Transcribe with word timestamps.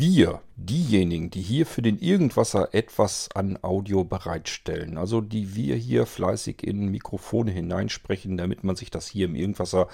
wir, 0.00 0.40
diejenigen, 0.56 1.30
die 1.30 1.42
hier 1.42 1.66
für 1.66 1.82
den 1.82 1.98
Irgendwasser 1.98 2.74
etwas 2.74 3.28
an 3.34 3.58
Audio 3.62 4.02
bereitstellen, 4.02 4.98
also 4.98 5.20
die 5.20 5.54
wir 5.54 5.76
hier 5.76 6.06
fleißig 6.06 6.66
in 6.66 6.88
Mikrofone 6.88 7.52
hineinsprechen, 7.52 8.36
damit 8.36 8.64
man 8.64 8.76
sich 8.76 8.90
das 8.90 9.06
hier 9.06 9.26
im 9.26 9.36
Irgendwasser 9.36 9.88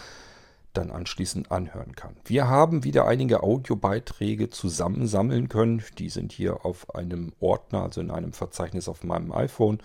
dann 0.73 0.91
anschließend 0.91 1.51
anhören 1.51 1.97
kann. 1.97 2.17
Wir 2.25 2.49
haben 2.49 2.85
wieder 2.85 3.07
einige 3.07 3.43
Audiobeiträge 3.43 4.49
zusammensammeln 4.49 5.49
können. 5.49 5.83
Die 5.99 6.09
sind 6.09 6.33
hier 6.33 6.65
auf 6.65 6.95
einem 6.95 7.33
Ordner, 7.41 7.83
also 7.83 8.01
in 8.01 8.11
einem 8.11 8.33
Verzeichnis 8.33 8.89
auf 8.89 9.03
meinem 9.03 9.33
iPhone. 9.33 9.79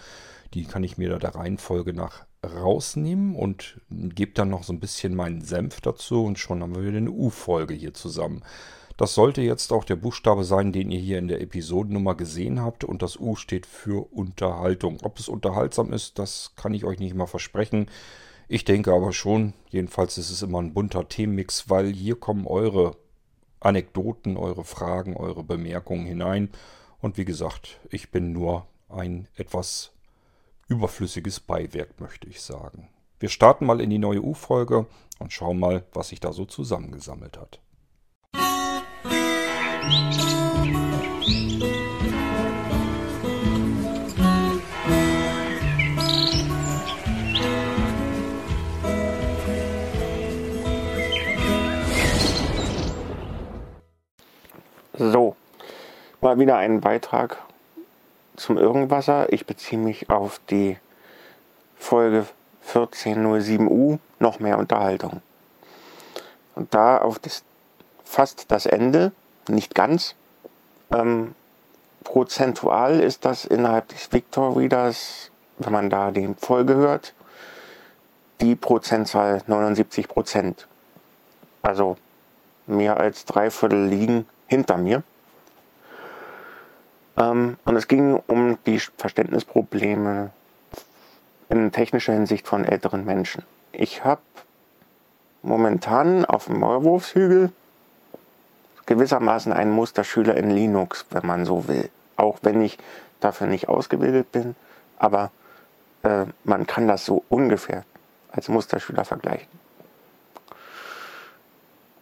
Die 0.54 0.66
kann 0.66 0.84
ich 0.84 0.98
mir 0.98 1.10
da 1.10 1.18
der 1.18 1.36
Reihenfolge 1.36 1.94
nach 1.94 2.26
rausnehmen 2.46 3.36
und 3.36 3.80
gebe 3.90 4.34
dann 4.34 4.50
noch 4.50 4.64
so 4.64 4.74
ein 4.74 4.80
bisschen 4.80 5.16
meinen 5.16 5.42
Senf 5.42 5.82
dazu 5.82 6.26
und 6.26 6.40
schon 6.40 6.62
haben 6.62 6.76
wir 6.76 6.84
wieder 6.84 6.98
eine 6.98 7.12
U-Folge 7.12 7.74
hier 7.74 7.94
zusammen. 7.94 8.44
Das 9.02 9.16
sollte 9.16 9.42
jetzt 9.42 9.74
auch 9.74 9.84
der 9.84 9.96
Buchstabe 9.96 10.44
sein, 10.44 10.72
den 10.72 10.92
ihr 10.92 11.00
hier 11.00 11.18
in 11.18 11.28
der 11.28 11.42
Episodennummer 11.42 12.14
gesehen 12.14 12.62
habt. 12.62 12.84
Und 12.84 13.02
das 13.02 13.20
U 13.20 13.36
steht 13.36 13.66
für 13.66 14.14
Unterhaltung. 14.14 15.00
Ob 15.02 15.18
es 15.18 15.28
unterhaltsam 15.28 15.92
ist, 15.92 16.20
das 16.20 16.54
kann 16.56 16.76
ich 16.76 16.86
euch 16.86 17.00
nicht 17.00 17.16
mal 17.16 17.26
versprechen. 17.26 17.90
Ich 18.48 18.64
denke 18.64 18.94
aber 18.94 19.12
schon. 19.12 19.56
Jedenfalls 19.70 20.20
ist 20.20 20.30
es 20.30 20.44
immer 20.44 20.62
ein 20.62 20.76
bunter 20.76 21.10
Themenmix, 21.10 21.68
weil 21.68 21.92
hier 21.92 22.16
kommen 22.16 22.46
eure 22.46 22.96
Anekdoten, 23.60 24.38
eure 24.38 24.64
Fragen, 24.64 25.18
eure 25.18 25.44
Bemerkungen 25.44 26.06
hinein. 26.06 26.52
Und 27.00 27.18
wie 27.18 27.26
gesagt, 27.26 27.80
ich 27.90 28.12
bin 28.12 28.32
nur 28.32 28.68
ein 28.88 29.28
etwas 29.36 29.94
überflüssiges 30.68 31.40
Beiwerk, 31.40 32.00
möchte 32.00 32.30
ich 32.30 32.40
sagen. 32.40 32.88
Wir 33.20 33.30
starten 33.30 33.66
mal 33.66 33.82
in 33.82 33.90
die 33.90 33.98
neue 33.98 34.22
U-Folge 34.22 34.86
und 35.18 35.34
schauen 35.34 35.58
mal, 35.58 35.86
was 35.92 36.10
sich 36.10 36.20
da 36.20 36.32
so 36.32 36.46
zusammengesammelt 36.46 37.40
hat. 37.40 37.62
So, 55.04 55.36
mal 56.22 56.38
wieder 56.38 56.58
ein 56.58 56.80
Beitrag 56.80 57.38
zum 58.36 58.60
Irgendwasser. 58.60 59.34
Ich 59.34 59.48
beziehe 59.48 59.82
mich 59.82 60.12
auf 60.12 60.40
die 60.52 60.78
Folge 61.76 62.28
1407U, 62.72 63.98
noch 64.20 64.40
mehr 64.40 64.60
Unterhaltung. 64.60 65.24
Und 66.54 66.72
da 66.76 67.00
auf 67.00 67.18
das 67.18 67.44
fast 68.04 68.52
das 68.52 68.68
Ende, 68.68 69.12
nicht 69.50 69.76
ganz. 69.76 70.16
Ähm, 70.92 71.36
prozentual 72.04 73.00
ist 73.00 73.26
das 73.26 73.46
innerhalb 73.46 73.88
des 73.90 74.12
Victor 74.12 74.58
Readers, 74.58 75.32
wenn 75.58 75.74
man 75.74 75.90
da 75.90 76.12
die 76.12 76.34
Folge 76.38 76.76
hört, 76.76 77.14
die 78.42 78.56
Prozentzahl 78.56 79.42
79 79.46 80.08
Prozent. 80.08 80.68
Also 81.62 81.98
mehr 82.66 82.98
als 82.98 83.26
drei 83.26 83.52
Viertel 83.52 83.86
liegen 83.86 84.26
hinter 84.48 84.78
mir. 84.78 85.04
Ähm, 87.18 87.58
und 87.66 87.76
es 87.76 87.88
ging 87.88 88.22
um 88.28 88.58
die 88.66 88.80
Verständnisprobleme 88.80 90.32
in 91.50 91.72
technischer 91.72 92.14
Hinsicht 92.14 92.48
von 92.48 92.66
älteren 92.66 93.06
Menschen. 93.06 93.44
Ich 93.72 94.04
habe 94.04 94.22
momentan 95.44 96.26
auf 96.26 96.46
dem 96.46 96.60
Maulwurfshügel 96.60 97.52
gewissermaßen 98.92 99.54
ein 99.54 99.72
Musterschüler 99.72 100.36
in 100.36 100.52
Linux, 100.52 101.06
wenn 101.12 101.26
man 101.26 101.46
so 101.46 101.70
will. 101.70 101.90
Auch 102.18 102.40
wenn 102.42 102.62
ich 102.62 102.78
dafür 103.22 103.48
nicht 103.48 103.70
ausgebildet 103.70 104.34
bin, 104.34 104.54
aber 105.00 105.32
äh, 106.04 106.26
man 106.44 106.68
kann 106.68 106.90
das 106.90 107.06
so 107.06 107.24
ungefähr 107.30 107.86
als 108.34 108.50
Musterschüler 108.50 109.06
vergleichen. 109.06 109.48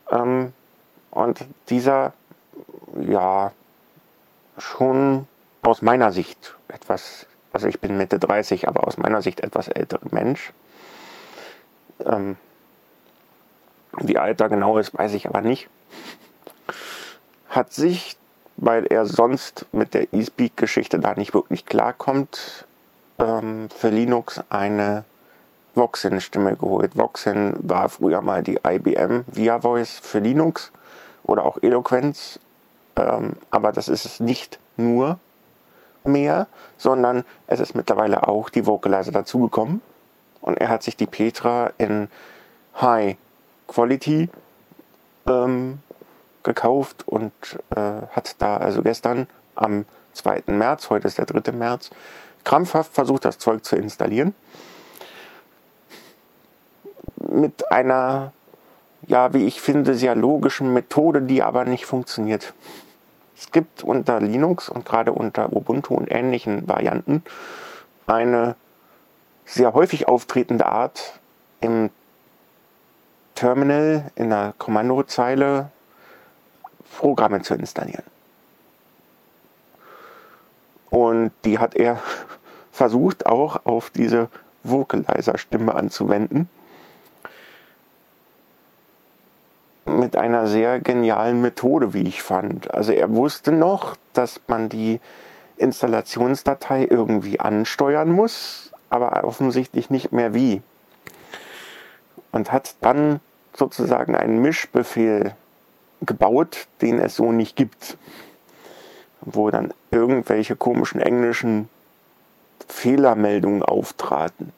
Ähm, 0.09 0.53
und 1.11 1.45
dieser, 1.69 2.13
ja, 2.99 3.51
schon 4.57 5.27
aus 5.61 5.83
meiner 5.83 6.11
Sicht 6.11 6.55
etwas, 6.69 7.27
also 7.53 7.67
ich 7.67 7.79
bin 7.79 7.97
Mitte 7.97 8.17
30, 8.17 8.67
aber 8.67 8.87
aus 8.87 8.97
meiner 8.97 9.21
Sicht 9.21 9.41
etwas 9.41 9.67
ältere 9.67 10.07
Mensch. 10.09 10.53
Ähm, 12.03 12.35
wie 13.99 14.17
alt 14.17 14.41
er 14.41 14.49
genau 14.49 14.79
ist, 14.79 14.97
weiß 14.97 15.13
ich 15.13 15.27
aber 15.27 15.41
nicht 15.41 15.69
hat 17.49 17.73
sich, 17.73 18.17
weil 18.57 18.85
er 18.85 19.05
sonst 19.05 19.65
mit 19.71 19.93
der 19.93 20.13
eSpeak-Geschichte 20.13 20.99
da 20.99 21.15
nicht 21.15 21.33
wirklich 21.33 21.65
klarkommt, 21.65 22.65
ähm, 23.19 23.69
für 23.69 23.89
Linux 23.89 24.41
eine 24.49 25.03
Voxin-Stimme 25.75 26.55
geholt. 26.55 26.97
Voxin 26.97 27.55
war 27.59 27.89
früher 27.89 28.21
mal 28.21 28.43
die 28.43 28.59
IBM 28.65 29.23
Via 29.27 29.59
Voice 29.59 29.99
für 29.99 30.19
Linux 30.19 30.71
oder 31.23 31.45
auch 31.45 31.57
Eloquence, 31.61 32.39
ähm, 32.95 33.33
aber 33.51 33.71
das 33.71 33.87
ist 33.87 34.05
es 34.05 34.19
nicht 34.19 34.59
nur 34.77 35.19
mehr, 36.03 36.47
sondern 36.77 37.23
es 37.47 37.59
ist 37.59 37.75
mittlerweile 37.75 38.27
auch 38.27 38.49
die 38.49 38.65
Vocalizer 38.65 39.11
dazugekommen 39.11 39.81
und 40.41 40.57
er 40.57 40.69
hat 40.69 40.83
sich 40.83 40.95
die 40.95 41.05
Petra 41.05 41.71
in 41.77 42.09
High 42.81 43.17
Quality 43.67 44.29
ähm, 45.27 45.79
gekauft 46.43 47.07
und 47.07 47.31
äh, 47.75 48.07
hat 48.11 48.35
da 48.39 48.57
also 48.57 48.81
gestern 48.81 49.27
am 49.55 49.85
2. 50.13 50.43
März, 50.47 50.89
heute 50.89 51.07
ist 51.07 51.17
der 51.17 51.25
3. 51.25 51.51
März, 51.51 51.89
krampfhaft 52.43 52.93
versucht, 52.93 53.25
das 53.25 53.37
Zeug 53.37 53.63
zu 53.63 53.75
installieren. 53.75 54.33
Mit 57.17 57.71
einer, 57.71 58.31
ja, 59.07 59.33
wie 59.33 59.45
ich 59.45 59.61
finde, 59.61 59.95
sehr 59.95 60.15
logischen 60.15 60.73
Methode, 60.73 61.21
die 61.21 61.43
aber 61.43 61.65
nicht 61.65 61.85
funktioniert. 61.85 62.53
Es 63.37 63.51
gibt 63.51 63.83
unter 63.83 64.19
Linux 64.19 64.67
und 64.69 64.85
gerade 64.85 65.13
unter 65.13 65.53
Ubuntu 65.53 65.93
und 65.93 66.11
ähnlichen 66.11 66.67
Varianten 66.67 67.23
eine 68.07 68.55
sehr 69.45 69.73
häufig 69.73 70.07
auftretende 70.07 70.65
Art 70.65 71.19
im 71.61 71.89
Terminal 73.35 74.11
in 74.15 74.29
der 74.29 74.53
Kommandozeile 74.57 75.71
Programme 76.99 77.41
zu 77.41 77.53
installieren. 77.53 78.03
Und 80.89 81.31
die 81.45 81.57
hat 81.57 81.75
er 81.75 82.01
versucht 82.73 83.25
auch 83.25 83.65
auf 83.65 83.89
diese 83.89 84.27
Vocalizer-Stimme 84.63 85.73
anzuwenden. 85.73 86.49
Mit 89.85 90.17
einer 90.17 90.47
sehr 90.47 90.81
genialen 90.81 91.41
Methode, 91.41 91.93
wie 91.93 92.03
ich 92.03 92.21
fand. 92.21 92.73
Also 92.73 92.91
er 92.91 93.15
wusste 93.15 93.53
noch, 93.53 93.95
dass 94.11 94.41
man 94.47 94.67
die 94.67 94.99
Installationsdatei 95.55 96.85
irgendwie 96.89 97.39
ansteuern 97.39 98.11
muss, 98.11 98.71
aber 98.89 99.23
offensichtlich 99.23 99.89
nicht 99.89 100.11
mehr 100.11 100.33
wie. 100.33 100.61
Und 102.33 102.51
hat 102.51 102.75
dann 102.81 103.21
sozusagen 103.53 104.15
einen 104.15 104.41
Mischbefehl 104.41 105.33
gebaut, 106.01 106.67
den 106.81 106.99
es 106.99 107.15
so 107.15 107.31
nicht 107.31 107.55
gibt. 107.55 107.97
Wo 109.21 109.49
dann 109.49 109.73
irgendwelche 109.91 110.55
komischen 110.55 111.01
englischen 111.01 111.69
Fehlermeldungen 112.67 113.63
auftraten. 113.63 114.53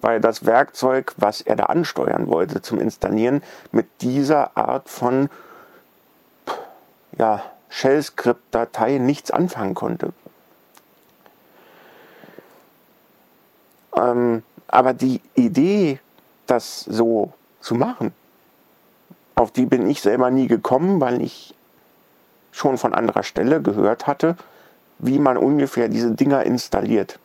Weil 0.00 0.20
das 0.20 0.44
Werkzeug, 0.44 1.14
was 1.16 1.40
er 1.40 1.56
da 1.56 1.64
ansteuern 1.64 2.28
wollte 2.28 2.62
zum 2.62 2.78
Installieren, 2.78 3.42
mit 3.72 3.86
dieser 4.02 4.56
Art 4.56 4.88
von 4.88 5.30
ja, 7.18 7.42
Shell-Script-Datei 7.68 8.98
nichts 8.98 9.30
anfangen 9.30 9.74
konnte. 9.74 10.12
Ähm, 13.96 14.42
aber 14.68 14.92
die 14.92 15.20
Idee, 15.34 16.00
das 16.46 16.80
so 16.80 17.32
zu 17.60 17.74
machen, 17.74 18.12
auf 19.34 19.50
die 19.50 19.66
bin 19.66 19.88
ich 19.88 20.00
selber 20.00 20.30
nie 20.30 20.46
gekommen, 20.46 21.00
weil 21.00 21.22
ich 21.22 21.54
schon 22.52 22.78
von 22.78 22.94
anderer 22.94 23.22
Stelle 23.22 23.60
gehört 23.60 24.06
hatte, 24.06 24.36
wie 24.98 25.18
man 25.18 25.36
ungefähr 25.36 25.88
diese 25.88 26.12
Dinger 26.12 26.44
installiert. 26.44 27.18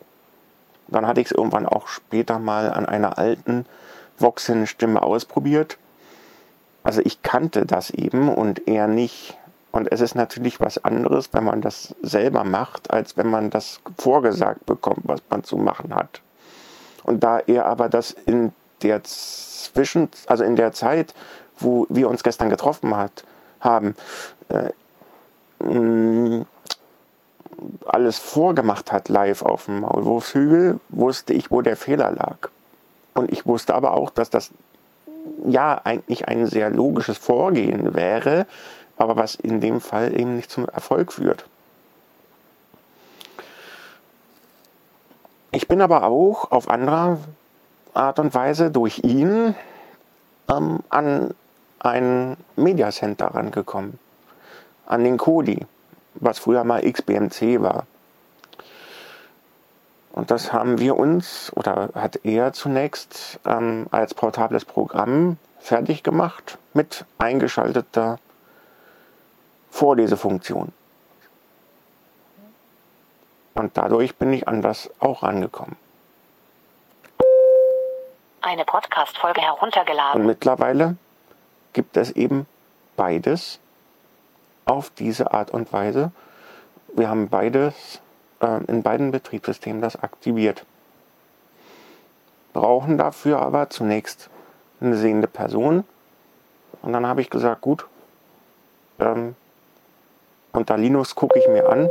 Dann 0.88 1.06
hatte 1.06 1.20
ich 1.20 1.28
es 1.28 1.32
irgendwann 1.32 1.66
auch 1.66 1.86
später 1.86 2.38
mal 2.38 2.72
an 2.72 2.84
einer 2.84 3.16
alten 3.18 3.64
Voxin-Stimme 4.18 5.00
ausprobiert. 5.00 5.78
Also 6.82 7.00
ich 7.04 7.22
kannte 7.22 7.64
das 7.64 7.90
eben 7.90 8.28
und 8.28 8.66
er 8.66 8.88
nicht. 8.88 9.36
Und 9.70 9.92
es 9.92 10.00
ist 10.00 10.16
natürlich 10.16 10.58
was 10.58 10.84
anderes, 10.84 11.32
wenn 11.32 11.44
man 11.44 11.60
das 11.60 11.94
selber 12.02 12.42
macht, 12.42 12.90
als 12.90 13.16
wenn 13.16 13.30
man 13.30 13.50
das 13.50 13.80
vorgesagt 13.98 14.66
bekommt, 14.66 15.02
was 15.04 15.20
man 15.30 15.44
zu 15.44 15.56
machen 15.56 15.94
hat. 15.94 16.22
Und 17.04 17.22
da 17.22 17.38
er 17.38 17.66
aber 17.66 17.88
das 17.88 18.10
in 18.10 18.52
der 18.82 19.02
Zwischen, 19.04 20.08
also 20.26 20.42
in 20.42 20.56
der 20.56 20.72
Zeit, 20.72 21.14
wo 21.60 21.86
wir 21.88 22.08
uns 22.08 22.22
gestern 22.22 22.50
getroffen 22.50 22.96
hat, 22.96 23.24
haben, 23.60 23.94
äh, 24.48 24.70
mh, 25.64 26.46
alles 27.86 28.18
vorgemacht 28.18 28.90
hat 28.92 29.08
live 29.08 29.42
auf 29.42 29.66
dem 29.66 29.80
Maulwurfshügel, 29.80 30.80
wusste 30.88 31.34
ich, 31.34 31.50
wo 31.50 31.60
der 31.62 31.76
Fehler 31.76 32.10
lag. 32.12 32.48
Und 33.14 33.30
ich 33.30 33.46
wusste 33.46 33.74
aber 33.74 33.92
auch, 33.92 34.10
dass 34.10 34.30
das 34.30 34.50
ja 35.46 35.80
eigentlich 35.84 36.28
ein 36.28 36.46
sehr 36.46 36.70
logisches 36.70 37.18
Vorgehen 37.18 37.94
wäre, 37.94 38.46
aber 38.96 39.16
was 39.16 39.34
in 39.34 39.60
dem 39.60 39.80
Fall 39.80 40.18
eben 40.18 40.36
nicht 40.36 40.50
zum 40.50 40.66
Erfolg 40.66 41.12
führt. 41.12 41.44
Ich 45.52 45.66
bin 45.68 45.82
aber 45.82 46.04
auch 46.04 46.50
auf 46.50 46.68
andere 46.68 47.18
Art 47.92 48.18
und 48.18 48.34
Weise 48.34 48.70
durch 48.70 49.00
ihn 49.02 49.54
ähm, 50.48 50.80
an 50.88 51.34
ein 51.80 52.36
Media 52.56 52.90
Center 52.90 53.26
rangekommen, 53.34 53.98
an 54.86 55.04
den 55.04 55.16
Kodi, 55.16 55.66
was 56.14 56.38
früher 56.38 56.64
mal 56.64 56.82
XBMC 56.82 57.60
war. 57.60 57.86
Und 60.12 60.30
das 60.30 60.52
haben 60.52 60.78
wir 60.78 60.96
uns, 60.96 61.52
oder 61.54 61.90
hat 61.94 62.20
er 62.24 62.52
zunächst 62.52 63.38
ähm, 63.46 63.86
als 63.90 64.12
portables 64.12 64.64
Programm 64.64 65.38
fertig 65.60 66.02
gemacht 66.02 66.58
mit 66.74 67.04
eingeschalteter 67.18 68.18
Vorlesefunktion. 69.70 70.72
Und 73.54 73.76
dadurch 73.76 74.16
bin 74.16 74.32
ich 74.32 74.48
an 74.48 74.62
das 74.62 74.90
auch 74.98 75.22
rangekommen. 75.22 75.76
Eine 78.42 78.64
Podcast-Folge 78.64 79.42
heruntergeladen. 79.42 80.20
Und 80.20 80.26
mittlerweile 80.26 80.96
gibt 81.72 81.96
es 81.96 82.10
eben 82.12 82.46
beides 82.96 83.58
auf 84.64 84.90
diese 84.90 85.32
Art 85.32 85.50
und 85.50 85.72
Weise. 85.72 86.12
Wir 86.94 87.08
haben 87.08 87.28
beides 87.28 88.00
äh, 88.40 88.64
in 88.64 88.82
beiden 88.82 89.10
Betriebssystemen 89.10 89.80
das 89.80 90.02
aktiviert. 90.02 90.64
Brauchen 92.52 92.98
dafür 92.98 93.40
aber 93.40 93.70
zunächst 93.70 94.28
eine 94.80 94.96
sehende 94.96 95.28
Person. 95.28 95.84
Und 96.82 96.92
dann 96.92 97.06
habe 97.06 97.20
ich 97.20 97.30
gesagt, 97.30 97.60
gut, 97.60 97.86
ähm, 98.98 99.36
unter 100.52 100.76
Linux 100.76 101.14
gucke 101.14 101.38
ich 101.38 101.46
mir 101.48 101.68
an. 101.68 101.90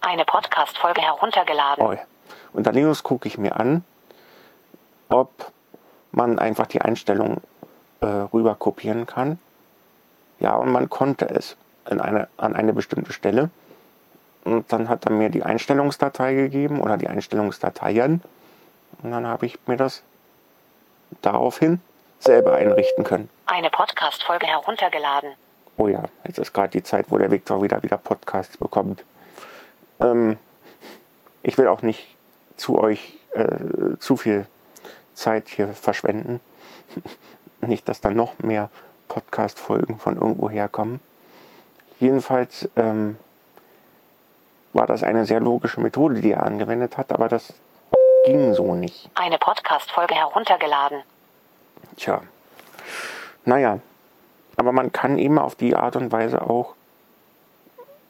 Eine 0.00 0.24
Podcast-Folge 0.24 1.02
heruntergeladen. 1.02 1.84
Oh, 1.84 1.94
unter 2.52 2.72
Linux 2.72 3.02
gucke 3.02 3.28
ich 3.28 3.36
mir 3.36 3.56
an, 3.56 3.84
ob 5.08 5.30
man 6.12 6.38
einfach 6.38 6.66
die 6.66 6.80
Einstellung 6.80 7.38
äh, 8.00 8.06
rüber 8.06 8.54
kopieren 8.54 9.06
kann. 9.06 9.38
Ja, 10.38 10.54
und 10.56 10.70
man 10.70 10.88
konnte 10.88 11.28
es 11.28 11.56
in 11.88 12.00
eine, 12.00 12.28
an 12.36 12.54
eine 12.54 12.72
bestimmte 12.72 13.12
Stelle. 13.12 13.50
Und 14.44 14.72
dann 14.72 14.88
hat 14.88 15.04
er 15.04 15.12
mir 15.12 15.28
die 15.28 15.42
Einstellungsdatei 15.42 16.34
gegeben 16.34 16.80
oder 16.80 16.96
die 16.96 17.08
Einstellungsdateien. 17.08 18.22
Und 19.02 19.10
dann 19.10 19.26
habe 19.26 19.46
ich 19.46 19.58
mir 19.66 19.76
das 19.76 20.02
daraufhin 21.20 21.80
selber 22.18 22.54
einrichten 22.54 23.04
können. 23.04 23.28
Eine 23.46 23.70
Podcast-Folge 23.70 24.46
heruntergeladen. 24.46 25.32
Oh 25.76 25.88
ja, 25.88 26.04
jetzt 26.24 26.38
ist 26.38 26.52
gerade 26.52 26.70
die 26.70 26.82
Zeit, 26.82 27.06
wo 27.08 27.18
der 27.18 27.30
Viktor 27.30 27.62
wieder 27.62 27.82
wieder 27.82 27.96
Podcasts 27.96 28.56
bekommt. 28.56 29.04
Ähm, 30.00 30.38
ich 31.42 31.56
will 31.58 31.68
auch 31.68 31.82
nicht 31.82 32.16
zu 32.56 32.78
euch 32.78 33.18
äh, 33.32 33.96
zu 33.98 34.16
viel 34.16 34.46
Zeit 35.14 35.48
hier 35.48 35.68
verschwenden. 35.68 36.40
Nicht, 37.68 37.88
dass 37.88 38.00
dann 38.00 38.16
noch 38.16 38.38
mehr 38.38 38.70
Podcast-Folgen 39.08 39.98
von 39.98 40.16
irgendwo 40.16 40.48
herkommen. 40.48 41.00
Jedenfalls 41.98 42.68
ähm, 42.76 43.16
war 44.72 44.86
das 44.86 45.02
eine 45.02 45.26
sehr 45.26 45.40
logische 45.40 45.80
Methode, 45.80 46.20
die 46.20 46.32
er 46.32 46.44
angewendet 46.44 46.96
hat, 46.96 47.12
aber 47.12 47.28
das 47.28 47.52
ging 48.24 48.54
so 48.54 48.74
nicht. 48.74 49.10
Eine 49.14 49.38
Podcast-Folge 49.38 50.14
heruntergeladen. 50.14 51.02
Tja. 51.96 52.22
Naja, 53.44 53.80
aber 54.56 54.72
man 54.72 54.92
kann 54.92 55.18
eben 55.18 55.38
auf 55.38 55.54
die 55.54 55.74
Art 55.74 55.96
und 55.96 56.12
Weise 56.12 56.42
auch, 56.42 56.74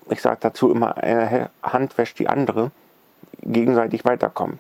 ich 0.09 0.21
sage 0.21 0.39
dazu 0.41 0.71
immer, 0.71 0.97
eine 0.97 1.51
Hand 1.63 1.97
wäscht 1.97 2.19
die 2.19 2.29
andere, 2.29 2.73
gegenseitig 3.43 4.05
weiterkommen. 4.05 4.59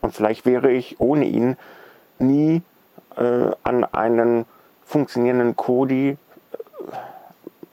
Und 0.00 0.14
vielleicht 0.14 0.46
wäre 0.46 0.70
ich 0.70 0.98
ohne 0.98 1.26
ihn 1.26 1.56
nie 2.18 2.62
äh, 3.16 3.50
an 3.62 3.84
einen 3.84 4.46
funktionierenden 4.84 5.56
Kodi 5.56 6.10
äh, 6.10 6.16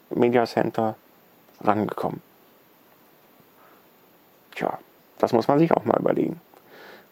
Media 0.10 0.45
Center 0.45 0.95
rangekommen. 1.62 2.22
Tja, 4.56 4.78
das 5.18 5.34
muss 5.34 5.48
man 5.48 5.60
sich 5.60 5.72
auch 5.72 5.86
mal 5.86 6.00
überlegen. 6.00 6.39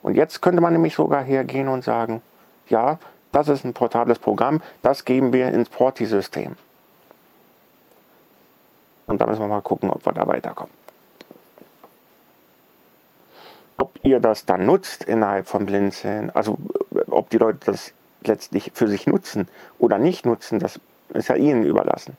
Und 0.01 0.15
jetzt 0.15 0.41
könnte 0.41 0.61
man 0.61 0.73
nämlich 0.73 0.95
sogar 0.95 1.23
hergehen 1.23 1.67
und 1.67 1.83
sagen, 1.83 2.21
ja, 2.67 2.99
das 3.31 3.47
ist 3.49 3.65
ein 3.65 3.73
portables 3.73 4.19
Programm, 4.19 4.61
das 4.81 5.05
geben 5.05 5.33
wir 5.33 5.49
ins 5.49 5.69
Porti-System. 5.69 6.55
Und 9.07 9.21
da 9.21 9.25
müssen 9.25 9.41
wir 9.41 9.47
mal 9.47 9.61
gucken, 9.61 9.89
ob 9.89 10.05
wir 10.05 10.13
da 10.13 10.27
weiterkommen. 10.27 10.73
Ob 13.77 13.99
ihr 14.03 14.19
das 14.19 14.45
dann 14.45 14.65
nutzt 14.65 15.03
innerhalb 15.03 15.47
von 15.47 15.65
Blinzeln, 15.65 16.29
also 16.29 16.57
ob 17.07 17.29
die 17.29 17.37
Leute 17.37 17.71
das 17.71 17.93
letztlich 18.27 18.71
für 18.73 18.87
sich 18.87 19.07
nutzen 19.07 19.47
oder 19.79 19.97
nicht 19.97 20.25
nutzen, 20.25 20.59
das 20.59 20.79
ist 21.09 21.29
ja 21.29 21.35
ihnen 21.35 21.63
überlassen. 21.63 22.17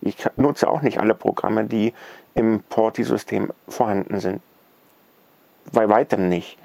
Ich 0.00 0.16
nutze 0.36 0.68
auch 0.68 0.82
nicht 0.82 0.98
alle 0.98 1.14
Programme, 1.14 1.64
die 1.64 1.92
im 2.34 2.62
Porti-System 2.68 3.52
vorhanden 3.68 4.20
sind. 4.20 4.40
Bei 5.72 5.88
weitem 5.88 6.28
nicht. 6.28 6.58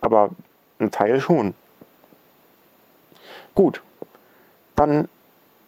Aber 0.00 0.30
ein 0.78 0.90
Teil 0.90 1.20
schon. 1.20 1.54
Gut. 3.54 3.82
Dann 4.76 5.08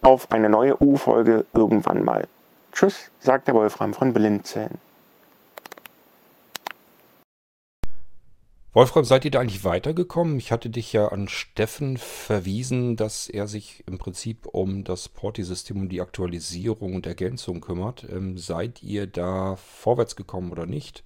auf 0.02 0.30
eine 0.30 0.48
neue 0.48 0.80
U-Folge 0.80 1.44
irgendwann 1.52 2.04
mal. 2.04 2.28
Tschüss, 2.72 3.10
sagt 3.18 3.48
der 3.48 3.54
Wolfram 3.54 3.94
von 3.94 4.12
Blinzeln. 4.12 4.78
Wolfram, 8.74 9.04
seid 9.04 9.24
ihr 9.24 9.30
da 9.30 9.40
eigentlich 9.40 9.64
weitergekommen? 9.64 10.36
Ich 10.36 10.52
hatte 10.52 10.68
dich 10.68 10.92
ja 10.92 11.08
an 11.08 11.26
Steffen 11.28 11.96
verwiesen, 11.96 12.96
dass 12.96 13.26
er 13.26 13.48
sich 13.48 13.82
im 13.86 13.96
Prinzip 13.96 14.46
um 14.46 14.84
das 14.84 15.08
Porti-System, 15.08 15.78
um 15.78 15.88
die 15.88 16.02
Aktualisierung 16.02 16.94
und 16.94 17.06
Ergänzung 17.06 17.62
kümmert. 17.62 18.06
Ähm, 18.10 18.36
seid 18.36 18.82
ihr 18.82 19.06
da 19.06 19.56
vorwärts 19.56 20.16
gekommen 20.16 20.52
oder 20.52 20.66
nicht? 20.66 21.02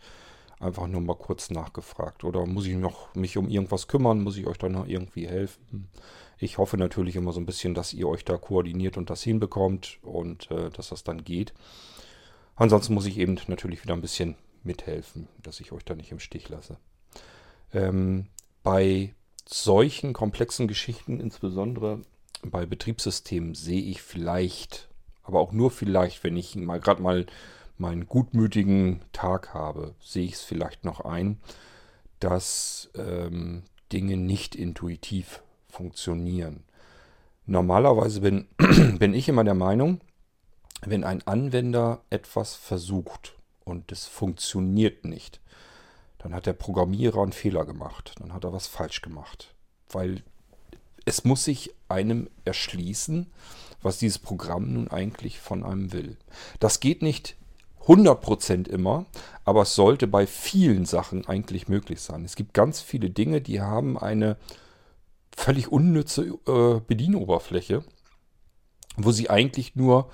Einfach 0.58 0.88
nur 0.88 1.00
mal 1.02 1.14
kurz 1.14 1.50
nachgefragt. 1.50 2.24
Oder 2.24 2.46
muss 2.46 2.66
ich 2.66 2.74
noch 2.74 3.14
mich 3.14 3.36
um 3.36 3.48
irgendwas 3.48 3.86
kümmern? 3.86 4.22
Muss 4.22 4.36
ich 4.36 4.48
euch 4.48 4.58
da 4.58 4.68
noch 4.68 4.88
irgendwie 4.88 5.28
helfen? 5.28 5.88
Ich 6.38 6.58
hoffe 6.58 6.76
natürlich 6.76 7.14
immer 7.14 7.32
so 7.32 7.38
ein 7.38 7.46
bisschen, 7.46 7.74
dass 7.74 7.94
ihr 7.94 8.08
euch 8.08 8.24
da 8.24 8.38
koordiniert 8.38 8.96
und 8.96 9.08
das 9.08 9.22
hinbekommt 9.22 10.00
und 10.02 10.50
äh, 10.50 10.70
dass 10.70 10.88
das 10.88 11.04
dann 11.04 11.22
geht. 11.22 11.54
Ansonsten 12.56 12.92
muss 12.92 13.06
ich 13.06 13.18
eben 13.18 13.38
natürlich 13.46 13.84
wieder 13.84 13.94
ein 13.94 14.00
bisschen 14.00 14.34
mithelfen, 14.64 15.28
dass 15.40 15.60
ich 15.60 15.70
euch 15.70 15.84
da 15.84 15.94
nicht 15.94 16.10
im 16.10 16.18
Stich 16.18 16.48
lasse. 16.48 16.76
Ähm, 17.72 18.26
bei 18.62 19.14
solchen 19.46 20.12
komplexen 20.12 20.68
Geschichten, 20.68 21.20
insbesondere 21.20 22.02
bei 22.42 22.66
Betriebssystemen, 22.66 23.54
sehe 23.54 23.82
ich 23.82 24.02
vielleicht, 24.02 24.88
aber 25.22 25.40
auch 25.40 25.52
nur 25.52 25.70
vielleicht, 25.70 26.24
wenn 26.24 26.36
ich 26.36 26.56
mal 26.56 26.80
gerade 26.80 27.02
mal 27.02 27.26
meinen 27.78 28.06
gutmütigen 28.06 29.00
Tag 29.12 29.54
habe, 29.54 29.94
sehe 30.00 30.24
ich 30.24 30.34
es 30.34 30.42
vielleicht 30.42 30.84
noch 30.84 31.00
ein, 31.00 31.40
dass 32.20 32.90
ähm, 32.96 33.64
Dinge 33.92 34.16
nicht 34.16 34.54
intuitiv 34.54 35.42
funktionieren. 35.68 36.64
Normalerweise 37.46 38.20
bin, 38.20 38.46
bin 38.98 39.14
ich 39.14 39.28
immer 39.28 39.44
der 39.44 39.54
Meinung, 39.54 40.00
wenn 40.84 41.04
ein 41.04 41.26
Anwender 41.26 42.02
etwas 42.10 42.54
versucht 42.54 43.34
und 43.64 43.90
es 43.92 44.06
funktioniert 44.06 45.04
nicht, 45.04 45.40
dann 46.22 46.34
hat 46.34 46.46
der 46.46 46.52
Programmierer 46.52 47.22
einen 47.22 47.32
Fehler 47.32 47.64
gemacht. 47.64 48.14
Dann 48.20 48.32
hat 48.32 48.44
er 48.44 48.52
was 48.52 48.66
falsch 48.66 49.02
gemacht. 49.02 49.54
Weil 49.90 50.22
es 51.04 51.24
muss 51.24 51.44
sich 51.44 51.74
einem 51.88 52.30
erschließen, 52.44 53.30
was 53.82 53.98
dieses 53.98 54.18
Programm 54.18 54.72
nun 54.72 54.88
eigentlich 54.88 55.40
von 55.40 55.64
einem 55.64 55.92
will. 55.92 56.16
Das 56.60 56.80
geht 56.80 57.02
nicht 57.02 57.36
100% 57.86 58.68
immer, 58.68 59.06
aber 59.44 59.62
es 59.62 59.74
sollte 59.74 60.06
bei 60.06 60.26
vielen 60.26 60.84
Sachen 60.84 61.26
eigentlich 61.26 61.66
möglich 61.66 62.00
sein. 62.00 62.24
Es 62.24 62.36
gibt 62.36 62.54
ganz 62.54 62.80
viele 62.80 63.10
Dinge, 63.10 63.40
die 63.40 63.60
haben 63.60 63.98
eine 63.98 64.36
völlig 65.36 65.72
unnütze 65.72 66.38
äh, 66.46 66.80
Bedienoberfläche, 66.86 67.82
wo 68.96 69.10
sie 69.10 69.30
eigentlich 69.30 69.74
nur 69.74 70.10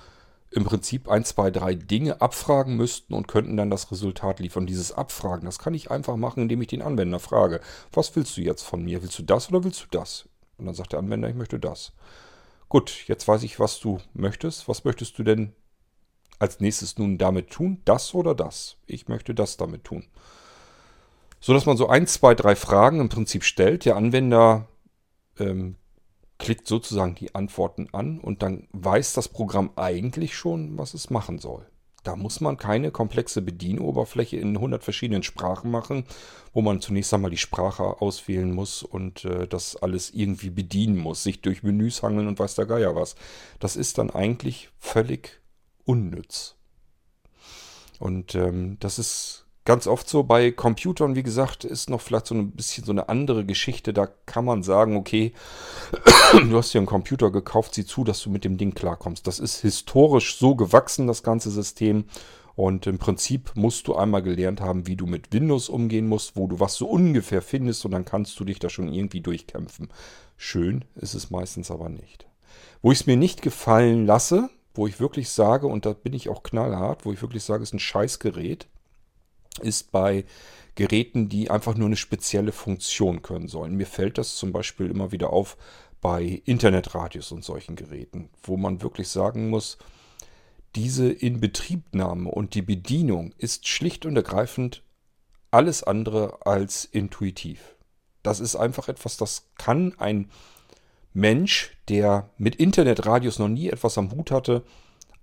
im 0.51 0.65
Prinzip 0.65 1.09
ein, 1.09 1.25
zwei, 1.25 1.51
drei 1.51 1.75
Dinge 1.75 2.21
abfragen 2.21 2.77
müssten 2.77 3.15
und 3.15 3.29
könnten 3.29 3.57
dann 3.57 3.71
das 3.71 3.91
Resultat 3.93 4.41
liefern. 4.41 4.67
Dieses 4.67 4.93
Abfragen, 4.93 5.45
das 5.45 5.59
kann 5.59 5.75
ich 5.75 5.91
einfach 5.91 6.17
machen, 6.17 6.43
indem 6.43 6.63
ich 6.63 6.69
den 6.69 6.83
Anwender 6.83 7.19
frage, 7.19 7.61
was 7.93 8.15
willst 8.17 8.37
du 8.37 8.41
jetzt 8.41 8.63
von 8.63 8.83
mir? 8.83 9.03
Willst 9.03 9.19
du 9.19 9.23
das 9.23 9.51
oder 9.51 9.65
willst 9.65 9.83
du 9.83 9.87
das? 9.91 10.29
Und 10.57 10.67
dann 10.67 10.75
sagt 10.75 10.93
der 10.93 10.99
Anwender, 10.99 11.29
ich 11.29 11.35
möchte 11.35 11.59
das. 11.59 11.93
Gut, 12.69 13.05
jetzt 13.07 13.29
weiß 13.29 13.43
ich, 13.43 13.61
was 13.61 13.79
du 13.81 13.99
möchtest. 14.15 14.69
Was 14.69 14.85
möchtest 14.85 15.19
du 15.19 15.23
denn 15.23 15.55
als 16.39 16.61
nächstes 16.61 16.99
nun 16.99 17.19
damit 17.19 17.51
tun? 17.51 17.81
Das 17.85 18.15
oder 18.15 18.35
das? 18.35 18.77
Ich 18.87 19.09
möchte 19.09 19.35
das 19.35 19.57
damit 19.57 19.85
tun. 19.85 20.07
So 21.41 21.53
dass 21.53 21.67
man 21.67 21.77
so 21.77 21.89
ein, 21.89 22.07
zwei, 22.07 22.35
drei 22.35 22.57
Fragen 22.57 23.01
im 23.01 23.09
Prinzip 23.09 23.45
stellt. 23.45 23.85
Der 23.85 23.97
Anwender 23.97 24.67
ähm, 25.39 25.77
klickt 26.39 26.67
sozusagen 26.67 27.15
die 27.15 27.35
Antworten 27.35 27.89
an 27.93 28.21
und 28.21 28.43
dann 28.43 28.69
weiß 28.73 29.13
das 29.13 29.29
Programm 29.29 29.71
eigentlich 29.77 30.37
schon, 30.37 30.79
was 30.79 30.95
es 30.95 31.11
machen 31.11 31.39
soll. 31.39 31.67
Da 32.05 32.17
muss 32.17 32.41
man 32.41 32.57
keine 32.57 32.91
komplexe 32.91 33.43
Bedienoberfläche 33.43 34.37
in 34.37 34.57
100 34.57 34.83
verschiedenen 34.83 35.23
Sprachen 35.23 35.71
machen, 35.71 36.05
wo 36.55 36.63
man 36.63 36.81
zunächst 36.81 37.13
einmal 37.13 37.31
die 37.31 37.37
Sprache 37.37 38.01
auswählen 38.01 38.53
muss 38.53 38.83
und 38.83 39.25
äh, 39.25 39.49
das 39.49 39.77
alles 39.77 40.11
irgendwie 40.11 40.51
bedienen 40.51 40.97
muss, 40.97 41.23
sich 41.23 41.43
durch 41.43 41.63
Menüs 41.63 42.03
hangeln 42.03 42.29
und 42.29 42.39
weiß 42.39 42.55
der 42.55 42.67
Geier 42.67 42.95
was. 42.95 43.17
Das 43.59 43.77
ist 43.77 43.99
dann 43.99 44.11
eigentlich 44.11 44.71
völlig 44.79 45.41
unnütz. 45.85 46.55
Und 47.99 48.37
ähm, 48.37 48.77
das 48.79 48.99
ist 48.99 49.48
ganz 49.69 49.87
oft 49.87 50.09
so 50.09 50.23
bei 50.23 50.51
Computern, 50.51 51.15
wie 51.15 51.23
gesagt, 51.23 51.63
ist 51.67 51.91
noch 51.91 52.01
vielleicht 52.01 52.27
so 52.27 52.35
ein 52.35 52.53
bisschen 52.53 52.87
so 52.87 52.91
eine 52.91 53.11
andere 53.11 53.45
Geschichte. 53.45 53.93
Da 53.93 54.09
kann 54.25 54.47
man 54.47 54.63
sagen, 54.63 54.97
okay, 54.97 55.35
du 56.33 56.57
hast 56.57 56.73
dir 56.73 56.79
einen 56.79 56.87
Computer 56.87 57.31
gekauft, 57.31 57.75
sieh 57.75 57.85
zu, 57.85 58.03
dass 58.03 58.23
du 58.23 58.31
mit 58.31 58.47
dem 58.47 58.57
Ding 58.57 58.73
klarkommst. 58.73 59.27
Das 59.27 59.39
ist 59.39 59.61
historisch 59.61 60.39
so 60.39 60.55
gewachsen, 60.55 61.07
das 61.07 61.23
ganze 61.23 61.51
System. 61.51 62.07
Und 62.57 62.87
im 62.87 62.97
Prinzip 62.97 63.53
musst 63.57 63.89
du 63.89 63.95
einmal 63.95 64.23
gelernt 64.23 64.63
haben, 64.63 64.87
wie 64.87 64.97
du 64.97 65.05
mit 65.05 65.35
Windows 65.35 65.69
umgehen 65.69 66.09
musst, 66.09 66.35
wo 66.35 66.47
du 66.47 66.59
was 66.61 66.77
so 66.77 66.89
ungefähr 66.89 67.43
findest 67.43 67.85
und 67.85 67.91
dann 67.91 68.07
kannst 68.07 68.41
du 68.41 68.47
dich 68.47 68.59
da 68.61 68.71
schon 68.71 68.91
irgendwie 68.91 69.21
durchkämpfen. 69.21 69.91
Schön 70.39 70.87
ist 70.95 71.13
es 71.13 71.29
meistens 71.29 71.71
aber 71.71 71.91
nicht. 71.91 72.27
Wo 72.81 72.91
ich 72.91 73.01
es 73.01 73.07
mir 73.07 73.19
nicht 73.19 73.43
gefallen 73.43 74.07
lasse, 74.07 74.49
wo 74.73 74.87
ich 74.87 74.99
wirklich 74.99 75.29
sage, 75.29 75.67
und 75.67 75.85
da 75.85 75.93
bin 75.93 76.15
ich 76.15 76.31
auch 76.31 76.43
knallhart, 76.43 77.05
wo 77.05 77.13
ich 77.13 77.21
wirklich 77.21 77.45
sage, 77.45 77.63
es 77.63 77.69
ist 77.69 77.75
ein 77.75 77.81
Scheißgerät, 77.81 78.67
ist 79.61 79.93
bei 79.93 80.25
Geräten, 80.75 81.29
die 81.29 81.51
einfach 81.51 81.75
nur 81.75 81.87
eine 81.87 81.97
spezielle 81.97 82.53
Funktion 82.53 83.23
können 83.23 83.49
sollen. 83.49 83.75
Mir 83.75 83.87
fällt 83.87 84.17
das 84.19 84.37
zum 84.37 84.53
Beispiel 84.53 84.91
immer 84.91 85.13
wieder 85.13 85.31
auf 85.31 85.57
bei 86.01 86.43
Internetradios 86.45 87.33
und 87.33 87.45
solchen 87.45 87.75
Geräten, 87.75 88.31
wo 88.43 88.57
man 88.57 88.83
wirklich 88.83 89.09
sagen 89.09 89.51
muss, 89.51 89.79
diese 90.77 91.11
Inbetriebnahme 91.11 92.31
und 92.31 92.55
die 92.55 92.63
Bedienung 92.63 93.33
ist 93.39 93.67
schlicht 93.67 94.07
und 94.07 94.15
ergreifend 94.17 94.83
alles 95.51 95.83
andere 95.83 96.47
als 96.47 96.85
intuitiv. 96.85 97.75
Das 98.23 98.39
ist 98.39 98.55
einfach 98.55 98.89
etwas, 98.89 99.17
das 99.17 99.49
kann 99.57 99.95
ein 99.99 100.31
Mensch, 101.15 101.77
der 101.89 102.31
mit 102.37 102.57
Internetradios 102.57 103.39
noch 103.39 103.49
nie 103.49 103.69
etwas 103.71 103.99
am 103.99 104.13
Hut 104.13 104.31
hatte, 104.31 104.63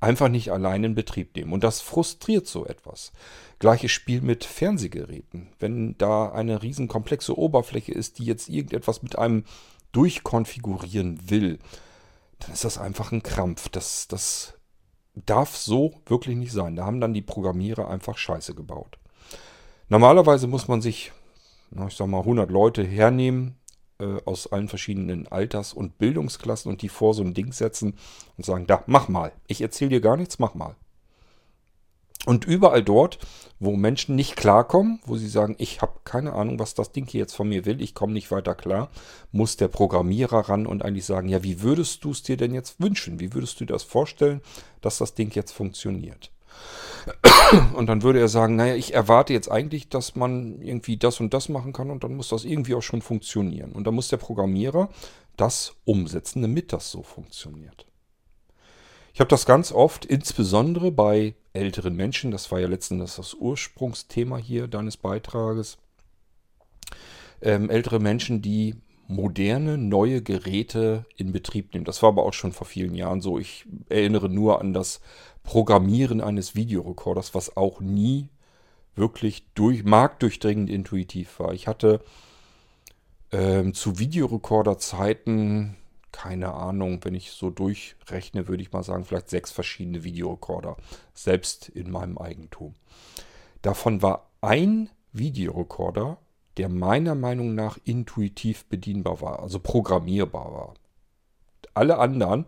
einfach 0.06 0.30
nicht 0.30 0.52
allein 0.52 0.84
in 0.84 0.96
Betrieb 0.96 1.36
nehmen. 1.36 1.52
Und 1.52 1.64
das 1.64 1.82
frustriert 1.82 2.48
so 2.48 2.66
etwas. 2.66 3.12
Gleiches 3.60 3.92
Spiel 3.92 4.22
mit 4.22 4.46
Fernsehgeräten. 4.46 5.50
Wenn 5.60 5.98
da 5.98 6.32
eine 6.32 6.62
riesen 6.62 6.88
komplexe 6.88 7.38
Oberfläche 7.38 7.92
ist, 7.92 8.20
die 8.20 8.26
jetzt 8.26 8.48
irgendetwas 8.48 9.02
mit 9.02 9.18
einem 9.18 9.46
durchkonfigurieren 9.94 11.30
will, 11.30 11.58
dann 12.40 12.52
ist 12.52 12.64
das 12.64 12.78
einfach 12.78 13.12
ein 13.12 13.24
Krampf. 13.24 13.70
Das, 13.70 14.08
das 14.08 14.54
darf 15.16 15.58
so 15.58 16.02
wirklich 16.06 16.36
nicht 16.36 16.52
sein. 16.52 16.76
Da 16.76 16.86
haben 16.86 17.02
dann 17.02 17.14
die 17.14 17.22
Programmierer 17.22 17.90
einfach 17.90 18.18
Scheiße 18.18 18.54
gebaut. 18.54 19.00
Normalerweise 19.90 20.48
muss 20.48 20.68
man 20.68 20.82
sich, 20.82 21.12
ich 21.88 21.96
sag 21.96 22.08
mal, 22.08 22.20
100 22.20 22.52
Leute 22.52 22.84
hernehmen, 22.84 23.58
äh, 24.00 24.18
aus 24.26 24.52
allen 24.52 24.68
verschiedenen 24.68 25.28
Alters- 25.28 25.74
und 25.74 25.98
Bildungsklassen 25.98 26.72
und 26.72 26.82
die 26.82 26.90
vor 26.90 27.14
so 27.14 27.24
ein 27.24 27.34
Ding 27.34 27.52
setzen 27.54 27.96
und 28.38 28.46
sagen, 28.46 28.68
da, 28.68 28.84
mach 28.88 29.08
mal. 29.08 29.32
Ich 29.48 29.62
erzähle 29.62 29.92
dir 29.92 30.02
gar 30.02 30.18
nichts, 30.18 30.40
mach 30.40 30.54
mal. 30.54 30.76
Und 32.26 32.46
überall 32.46 32.84
dort, 32.84 33.20
wo 33.60 33.76
Menschen 33.76 34.16
nicht 34.16 34.36
klarkommen, 34.36 35.00
wo 35.06 35.16
sie 35.16 35.28
sagen, 35.28 35.56
ich 35.60 35.82
habe 35.82 36.00
keine 36.04 36.34
Ahnung, 36.34 36.58
was 36.58 36.74
das 36.74 36.92
Ding 36.92 37.08
hier 37.08 37.22
jetzt 37.22 37.36
von 37.36 37.48
mir 37.48 37.66
will, 37.66 37.82
ich 37.82 37.94
komme 37.94 38.14
nicht 38.14 38.32
weiter 38.32 38.56
klar, 38.56 38.90
muss 39.32 39.58
der 39.58 39.68
Programmierer 39.68 40.50
ran 40.50 40.66
und 40.66 40.84
eigentlich 40.84 41.06
sagen, 41.06 41.30
ja, 41.30 41.44
wie 41.44 41.62
würdest 41.62 42.04
du 42.04 42.12
es 42.12 42.24
dir 42.24 42.36
denn 42.36 42.54
jetzt 42.54 42.80
wünschen? 42.80 43.20
Wie 43.20 43.34
würdest 43.34 43.60
du 43.60 43.66
dir 43.66 43.74
das 43.74 43.84
vorstellen, 43.84 44.42
dass 44.82 44.98
das 44.98 45.14
Ding 45.14 45.34
jetzt 45.36 45.52
funktioniert? 45.52 46.32
Und 47.76 47.88
dann 47.88 48.02
würde 48.02 48.20
er 48.20 48.28
sagen, 48.28 48.56
naja, 48.56 48.76
ich 48.76 48.94
erwarte 48.94 49.32
jetzt 49.34 49.52
eigentlich, 49.52 49.90
dass 49.90 50.16
man 50.16 50.62
irgendwie 50.62 50.98
das 50.98 51.20
und 51.20 51.34
das 51.34 51.50
machen 51.50 51.74
kann 51.74 51.92
und 51.92 52.04
dann 52.04 52.16
muss 52.16 52.30
das 52.30 52.46
irgendwie 52.46 52.74
auch 52.74 52.82
schon 52.82 53.02
funktionieren. 53.02 53.74
Und 53.74 53.86
dann 53.86 53.94
muss 53.94 54.08
der 54.08 54.18
Programmierer 54.18 54.90
das 55.38 55.76
umsetzen, 55.86 56.42
damit 56.42 56.74
das 56.74 56.90
so 56.90 57.04
funktioniert. 57.04 57.86
Ich 59.14 59.20
habe 59.20 59.30
das 59.30 59.46
ganz 59.46 59.72
oft, 59.72 60.06
insbesondere 60.06 60.92
bei 60.92 61.36
älteren 61.54 61.96
Menschen, 61.96 62.32
das 62.32 62.52
war 62.52 62.60
ja 62.60 62.68
letztendlich 62.68 63.16
das 63.16 63.34
Ursprungsthema 63.34 64.38
hier 64.38 64.68
deines 64.68 64.98
Beitrages, 64.98 65.78
ähm, 67.42 67.70
ältere 67.70 68.00
Menschen, 68.00 68.42
die 68.42 68.76
moderne, 69.08 69.78
neue 69.78 70.22
Geräte 70.22 71.06
in 71.16 71.32
Betrieb 71.32 71.74
nehmen. 71.74 71.86
Das 71.86 72.02
war 72.02 72.10
aber 72.10 72.24
auch 72.24 72.34
schon 72.34 72.52
vor 72.52 72.68
vielen 72.68 72.96
Jahren 72.96 73.22
so. 73.22 73.38
Ich 73.38 73.66
erinnere 73.90 74.30
nur 74.30 74.62
an 74.62 74.74
das 74.74 75.02
Programmieren 75.44 76.22
eines 76.22 76.56
Videorekorders, 76.56 77.36
was 77.36 77.56
auch 77.56 77.80
nie 77.80 78.30
wirklich 78.96 79.46
durch, 79.54 79.84
marktdurchdringend 79.84 80.70
intuitiv 80.70 81.40
war. 81.40 81.54
Ich 81.54 81.68
hatte 81.68 82.02
ähm, 83.32 83.74
zu 83.74 84.00
Videorekorderzeiten, 84.00 85.76
keine 86.12 86.54
Ahnung, 86.54 87.00
wenn 87.04 87.14
ich 87.14 87.32
so 87.32 87.50
durchrechne, 87.50 88.48
würde 88.48 88.64
ich 88.64 88.72
mal 88.72 88.84
sagen, 88.84 89.04
vielleicht 89.04 89.30
sechs 89.30 89.52
verschiedene 89.52 90.04
Videorekorder, 90.04 90.78
selbst 91.14 91.70
in 91.70 91.92
meinem 91.92 92.18
Eigentum. 92.18 92.74
Davon 93.62 94.02
war 94.02 94.30
ein 94.42 94.90
Videorekorder, 95.12 96.18
der 96.58 96.70
meiner 96.70 97.16
Meinung 97.16 97.56
nach 97.56 97.78
intuitiv 97.84 98.66
bedienbar 98.66 99.22
war, 99.22 99.40
also 99.42 99.60
programmierbar 99.60 100.52
war. 100.52 100.74
Alle 101.74 101.98
anderen 101.98 102.46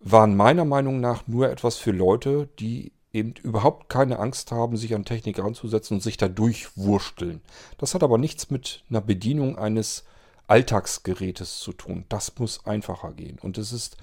waren 0.00 0.36
meiner 0.36 0.64
Meinung 0.64 1.00
nach 1.00 1.26
nur 1.26 1.50
etwas 1.50 1.76
für 1.76 1.92
Leute, 1.92 2.48
die 2.58 2.92
eben 3.12 3.34
überhaupt 3.42 3.88
keine 3.88 4.18
Angst 4.18 4.52
haben, 4.52 4.76
sich 4.76 4.94
an 4.94 5.04
Technik 5.04 5.38
ranzusetzen 5.38 5.96
und 5.96 6.00
sich 6.00 6.16
da 6.16 6.28
durchwursteln. 6.28 7.40
Das 7.76 7.94
hat 7.94 8.02
aber 8.02 8.18
nichts 8.18 8.50
mit 8.50 8.84
einer 8.88 9.00
Bedienung 9.00 9.58
eines 9.58 10.04
Alltagsgerätes 10.46 11.58
zu 11.58 11.72
tun. 11.72 12.04
Das 12.08 12.38
muss 12.38 12.64
einfacher 12.66 13.12
gehen. 13.12 13.38
Und 13.40 13.58
es 13.58 13.72
ist 13.72 13.96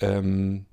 ähm, 0.00 0.66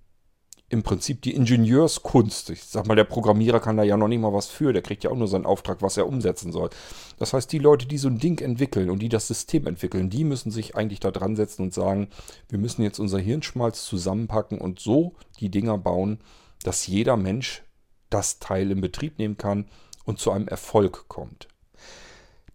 im 0.73 0.81
Prinzip 0.81 1.21
die 1.21 1.35
Ingenieurskunst. 1.35 2.49
Ich 2.49 2.63
sag 2.63 2.87
mal, 2.87 2.95
der 2.95 3.03
Programmierer 3.03 3.59
kann 3.59 3.77
da 3.77 3.83
ja 3.83 3.95
noch 3.95 4.07
nicht 4.07 4.19
mal 4.19 4.33
was 4.33 4.47
für. 4.47 4.73
Der 4.73 4.81
kriegt 4.81 5.03
ja 5.03 5.11
auch 5.11 5.15
nur 5.15 5.27
seinen 5.27 5.45
Auftrag, 5.45 5.83
was 5.83 5.97
er 5.97 6.07
umsetzen 6.07 6.51
soll. 6.51 6.71
Das 7.19 7.31
heißt, 7.31 7.51
die 7.51 7.59
Leute, 7.59 7.85
die 7.85 7.99
so 7.99 8.07
ein 8.07 8.17
Ding 8.17 8.41
entwickeln 8.41 8.89
und 8.89 8.99
die 8.99 9.07
das 9.07 9.27
System 9.27 9.67
entwickeln, 9.67 10.09
die 10.09 10.23
müssen 10.23 10.49
sich 10.49 10.75
eigentlich 10.75 10.99
da 10.99 11.11
dran 11.11 11.35
setzen 11.35 11.61
und 11.61 11.73
sagen, 11.75 12.07
wir 12.49 12.57
müssen 12.57 12.81
jetzt 12.81 12.99
unser 12.99 13.19
Hirnschmalz 13.19 13.85
zusammenpacken 13.85 14.57
und 14.57 14.79
so 14.79 15.13
die 15.39 15.49
Dinger 15.49 15.77
bauen, 15.77 16.19
dass 16.63 16.87
jeder 16.87 17.17
Mensch 17.17 17.61
das 18.09 18.39
Teil 18.39 18.71
in 18.71 18.81
Betrieb 18.81 19.19
nehmen 19.19 19.37
kann 19.37 19.65
und 20.05 20.17
zu 20.17 20.31
einem 20.31 20.47
Erfolg 20.47 21.07
kommt. 21.07 21.47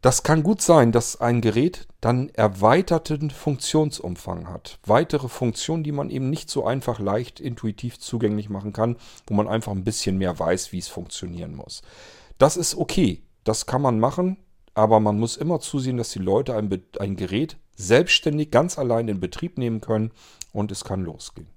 Das 0.00 0.22
kann 0.22 0.44
gut 0.44 0.62
sein, 0.62 0.92
dass 0.92 1.20
ein 1.20 1.40
Gerät 1.40 1.88
dann 2.00 2.28
erweiterten 2.28 3.30
Funktionsumfang 3.30 4.48
hat. 4.48 4.78
Weitere 4.86 5.28
Funktionen, 5.28 5.82
die 5.82 5.90
man 5.90 6.10
eben 6.10 6.30
nicht 6.30 6.50
so 6.50 6.64
einfach 6.64 7.00
leicht 7.00 7.40
intuitiv 7.40 7.98
zugänglich 7.98 8.48
machen 8.48 8.72
kann, 8.72 8.96
wo 9.26 9.34
man 9.34 9.48
einfach 9.48 9.72
ein 9.72 9.82
bisschen 9.82 10.16
mehr 10.16 10.38
weiß, 10.38 10.70
wie 10.70 10.78
es 10.78 10.86
funktionieren 10.86 11.56
muss. 11.56 11.82
Das 12.38 12.56
ist 12.56 12.76
okay, 12.76 13.24
das 13.42 13.66
kann 13.66 13.82
man 13.82 13.98
machen, 13.98 14.36
aber 14.74 15.00
man 15.00 15.18
muss 15.18 15.36
immer 15.36 15.58
zusehen, 15.58 15.96
dass 15.96 16.10
die 16.10 16.20
Leute 16.20 16.54
ein, 16.54 16.68
Be 16.68 16.80
ein 17.00 17.16
Gerät 17.16 17.56
selbstständig 17.74 18.52
ganz 18.52 18.78
allein 18.78 19.08
in 19.08 19.18
Betrieb 19.18 19.58
nehmen 19.58 19.80
können 19.80 20.12
und 20.52 20.70
es 20.70 20.84
kann 20.84 21.02
losgehen. 21.02 21.48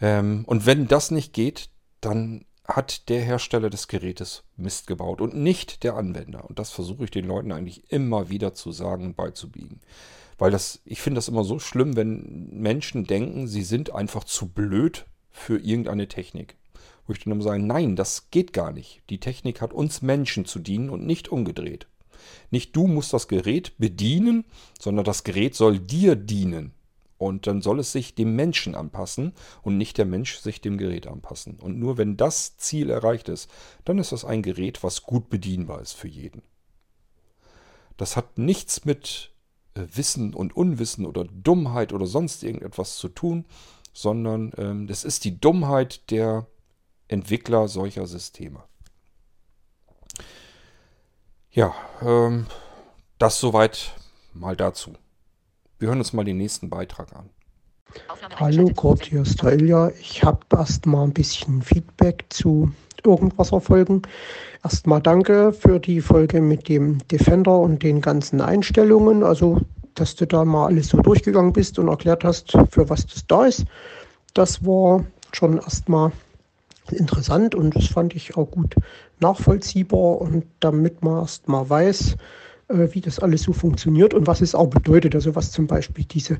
Ähm, 0.00 0.44
und 0.46 0.66
wenn 0.66 0.86
das 0.86 1.10
nicht 1.10 1.32
geht, 1.32 1.70
dann 2.00 2.44
hat 2.64 3.08
der 3.08 3.20
Hersteller 3.20 3.68
des 3.70 3.88
Gerätes 3.88 4.42
Mist 4.56 4.86
gebaut 4.86 5.20
und 5.20 5.34
nicht 5.34 5.82
der 5.82 5.96
Anwender. 5.96 6.48
Und 6.48 6.58
das 6.58 6.70
versuche 6.70 7.04
ich 7.04 7.10
den 7.10 7.26
Leuten 7.26 7.52
eigentlich 7.52 7.90
immer 7.92 8.30
wieder 8.30 8.54
zu 8.54 8.72
sagen 8.72 9.04
und 9.04 9.16
beizubiegen. 9.16 9.80
Weil 10.38 10.50
das, 10.50 10.80
ich 10.84 11.00
finde 11.00 11.18
das 11.18 11.28
immer 11.28 11.44
so 11.44 11.58
schlimm, 11.58 11.94
wenn 11.96 12.48
Menschen 12.50 13.04
denken, 13.06 13.46
sie 13.46 13.62
sind 13.62 13.94
einfach 13.94 14.24
zu 14.24 14.48
blöd 14.48 15.06
für 15.30 15.58
irgendeine 15.58 16.08
Technik. 16.08 16.56
Wo 17.06 17.12
ich 17.12 17.22
dann 17.22 17.32
immer 17.32 17.42
sage, 17.42 17.62
nein, 17.62 17.96
das 17.96 18.30
geht 18.30 18.52
gar 18.52 18.72
nicht. 18.72 19.02
Die 19.10 19.20
Technik 19.20 19.60
hat 19.60 19.72
uns 19.72 20.00
Menschen 20.00 20.46
zu 20.46 20.58
dienen 20.58 20.90
und 20.90 21.06
nicht 21.06 21.28
umgedreht. 21.28 21.86
Nicht 22.50 22.74
du 22.74 22.86
musst 22.86 23.12
das 23.12 23.28
Gerät 23.28 23.76
bedienen, 23.78 24.44
sondern 24.80 25.04
das 25.04 25.24
Gerät 25.24 25.54
soll 25.54 25.78
dir 25.78 26.16
dienen. 26.16 26.72
Und 27.24 27.46
dann 27.46 27.62
soll 27.62 27.80
es 27.80 27.90
sich 27.90 28.14
dem 28.14 28.36
Menschen 28.36 28.74
anpassen 28.74 29.32
und 29.62 29.78
nicht 29.78 29.96
der 29.96 30.04
Mensch 30.04 30.36
sich 30.36 30.60
dem 30.60 30.76
Gerät 30.76 31.06
anpassen. 31.06 31.58
Und 31.58 31.78
nur 31.78 31.96
wenn 31.96 32.18
das 32.18 32.58
Ziel 32.58 32.90
erreicht 32.90 33.30
ist, 33.30 33.50
dann 33.86 33.96
ist 33.96 34.12
das 34.12 34.26
ein 34.26 34.42
Gerät, 34.42 34.82
was 34.82 35.04
gut 35.04 35.30
bedienbar 35.30 35.80
ist 35.80 35.94
für 35.94 36.06
jeden. 36.06 36.42
Das 37.96 38.18
hat 38.18 38.36
nichts 38.36 38.84
mit 38.84 39.32
äh, 39.72 39.86
Wissen 39.94 40.34
und 40.34 40.54
Unwissen 40.54 41.06
oder 41.06 41.24
Dummheit 41.24 41.94
oder 41.94 42.04
sonst 42.04 42.44
irgendetwas 42.44 42.98
zu 42.98 43.08
tun, 43.08 43.46
sondern 43.94 44.52
ähm, 44.58 44.86
das 44.86 45.02
ist 45.02 45.24
die 45.24 45.40
Dummheit 45.40 46.10
der 46.10 46.46
Entwickler 47.08 47.68
solcher 47.68 48.06
Systeme. 48.06 48.62
Ja, 51.52 51.74
ähm, 52.02 52.48
das 53.18 53.40
soweit 53.40 53.94
mal 54.34 54.56
dazu. 54.56 54.92
Wir 55.78 55.88
hören 55.88 55.98
uns 55.98 56.12
mal 56.12 56.24
den 56.24 56.36
nächsten 56.36 56.70
Beitrag 56.70 57.14
an. 57.16 57.30
Hallo 58.36 58.70
Kurt, 58.74 59.06
hier 59.06 59.22
ist 59.22 59.42
der 59.42 59.54
Ilja. 59.54 59.90
Ich 60.00 60.22
habe 60.22 60.40
erst 60.52 60.86
mal 60.86 61.02
ein 61.02 61.12
bisschen 61.12 61.62
Feedback 61.62 62.24
zu 62.30 62.72
Irgendwasser-Folgen. 63.04 64.02
Erstmal 64.62 65.02
danke 65.02 65.52
für 65.52 65.80
die 65.80 66.00
Folge 66.00 66.40
mit 66.40 66.68
dem 66.68 67.06
Defender 67.08 67.58
und 67.58 67.82
den 67.82 68.00
ganzen 68.00 68.40
Einstellungen. 68.40 69.24
Also, 69.24 69.60
dass 69.94 70.14
du 70.14 70.26
da 70.26 70.44
mal 70.44 70.66
alles 70.66 70.88
so 70.88 70.98
durchgegangen 70.98 71.52
bist 71.52 71.78
und 71.78 71.88
erklärt 71.88 72.24
hast, 72.24 72.52
für 72.70 72.88
was 72.88 73.06
das 73.06 73.26
da 73.26 73.44
ist. 73.44 73.64
Das 74.32 74.64
war 74.64 75.04
schon 75.32 75.58
erstmal 75.58 76.12
interessant 76.90 77.54
und 77.54 77.74
das 77.74 77.86
fand 77.86 78.14
ich 78.14 78.36
auch 78.36 78.50
gut 78.50 78.76
nachvollziehbar 79.18 80.20
und 80.20 80.44
damit 80.60 81.02
man 81.02 81.20
erstmal 81.20 81.68
weiß, 81.68 82.16
äh, 82.74 82.94
wie 82.94 83.00
das 83.00 83.18
alles 83.18 83.42
so 83.42 83.52
funktioniert 83.52 84.14
und 84.14 84.26
was 84.26 84.40
es 84.40 84.54
auch 84.54 84.68
bedeutet. 84.68 85.14
Also 85.14 85.34
was 85.34 85.52
zum 85.52 85.66
Beispiel 85.66 86.04
diese 86.04 86.38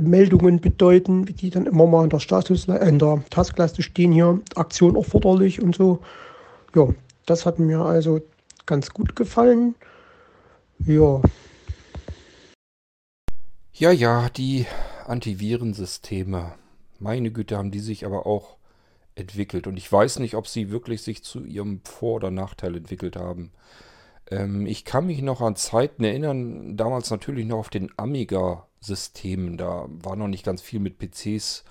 Meldungen 0.00 0.60
bedeuten, 0.60 1.26
wie 1.28 1.32
die 1.32 1.50
dann 1.50 1.66
immer 1.66 1.86
mal 1.86 2.04
in 2.04 2.10
der, 2.10 2.20
Status, 2.20 2.68
äh, 2.68 2.88
in 2.88 2.98
der 2.98 3.22
Taskleiste 3.30 3.82
stehen 3.82 4.12
hier, 4.12 4.40
Aktion 4.54 4.96
erforderlich 4.96 5.60
und 5.60 5.74
so. 5.74 6.00
Ja, 6.74 6.88
das 7.26 7.44
hat 7.46 7.58
mir 7.58 7.80
also 7.80 8.20
ganz 8.66 8.90
gut 8.90 9.16
gefallen. 9.16 9.74
Ja. 10.84 11.20
Ja, 13.72 13.90
ja, 13.90 14.28
die 14.30 14.66
Antivirensysteme. 15.06 16.52
Meine 16.98 17.30
Güte, 17.30 17.56
haben 17.56 17.70
die 17.70 17.80
sich 17.80 18.04
aber 18.04 18.26
auch 18.26 18.56
entwickelt. 19.14 19.66
Und 19.66 19.76
ich 19.76 19.90
weiß 19.90 20.18
nicht, 20.20 20.34
ob 20.34 20.46
sie 20.46 20.70
wirklich 20.70 21.02
sich 21.02 21.22
zu 21.22 21.44
ihrem 21.44 21.80
Vor- 21.84 22.16
oder 22.16 22.30
Nachteil 22.30 22.76
entwickelt 22.76 23.16
haben. 23.16 23.50
Ähm, 24.30 24.66
ich 24.66 24.84
kann 24.84 25.06
mich 25.06 25.22
noch 25.22 25.40
an 25.40 25.56
Zeiten 25.56 26.04
erinnern, 26.04 26.76
damals 26.76 27.10
natürlich 27.10 27.46
noch 27.46 27.58
auf 27.58 27.70
den 27.70 27.90
Amiga-Systemen. 27.96 29.56
Da 29.56 29.86
war 29.88 30.16
noch 30.16 30.28
nicht 30.28 30.44
ganz 30.44 30.62
viel 30.62 30.80
mit 30.80 30.98
PCs 30.98 31.64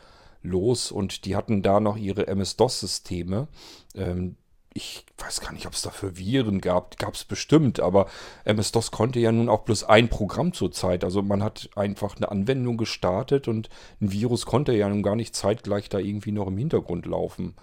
los 0.43 0.91
und 0.91 1.25
die 1.25 1.35
hatten 1.35 1.61
da 1.61 1.79
noch 1.79 1.97
ihre 1.97 2.27
MS-DOS-Systeme. 2.27 3.47
Ähm, 3.95 4.35
ich 4.73 5.05
weiß 5.17 5.41
gar 5.41 5.53
nicht, 5.53 5.65
ob 5.65 5.73
es 5.73 5.81
dafür 5.81 6.17
Viren 6.17 6.61
gab. 6.61 6.99
Gab 6.99 7.15
es 7.15 7.23
bestimmt, 7.23 7.79
aber 7.79 8.05
MS-DOS 8.45 8.91
konnte 8.91 9.19
ja 9.19 9.31
nun 9.31 9.49
auch 9.49 9.61
bloß 9.61 9.85
ein 9.85 10.07
Programm 10.07 10.53
zur 10.53 10.71
Zeit. 10.71 11.03
Also 11.03 11.23
man 11.23 11.41
hat 11.41 11.69
einfach 11.75 12.15
eine 12.15 12.29
Anwendung 12.29 12.77
gestartet 12.77 13.47
und 13.47 13.69
ein 14.01 14.11
Virus 14.11 14.45
konnte 14.45 14.73
ja 14.73 14.87
nun 14.87 15.01
gar 15.01 15.15
nicht 15.15 15.35
zeitgleich 15.35 15.89
da 15.89 15.97
irgendwie 15.97 16.31
noch 16.31 16.47
im 16.47 16.57
Hintergrund 16.59 17.07
laufen. 17.07 17.55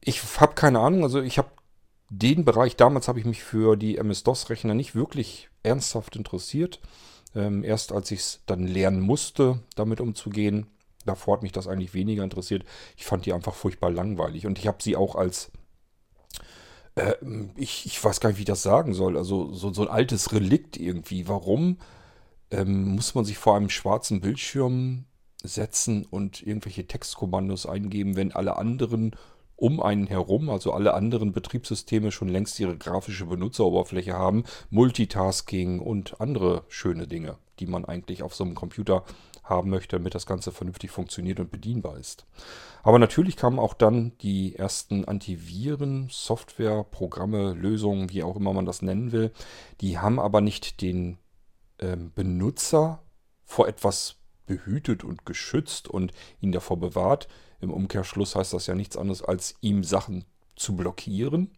Ich 0.00 0.22
habe 0.40 0.54
keine 0.54 0.78
Ahnung, 0.78 1.02
also 1.02 1.20
ich 1.20 1.36
habe 1.36 1.50
den 2.10 2.44
Bereich, 2.44 2.76
damals 2.76 3.06
habe 3.08 3.20
ich 3.20 3.24
mich 3.24 3.42
für 3.42 3.76
die 3.76 3.96
MS-DOS-Rechner 3.96 4.74
nicht 4.74 4.94
wirklich 4.94 5.48
ernsthaft 5.62 6.16
interessiert. 6.16 6.80
Ähm, 7.34 7.62
erst 7.62 7.92
als 7.92 8.10
ich 8.10 8.20
es 8.20 8.40
dann 8.46 8.66
lernen 8.66 9.00
musste, 9.00 9.60
damit 9.76 10.00
umzugehen, 10.00 10.66
davor 11.06 11.36
hat 11.36 11.42
mich 11.44 11.52
das 11.52 11.68
eigentlich 11.68 11.94
weniger 11.94 12.24
interessiert. 12.24 12.64
Ich 12.96 13.04
fand 13.04 13.26
die 13.26 13.32
einfach 13.32 13.54
furchtbar 13.54 13.90
langweilig 13.90 14.46
und 14.46 14.58
ich 14.58 14.66
habe 14.66 14.82
sie 14.82 14.96
auch 14.96 15.14
als, 15.14 15.52
äh, 16.96 17.14
ich, 17.54 17.86
ich 17.86 18.02
weiß 18.02 18.18
gar 18.18 18.30
nicht, 18.30 18.38
wie 18.38 18.42
ich 18.42 18.46
das 18.46 18.64
sagen 18.64 18.92
soll, 18.92 19.16
also 19.16 19.52
so, 19.52 19.72
so 19.72 19.82
ein 19.82 19.88
altes 19.88 20.32
Relikt 20.32 20.76
irgendwie. 20.76 21.28
Warum 21.28 21.78
ähm, 22.50 22.96
muss 22.96 23.14
man 23.14 23.24
sich 23.24 23.38
vor 23.38 23.56
einem 23.56 23.70
schwarzen 23.70 24.20
Bildschirm 24.20 25.04
setzen 25.44 26.04
und 26.04 26.42
irgendwelche 26.42 26.88
Textkommandos 26.88 27.66
eingeben, 27.66 28.16
wenn 28.16 28.32
alle 28.32 28.56
anderen 28.56 29.12
um 29.60 29.80
einen 29.80 30.06
herum, 30.06 30.48
also 30.48 30.72
alle 30.72 30.94
anderen 30.94 31.32
Betriebssysteme 31.32 32.10
schon 32.12 32.28
längst 32.28 32.58
ihre 32.58 32.76
grafische 32.76 33.26
Benutzeroberfläche 33.26 34.14
haben, 34.14 34.44
Multitasking 34.70 35.80
und 35.80 36.20
andere 36.20 36.64
schöne 36.68 37.06
Dinge, 37.06 37.36
die 37.58 37.66
man 37.66 37.84
eigentlich 37.84 38.22
auf 38.22 38.34
so 38.34 38.44
einem 38.44 38.54
Computer 38.54 39.04
haben 39.44 39.68
möchte, 39.68 39.96
damit 39.96 40.14
das 40.14 40.26
Ganze 40.26 40.52
vernünftig 40.52 40.90
funktioniert 40.90 41.40
und 41.40 41.50
bedienbar 41.50 41.98
ist. 41.98 42.24
Aber 42.82 42.98
natürlich 42.98 43.36
kamen 43.36 43.58
auch 43.58 43.74
dann 43.74 44.12
die 44.22 44.56
ersten 44.56 45.04
Antiviren, 45.04 46.08
Software, 46.10 46.84
Programme, 46.84 47.52
Lösungen, 47.52 48.10
wie 48.10 48.22
auch 48.22 48.36
immer 48.36 48.54
man 48.54 48.64
das 48.64 48.80
nennen 48.80 49.12
will. 49.12 49.30
Die 49.82 49.98
haben 49.98 50.18
aber 50.18 50.40
nicht 50.40 50.80
den 50.80 51.18
ähm, 51.80 52.12
Benutzer 52.14 53.02
vor 53.44 53.68
etwas 53.68 54.19
behütet 54.50 55.04
und 55.04 55.24
geschützt 55.24 55.86
und 55.86 56.12
ihn 56.40 56.50
davor 56.50 56.76
bewahrt, 56.76 57.28
im 57.60 57.70
Umkehrschluss 57.70 58.34
heißt 58.34 58.52
das 58.52 58.66
ja 58.66 58.74
nichts 58.74 58.96
anderes, 58.96 59.22
als 59.22 59.54
ihm 59.60 59.84
Sachen 59.84 60.24
zu 60.56 60.74
blockieren, 60.74 61.52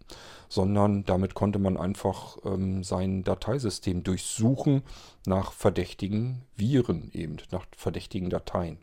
sondern 0.50 1.04
damit 1.04 1.32
konnte 1.34 1.58
man 1.58 1.78
einfach 1.78 2.36
ähm, 2.44 2.84
sein 2.84 3.24
Dateisystem 3.24 4.02
durchsuchen 4.04 4.82
nach 5.24 5.52
verdächtigen 5.52 6.42
Viren 6.54 7.10
eben, 7.12 7.38
nach 7.50 7.64
verdächtigen 7.74 8.28
Dateien. 8.28 8.76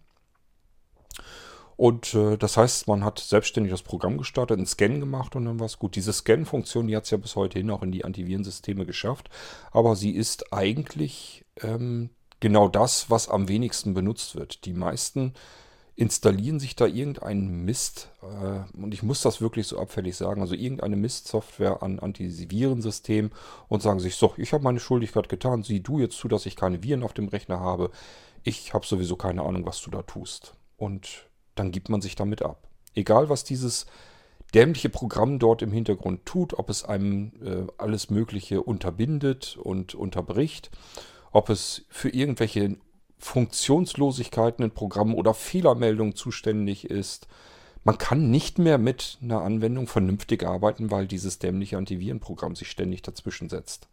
Und 1.78 2.16
äh, 2.16 2.36
das 2.38 2.58
heißt, 2.58 2.88
man 2.88 3.06
hat 3.06 3.20
selbstständig 3.20 3.72
das 3.72 3.84
Programm 3.84 4.18
gestartet, 4.18 4.58
einen 4.58 4.66
Scan 4.66 5.00
gemacht 5.00 5.36
und 5.36 5.46
dann 5.46 5.60
war 5.60 5.68
es 5.68 5.78
gut. 5.78 5.96
Diese 5.96 6.12
Scan-Funktion, 6.12 6.88
die 6.88 6.96
hat 6.96 7.04
es 7.04 7.12
ja 7.12 7.18
bis 7.18 7.36
heute 7.36 7.60
hin 7.60 7.70
auch 7.70 7.84
in 7.84 7.92
die 7.92 8.04
Antivirensysteme 8.04 8.88
geschafft, 8.88 9.30
aber 9.72 9.96
sie 9.96 10.12
ist 10.12 10.52
eigentlich 10.52 11.46
ähm, 11.62 12.10
genau 12.40 12.68
das, 12.68 13.10
was 13.10 13.30
am 13.30 13.48
wenigsten 13.48 13.94
benutzt 13.94 14.36
wird. 14.36 14.66
Die 14.66 14.74
meisten 14.74 15.34
installieren 16.00 16.62
sich 16.62 16.78
da 16.78 16.86
irgendeinen 16.86 17.66
Mist, 17.66 18.10
äh, 18.22 18.78
und 18.78 18.94
ich 18.94 19.04
muss 19.04 19.22
das 19.22 19.42
wirklich 19.42 19.68
so 19.68 19.78
abfällig 19.78 20.16
sagen, 20.16 20.40
also 20.40 20.56
irgendeine 20.56 20.96
Mistsoftware 20.96 21.84
an 21.84 22.00
Antivirensystem 22.00 23.32
und 23.68 23.82
sagen 23.82 24.00
sich, 24.00 24.16
so, 24.16 24.34
ich 24.38 24.54
habe 24.54 24.64
meine 24.64 24.80
Schuldigkeit 24.80 25.28
getan, 25.28 25.64
sieh 25.64 25.82
du 25.82 26.00
jetzt 26.00 26.16
zu, 26.16 26.30
dass 26.30 26.46
ich 26.46 26.56
keine 26.56 26.84
Viren 26.84 27.04
auf 27.04 27.12
dem 27.12 27.28
Rechner 27.28 27.60
habe. 27.60 27.92
Ich 28.44 28.74
habe 28.74 28.86
sowieso 28.86 29.18
keine 29.18 29.44
Ahnung, 29.44 29.66
was 29.66 29.82
du 29.82 29.92
da 29.92 30.02
tust. 30.04 30.54
Und 30.78 31.28
dann 31.56 31.72
gibt 31.72 31.90
man 31.90 32.00
sich 32.00 32.16
damit 32.16 32.44
ab. 32.44 32.70
Egal, 32.96 33.28
was 33.28 33.44
dieses 33.44 33.86
dämliche 34.54 34.88
Programm 34.90 35.38
dort 35.38 35.62
im 35.62 35.74
Hintergrund 35.74 36.26
tut, 36.26 36.54
ob 36.58 36.70
es 36.70 36.86
einem 36.86 37.34
äh, 37.44 37.68
alles 37.78 38.10
Mögliche 38.10 38.64
unterbindet 38.64 39.58
und 39.62 39.96
unterbricht, 39.96 40.72
ob 41.32 41.50
es 41.50 41.86
für 41.90 42.10
irgendwelche 42.10 42.78
Funktionslosigkeiten 43.18 44.64
in 44.64 44.72
Programmen 44.72 45.14
oder 45.14 45.34
Fehlermeldungen 45.34 46.16
zuständig 46.16 46.90
ist. 46.90 47.28
Man 47.84 47.98
kann 47.98 48.30
nicht 48.30 48.60
mehr 48.60 48.78
mit 48.78 49.18
einer 49.22 49.42
Anwendung 49.42 49.88
vernünftig 49.88 50.44
arbeiten, 50.46 50.92
weil 50.92 51.08
dieses 51.08 51.40
dämliche 51.40 51.78
Antivirenprogramm 51.78 52.56
sich 52.56 52.70
ständig 52.70 53.02
dazwischen 53.02 53.50
setzt. 53.50 53.88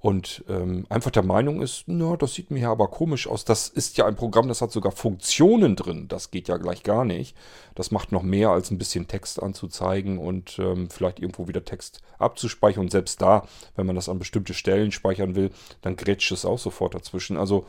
Und 0.00 0.44
ähm, 0.48 0.86
einfach 0.90 1.10
der 1.10 1.24
Meinung 1.24 1.60
ist, 1.60 1.84
na, 1.86 2.16
das 2.16 2.34
sieht 2.34 2.52
mir 2.52 2.60
ja 2.60 2.70
aber 2.70 2.86
komisch 2.86 3.26
aus. 3.26 3.44
Das 3.44 3.68
ist 3.68 3.96
ja 3.96 4.06
ein 4.06 4.14
Programm, 4.14 4.46
das 4.46 4.62
hat 4.62 4.70
sogar 4.70 4.92
Funktionen 4.92 5.74
drin. 5.74 6.06
Das 6.06 6.30
geht 6.30 6.46
ja 6.46 6.56
gleich 6.56 6.84
gar 6.84 7.04
nicht. 7.04 7.36
Das 7.74 7.90
macht 7.90 8.12
noch 8.12 8.22
mehr 8.22 8.50
als 8.50 8.70
ein 8.70 8.78
bisschen 8.78 9.08
Text 9.08 9.42
anzuzeigen 9.42 10.18
und 10.18 10.58
ähm, 10.60 10.88
vielleicht 10.88 11.18
irgendwo 11.18 11.48
wieder 11.48 11.64
Text 11.64 12.00
abzuspeichern. 12.18 12.82
Und 12.82 12.92
selbst 12.92 13.20
da, 13.20 13.48
wenn 13.74 13.86
man 13.86 13.96
das 13.96 14.08
an 14.08 14.20
bestimmte 14.20 14.54
Stellen 14.54 14.92
speichern 14.92 15.34
will, 15.34 15.50
dann 15.82 15.96
grätscht 15.96 16.30
es 16.30 16.44
auch 16.44 16.60
sofort 16.60 16.94
dazwischen. 16.94 17.36
Also 17.36 17.66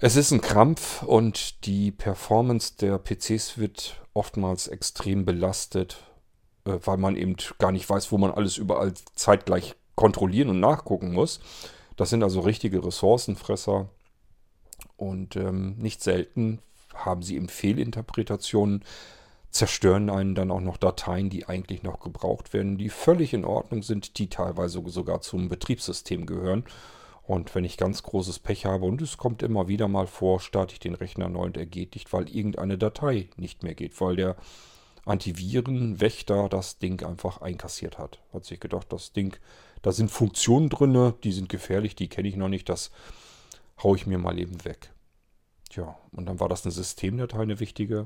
es 0.00 0.14
ist 0.14 0.30
ein 0.30 0.42
Krampf 0.42 1.02
und 1.02 1.64
die 1.64 1.90
Performance 1.90 2.74
der 2.78 2.98
PCs 2.98 3.56
wird 3.56 4.00
oftmals 4.12 4.68
extrem 4.68 5.24
belastet, 5.24 6.04
äh, 6.66 6.78
weil 6.84 6.98
man 6.98 7.16
eben 7.16 7.36
gar 7.58 7.72
nicht 7.72 7.88
weiß, 7.88 8.12
wo 8.12 8.18
man 8.18 8.30
alles 8.30 8.58
überall 8.58 8.92
zeitgleich 9.14 9.74
kontrollieren 9.98 10.48
und 10.48 10.60
nachgucken 10.60 11.12
muss. 11.12 11.40
Das 11.96 12.10
sind 12.10 12.22
also 12.22 12.38
richtige 12.40 12.84
Ressourcenfresser 12.84 13.88
und 14.96 15.34
ähm, 15.34 15.74
nicht 15.78 16.02
selten 16.02 16.60
haben 16.94 17.22
sie 17.22 17.34
eben 17.34 17.48
Fehlinterpretationen, 17.48 18.84
zerstören 19.50 20.08
einen 20.08 20.36
dann 20.36 20.52
auch 20.52 20.60
noch 20.60 20.76
Dateien, 20.76 21.30
die 21.30 21.46
eigentlich 21.46 21.82
noch 21.82 21.98
gebraucht 21.98 22.52
werden, 22.52 22.78
die 22.78 22.90
völlig 22.90 23.34
in 23.34 23.44
Ordnung 23.44 23.82
sind, 23.82 24.18
die 24.18 24.28
teilweise 24.28 24.82
sogar 24.86 25.20
zum 25.20 25.48
Betriebssystem 25.48 26.26
gehören 26.26 26.64
und 27.24 27.54
wenn 27.54 27.64
ich 27.64 27.76
ganz 27.76 28.04
großes 28.04 28.38
Pech 28.38 28.66
habe, 28.66 28.86
und 28.86 29.02
es 29.02 29.16
kommt 29.18 29.42
immer 29.42 29.66
wieder 29.66 29.88
mal 29.88 30.06
vor, 30.06 30.40
starte 30.40 30.74
ich 30.74 30.80
den 30.80 30.94
Rechner 30.94 31.28
neu 31.28 31.46
und 31.46 31.56
er 31.56 31.66
geht 31.66 31.94
nicht, 31.94 32.12
weil 32.12 32.28
irgendeine 32.34 32.78
Datei 32.78 33.28
nicht 33.36 33.64
mehr 33.64 33.74
geht, 33.74 34.00
weil 34.00 34.14
der 34.14 34.36
Antivirenwächter 35.04 36.48
das 36.48 36.78
Ding 36.78 37.04
einfach 37.04 37.42
einkassiert 37.42 37.98
hat. 37.98 38.18
Hat 38.32 38.44
sich 38.44 38.60
gedacht, 38.60 38.92
das 38.92 39.12
Ding, 39.12 39.36
da 39.82 39.92
sind 39.92 40.10
Funktionen 40.10 40.68
drin, 40.68 41.14
die 41.24 41.32
sind 41.32 41.48
gefährlich, 41.48 41.94
die 41.94 42.08
kenne 42.08 42.28
ich 42.28 42.36
noch 42.36 42.48
nicht, 42.48 42.68
das 42.68 42.90
haue 43.82 43.96
ich 43.96 44.06
mir 44.06 44.18
mal 44.18 44.38
eben 44.38 44.64
weg. 44.64 44.92
Tja, 45.70 45.96
und 46.12 46.26
dann 46.26 46.40
war 46.40 46.48
das 46.48 46.64
eine 46.64 46.72
Systemdatei, 46.72 47.40
eine 47.40 47.60
wichtige. 47.60 48.04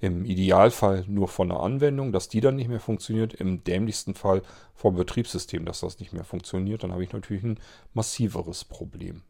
Im 0.00 0.24
Idealfall 0.24 1.04
nur 1.06 1.28
von 1.28 1.50
der 1.50 1.60
Anwendung, 1.60 2.10
dass 2.10 2.28
die 2.28 2.40
dann 2.40 2.56
nicht 2.56 2.68
mehr 2.68 2.80
funktioniert. 2.80 3.34
Im 3.34 3.62
dämlichsten 3.64 4.14
Fall 4.14 4.42
vom 4.74 4.96
Betriebssystem, 4.96 5.66
dass 5.66 5.80
das 5.80 6.00
nicht 6.00 6.14
mehr 6.14 6.24
funktioniert. 6.24 6.82
Dann 6.82 6.92
habe 6.92 7.04
ich 7.04 7.12
natürlich 7.12 7.44
ein 7.44 7.60
massiveres 7.92 8.64
Problem. 8.64 9.22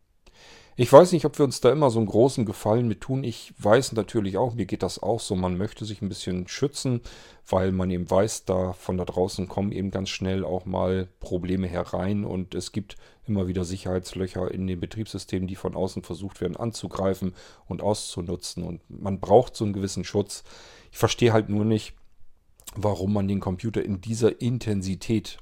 Ich 0.81 0.91
weiß 0.91 1.13
nicht, 1.13 1.27
ob 1.27 1.39
wir 1.39 1.45
uns 1.45 1.61
da 1.61 1.71
immer 1.71 1.91
so 1.91 1.99
einen 1.99 2.09
großen 2.09 2.47
Gefallen 2.47 2.89
mit 2.89 3.03
tun. 3.03 3.23
Ich 3.23 3.53
weiß 3.59 3.93
natürlich 3.93 4.39
auch, 4.39 4.55
mir 4.55 4.65
geht 4.65 4.83
das 4.83 4.99
auch 4.99 5.21
so. 5.21 5.37
Man 5.37 5.59
möchte 5.59 5.85
sich 5.85 6.01
ein 6.01 6.09
bisschen 6.09 6.49
schützen, 6.49 7.03
weil 7.47 7.71
man 7.71 7.91
eben 7.91 8.11
weiß, 8.11 8.47
da 8.47 8.73
von 8.73 8.97
da 8.97 9.05
draußen 9.05 9.47
kommen 9.47 9.73
eben 9.73 9.91
ganz 9.91 10.09
schnell 10.09 10.43
auch 10.43 10.65
mal 10.65 11.07
Probleme 11.21 11.67
herein 11.67 12.25
und 12.25 12.55
es 12.55 12.73
gibt 12.73 12.97
immer 13.27 13.47
wieder 13.47 13.65
Sicherheitslöcher 13.65 14.51
in 14.51 14.67
den 14.67 14.81
Betriebssystemen, 14.81 15.47
die 15.47 15.55
von 15.55 15.75
außen 15.75 16.03
versucht 16.03 16.41
werden 16.41 16.57
anzugreifen 16.57 17.35
und 17.67 17.83
auszunutzen. 17.83 18.65
Und 18.65 18.81
man 18.89 19.21
braucht 19.21 19.57
so 19.57 19.65
einen 19.67 19.75
gewissen 19.75 20.05
Schutz. 20.05 20.45
Ich 20.93 20.97
verstehe 20.97 21.35
halt 21.35 21.51
nur 21.51 21.67
nicht, 21.67 21.93
warum 22.75 23.13
man 23.13 23.29
den 23.29 23.41
Computer 23.41 23.85
in 23.85 24.01
dieser 24.01 24.41
Intensität 24.41 25.41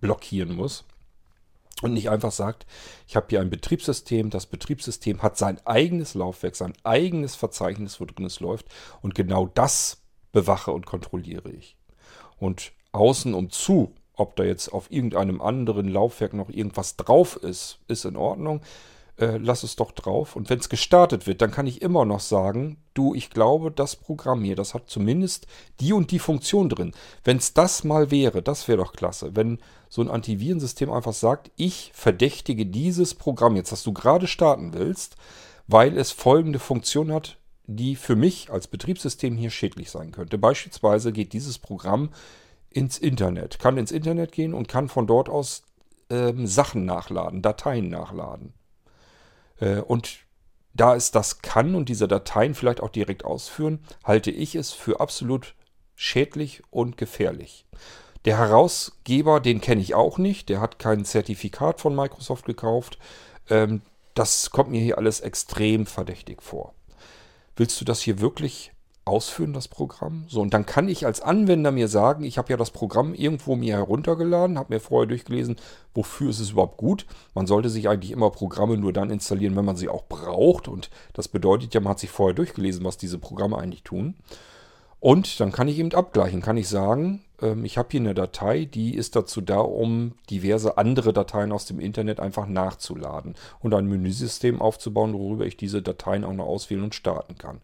blockieren 0.00 0.56
muss 0.56 0.86
und 1.82 1.92
nicht 1.92 2.10
einfach 2.10 2.32
sagt, 2.32 2.66
ich 3.06 3.16
habe 3.16 3.26
hier 3.30 3.40
ein 3.40 3.50
Betriebssystem, 3.50 4.30
das 4.30 4.46
Betriebssystem 4.46 5.22
hat 5.22 5.36
sein 5.36 5.60
eigenes 5.64 6.14
Laufwerk, 6.14 6.56
sein 6.56 6.72
eigenes 6.82 7.34
Verzeichnis, 7.34 8.00
wo 8.00 8.04
drin 8.04 8.26
es 8.26 8.40
läuft 8.40 8.66
und 9.00 9.14
genau 9.14 9.46
das 9.46 10.02
bewache 10.32 10.72
und 10.72 10.86
kontrolliere 10.86 11.50
ich. 11.50 11.76
Und 12.38 12.72
außen 12.92 13.34
um 13.34 13.50
zu, 13.50 13.94
ob 14.14 14.36
da 14.36 14.44
jetzt 14.44 14.72
auf 14.72 14.90
irgendeinem 14.90 15.40
anderen 15.40 15.88
Laufwerk 15.88 16.34
noch 16.34 16.48
irgendwas 16.48 16.96
drauf 16.96 17.36
ist, 17.36 17.78
ist 17.86 18.04
in 18.04 18.16
Ordnung 18.16 18.60
äh, 19.18 19.36
lass 19.38 19.62
es 19.62 19.76
doch 19.76 19.92
drauf. 19.92 20.36
Und 20.36 20.48
wenn 20.48 20.58
es 20.58 20.68
gestartet 20.68 21.26
wird, 21.26 21.42
dann 21.42 21.50
kann 21.50 21.66
ich 21.66 21.82
immer 21.82 22.04
noch 22.04 22.20
sagen, 22.20 22.78
du, 22.94 23.14
ich 23.14 23.30
glaube, 23.30 23.70
das 23.70 23.96
Programm 23.96 24.42
hier, 24.44 24.56
das 24.56 24.74
hat 24.74 24.88
zumindest 24.88 25.46
die 25.80 25.92
und 25.92 26.10
die 26.10 26.18
Funktion 26.18 26.68
drin. 26.68 26.92
Wenn 27.24 27.36
es 27.36 27.52
das 27.54 27.84
mal 27.84 28.10
wäre, 28.10 28.42
das 28.42 28.68
wäre 28.68 28.78
doch 28.78 28.92
klasse. 28.92 29.34
Wenn 29.34 29.58
so 29.88 30.02
ein 30.02 30.10
Antivirensystem 30.10 30.90
einfach 30.90 31.12
sagt, 31.12 31.50
ich 31.56 31.90
verdächtige 31.94 32.66
dieses 32.66 33.14
Programm 33.14 33.56
jetzt, 33.56 33.72
das 33.72 33.82
du 33.82 33.92
gerade 33.92 34.26
starten 34.26 34.74
willst, 34.74 35.16
weil 35.66 35.96
es 35.96 36.10
folgende 36.10 36.58
Funktion 36.58 37.12
hat, 37.12 37.38
die 37.66 37.96
für 37.96 38.16
mich 38.16 38.50
als 38.50 38.66
Betriebssystem 38.66 39.36
hier 39.36 39.50
schädlich 39.50 39.90
sein 39.90 40.10
könnte. 40.10 40.38
Beispielsweise 40.38 41.12
geht 41.12 41.32
dieses 41.32 41.58
Programm 41.58 42.10
ins 42.70 42.98
Internet, 42.98 43.58
kann 43.58 43.76
ins 43.76 43.92
Internet 43.92 44.32
gehen 44.32 44.54
und 44.54 44.68
kann 44.68 44.88
von 44.88 45.06
dort 45.06 45.28
aus 45.28 45.62
ähm, 46.10 46.46
Sachen 46.46 46.84
nachladen, 46.84 47.42
Dateien 47.42 47.88
nachladen. 47.88 48.54
Äh, 49.60 49.80
und 49.80 50.20
da 50.74 50.94
es 50.94 51.10
das 51.10 51.42
kann 51.42 51.74
und 51.74 51.88
diese 51.88 52.08
Dateien 52.08 52.54
vielleicht 52.54 52.80
auch 52.80 52.90
direkt 52.90 53.24
ausführen, 53.24 53.80
halte 54.04 54.30
ich 54.30 54.54
es 54.54 54.72
für 54.72 55.00
absolut 55.00 55.54
schädlich 55.94 56.62
und 56.70 56.96
gefährlich. 56.96 57.66
Der 58.28 58.36
Herausgeber, 58.36 59.40
den 59.40 59.62
kenne 59.62 59.80
ich 59.80 59.94
auch 59.94 60.18
nicht, 60.18 60.50
der 60.50 60.60
hat 60.60 60.78
kein 60.78 61.06
Zertifikat 61.06 61.80
von 61.80 61.96
Microsoft 61.96 62.44
gekauft. 62.44 62.98
Ähm, 63.48 63.80
das 64.12 64.50
kommt 64.50 64.70
mir 64.70 64.82
hier 64.82 64.98
alles 64.98 65.20
extrem 65.20 65.86
verdächtig 65.86 66.42
vor. 66.42 66.74
Willst 67.56 67.80
du 67.80 67.86
das 67.86 68.02
hier 68.02 68.20
wirklich 68.20 68.72
ausführen, 69.06 69.54
das 69.54 69.66
Programm. 69.66 70.26
So, 70.28 70.42
und 70.42 70.52
dann 70.52 70.66
kann 70.66 70.90
ich 70.90 71.06
als 71.06 71.22
Anwender 71.22 71.72
mir 71.72 71.88
sagen, 71.88 72.22
ich 72.22 72.36
habe 72.36 72.50
ja 72.50 72.58
das 72.58 72.70
Programm 72.70 73.14
irgendwo 73.14 73.56
mir 73.56 73.76
heruntergeladen, 73.76 74.58
habe 74.58 74.74
mir 74.74 74.80
vorher 74.80 75.08
durchgelesen, 75.08 75.56
wofür 75.94 76.28
ist 76.28 76.40
es 76.40 76.50
überhaupt 76.50 76.76
gut. 76.76 77.06
Man 77.34 77.46
sollte 77.46 77.70
sich 77.70 77.88
eigentlich 77.88 78.10
immer 78.10 78.28
Programme 78.28 78.76
nur 78.76 78.92
dann 78.92 79.08
installieren, 79.08 79.56
wenn 79.56 79.64
man 79.64 79.76
sie 79.76 79.88
auch 79.88 80.04
braucht. 80.06 80.68
Und 80.68 80.90
das 81.14 81.28
bedeutet 81.28 81.72
ja, 81.72 81.80
man 81.80 81.92
hat 81.92 81.98
sich 81.98 82.10
vorher 82.10 82.34
durchgelesen, 82.34 82.84
was 82.84 82.98
diese 82.98 83.18
Programme 83.18 83.56
eigentlich 83.56 83.84
tun. 83.84 84.16
Und 85.00 85.38
dann 85.40 85.52
kann 85.52 85.68
ich 85.68 85.78
eben 85.78 85.92
abgleichen, 85.92 86.42
kann 86.42 86.56
ich 86.56 86.68
sagen, 86.68 87.24
ähm, 87.40 87.64
ich 87.64 87.78
habe 87.78 87.88
hier 87.90 88.00
eine 88.00 88.14
Datei, 88.14 88.64
die 88.64 88.94
ist 88.94 89.14
dazu 89.16 89.40
da, 89.40 89.58
um 89.58 90.14
diverse 90.30 90.76
andere 90.76 91.12
Dateien 91.12 91.52
aus 91.52 91.66
dem 91.66 91.78
Internet 91.78 92.20
einfach 92.20 92.46
nachzuladen 92.46 93.34
und 93.60 93.74
ein 93.74 93.86
Menüsystem 93.86 94.60
aufzubauen, 94.60 95.14
worüber 95.14 95.46
ich 95.46 95.56
diese 95.56 95.82
Dateien 95.82 96.24
auch 96.24 96.32
noch 96.32 96.46
auswählen 96.46 96.82
und 96.82 96.94
starten 96.94 97.38
kann. 97.38 97.60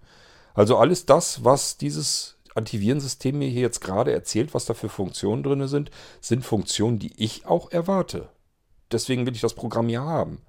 Also 0.54 0.76
alles 0.76 1.06
das, 1.06 1.44
was 1.44 1.76
dieses 1.76 2.36
Antivirensystem 2.54 3.36
mir 3.36 3.48
hier 3.48 3.62
jetzt 3.62 3.80
gerade 3.80 4.12
erzählt, 4.12 4.54
was 4.54 4.64
da 4.64 4.74
für 4.74 4.88
Funktionen 4.88 5.42
drin 5.42 5.66
sind, 5.66 5.90
sind 6.20 6.44
Funktionen, 6.44 7.00
die 7.00 7.12
ich 7.16 7.46
auch 7.46 7.72
erwarte. 7.72 8.28
Deswegen 8.92 9.26
will 9.26 9.34
ich 9.34 9.40
das 9.40 9.54
Programm 9.54 9.88
ja 9.88 10.04
haben. 10.04 10.42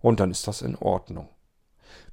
Und 0.00 0.18
dann 0.18 0.32
ist 0.32 0.48
das 0.48 0.62
in 0.62 0.74
Ordnung. 0.74 1.28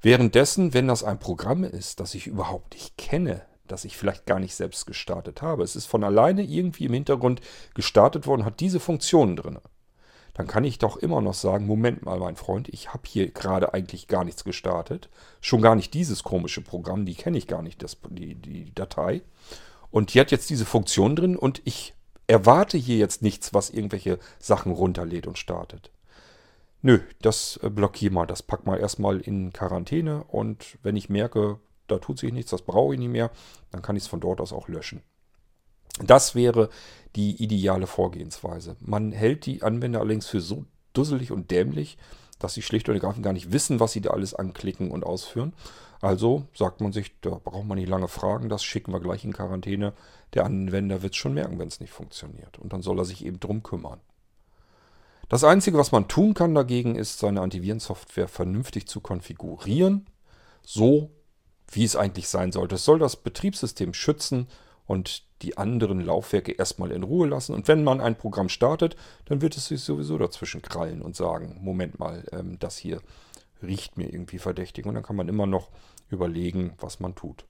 Währenddessen, 0.00 0.74
wenn 0.74 0.86
das 0.86 1.02
ein 1.02 1.18
Programm 1.18 1.64
ist, 1.64 1.98
das 1.98 2.14
ich 2.14 2.28
überhaupt 2.28 2.74
nicht 2.74 2.96
kenne, 2.96 3.42
das 3.66 3.84
ich 3.84 3.96
vielleicht 3.96 4.26
gar 4.26 4.38
nicht 4.38 4.54
selbst 4.54 4.86
gestartet 4.86 5.42
habe, 5.42 5.62
es 5.62 5.76
ist 5.76 5.86
von 5.86 6.04
alleine 6.04 6.42
irgendwie 6.42 6.86
im 6.86 6.94
Hintergrund 6.94 7.40
gestartet 7.74 8.26
worden, 8.26 8.44
hat 8.44 8.60
diese 8.60 8.80
Funktionen 8.80 9.36
drin 9.36 9.58
dann 10.36 10.46
kann 10.46 10.64
ich 10.64 10.78
doch 10.78 10.98
immer 10.98 11.22
noch 11.22 11.32
sagen, 11.32 11.66
Moment 11.66 12.04
mal, 12.04 12.18
mein 12.18 12.36
Freund, 12.36 12.68
ich 12.68 12.92
habe 12.92 13.04
hier 13.06 13.30
gerade 13.30 13.72
eigentlich 13.72 14.06
gar 14.06 14.22
nichts 14.22 14.44
gestartet. 14.44 15.08
Schon 15.40 15.62
gar 15.62 15.74
nicht 15.74 15.94
dieses 15.94 16.24
komische 16.24 16.60
Programm, 16.60 17.06
die 17.06 17.14
kenne 17.14 17.38
ich 17.38 17.46
gar 17.46 17.62
nicht, 17.62 17.82
das, 17.82 17.96
die, 18.10 18.34
die 18.34 18.74
Datei. 18.74 19.22
Und 19.90 20.12
die 20.12 20.20
hat 20.20 20.30
jetzt 20.30 20.50
diese 20.50 20.66
Funktion 20.66 21.16
drin 21.16 21.36
und 21.36 21.62
ich 21.64 21.94
erwarte 22.26 22.76
hier 22.76 22.98
jetzt 22.98 23.22
nichts, 23.22 23.54
was 23.54 23.70
irgendwelche 23.70 24.18
Sachen 24.38 24.72
runterlädt 24.72 25.26
und 25.26 25.38
startet. 25.38 25.90
Nö, 26.82 27.00
das 27.22 27.58
äh, 27.62 27.70
blockiere 27.70 28.12
mal, 28.12 28.26
das 28.26 28.42
pack 28.42 28.66
mal 28.66 28.78
erstmal 28.78 29.20
in 29.20 29.54
Quarantäne 29.54 30.24
und 30.24 30.76
wenn 30.82 30.96
ich 30.96 31.08
merke, 31.08 31.60
da 31.86 31.98
tut 31.98 32.18
sich 32.18 32.32
nichts, 32.32 32.50
das 32.50 32.62
brauche 32.62 32.94
ich 32.94 33.00
nicht 33.00 33.10
mehr, 33.10 33.30
dann 33.70 33.82
kann 33.82 33.96
ich 33.96 34.04
es 34.04 34.08
von 34.08 34.20
dort 34.20 34.40
aus 34.40 34.52
auch 34.52 34.68
löschen. 34.68 35.02
Das 36.04 36.34
wäre 36.34 36.68
die 37.14 37.42
ideale 37.42 37.86
Vorgehensweise. 37.86 38.76
Man 38.80 39.12
hält 39.12 39.46
die 39.46 39.62
Anwender 39.62 40.00
allerdings 40.00 40.26
für 40.26 40.40
so 40.40 40.64
dusselig 40.92 41.32
und 41.32 41.50
dämlich, 41.50 41.96
dass 42.38 42.54
sie 42.54 42.62
schlicht 42.62 42.88
und 42.88 42.94
ergreifend 42.94 43.24
gar 43.24 43.32
nicht 43.32 43.52
wissen, 43.52 43.80
was 43.80 43.92
sie 43.92 44.02
da 44.02 44.10
alles 44.10 44.34
anklicken 44.34 44.90
und 44.90 45.04
ausführen. 45.04 45.54
Also 46.02 46.46
sagt 46.54 46.82
man 46.82 46.92
sich, 46.92 47.18
da 47.20 47.30
braucht 47.30 47.66
man 47.66 47.78
nicht 47.78 47.88
lange 47.88 48.08
fragen, 48.08 48.50
das 48.50 48.62
schicken 48.62 48.92
wir 48.92 49.00
gleich 49.00 49.24
in 49.24 49.32
Quarantäne. 49.32 49.94
Der 50.34 50.44
Anwender 50.44 51.02
wird 51.02 51.14
es 51.14 51.16
schon 51.16 51.34
merken, 51.34 51.58
wenn 51.58 51.68
es 51.68 51.80
nicht 51.80 51.92
funktioniert. 51.92 52.58
Und 52.58 52.74
dann 52.74 52.82
soll 52.82 52.98
er 52.98 53.06
sich 53.06 53.24
eben 53.24 53.40
drum 53.40 53.62
kümmern. 53.62 54.00
Das 55.28 55.42
Einzige, 55.42 55.78
was 55.78 55.92
man 55.92 56.06
tun 56.06 56.34
kann 56.34 56.54
dagegen, 56.54 56.94
ist, 56.94 57.18
seine 57.18 57.40
Antivirensoftware 57.40 58.28
vernünftig 58.28 58.86
zu 58.86 59.00
konfigurieren, 59.00 60.06
so 60.62 61.10
wie 61.70 61.84
es 61.84 61.96
eigentlich 61.96 62.28
sein 62.28 62.52
sollte. 62.52 62.76
Es 62.76 62.84
soll 62.84 62.98
das 62.98 63.16
Betriebssystem 63.16 63.94
schützen 63.94 64.48
und 64.86 65.24
die 65.42 65.58
anderen 65.58 66.00
Laufwerke 66.00 66.52
erstmal 66.52 66.92
in 66.92 67.02
Ruhe 67.02 67.28
lassen. 67.28 67.54
Und 67.54 67.68
wenn 67.68 67.84
man 67.84 68.00
ein 68.00 68.16
Programm 68.16 68.48
startet, 68.48 68.96
dann 69.26 69.42
wird 69.42 69.56
es 69.56 69.66
sich 69.66 69.82
sowieso 69.82 70.16
dazwischen 70.16 70.62
krallen 70.62 71.02
und 71.02 71.16
sagen, 71.16 71.58
Moment 71.60 71.98
mal, 71.98 72.24
ähm, 72.32 72.58
das 72.58 72.76
hier 72.76 73.02
riecht 73.62 73.98
mir 73.98 74.12
irgendwie 74.12 74.38
verdächtig. 74.38 74.86
Und 74.86 74.94
dann 74.94 75.02
kann 75.02 75.16
man 75.16 75.28
immer 75.28 75.46
noch 75.46 75.68
überlegen, 76.08 76.74
was 76.78 77.00
man 77.00 77.14
tut. 77.14 77.44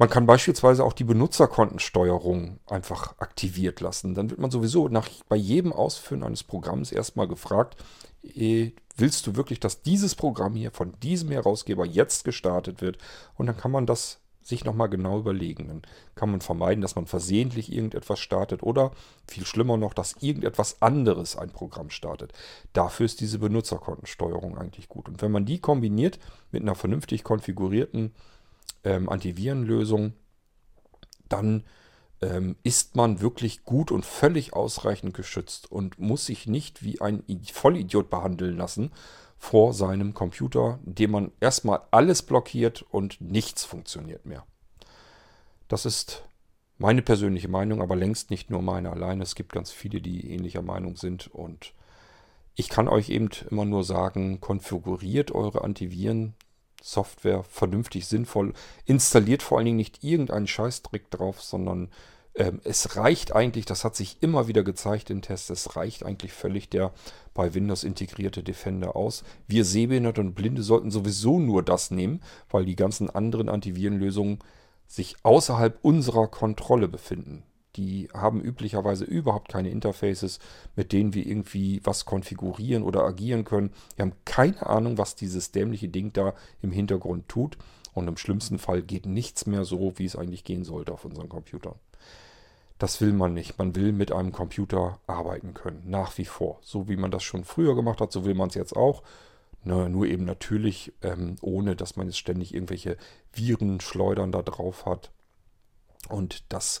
Man 0.00 0.08
kann 0.08 0.24
beispielsweise 0.24 0.82
auch 0.82 0.94
die 0.94 1.04
Benutzerkontensteuerung 1.04 2.58
einfach 2.66 3.18
aktiviert 3.18 3.82
lassen. 3.82 4.14
Dann 4.14 4.30
wird 4.30 4.40
man 4.40 4.50
sowieso 4.50 4.88
nach, 4.88 5.10
bei 5.28 5.36
jedem 5.36 5.74
Ausführen 5.74 6.22
eines 6.22 6.42
Programms 6.42 6.90
erstmal 6.90 7.28
gefragt, 7.28 7.76
äh, 8.22 8.70
willst 8.96 9.26
du 9.26 9.36
wirklich, 9.36 9.60
dass 9.60 9.82
dieses 9.82 10.14
Programm 10.14 10.54
hier 10.54 10.70
von 10.70 10.98
diesem 11.00 11.30
Herausgeber 11.30 11.84
jetzt 11.84 12.24
gestartet 12.24 12.80
wird? 12.80 12.96
Und 13.34 13.44
dann 13.44 13.58
kann 13.58 13.72
man 13.72 13.84
das 13.84 14.20
sich 14.40 14.64
nochmal 14.64 14.88
genau 14.88 15.18
überlegen. 15.18 15.68
Dann 15.68 15.82
kann 16.14 16.30
man 16.30 16.40
vermeiden, 16.40 16.80
dass 16.80 16.96
man 16.96 17.04
versehentlich 17.04 17.70
irgendetwas 17.70 18.20
startet 18.20 18.62
oder 18.62 18.92
viel 19.26 19.44
schlimmer 19.44 19.76
noch, 19.76 19.92
dass 19.92 20.16
irgendetwas 20.22 20.80
anderes 20.80 21.36
ein 21.36 21.50
Programm 21.50 21.90
startet. 21.90 22.32
Dafür 22.72 23.04
ist 23.04 23.20
diese 23.20 23.38
Benutzerkontensteuerung 23.38 24.56
eigentlich 24.56 24.88
gut. 24.88 25.10
Und 25.10 25.20
wenn 25.20 25.30
man 25.30 25.44
die 25.44 25.58
kombiniert 25.58 26.18
mit 26.52 26.62
einer 26.62 26.74
vernünftig 26.74 27.22
konfigurierten 27.22 28.14
ähm, 28.84 29.08
Antivirenlösung, 29.08 30.14
dann 31.28 31.64
ähm, 32.20 32.56
ist 32.62 32.96
man 32.96 33.20
wirklich 33.20 33.64
gut 33.64 33.90
und 33.90 34.04
völlig 34.04 34.52
ausreichend 34.52 35.14
geschützt 35.14 35.70
und 35.70 35.98
muss 35.98 36.26
sich 36.26 36.46
nicht 36.46 36.82
wie 36.82 37.00
ein 37.00 37.22
Vollidiot 37.52 38.10
behandeln 38.10 38.56
lassen 38.56 38.90
vor 39.38 39.72
seinem 39.72 40.12
Computer, 40.12 40.78
dem 40.82 41.12
man 41.12 41.32
erstmal 41.40 41.80
alles 41.90 42.22
blockiert 42.22 42.82
und 42.82 43.20
nichts 43.20 43.64
funktioniert 43.64 44.26
mehr. 44.26 44.44
Das 45.68 45.86
ist 45.86 46.24
meine 46.76 47.00
persönliche 47.00 47.48
Meinung, 47.48 47.80
aber 47.80 47.96
längst 47.96 48.30
nicht 48.30 48.50
nur 48.50 48.60
meine 48.60 48.90
alleine. 48.90 49.22
Es 49.22 49.34
gibt 49.34 49.52
ganz 49.52 49.70
viele, 49.70 50.00
die 50.00 50.30
ähnlicher 50.30 50.62
Meinung 50.62 50.96
sind 50.96 51.28
und 51.28 51.72
ich 52.54 52.68
kann 52.68 52.88
euch 52.88 53.08
eben 53.08 53.30
immer 53.50 53.64
nur 53.64 53.84
sagen, 53.84 54.40
konfiguriert 54.40 55.32
eure 55.32 55.62
Antiviren-Software 56.80 57.44
vernünftig 57.44 58.06
sinnvoll. 58.06 58.52
Installiert 58.84 59.42
vor 59.42 59.58
allen 59.58 59.66
Dingen 59.66 59.76
nicht 59.76 60.02
irgendeinen 60.02 60.46
Scheißdreck 60.46 61.10
drauf, 61.10 61.40
sondern 61.42 61.90
ähm, 62.34 62.60
es 62.64 62.96
reicht 62.96 63.34
eigentlich, 63.34 63.64
das 63.64 63.84
hat 63.84 63.96
sich 63.96 64.22
immer 64.22 64.48
wieder 64.48 64.62
gezeigt 64.62 65.10
in 65.10 65.22
Tests, 65.22 65.50
es 65.50 65.76
reicht 65.76 66.04
eigentlich 66.04 66.32
völlig 66.32 66.68
der 66.68 66.92
bei 67.34 67.54
Windows 67.54 67.84
integrierte 67.84 68.42
Defender 68.42 68.96
aus. 68.96 69.24
Wir 69.46 69.64
Sehbehinderte 69.64 70.20
und 70.20 70.34
Blinde 70.34 70.62
sollten 70.62 70.90
sowieso 70.90 71.38
nur 71.38 71.62
das 71.62 71.90
nehmen, 71.90 72.22
weil 72.50 72.64
die 72.64 72.76
ganzen 72.76 73.10
anderen 73.10 73.48
Antivirenlösungen 73.48 74.38
sich 74.86 75.16
außerhalb 75.22 75.78
unserer 75.82 76.26
Kontrolle 76.28 76.88
befinden. 76.88 77.44
Die 77.76 78.08
haben 78.12 78.40
üblicherweise 78.40 79.04
überhaupt 79.04 79.48
keine 79.48 79.70
Interfaces, 79.70 80.40
mit 80.76 80.92
denen 80.92 81.14
wir 81.14 81.24
irgendwie 81.24 81.80
was 81.84 82.04
konfigurieren 82.04 82.82
oder 82.82 83.04
agieren 83.04 83.44
können. 83.44 83.72
Wir 83.96 84.04
haben 84.04 84.16
keine 84.24 84.66
Ahnung, 84.66 84.98
was 84.98 85.14
dieses 85.14 85.52
dämliche 85.52 85.88
Ding 85.88 86.12
da 86.12 86.34
im 86.62 86.72
Hintergrund 86.72 87.28
tut. 87.28 87.56
Und 87.92 88.08
im 88.08 88.16
schlimmsten 88.16 88.58
Fall 88.58 88.82
geht 88.82 89.06
nichts 89.06 89.46
mehr 89.46 89.64
so, 89.64 89.92
wie 89.96 90.04
es 90.04 90.16
eigentlich 90.16 90.44
gehen 90.44 90.64
sollte 90.64 90.92
auf 90.92 91.04
unseren 91.04 91.28
Computern. 91.28 91.74
Das 92.78 93.00
will 93.00 93.12
man 93.12 93.34
nicht. 93.34 93.58
Man 93.58 93.76
will 93.76 93.92
mit 93.92 94.10
einem 94.10 94.32
Computer 94.32 94.98
arbeiten 95.06 95.52
können, 95.52 95.82
nach 95.86 96.16
wie 96.16 96.24
vor. 96.24 96.58
So 96.62 96.88
wie 96.88 96.96
man 96.96 97.10
das 97.10 97.22
schon 97.22 97.44
früher 97.44 97.74
gemacht 97.74 98.00
hat, 98.00 98.10
so 98.10 98.24
will 98.24 98.34
man 98.34 98.48
es 98.48 98.54
jetzt 98.54 98.74
auch. 98.74 99.02
Ne, 99.62 99.90
nur 99.90 100.06
eben 100.06 100.24
natürlich, 100.24 100.94
ähm, 101.02 101.36
ohne 101.42 101.76
dass 101.76 101.96
man 101.96 102.06
jetzt 102.06 102.18
ständig 102.18 102.54
irgendwelche 102.54 102.96
Virenschleudern 103.34 104.32
da 104.32 104.40
drauf 104.40 104.86
hat. 104.86 105.10
Und 106.08 106.50
das 106.50 106.80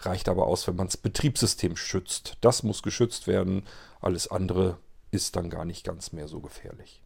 reicht 0.00 0.28
aber 0.28 0.46
aus, 0.46 0.66
wenn 0.66 0.76
man 0.76 0.86
das 0.86 0.96
Betriebssystem 0.96 1.76
schützt. 1.76 2.36
Das 2.40 2.62
muss 2.62 2.82
geschützt 2.82 3.26
werden. 3.26 3.64
Alles 4.00 4.30
andere 4.30 4.78
ist 5.10 5.36
dann 5.36 5.50
gar 5.50 5.64
nicht 5.64 5.84
ganz 5.84 6.12
mehr 6.12 6.28
so 6.28 6.40
gefährlich. 6.40 7.02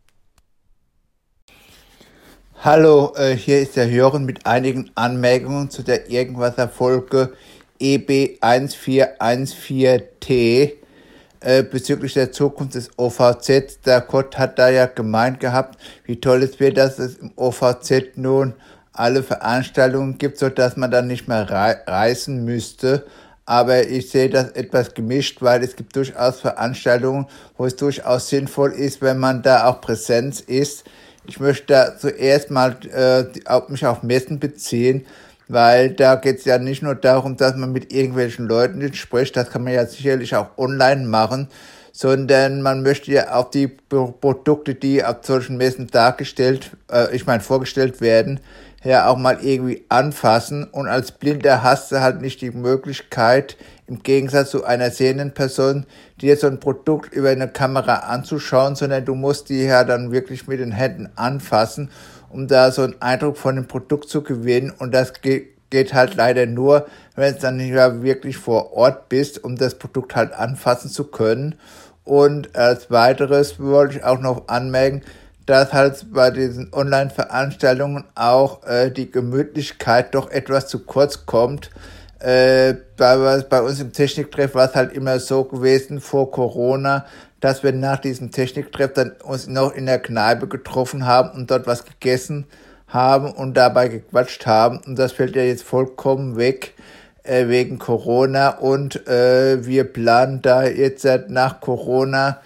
Hallo, 2.62 3.12
äh, 3.16 3.36
hier 3.36 3.60
ist 3.60 3.76
der 3.76 3.90
Hören 3.90 4.24
mit 4.24 4.46
einigen 4.46 4.90
Anmerkungen 4.94 5.70
zu 5.70 5.82
der 5.82 6.08
Irgendwaser 6.08 6.68
Folge 6.68 7.32
EB1414T 7.80 10.72
äh, 11.40 11.62
bezüglich 11.62 12.14
der 12.14 12.32
Zukunft 12.32 12.74
des 12.74 12.90
OVZ. 12.96 13.80
Der 13.84 14.00
Kurt 14.00 14.38
hat 14.38 14.58
da 14.58 14.70
ja 14.70 14.86
gemeint 14.86 15.40
gehabt, 15.40 15.78
wie 16.04 16.20
toll 16.20 16.42
es 16.42 16.58
wäre, 16.58 16.72
dass 16.72 16.98
es 16.98 17.16
im 17.16 17.32
OVZ 17.36 18.16
nun 18.16 18.54
alle 18.94 19.22
Veranstaltungen 19.22 20.18
gibt, 20.18 20.38
so 20.38 20.48
dass 20.48 20.76
man 20.76 20.90
dann 20.90 21.06
nicht 21.06 21.28
mehr 21.28 21.48
reisen 21.86 22.44
müsste. 22.44 23.04
Aber 23.46 23.86
ich 23.86 24.10
sehe 24.10 24.30
das 24.30 24.52
etwas 24.52 24.94
gemischt, 24.94 25.42
weil 25.42 25.62
es 25.62 25.76
gibt 25.76 25.94
durchaus 25.94 26.40
Veranstaltungen, 26.40 27.26
wo 27.58 27.66
es 27.66 27.76
durchaus 27.76 28.30
sinnvoll 28.30 28.72
ist, 28.72 29.02
wenn 29.02 29.18
man 29.18 29.42
da 29.42 29.66
auch 29.66 29.82
Präsenz 29.82 30.40
ist. 30.40 30.84
Ich 31.26 31.40
möchte 31.40 31.66
da 31.66 31.98
zuerst 31.98 32.50
mal 32.50 32.76
äh, 32.94 33.60
mich 33.68 33.84
auf 33.84 34.02
Messen 34.02 34.38
beziehen, 34.38 35.04
weil 35.48 35.90
da 35.90 36.14
geht 36.14 36.38
es 36.38 36.44
ja 36.44 36.58
nicht 36.58 36.82
nur 36.82 36.94
darum, 36.94 37.36
dass 37.36 37.56
man 37.56 37.72
mit 37.72 37.92
irgendwelchen 37.92 38.46
Leuten 38.46 38.94
spricht, 38.94 39.36
das 39.36 39.50
kann 39.50 39.64
man 39.64 39.74
ja 39.74 39.84
sicherlich 39.86 40.34
auch 40.36 40.56
online 40.56 41.06
machen, 41.06 41.48
sondern 41.92 42.62
man 42.62 42.82
möchte 42.82 43.12
ja 43.12 43.34
auch 43.34 43.50
die 43.50 43.68
Produkte, 43.68 44.74
die 44.74 45.04
auf 45.04 45.18
solchen 45.22 45.56
Messen 45.56 45.86
dargestellt, 45.86 46.70
äh, 46.90 47.14
ich 47.14 47.26
meine 47.26 47.40
vorgestellt 47.42 48.00
werden, 48.00 48.40
ja 48.84 49.08
auch 49.08 49.16
mal 49.16 49.38
irgendwie 49.42 49.84
anfassen. 49.88 50.64
Und 50.64 50.86
als 50.86 51.12
Blinder 51.12 51.62
hast 51.62 51.90
du 51.90 52.00
halt 52.00 52.20
nicht 52.20 52.40
die 52.40 52.50
Möglichkeit, 52.50 53.56
im 53.86 54.02
Gegensatz 54.02 54.50
zu 54.50 54.64
einer 54.64 54.90
sehenden 54.90 55.32
Person, 55.32 55.86
dir 56.20 56.36
so 56.36 56.46
ein 56.46 56.60
Produkt 56.60 57.12
über 57.12 57.30
eine 57.30 57.48
Kamera 57.48 57.96
anzuschauen, 57.96 58.76
sondern 58.76 59.04
du 59.04 59.14
musst 59.14 59.48
die 59.48 59.64
ja 59.64 59.84
dann 59.84 60.12
wirklich 60.12 60.46
mit 60.46 60.60
den 60.60 60.72
Händen 60.72 61.10
anfassen, 61.16 61.90
um 62.30 62.46
da 62.46 62.70
so 62.70 62.82
einen 62.82 63.00
Eindruck 63.02 63.36
von 63.36 63.56
dem 63.56 63.66
Produkt 63.66 64.08
zu 64.08 64.22
gewinnen. 64.22 64.72
Und 64.78 64.94
das 64.94 65.20
geht 65.20 65.54
geht 65.74 65.92
halt 65.92 66.14
leider 66.14 66.46
nur, 66.46 66.86
wenn 67.16 67.34
du 67.34 67.40
dann 67.40 67.56
nicht 67.56 67.72
mehr 67.72 68.00
wirklich 68.04 68.36
vor 68.36 68.74
Ort 68.74 69.08
bist, 69.08 69.42
um 69.42 69.56
das 69.56 69.74
Produkt 69.74 70.14
halt 70.14 70.32
anfassen 70.32 70.88
zu 70.88 71.02
können. 71.02 71.56
Und 72.04 72.54
als 72.54 72.92
weiteres 72.92 73.58
wollte 73.58 73.96
ich 73.96 74.04
auch 74.04 74.20
noch 74.20 74.46
anmerken, 74.46 75.02
dass 75.46 75.72
halt 75.72 76.06
bei 76.12 76.30
diesen 76.30 76.72
Online-Veranstaltungen 76.72 78.04
auch 78.14 78.64
äh, 78.66 78.90
die 78.90 79.10
Gemütlichkeit 79.10 80.14
doch 80.14 80.30
etwas 80.30 80.68
zu 80.68 80.80
kurz 80.80 81.26
kommt. 81.26 81.70
Äh, 82.18 82.74
bei, 82.96 83.42
bei 83.42 83.60
uns 83.60 83.80
im 83.80 83.92
Techniktreff 83.92 84.54
war 84.54 84.68
es 84.68 84.74
halt 84.74 84.92
immer 84.92 85.18
so 85.20 85.44
gewesen 85.44 86.00
vor 86.00 86.30
Corona, 86.30 87.04
dass 87.40 87.62
wir 87.62 87.72
nach 87.72 87.98
diesem 87.98 88.30
Techniktreff 88.30 88.94
dann 88.94 89.12
uns 89.22 89.46
noch 89.46 89.74
in 89.74 89.84
der 89.84 89.98
Kneipe 89.98 90.48
getroffen 90.48 91.04
haben 91.04 91.30
und 91.30 91.50
dort 91.50 91.66
was 91.66 91.84
gegessen 91.84 92.46
haben 92.88 93.30
und 93.32 93.54
dabei 93.54 93.88
gequatscht 93.88 94.46
haben. 94.46 94.80
Und 94.86 94.98
das 94.98 95.12
fällt 95.12 95.36
ja 95.36 95.42
jetzt 95.42 95.64
vollkommen 95.64 96.36
weg 96.36 96.72
äh, 97.24 97.48
wegen 97.48 97.78
Corona. 97.78 98.50
Und 98.50 99.06
äh, 99.06 99.66
wir 99.66 99.84
planen 99.84 100.40
da 100.40 100.64
jetzt 100.64 101.06
nach 101.28 101.60
Corona 101.60 102.40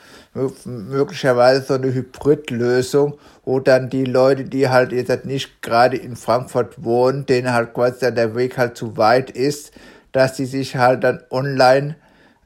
möglicherweise 0.64 1.62
so 1.62 1.74
eine 1.74 1.92
Hybridlösung, 1.92 3.18
wo 3.44 3.61
dann 3.61 3.90
die 3.90 4.05
Leute, 4.05 4.44
die 4.44 4.68
halt 4.68 4.92
jetzt 4.92 5.11
halt 5.11 5.24
nicht 5.24 5.62
gerade 5.62 5.96
in 5.96 6.16
Frankfurt 6.16 6.85
wohnen, 6.85 7.27
denen 7.27 7.53
halt 7.53 7.74
quasi 7.74 8.12
der 8.12 8.35
Weg 8.35 8.59
halt 8.59 8.77
zu 8.77 8.96
weit 8.96 9.31
ist, 9.31 9.72
dass 10.12 10.35
die 10.35 10.46
sich 10.46 10.77
halt 10.77 11.05
dann 11.05 11.20
online 11.31 11.96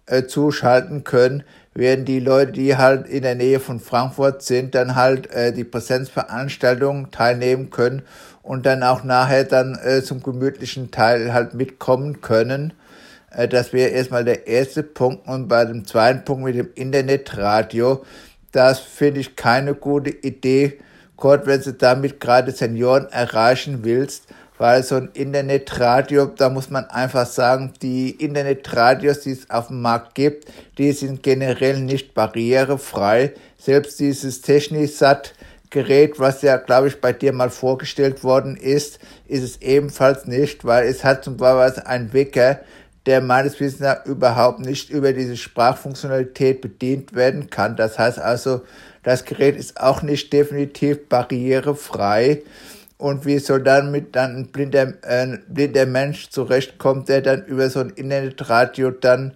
äh, 0.06 0.24
zuschalten 0.24 1.04
können, 1.04 1.42
während 1.74 2.08
die 2.08 2.20
Leute, 2.20 2.52
die 2.52 2.76
halt 2.76 3.06
in 3.06 3.22
der 3.22 3.34
Nähe 3.34 3.60
von 3.60 3.80
Frankfurt 3.80 4.42
sind, 4.42 4.74
dann 4.74 4.94
halt 4.94 5.30
äh, 5.30 5.52
die 5.52 5.64
Präsenzveranstaltung 5.64 7.10
teilnehmen 7.10 7.70
können 7.70 8.02
und 8.42 8.66
dann 8.66 8.82
auch 8.82 9.04
nachher 9.04 9.44
dann 9.44 9.78
äh, 9.82 10.02
zum 10.02 10.22
gemütlichen 10.22 10.90
Teil 10.90 11.32
halt 11.32 11.54
mitkommen 11.54 12.20
können. 12.20 12.72
Äh, 13.34 13.48
das 13.48 13.72
wäre 13.72 13.90
erstmal 13.90 14.24
der 14.24 14.46
erste 14.46 14.82
Punkt. 14.82 15.26
Und 15.26 15.48
bei 15.48 15.64
dem 15.64 15.86
zweiten 15.86 16.24
Punkt 16.24 16.44
mit 16.44 16.56
dem 16.56 16.70
Internetradio, 16.74 18.04
das 18.52 18.80
finde 18.80 19.20
ich 19.20 19.36
keine 19.36 19.74
gute 19.74 20.10
Idee, 20.10 20.78
Gott, 21.16 21.46
wenn 21.46 21.60
du 21.60 21.72
damit 21.72 22.18
gerade 22.18 22.50
Senioren 22.50 23.06
erreichen 23.10 23.80
willst, 23.82 24.24
weil 24.58 24.82
so 24.82 24.96
ein 24.96 25.10
Internetradio, 25.14 26.26
da 26.26 26.50
muss 26.50 26.68
man 26.68 26.84
einfach 26.86 27.26
sagen, 27.26 27.72
die 27.80 28.10
Internetradios, 28.10 29.20
die 29.20 29.30
es 29.30 29.48
auf 29.48 29.68
dem 29.68 29.82
Markt 29.82 30.16
gibt, 30.16 30.48
die 30.78 30.90
sind 30.92 31.22
generell 31.22 31.78
nicht 31.78 32.14
barrierefrei. 32.14 33.34
Selbst 33.56 34.00
dieses 34.00 34.40
Technisat 34.40 35.34
Gerät, 35.72 36.20
was 36.20 36.42
ja, 36.42 36.58
glaube 36.58 36.88
ich, 36.88 37.00
bei 37.00 37.14
dir 37.14 37.32
mal 37.32 37.48
vorgestellt 37.48 38.22
worden 38.22 38.58
ist, 38.58 38.98
ist 39.26 39.42
es 39.42 39.62
ebenfalls 39.62 40.26
nicht, 40.26 40.66
weil 40.66 40.86
es 40.86 41.02
hat 41.02 41.24
zum 41.24 41.38
Beispiel 41.38 41.84
einen 41.84 42.12
Wecker, 42.12 42.60
der 43.06 43.20
meines 43.20 43.58
Wissens 43.58 43.80
nach 43.80 44.06
überhaupt 44.06 44.60
nicht 44.60 44.90
über 44.90 45.12
diese 45.12 45.36
Sprachfunktionalität 45.36 46.60
bedient 46.60 47.14
werden 47.14 47.50
kann. 47.50 47.76
Das 47.76 47.98
heißt 47.98 48.18
also, 48.18 48.62
das 49.02 49.24
Gerät 49.24 49.56
ist 49.56 49.80
auch 49.80 50.02
nicht 50.02 50.32
definitiv 50.32 51.08
barrierefrei. 51.08 52.42
Und 52.98 53.26
wie 53.26 53.40
soll 53.40 53.62
dann 53.62 53.90
mit 53.90 54.14
dann 54.14 54.36
ein 54.36 54.46
blinder, 54.48 54.94
äh, 55.02 55.38
blinder 55.48 55.86
Mensch 55.86 56.30
zurechtkommt, 56.30 57.08
der 57.08 57.20
dann 57.20 57.44
über 57.46 57.68
so 57.68 57.80
ein 57.80 57.90
Internetradio 57.90 58.92
dann 58.92 59.34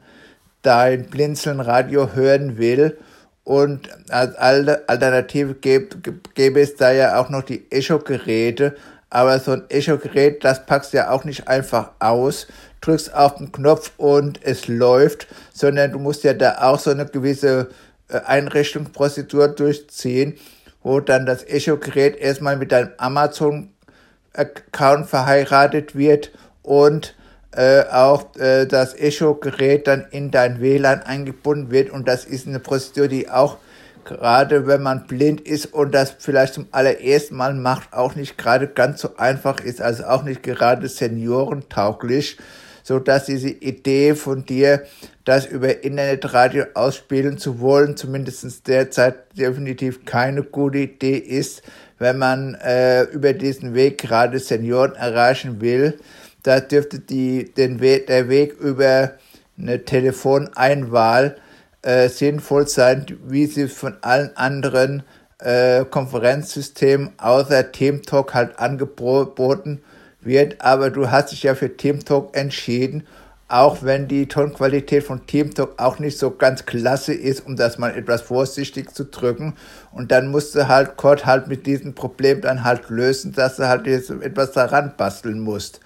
dein 0.63 1.07
Blinzeln-Radio 1.07 2.15
hören 2.15 2.59
will? 2.59 2.97
Und 3.43 3.89
als 4.09 4.37
Alternative 4.37 5.55
gäbe, 5.55 5.89
gäbe 6.35 6.61
es 6.61 6.77
da 6.77 6.93
ja 6.93 7.21
auch 7.21 7.29
noch 7.29 7.43
die 7.43 7.71
Echo-Geräte. 7.71 8.77
Aber 9.11 9.39
so 9.41 9.53
ein 9.53 9.65
Echo-Gerät, 9.69 10.45
das 10.45 10.67
packst 10.67 10.93
du 10.93 10.99
ja 10.99 11.11
auch 11.11 11.25
nicht 11.25 11.49
einfach 11.49 11.93
aus, 11.99 12.47
drückst 12.87 13.15
auf 13.15 13.37
den 13.37 13.53
Knopf 13.53 13.93
und 13.97 14.41
es 14.43 14.69
läuft, 14.69 15.27
sondern 15.53 15.93
du 15.93 15.99
musst 15.99 16.25
ja 16.25 16.35
da 16.35 16.63
auch 16.63 16.79
so 16.79 16.91
eine 16.91 17.07
gewisse 17.07 17.69
äh, 18.09 18.21
Einrichtungsprozedur 18.21 19.49
durchziehen, 19.49 20.35
wo 20.83 21.01
dann 21.01 21.27
das 21.27 21.45
Echo-Gerät 21.45 22.17
erstmal 22.17 22.57
mit 22.57 22.73
deinem 22.73 22.91
Amazon-Account 22.99 25.07
verheiratet 25.07 25.97
wird 25.97 26.31
und 26.63 27.15
äh, 27.53 27.83
auch 27.91 28.37
äh, 28.37 28.67
das 28.67 28.95
Echo-Gerät 28.95 29.87
dann 29.87 30.07
in 30.11 30.31
dein 30.31 30.61
WLAN 30.61 31.03
eingebunden 31.03 31.71
wird. 31.71 31.91
Und 31.91 32.07
das 32.07 32.25
ist 32.25 32.47
eine 32.47 32.61
Prozedur, 32.61 33.09
die 33.09 33.29
auch 33.29 33.59
gerade 34.05 34.69
wenn 34.69 34.83
man 34.83 35.09
blind 35.09 35.41
ist 35.41 35.75
und 35.75 35.93
das 35.93 36.15
vielleicht 36.19 36.55
zum 36.55 36.69
allerersten 36.71 37.35
Mal 37.35 37.55
macht, 37.55 37.93
auch 37.93 38.15
nicht 38.15 38.39
gerade 38.39 38.69
ganz 38.69 39.01
so 39.01 39.17
einfach 39.17 39.59
ist, 39.59 39.83
also 39.83 40.05
auch 40.05 40.23
nicht 40.23 40.45
gerade 40.45 40.89
seniorentauglich 40.89 42.39
so 42.87 43.01
dass 43.01 43.25
diese 43.25 43.49
Idee 43.49 44.15
von 44.15 44.45
dir, 44.45 44.85
das 45.25 45.45
über 45.45 45.83
Internetradio 45.83 46.67
ausspielen 46.75 47.37
zu 47.37 47.59
wollen, 47.59 47.97
zumindest 47.97 48.69
derzeit 48.69 49.37
definitiv 49.37 50.05
keine 50.05 50.45
gute 50.45 50.79
Idee 50.79 51.17
ist, 51.17 51.63
wenn 51.99 52.17
man 52.17 52.55
äh, 52.55 53.03
über 53.11 53.33
diesen 53.33 53.75
Weg 53.75 53.99
gerade 53.99 54.39
Senioren 54.39 54.95
erreichen 54.95 55.61
will. 55.61 55.99
Da 56.45 56.61
dürfte 56.61 57.01
die, 57.01 57.53
den 57.53 57.81
Weg, 57.81 58.07
der 58.07 58.29
Weg 58.29 58.53
über 58.61 59.15
eine 59.59 59.85
Telefoneinwahl 59.85 61.39
äh, 61.83 62.09
sinnvoll 62.09 62.69
sein, 62.69 63.05
wie 63.27 63.47
sie 63.47 63.67
von 63.67 63.97
allen 64.03 64.31
anderen 64.37 65.03
äh, 65.41 65.85
Konferenzsystemen 65.85 67.15
außer 67.19 67.73
TeamTalk 67.73 68.33
halt 68.33 68.61
angeboten 68.61 69.83
wird, 70.27 70.61
aber 70.61 70.91
du 70.91 71.11
hast 71.11 71.33
dich 71.33 71.45
ja 71.45 71.55
für 71.55 71.77
TeamTalk 71.77 72.37
entschieden, 72.37 73.07
auch 73.49 73.83
wenn 73.83 74.09
die 74.09 74.27
Tonqualität 74.27 75.05
von 75.05 75.27
TeamTalk 75.27 75.75
auch 75.79 75.99
nicht 76.01 76.19
so 76.19 76.33
ganz 76.33 76.67
klasse 76.67 77.15
ist, 77.15 77.47
um 77.47 77.57
das 77.57 77.79
mal 77.79 77.97
etwas 77.97 78.23
vorsichtig 78.23 78.93
zu 78.93 79.05
drücken. 79.05 79.55
Und 79.93 80.11
dann 80.11 80.31
musst 80.31 80.55
du 80.55 80.67
halt 80.67 80.97
Kurt 80.97 81.27
halt 81.27 81.47
mit 81.47 81.67
diesem 81.67 81.95
Problem 81.95 82.41
dann 82.41 82.65
halt 82.65 82.91
lösen, 82.91 83.33
dass 83.33 83.57
du 83.57 83.69
halt 83.69 83.87
jetzt 83.87 84.11
etwas 84.11 84.53
daran 84.53 84.95
basteln 84.97 85.39
musst. 85.39 85.81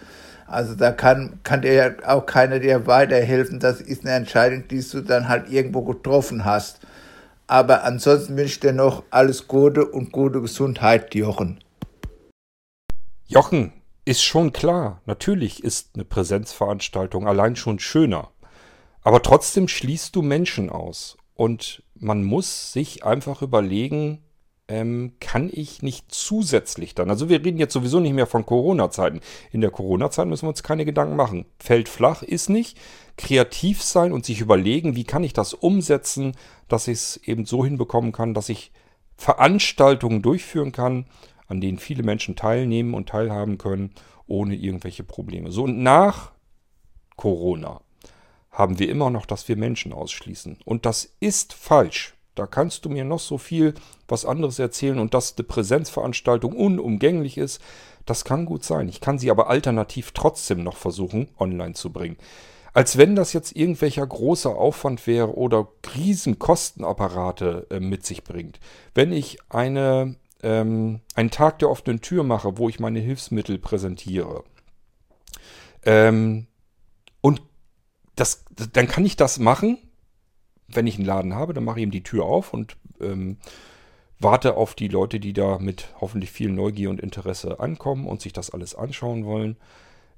Also 0.47 0.75
da 0.75 0.91
kann, 0.91 1.39
kann 1.45 1.63
dir 1.63 1.75
ja 1.75 1.91
auch 2.07 2.27
keiner 2.27 2.59
dir 2.59 2.87
weiterhelfen. 2.87 3.61
Das 3.61 3.81
ist 3.81 4.05
eine 4.05 4.15
Entscheidung, 4.15 4.67
die 4.69 4.83
du 4.83 5.03
dann 5.03 5.29
halt 5.29 5.51
irgendwo 5.51 5.83
getroffen 5.83 6.45
hast. 6.45 6.81
Aber 7.47 7.85
ansonsten 7.85 8.37
wünsche 8.37 8.55
ich 8.55 8.61
dir 8.61 8.73
noch 8.73 9.03
alles 9.11 9.49
Gute 9.49 9.85
und 9.85 10.13
gute 10.13 10.41
Gesundheit, 10.41 11.15
Jochen. 11.15 11.59
Jochen, 13.27 13.73
ist 14.11 14.25
schon 14.25 14.53
klar. 14.53 15.01
Natürlich 15.07 15.63
ist 15.63 15.91
eine 15.95 16.05
Präsenzveranstaltung 16.05 17.29
allein 17.29 17.55
schon 17.55 17.79
schöner. 17.79 18.33
Aber 19.03 19.23
trotzdem 19.23 19.69
schließt 19.69 20.17
du 20.17 20.23
Menschen 20.23 20.69
aus. 20.69 21.17
Und 21.35 21.85
man 21.95 22.25
muss 22.25 22.73
sich 22.73 23.05
einfach 23.05 23.41
überlegen, 23.41 24.19
ähm, 24.67 25.13
kann 25.21 25.49
ich 25.53 25.83
nicht 25.83 26.07
zusätzlich 26.09 26.95
dann, 26.95 27.11
also 27.11 27.29
wir 27.29 27.45
reden 27.45 27.59
jetzt 27.59 27.73
sowieso 27.73 27.99
nicht 27.99 28.13
mehr 28.13 28.27
von 28.27 28.45
Corona-Zeiten. 28.45 29.21
In 29.53 29.61
der 29.61 29.71
Corona-Zeit 29.71 30.27
müssen 30.27 30.47
wir 30.47 30.51
uns 30.51 30.65
keine 30.65 30.85
Gedanken 30.85 31.15
machen. 31.15 31.47
Fällt 31.61 31.89
flach 31.89 32.23
ist 32.23 32.51
nicht. 32.51 32.79
Kreativ 33.17 33.81
sein 33.81 34.13
und 34.13 34.25
sich 34.25 34.41
überlegen, 34.41 34.97
wie 34.97 35.05
kann 35.05 35.23
ich 35.23 35.33
das 35.33 35.55
umsetzen, 35.55 36.33
dass 36.67 36.89
ich 36.89 36.99
es 36.99 37.17
eben 37.19 37.47
so 37.47 37.65
hinbekommen 37.65 38.11
kann, 38.11 38.35
dass 38.35 38.49
ich 38.49 38.73
Veranstaltungen 39.17 40.23
durchführen 40.23 40.73
kann, 40.73 41.07
an 41.51 41.61
denen 41.61 41.79
viele 41.79 42.03
Menschen 42.03 42.37
teilnehmen 42.37 42.95
und 42.95 43.09
teilhaben 43.09 43.59
können, 43.59 43.93
ohne 44.27 44.55
irgendwelche 44.55 45.03
Probleme. 45.03 45.51
So 45.51 45.65
und 45.65 45.83
nach 45.83 46.33
Corona 47.17 47.81
haben 48.51 48.79
wir 48.79 48.89
immer 48.89 49.11
noch, 49.11 49.27
dass 49.27 49.49
wir 49.49 49.57
Menschen 49.57 49.93
ausschließen. 49.93 50.59
Und 50.65 50.87
das 50.87 51.13
ist 51.21 51.53
falsch. 51.53 52.15
Da 52.35 52.47
kannst 52.47 52.85
du 52.85 52.89
mir 52.89 53.05
noch 53.05 53.19
so 53.19 53.37
viel 53.37 53.75
was 54.09 54.25
anderes 54.25 54.59
erzählen 54.59 54.99
und 54.99 55.13
dass 55.13 55.37
eine 55.37 55.45
Präsenzveranstaltung 55.45 56.55
unumgänglich 56.55 57.37
ist. 57.37 57.61
Das 58.07 58.25
kann 58.25 58.47
gut 58.47 58.65
sein. 58.65 58.89
Ich 58.89 59.01
kann 59.01 59.19
sie 59.19 59.31
aber 59.31 59.51
alternativ 59.51 60.13
trotzdem 60.13 60.63
noch 60.63 60.77
versuchen, 60.77 61.29
online 61.39 61.75
zu 61.75 61.93
bringen. 61.93 62.17
Als 62.73 62.97
wenn 62.97 63.17
das 63.17 63.33
jetzt 63.33 63.57
irgendwelcher 63.57 64.07
großer 64.07 64.57
Aufwand 64.57 65.07
wäre 65.07 65.37
oder 65.37 65.69
Riesenkostenapparate 65.95 67.67
äh, 67.71 67.81
mit 67.81 68.07
sich 68.07 68.23
bringt. 68.23 68.61
Wenn 68.95 69.13
ich 69.13 69.39
eine, 69.49 70.15
ähm, 70.43 71.01
einen 71.15 71.31
Tag 71.31 71.59
der 71.59 71.71
offenen 71.71 72.01
Tür 72.01 72.25
mache, 72.25 72.59
wo 72.59 72.69
ich 72.69 72.81
meine 72.81 73.01
Hilfsmittel 73.01 73.59
präsentiere, 73.59 74.45
ähm, 75.85 76.47
und 77.21 77.43
das, 78.17 78.45
dann 78.73 78.89
kann 78.89 79.05
ich 79.05 79.17
das 79.17 79.39
machen, 79.39 79.79
wenn 80.69 80.87
ich 80.87 80.97
einen 80.97 81.07
Laden 81.07 81.35
habe, 81.35 81.55
dann 81.55 81.65
mache 81.65 81.81
ich 81.81 81.85
ihm 81.85 81.91
die 81.91 82.03
Tür 82.03 82.25
auf 82.25 82.53
und 82.53 82.77
ähm, 83.01 83.39
warte 84.19 84.57
auf 84.57 84.75
die 84.75 84.89
Leute, 84.89 85.21
die 85.21 85.33
da 85.33 85.59
mit 85.59 85.95
hoffentlich 86.01 86.31
viel 86.31 86.51
Neugier 86.51 86.91
und 86.91 87.01
Interesse 87.01 87.61
ankommen 87.61 88.07
und 88.07 88.21
sich 88.21 88.33
das 88.33 88.51
alles 88.51 88.75
anschauen 88.75 89.25
wollen. 89.25 89.57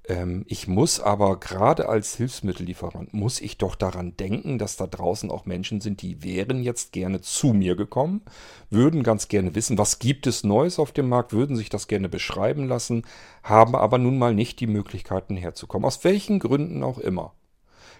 Ähm, 0.08 0.44
ich 0.48 0.66
muss 0.66 1.00
aber 1.00 1.38
gerade 1.38 1.88
als 1.88 2.16
Hilfsmittellieferant, 2.16 3.14
muss 3.14 3.40
ich 3.40 3.58
doch 3.58 3.76
daran 3.76 4.16
denken, 4.16 4.58
dass 4.58 4.76
da 4.76 4.86
draußen 4.86 5.30
auch 5.30 5.46
Menschen 5.46 5.80
sind, 5.80 6.02
die 6.02 6.22
wären 6.24 6.62
jetzt 6.62 6.92
gerne 6.92 7.20
zu 7.20 7.48
mir 7.48 7.76
gekommen, 7.76 8.22
würden 8.70 9.02
ganz 9.04 9.28
gerne 9.28 9.54
wissen, 9.54 9.78
was 9.78 9.98
gibt 10.00 10.26
es 10.26 10.44
Neues 10.44 10.78
auf 10.78 10.92
dem 10.92 11.08
Markt, 11.08 11.32
würden 11.32 11.56
sich 11.56 11.68
das 11.68 11.86
gerne 11.86 12.08
beschreiben 12.08 12.66
lassen, 12.66 13.04
haben 13.42 13.76
aber 13.76 13.98
nun 13.98 14.18
mal 14.18 14.34
nicht 14.34 14.60
die 14.60 14.66
Möglichkeiten 14.66 15.36
herzukommen, 15.36 15.86
aus 15.86 16.02
welchen 16.04 16.40
Gründen 16.40 16.82
auch 16.82 16.98
immer. 16.98 17.34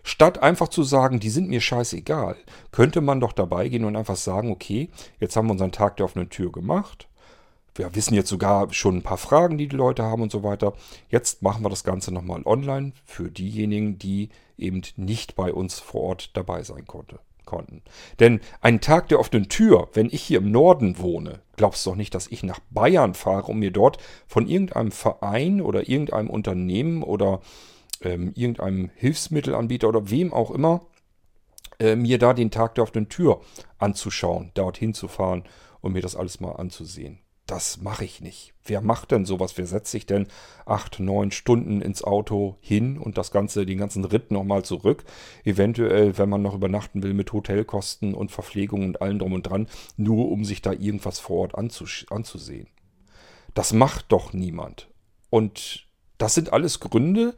Statt 0.05 0.43
einfach 0.43 0.67
zu 0.67 0.83
sagen, 0.83 1.21
die 1.21 1.31
sind 1.31 1.49
mir 1.49 1.61
scheißegal, 1.61 2.37
könnte 2.73 3.01
man 3.01 3.21
doch 3.21 3.33
dabei 3.33 3.69
gehen 3.69 3.85
und 3.85 3.95
einfach 3.95 4.17
sagen, 4.17 4.51
okay, 4.51 4.91
jetzt 5.21 5.37
haben 5.37 5.47
wir 5.47 5.53
unseren 5.53 5.71
Tag 5.71 5.97
der 5.97 6.07
offenen 6.07 6.29
Tür 6.29 6.51
gemacht. 6.51 7.09
Wir 7.75 7.95
wissen 7.95 8.15
jetzt 8.15 8.29
sogar 8.29 8.73
schon 8.73 8.97
ein 8.97 9.03
paar 9.03 9.19
Fragen, 9.19 9.57
die 9.57 9.69
die 9.69 9.77
Leute 9.77 10.03
haben 10.03 10.23
und 10.23 10.31
so 10.31 10.43
weiter. 10.43 10.75
Jetzt 11.09 11.43
machen 11.43 11.65
wir 11.65 11.71
das 11.71 11.85
Ganze 11.85 12.13
nochmal 12.13 12.43
online 12.45 12.93
für 13.05 13.31
diejenigen, 13.31 13.99
die 13.99 14.29
eben 14.59 14.83
nicht 14.97 15.37
bei 15.37 15.53
uns 15.53 15.79
vor 15.81 16.03
Ort 16.03 16.37
dabei 16.37 16.63
sein 16.63 16.87
konnte, 16.87 17.19
konnten. 17.47 17.83
Denn 18.21 18.41
ein 18.61 18.81
Tag 18.81 19.09
der 19.09 19.21
offenen 19.21 19.49
Tür, 19.49 19.89
wenn 19.95 20.11
ich 20.11 20.23
hier 20.23 20.39
im 20.39 20.51
Norden 20.51 20.99
wohne, 20.99 21.41
glaubst 21.57 21.87
du 21.87 21.91
doch 21.91 21.97
nicht, 21.97 22.15
dass 22.15 22.29
ich 22.29 22.43
nach 22.43 22.61
Bayern 22.71 23.15
fahre, 23.15 23.51
um 23.51 23.59
mir 23.59 23.71
dort 23.71 23.97
von 24.27 24.47
irgendeinem 24.47 24.93
Verein 24.93 25.63
oder 25.63 25.89
irgendeinem 25.89 26.29
Unternehmen 26.29 27.03
oder 27.03 27.41
ähm, 28.03 28.33
irgendeinem 28.35 28.91
Hilfsmittelanbieter 28.97 29.89
oder 29.89 30.11
wem 30.11 30.35
auch 30.35 30.51
immer, 30.51 30.83
äh, 31.79 31.97
mir 31.97 32.19
da 32.19 32.35
den 32.35 32.51
Tag 32.51 32.75
der 32.75 32.85
offenen 32.85 33.09
Tür 33.09 33.41
anzuschauen, 33.79 34.51
dorthin 34.53 34.93
zu 34.93 35.09
fahren 35.09 35.45
und 35.81 35.93
mir 35.93 36.03
das 36.03 36.17
alles 36.17 36.39
mal 36.39 36.53
anzusehen. 36.53 37.22
Das 37.53 37.83
mache 37.83 38.07
ich 38.07 38.23
nicht. 38.23 38.55
Wer 38.65 38.81
macht 38.81 39.11
denn 39.11 39.27
sowas? 39.27 39.59
Wer 39.59 39.67
setzt 39.67 39.91
sich 39.91 40.07
denn 40.07 40.27
acht, 40.65 41.01
neun 41.01 41.31
Stunden 41.31 41.83
ins 41.83 42.03
Auto 42.03 42.57
hin 42.63 42.97
und 42.97 43.19
das 43.19 43.31
Ganze, 43.31 43.67
den 43.67 43.77
ganzen 43.77 44.07
Ritt 44.07 44.31
nochmal 44.31 44.65
zurück? 44.65 45.05
Eventuell, 45.45 46.17
wenn 46.17 46.31
man 46.31 46.41
noch 46.41 46.55
übernachten 46.55 47.03
will, 47.03 47.13
mit 47.13 47.31
Hotelkosten 47.31 48.15
und 48.15 48.31
Verpflegung 48.31 48.87
und 48.87 49.03
allem 49.03 49.19
drum 49.19 49.35
und 49.35 49.43
dran, 49.43 49.69
nur 49.99 50.31
um 50.31 50.47
sich 50.47 50.63
da 50.63 50.73
irgendwas 50.73 51.19
vor 51.19 51.41
Ort 51.41 51.55
anzus 51.55 52.07
anzusehen. 52.09 52.69
Das 53.53 53.75
macht 53.75 54.07
doch 54.13 54.33
niemand. 54.33 54.89
Und 55.29 55.89
das 56.17 56.33
sind 56.33 56.55
alles 56.55 56.81
Gründe, 56.81 57.37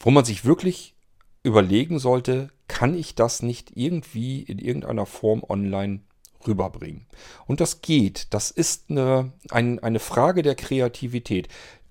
wo 0.00 0.10
man 0.10 0.24
sich 0.24 0.44
wirklich 0.44 0.96
überlegen 1.44 2.00
sollte, 2.00 2.50
kann 2.66 2.96
ich 2.96 3.14
das 3.14 3.42
nicht 3.42 3.76
irgendwie 3.76 4.42
in 4.42 4.58
irgendeiner 4.58 5.06
Form 5.06 5.44
online 5.48 6.00
rüberbringen? 6.46 7.06
Und 7.46 7.60
das 7.60 7.80
geht. 7.82 8.32
Das 8.34 8.50
ist 8.50 8.90
eine, 8.90 9.32
ein, 9.50 9.78
eine 9.80 9.98
Frage 9.98 10.42
der 10.42 10.54
Kreativität. 10.54 11.48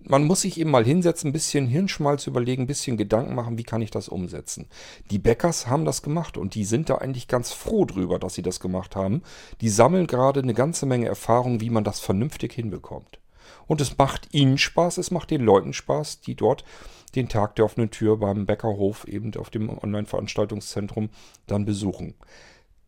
Man 0.08 0.26
muss 0.26 0.42
sich 0.42 0.60
eben 0.60 0.70
mal 0.70 0.86
hinsetzen, 0.86 1.30
ein 1.30 1.34
bisschen 1.34 1.66
Hirnschmalz 1.66 2.28
überlegen, 2.28 2.64
ein 2.64 2.68
bisschen 2.68 2.96
Gedanken 2.96 3.34
machen, 3.34 3.58
wie 3.58 3.64
kann 3.64 3.82
ich 3.82 3.90
das 3.90 4.08
umsetzen. 4.08 4.68
Die 5.10 5.18
Bäckers 5.18 5.66
haben 5.66 5.84
das 5.84 6.04
gemacht 6.04 6.38
und 6.38 6.54
die 6.54 6.64
sind 6.64 6.90
da 6.90 6.96
eigentlich 7.00 7.28
ganz 7.28 7.52
froh 7.52 7.86
drüber, 7.86 8.20
dass 8.20 8.36
sie 8.36 8.44
das 8.44 8.60
gemacht 8.60 8.96
haben. 8.96 9.24
Die 9.62 9.70
sammeln 9.70 10.06
gerade 10.06 10.42
eine 10.42 10.54
ganze 10.54 10.86
Menge 10.86 11.08
Erfahrung, 11.08 11.60
wie 11.60 11.72
man 11.72 11.84
das 11.84 12.00
vernünftig 12.00 12.54
hinbekommt. 12.54 13.20
Und 13.66 13.82
es 13.82 13.98
macht 13.98 14.34
ihnen 14.34 14.60
Spaß, 14.60 15.00
es 15.00 15.10
macht 15.10 15.32
den 15.32 15.42
Leuten 15.42 15.74
Spaß, 15.74 16.22
die 16.22 16.36
dort 16.36 16.64
den 17.16 17.30
Tag 17.30 17.56
der 17.56 17.66
offenen 17.66 17.92
Tür 17.92 18.18
beim 18.18 18.46
Bäckerhof 18.46 19.08
eben 19.08 19.34
auf 19.38 19.50
dem 19.50 19.70
Online-Veranstaltungszentrum 19.70 21.10
dann 21.48 21.66
besuchen. 21.66 22.16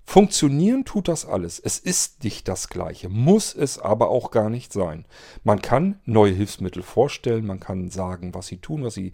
Funktionieren 0.09 0.85
tut 0.85 1.09
das 1.09 1.25
alles. 1.25 1.59
Es 1.59 1.79
ist 1.79 2.23
nicht 2.23 2.47
das 2.47 2.69
gleiche, 2.69 3.09
muss 3.09 3.53
es 3.53 3.77
aber 3.77 4.09
auch 4.09 4.31
gar 4.31 4.49
nicht 4.49 4.71
sein. 4.71 5.03
Man 5.43 5.61
kann 5.61 5.99
neue 6.05 6.31
Hilfsmittel 6.31 6.81
vorstellen, 6.81 7.45
man 7.45 7.59
kann 7.59 7.89
sagen, 7.89 8.33
was 8.33 8.47
sie 8.47 8.55
tun, 8.55 8.85
was 8.85 8.93
sie, 8.93 9.11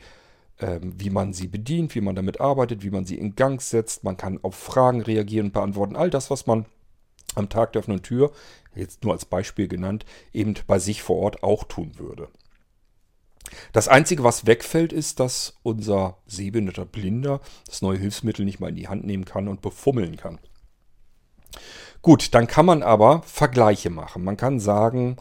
äh, 0.58 0.80
wie 0.84 1.10
man 1.10 1.34
sie 1.34 1.48
bedient, 1.48 1.96
wie 1.96 2.02
man 2.02 2.16
damit 2.16 2.40
arbeitet, 2.40 2.84
wie 2.84 2.92
man 2.92 3.06
sie 3.06 3.18
in 3.18 3.36
Gang 3.36 3.60
setzt. 3.60 4.04
Man 4.04 4.18
kann 4.18 4.40
auf 4.44 4.54
Fragen 4.54 5.02
reagieren 5.02 5.48
und 5.48 5.54
beantworten. 5.54 5.96
All 5.96 6.12
das, 6.12 6.30
was 6.30 6.46
man 6.46 6.68
am 7.34 7.50
Tag 7.50 7.74
der 7.74 7.80
offenen 7.80 8.04
Tür, 8.04 8.32
jetzt 8.76 9.04
nur 9.04 9.14
als 9.14 9.26
Beispiel 9.26 9.68
genannt, 9.68 10.06
eben 10.32 10.54
bei 10.68 10.78
sich 10.78 11.02
vor 11.02 11.18
Ort 11.18 11.42
auch 11.42 11.64
tun 11.64 11.98
würde. 11.98 12.28
Das 13.72 13.88
Einzige, 13.88 14.24
was 14.24 14.46
wegfällt, 14.46 14.94
ist, 14.94 15.20
dass 15.20 15.58
unser 15.64 16.20
sehbehinderter 16.28 16.86
Blinder 16.86 17.42
das 17.66 17.82
neue 17.82 17.98
Hilfsmittel 17.98 18.46
nicht 18.46 18.60
mal 18.60 18.70
in 18.70 18.76
die 18.76 18.90
Hand 18.90 19.06
nehmen 19.06 19.26
kann 19.26 19.48
und 19.48 19.64
befummeln 19.64 20.18
kann. 20.18 20.38
Gut, 22.02 22.34
dann 22.34 22.48
kann 22.48 22.66
man 22.66 22.84
aber 22.84 23.22
Vergleiche 23.26 23.90
machen. 23.90 24.24
Man 24.24 24.38
kann 24.38 24.60
sagen, 24.60 25.18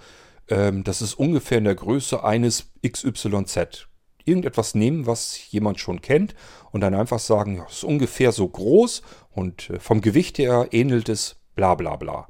ähm, 0.49 0.85
das 0.85 1.01
ist 1.03 1.15
ungefähr 1.15 1.59
in 1.59 1.65
der 1.65 1.75
Größe 1.75 2.25
eines 2.25 2.71
XYZ. 2.87 3.87
Irgendetwas 4.25 4.75
nehmen, 4.75 5.07
was 5.07 5.51
jemand 5.51 5.81
schon 5.81 6.01
kennt 6.01 6.35
und 6.71 6.81
dann 6.81 6.95
einfach 6.95 7.19
sagen, 7.19 7.57
ja, 7.57 7.67
ist 7.67 7.85
ungefähr 7.85 8.33
so 8.33 8.49
groß 8.49 9.03
und 9.31 9.71
äh, 9.71 9.81
vom 9.81 10.01
Gewicht 10.01 10.39
her 10.39 10.69
ähnelt 10.73 11.09
es 11.09 11.37
bla 11.55 11.75
bla 11.75 11.97
bla. 11.97 12.29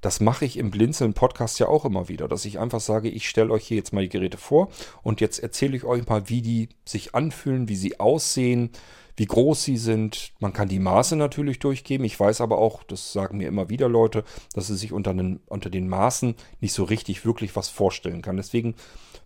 Das 0.00 0.20
mache 0.20 0.44
ich 0.44 0.58
im 0.58 0.70
Blinzeln-Podcast 0.70 1.58
ja 1.58 1.68
auch 1.68 1.84
immer 1.84 2.08
wieder, 2.08 2.28
dass 2.28 2.44
ich 2.44 2.58
einfach 2.58 2.80
sage, 2.80 3.08
ich 3.08 3.28
stelle 3.28 3.50
euch 3.50 3.66
hier 3.66 3.78
jetzt 3.78 3.92
mal 3.92 4.02
die 4.02 4.08
Geräte 4.08 4.36
vor 4.36 4.68
und 5.02 5.20
jetzt 5.20 5.38
erzähle 5.38 5.76
ich 5.76 5.84
euch 5.84 6.06
mal, 6.06 6.28
wie 6.28 6.42
die 6.42 6.68
sich 6.84 7.14
anfühlen, 7.14 7.68
wie 7.68 7.76
sie 7.76 7.98
aussehen, 7.98 8.70
wie 9.16 9.26
groß 9.26 9.64
sie 9.64 9.76
sind. 9.76 10.32
Man 10.40 10.52
kann 10.52 10.68
die 10.68 10.78
Maße 10.78 11.16
natürlich 11.16 11.58
durchgeben. 11.58 12.04
Ich 12.04 12.18
weiß 12.18 12.40
aber 12.40 12.58
auch, 12.58 12.82
das 12.82 13.12
sagen 13.12 13.38
mir 13.38 13.48
immer 13.48 13.68
wieder 13.70 13.88
Leute, 13.88 14.24
dass 14.54 14.66
sie 14.66 14.76
sich 14.76 14.92
unter 14.92 15.14
den, 15.14 15.40
unter 15.46 15.70
den 15.70 15.88
Maßen 15.88 16.34
nicht 16.60 16.72
so 16.72 16.84
richtig 16.84 17.24
wirklich 17.24 17.56
was 17.56 17.68
vorstellen 17.68 18.22
kann. 18.22 18.36
Deswegen 18.36 18.74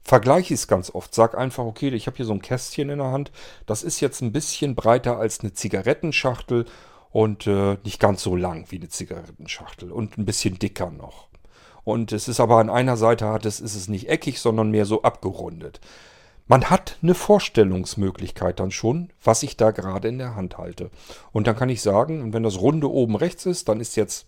vergleiche 0.03 0.55
ich 0.55 0.61
es 0.61 0.69
ganz 0.69 0.91
oft. 0.95 1.15
Sag 1.15 1.37
einfach, 1.37 1.65
okay, 1.65 1.89
ich 1.89 2.07
habe 2.07 2.17
hier 2.17 2.27
so 2.27 2.33
ein 2.33 2.43
Kästchen 2.43 2.91
in 2.91 2.99
der 2.99 3.11
Hand. 3.11 3.33
Das 3.67 3.83
ist 3.83 4.01
jetzt 4.01 4.23
ein 4.23 4.33
bisschen 4.33 4.75
breiter 4.75 5.19
als 5.19 5.41
eine 5.41 5.53
Zigarettenschachtel 5.53 6.67
und 7.11 7.47
äh, 7.47 7.77
nicht 7.85 7.99
ganz 7.99 8.23
so 8.23 8.37
lang 8.37 8.67
wie 8.71 8.77
eine 8.77 8.89
Zigarettenschachtel 8.89 9.91
und 9.91 10.17
ein 10.19 10.25
bisschen 10.25 10.59
dicker 10.59 10.91
noch. 10.91 11.29
Und 11.83 12.13
es 12.13 12.29
ist 12.29 12.41
aber 12.41 12.59
an 12.59 12.71
einer 12.71 12.97
Seite 12.97 13.27
hat 13.27 13.47
es, 13.47 13.59
ist 13.59 13.75
es 13.75 13.89
nicht 13.89 14.09
eckig, 14.09 14.39
sondern 14.39 14.71
mehr 14.71 14.87
so 14.87 15.03
abgerundet. 15.03 15.81
Man 16.51 16.69
hat 16.69 16.99
eine 17.01 17.15
Vorstellungsmöglichkeit 17.15 18.59
dann 18.59 18.73
schon, 18.73 19.13
was 19.23 19.45
ich 19.45 19.57
da 19.57 19.71
gerade 19.71 20.09
in 20.09 20.19
der 20.19 20.35
Hand 20.35 20.59
halte. 20.59 20.91
Und 21.31 21.47
dann 21.47 21.55
kann 21.55 21.69
ich 21.69 21.81
sagen, 21.81 22.33
wenn 22.33 22.43
das 22.43 22.61
Runde 22.61 22.91
oben 22.91 23.15
rechts 23.15 23.47
ist, 23.47 23.69
dann 23.69 23.79
ist 23.79 23.95
jetzt 23.95 24.27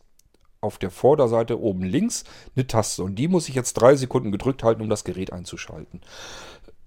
auf 0.60 0.78
der 0.78 0.92
Vorderseite 0.92 1.60
oben 1.60 1.82
links 1.82 2.22
eine 2.54 2.68
Taste. 2.68 3.02
Und 3.02 3.16
die 3.16 3.26
muss 3.26 3.48
ich 3.48 3.56
jetzt 3.56 3.72
drei 3.72 3.96
Sekunden 3.96 4.30
gedrückt 4.30 4.62
halten, 4.62 4.82
um 4.82 4.88
das 4.88 5.02
Gerät 5.02 5.32
einzuschalten. 5.32 6.00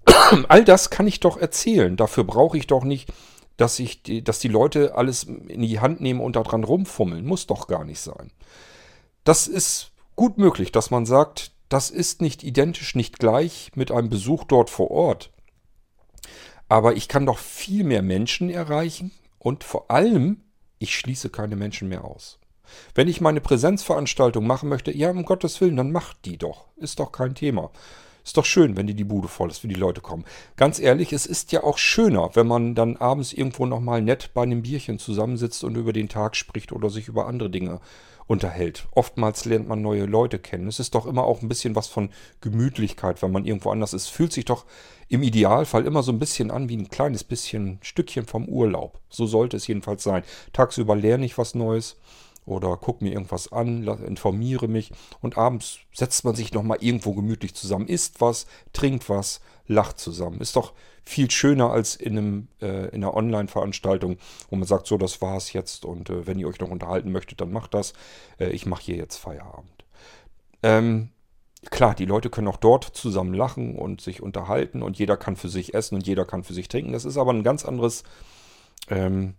All 0.48 0.64
das 0.64 0.88
kann 0.88 1.06
ich 1.06 1.20
doch 1.20 1.36
erzählen. 1.36 1.98
Dafür 1.98 2.24
brauche 2.24 2.56
ich 2.56 2.66
doch 2.66 2.84
nicht, 2.84 3.12
dass, 3.58 3.78
ich 3.78 4.02
die, 4.02 4.24
dass 4.24 4.38
die 4.38 4.48
Leute 4.48 4.94
alles 4.94 5.24
in 5.24 5.60
die 5.60 5.80
Hand 5.80 6.00
nehmen 6.00 6.20
und 6.20 6.36
daran 6.36 6.64
rumfummeln. 6.64 7.26
Muss 7.26 7.46
doch 7.46 7.66
gar 7.66 7.84
nicht 7.84 8.00
sein. 8.00 8.32
Das 9.22 9.48
ist 9.48 9.92
gut 10.14 10.38
möglich, 10.38 10.72
dass 10.72 10.90
man 10.90 11.04
sagt, 11.04 11.50
das 11.68 11.90
ist 11.90 12.22
nicht 12.22 12.42
identisch, 12.42 12.94
nicht 12.94 13.18
gleich 13.18 13.72
mit 13.74 13.90
einem 13.90 14.08
Besuch 14.08 14.44
dort 14.44 14.70
vor 14.70 14.90
Ort. 14.90 15.30
Aber 16.68 16.96
ich 16.96 17.08
kann 17.08 17.26
doch 17.26 17.38
viel 17.38 17.84
mehr 17.84 18.02
Menschen 18.02 18.50
erreichen 18.50 19.12
und 19.38 19.64
vor 19.64 19.90
allem, 19.90 20.42
ich 20.78 20.96
schließe 20.96 21.30
keine 21.30 21.56
Menschen 21.56 21.88
mehr 21.88 22.04
aus. 22.04 22.38
Wenn 22.94 23.08
ich 23.08 23.20
meine 23.20 23.40
Präsenzveranstaltung 23.40 24.46
machen 24.46 24.68
möchte, 24.68 24.96
ja, 24.96 25.10
um 25.10 25.24
Gottes 25.24 25.60
Willen, 25.60 25.76
dann 25.76 25.92
macht 25.92 26.24
die 26.24 26.36
doch. 26.36 26.66
Ist 26.76 26.98
doch 26.98 27.12
kein 27.12 27.34
Thema. 27.34 27.70
Ist 28.24 28.36
doch 28.36 28.44
schön, 28.44 28.76
wenn 28.76 28.88
die 28.88 28.94
die 28.94 29.04
Bude 29.04 29.28
voll 29.28 29.50
ist, 29.50 29.62
wenn 29.62 29.70
die 29.70 29.76
Leute 29.76 30.00
kommen. 30.00 30.24
Ganz 30.56 30.80
ehrlich, 30.80 31.12
es 31.12 31.26
ist 31.26 31.52
ja 31.52 31.62
auch 31.62 31.78
schöner, 31.78 32.30
wenn 32.34 32.48
man 32.48 32.74
dann 32.74 32.96
abends 32.96 33.32
irgendwo 33.32 33.66
nochmal 33.66 34.02
nett 34.02 34.30
bei 34.34 34.42
einem 34.42 34.62
Bierchen 34.62 34.98
zusammensitzt 34.98 35.62
und 35.62 35.76
über 35.76 35.92
den 35.92 36.08
Tag 36.08 36.34
spricht 36.34 36.72
oder 36.72 36.90
sich 36.90 37.06
über 37.06 37.28
andere 37.28 37.50
Dinge 37.50 37.80
unterhält. 38.26 38.88
Oftmals 38.92 39.44
lernt 39.44 39.68
man 39.68 39.82
neue 39.82 40.06
Leute 40.06 40.38
kennen. 40.38 40.66
Es 40.66 40.80
ist 40.80 40.94
doch 40.94 41.06
immer 41.06 41.24
auch 41.24 41.42
ein 41.42 41.48
bisschen 41.48 41.76
was 41.76 41.86
von 41.86 42.10
Gemütlichkeit, 42.40 43.22
wenn 43.22 43.32
man 43.32 43.44
irgendwo 43.44 43.70
anders 43.70 43.92
ist. 43.92 44.08
Fühlt 44.08 44.32
sich 44.32 44.44
doch 44.44 44.64
im 45.08 45.22
Idealfall 45.22 45.86
immer 45.86 46.02
so 46.02 46.10
ein 46.10 46.18
bisschen 46.18 46.50
an 46.50 46.68
wie 46.68 46.76
ein 46.76 46.88
kleines 46.88 47.22
bisschen 47.22 47.78
Stückchen 47.82 48.26
vom 48.26 48.48
Urlaub. 48.48 49.00
So 49.08 49.26
sollte 49.26 49.56
es 49.56 49.66
jedenfalls 49.66 50.02
sein. 50.02 50.24
Tagsüber 50.52 50.96
lerne 50.96 51.24
ich 51.24 51.38
was 51.38 51.54
Neues 51.54 51.96
oder 52.46 52.76
gucke 52.76 53.04
mir 53.04 53.12
irgendwas 53.12 53.52
an, 53.52 53.86
informiere 54.06 54.68
mich 54.68 54.92
und 55.20 55.36
abends 55.36 55.80
setzt 55.92 56.24
man 56.24 56.34
sich 56.34 56.52
nochmal 56.52 56.78
irgendwo 56.80 57.12
gemütlich 57.12 57.54
zusammen, 57.54 57.88
isst 57.88 58.20
was, 58.20 58.46
trinkt 58.72 59.08
was, 59.10 59.40
lacht 59.66 59.98
zusammen. 59.98 60.40
Ist 60.40 60.56
doch 60.56 60.72
viel 61.04 61.30
schöner 61.30 61.70
als 61.70 61.96
in, 61.96 62.18
einem, 62.18 62.48
äh, 62.60 62.88
in 62.88 63.02
einer 63.02 63.14
Online-Veranstaltung, 63.14 64.16
wo 64.48 64.56
man 64.56 64.66
sagt, 64.66 64.86
so, 64.86 64.96
das 64.96 65.20
war's 65.20 65.52
jetzt 65.52 65.84
und 65.84 66.08
äh, 66.10 66.26
wenn 66.26 66.38
ihr 66.38 66.48
euch 66.48 66.60
noch 66.60 66.70
unterhalten 66.70 67.12
möchtet, 67.12 67.40
dann 67.40 67.52
macht 67.52 67.74
das. 67.74 67.92
Äh, 68.38 68.50
ich 68.50 68.66
mache 68.66 68.82
hier 68.82 68.96
jetzt 68.96 69.16
Feierabend. 69.16 69.84
Ähm, 70.62 71.10
klar, 71.70 71.94
die 71.94 72.06
Leute 72.06 72.30
können 72.30 72.48
auch 72.48 72.56
dort 72.56 72.84
zusammen 72.84 73.34
lachen 73.34 73.76
und 73.76 74.00
sich 74.00 74.22
unterhalten 74.22 74.82
und 74.82 74.98
jeder 74.98 75.16
kann 75.16 75.36
für 75.36 75.48
sich 75.48 75.74
essen 75.74 75.96
und 75.96 76.06
jeder 76.06 76.24
kann 76.24 76.44
für 76.44 76.54
sich 76.54 76.68
trinken. 76.68 76.92
Das 76.92 77.04
ist 77.04 77.16
aber 77.16 77.32
ein 77.32 77.44
ganz 77.44 77.64
anderes, 77.64 78.04
ähm, 78.88 79.34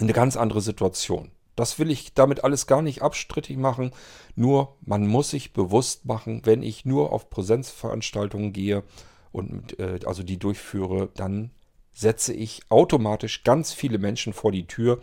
eine 0.00 0.12
ganz 0.12 0.36
andere 0.36 0.60
Situation. 0.60 1.30
Das 1.56 1.78
will 1.78 1.90
ich 1.90 2.14
damit 2.14 2.44
alles 2.44 2.66
gar 2.66 2.82
nicht 2.82 3.02
abstrittig 3.02 3.56
machen. 3.56 3.90
Nur 4.34 4.76
man 4.82 5.06
muss 5.06 5.30
sich 5.30 5.52
bewusst 5.52 6.04
machen, 6.04 6.42
wenn 6.44 6.62
ich 6.62 6.84
nur 6.84 7.12
auf 7.12 7.30
Präsenzveranstaltungen 7.30 8.52
gehe 8.52 8.84
und 9.32 9.78
äh, 9.78 10.00
also 10.04 10.22
die 10.22 10.38
durchführe, 10.38 11.08
dann 11.14 11.50
setze 11.92 12.34
ich 12.34 12.60
automatisch 12.68 13.42
ganz 13.42 13.72
viele 13.72 13.98
Menschen 13.98 14.34
vor 14.34 14.52
die 14.52 14.66
Tür, 14.66 15.00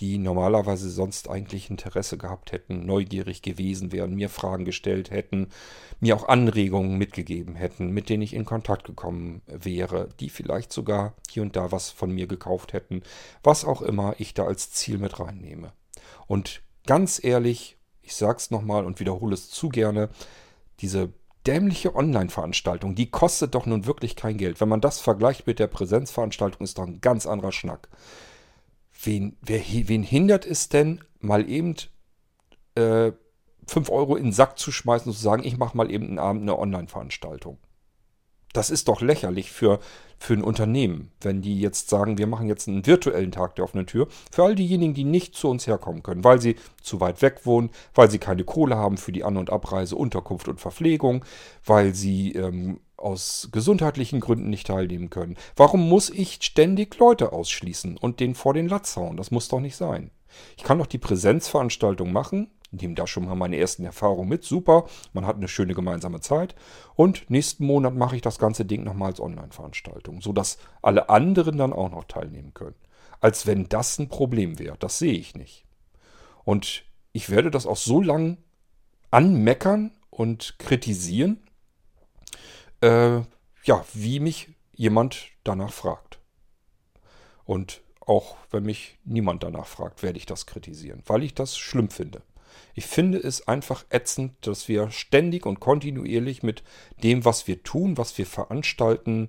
die 0.00 0.18
normalerweise 0.18 0.90
sonst 0.90 1.30
eigentlich 1.30 1.70
Interesse 1.70 2.18
gehabt 2.18 2.52
hätten, 2.52 2.84
neugierig 2.84 3.42
gewesen 3.42 3.92
wären, 3.92 4.14
mir 4.14 4.28
Fragen 4.28 4.64
gestellt 4.64 5.10
hätten, 5.10 5.48
mir 6.00 6.16
auch 6.16 6.28
Anregungen 6.28 6.98
mitgegeben 6.98 7.54
hätten, 7.54 7.90
mit 7.90 8.08
denen 8.08 8.22
ich 8.22 8.34
in 8.34 8.44
Kontakt 8.44 8.84
gekommen 8.84 9.42
wäre, 9.46 10.08
die 10.20 10.30
vielleicht 10.30 10.72
sogar 10.72 11.14
hier 11.30 11.42
und 11.42 11.54
da 11.54 11.70
was 11.70 11.90
von 11.90 12.10
mir 12.10 12.26
gekauft 12.26 12.72
hätten, 12.72 13.02
was 13.42 13.64
auch 13.64 13.82
immer 13.82 14.16
ich 14.18 14.34
da 14.34 14.44
als 14.44 14.72
Ziel 14.72 14.98
mit 14.98 15.20
reinnehme. 15.20 15.72
Und 16.26 16.62
ganz 16.86 17.22
ehrlich, 17.22 17.78
ich 18.02 18.14
sag's 18.14 18.50
nochmal 18.50 18.84
und 18.84 19.00
wiederhole 19.00 19.34
es 19.34 19.50
zu 19.50 19.68
gerne, 19.68 20.10
diese 20.80 21.12
dämliche 21.46 21.94
Online-Veranstaltung, 21.94 22.94
die 22.94 23.10
kostet 23.10 23.54
doch 23.54 23.66
nun 23.66 23.86
wirklich 23.86 24.16
kein 24.16 24.38
Geld. 24.38 24.60
Wenn 24.60 24.68
man 24.68 24.80
das 24.80 25.00
vergleicht 25.00 25.46
mit 25.46 25.58
der 25.58 25.66
Präsenzveranstaltung, 25.66 26.62
ist 26.64 26.78
doch 26.78 26.86
ein 26.86 27.00
ganz 27.00 27.26
anderer 27.26 27.52
Schnack. 27.52 27.88
Wen, 29.02 29.36
wer, 29.42 29.60
wen 29.60 30.02
hindert 30.02 30.46
es 30.46 30.68
denn, 30.68 31.02
mal 31.20 31.48
eben 31.48 31.74
äh, 32.74 33.12
5 33.66 33.90
Euro 33.90 34.16
in 34.16 34.24
den 34.24 34.32
Sack 34.32 34.58
zu 34.58 34.72
schmeißen 34.72 35.10
und 35.10 35.16
zu 35.16 35.22
sagen, 35.22 35.44
ich 35.44 35.58
mache 35.58 35.76
mal 35.76 35.90
eben 35.90 36.06
einen 36.06 36.18
Abend 36.18 36.42
eine 36.42 36.58
Online-Veranstaltung? 36.58 37.58
Das 38.54 38.70
ist 38.70 38.88
doch 38.88 39.02
lächerlich 39.02 39.50
für, 39.50 39.80
für 40.16 40.32
ein 40.32 40.42
Unternehmen, 40.42 41.10
wenn 41.20 41.42
die 41.42 41.60
jetzt 41.60 41.90
sagen, 41.90 42.18
wir 42.18 42.28
machen 42.28 42.46
jetzt 42.46 42.68
einen 42.68 42.86
virtuellen 42.86 43.32
Tag 43.32 43.56
der 43.56 43.64
offenen 43.64 43.86
Tür. 43.86 44.06
Für 44.30 44.44
all 44.44 44.54
diejenigen, 44.54 44.94
die 44.94 45.04
nicht 45.04 45.34
zu 45.34 45.48
uns 45.48 45.66
herkommen 45.66 46.04
können, 46.04 46.24
weil 46.24 46.40
sie 46.40 46.56
zu 46.80 47.00
weit 47.00 47.20
weg 47.20 47.40
wohnen, 47.44 47.70
weil 47.94 48.10
sie 48.10 48.18
keine 48.18 48.44
Kohle 48.44 48.76
haben 48.76 48.96
für 48.96 49.10
die 49.10 49.24
An- 49.24 49.36
und 49.36 49.50
Abreise, 49.50 49.96
Unterkunft 49.96 50.46
und 50.46 50.60
Verpflegung, 50.60 51.24
weil 51.66 51.94
sie 51.94 52.32
ähm, 52.32 52.78
aus 52.96 53.48
gesundheitlichen 53.50 54.20
Gründen 54.20 54.50
nicht 54.50 54.68
teilnehmen 54.68 55.10
können. 55.10 55.36
Warum 55.56 55.88
muss 55.88 56.08
ich 56.08 56.38
ständig 56.40 56.96
Leute 56.98 57.32
ausschließen 57.32 57.96
und 57.96 58.20
den 58.20 58.36
vor 58.36 58.54
den 58.54 58.68
Latz 58.68 58.96
hauen? 58.96 59.16
Das 59.16 59.32
muss 59.32 59.48
doch 59.48 59.60
nicht 59.60 59.76
sein. 59.76 60.12
Ich 60.56 60.62
kann 60.62 60.78
doch 60.78 60.86
die 60.86 60.98
Präsenzveranstaltung 60.98 62.12
machen, 62.12 62.52
nehme 62.80 62.94
da 62.94 63.06
schon 63.06 63.26
mal 63.26 63.34
meine 63.34 63.56
ersten 63.56 63.84
Erfahrungen 63.84 64.28
mit. 64.28 64.44
Super, 64.44 64.86
man 65.12 65.26
hat 65.26 65.36
eine 65.36 65.48
schöne 65.48 65.74
gemeinsame 65.74 66.20
Zeit. 66.20 66.54
Und 66.94 67.30
nächsten 67.30 67.66
Monat 67.66 67.94
mache 67.94 68.16
ich 68.16 68.22
das 68.22 68.38
ganze 68.38 68.64
Ding 68.64 68.84
nochmal 68.84 69.10
als 69.10 69.20
Online-Veranstaltung, 69.20 70.20
sodass 70.20 70.58
alle 70.82 71.08
anderen 71.08 71.58
dann 71.58 71.72
auch 71.72 71.90
noch 71.90 72.04
teilnehmen 72.04 72.54
können. 72.54 72.76
Als 73.20 73.46
wenn 73.46 73.68
das 73.68 73.98
ein 73.98 74.08
Problem 74.08 74.58
wäre. 74.58 74.76
Das 74.78 74.98
sehe 74.98 75.14
ich 75.14 75.34
nicht. 75.34 75.64
Und 76.44 76.84
ich 77.12 77.30
werde 77.30 77.50
das 77.50 77.66
auch 77.66 77.76
so 77.76 78.02
lang 78.02 78.38
anmeckern 79.10 79.92
und 80.10 80.58
kritisieren, 80.58 81.40
äh, 82.80 83.20
ja, 83.64 83.84
wie 83.94 84.20
mich 84.20 84.50
jemand 84.72 85.28
danach 85.44 85.72
fragt. 85.72 86.18
Und 87.44 87.82
auch 88.00 88.36
wenn 88.50 88.64
mich 88.64 88.98
niemand 89.04 89.42
danach 89.42 89.66
fragt, 89.66 90.02
werde 90.02 90.18
ich 90.18 90.26
das 90.26 90.46
kritisieren, 90.46 91.02
weil 91.06 91.22
ich 91.22 91.34
das 91.34 91.56
schlimm 91.56 91.90
finde. 91.90 92.22
Ich 92.74 92.86
finde 92.86 93.18
es 93.18 93.46
einfach 93.46 93.84
ätzend, 93.90 94.34
dass 94.42 94.68
wir 94.68 94.90
ständig 94.90 95.46
und 95.46 95.60
kontinuierlich 95.60 96.42
mit 96.42 96.62
dem, 97.02 97.24
was 97.24 97.46
wir 97.46 97.62
tun, 97.62 97.96
was 97.96 98.16
wir 98.18 98.26
veranstalten, 98.26 99.28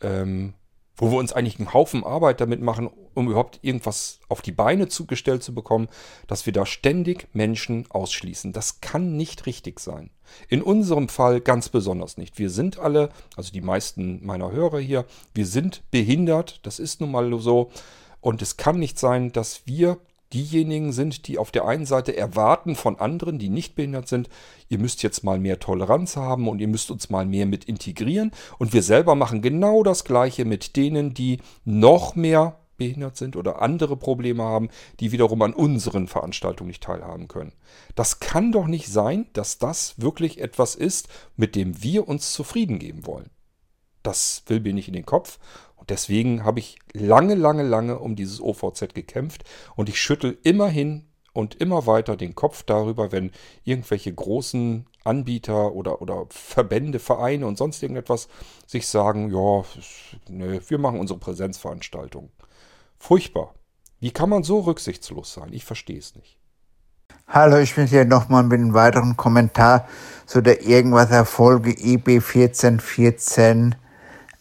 ähm, 0.00 0.54
wo 0.98 1.12
wir 1.12 1.18
uns 1.18 1.32
eigentlich 1.32 1.58
einen 1.58 1.72
Haufen 1.72 2.02
Arbeit 2.02 2.40
damit 2.40 2.60
machen, 2.60 2.90
um 3.14 3.28
überhaupt 3.28 3.60
irgendwas 3.62 4.18
auf 4.28 4.42
die 4.42 4.52
Beine 4.52 4.88
zugestellt 4.88 5.42
zu 5.44 5.54
bekommen, 5.54 5.88
dass 6.26 6.44
wir 6.44 6.52
da 6.52 6.66
ständig 6.66 7.28
Menschen 7.32 7.86
ausschließen. 7.88 8.52
Das 8.52 8.80
kann 8.80 9.16
nicht 9.16 9.46
richtig 9.46 9.78
sein. 9.78 10.10
In 10.48 10.60
unserem 10.60 11.08
Fall 11.08 11.40
ganz 11.40 11.68
besonders 11.68 12.16
nicht. 12.16 12.38
Wir 12.38 12.50
sind 12.50 12.78
alle, 12.78 13.10
also 13.36 13.52
die 13.52 13.60
meisten 13.60 14.26
meiner 14.26 14.50
Hörer 14.50 14.80
hier, 14.80 15.04
wir 15.34 15.46
sind 15.46 15.82
behindert. 15.92 16.60
Das 16.64 16.80
ist 16.80 17.00
nun 17.00 17.12
mal 17.12 17.38
so. 17.38 17.70
Und 18.20 18.42
es 18.42 18.56
kann 18.56 18.80
nicht 18.80 18.98
sein, 18.98 19.30
dass 19.30 19.62
wir 19.66 19.98
diejenigen 20.32 20.92
sind, 20.92 21.26
die 21.26 21.38
auf 21.38 21.50
der 21.50 21.66
einen 21.66 21.86
Seite 21.86 22.16
erwarten 22.16 22.74
von 22.74 22.98
anderen, 22.98 23.38
die 23.38 23.48
nicht 23.48 23.74
behindert 23.74 24.08
sind, 24.08 24.28
ihr 24.68 24.78
müsst 24.78 25.02
jetzt 25.02 25.24
mal 25.24 25.38
mehr 25.38 25.58
Toleranz 25.58 26.16
haben 26.16 26.48
und 26.48 26.60
ihr 26.60 26.68
müsst 26.68 26.90
uns 26.90 27.10
mal 27.10 27.26
mehr 27.26 27.46
mit 27.46 27.64
integrieren. 27.64 28.32
Und 28.58 28.72
wir 28.72 28.82
selber 28.82 29.14
machen 29.14 29.42
genau 29.42 29.82
das 29.82 30.04
Gleiche 30.04 30.44
mit 30.44 30.76
denen, 30.76 31.14
die 31.14 31.38
noch 31.64 32.14
mehr 32.14 32.58
behindert 32.78 33.16
sind 33.16 33.36
oder 33.36 33.60
andere 33.60 33.96
Probleme 33.96 34.44
haben, 34.44 34.70
die 35.00 35.12
wiederum 35.12 35.42
an 35.42 35.52
unseren 35.52 36.08
Veranstaltungen 36.08 36.68
nicht 36.68 36.82
teilhaben 36.82 37.28
können. 37.28 37.52
Das 37.94 38.20
kann 38.20 38.52
doch 38.52 38.66
nicht 38.66 38.88
sein, 38.88 39.26
dass 39.34 39.58
das 39.58 40.00
wirklich 40.00 40.40
etwas 40.40 40.74
ist, 40.74 41.08
mit 41.36 41.56
dem 41.56 41.82
wir 41.82 42.08
uns 42.08 42.32
zufrieden 42.32 42.78
geben 42.78 43.06
wollen. 43.06 43.30
Das 44.02 44.44
will 44.46 44.60
mir 44.60 44.72
nicht 44.72 44.88
in 44.88 44.94
den 44.94 45.04
Kopf 45.04 45.38
deswegen 45.88 46.44
habe 46.44 46.60
ich 46.60 46.78
lange, 46.92 47.34
lange, 47.34 47.62
lange 47.62 47.98
um 47.98 48.16
dieses 48.16 48.40
OVZ 48.40 48.94
gekämpft 48.94 49.44
und 49.76 49.88
ich 49.88 50.00
schüttel 50.00 50.38
immerhin 50.42 51.06
und 51.32 51.54
immer 51.54 51.86
weiter 51.86 52.16
den 52.16 52.34
Kopf 52.34 52.62
darüber, 52.62 53.12
wenn 53.12 53.30
irgendwelche 53.64 54.12
großen 54.12 54.86
Anbieter 55.04 55.72
oder, 55.72 56.02
oder 56.02 56.26
Verbände, 56.30 56.98
Vereine 56.98 57.46
und 57.46 57.56
sonst 57.56 57.82
irgendetwas 57.82 58.28
sich 58.66 58.86
sagen, 58.88 59.30
ja, 59.30 59.64
nö, 60.28 60.60
wir 60.66 60.78
machen 60.78 61.00
unsere 61.00 61.18
Präsenzveranstaltung. 61.18 62.30
Furchtbar. 62.98 63.54
Wie 64.00 64.10
kann 64.10 64.28
man 64.28 64.42
so 64.42 64.60
rücksichtslos 64.60 65.32
sein? 65.32 65.52
Ich 65.52 65.64
verstehe 65.64 65.98
es 65.98 66.14
nicht. 66.14 66.38
Hallo, 67.26 67.58
ich 67.58 67.74
bin 67.74 67.86
hier 67.86 68.04
nochmal 68.04 68.42
mit 68.42 68.60
einem 68.60 68.74
weiteren 68.74 69.16
Kommentar 69.16 69.86
zu 70.26 70.40
der 70.40 70.62
irgendwas 70.62 71.28
Folge 71.28 71.70
IB 71.70 72.16
1414 72.16 73.74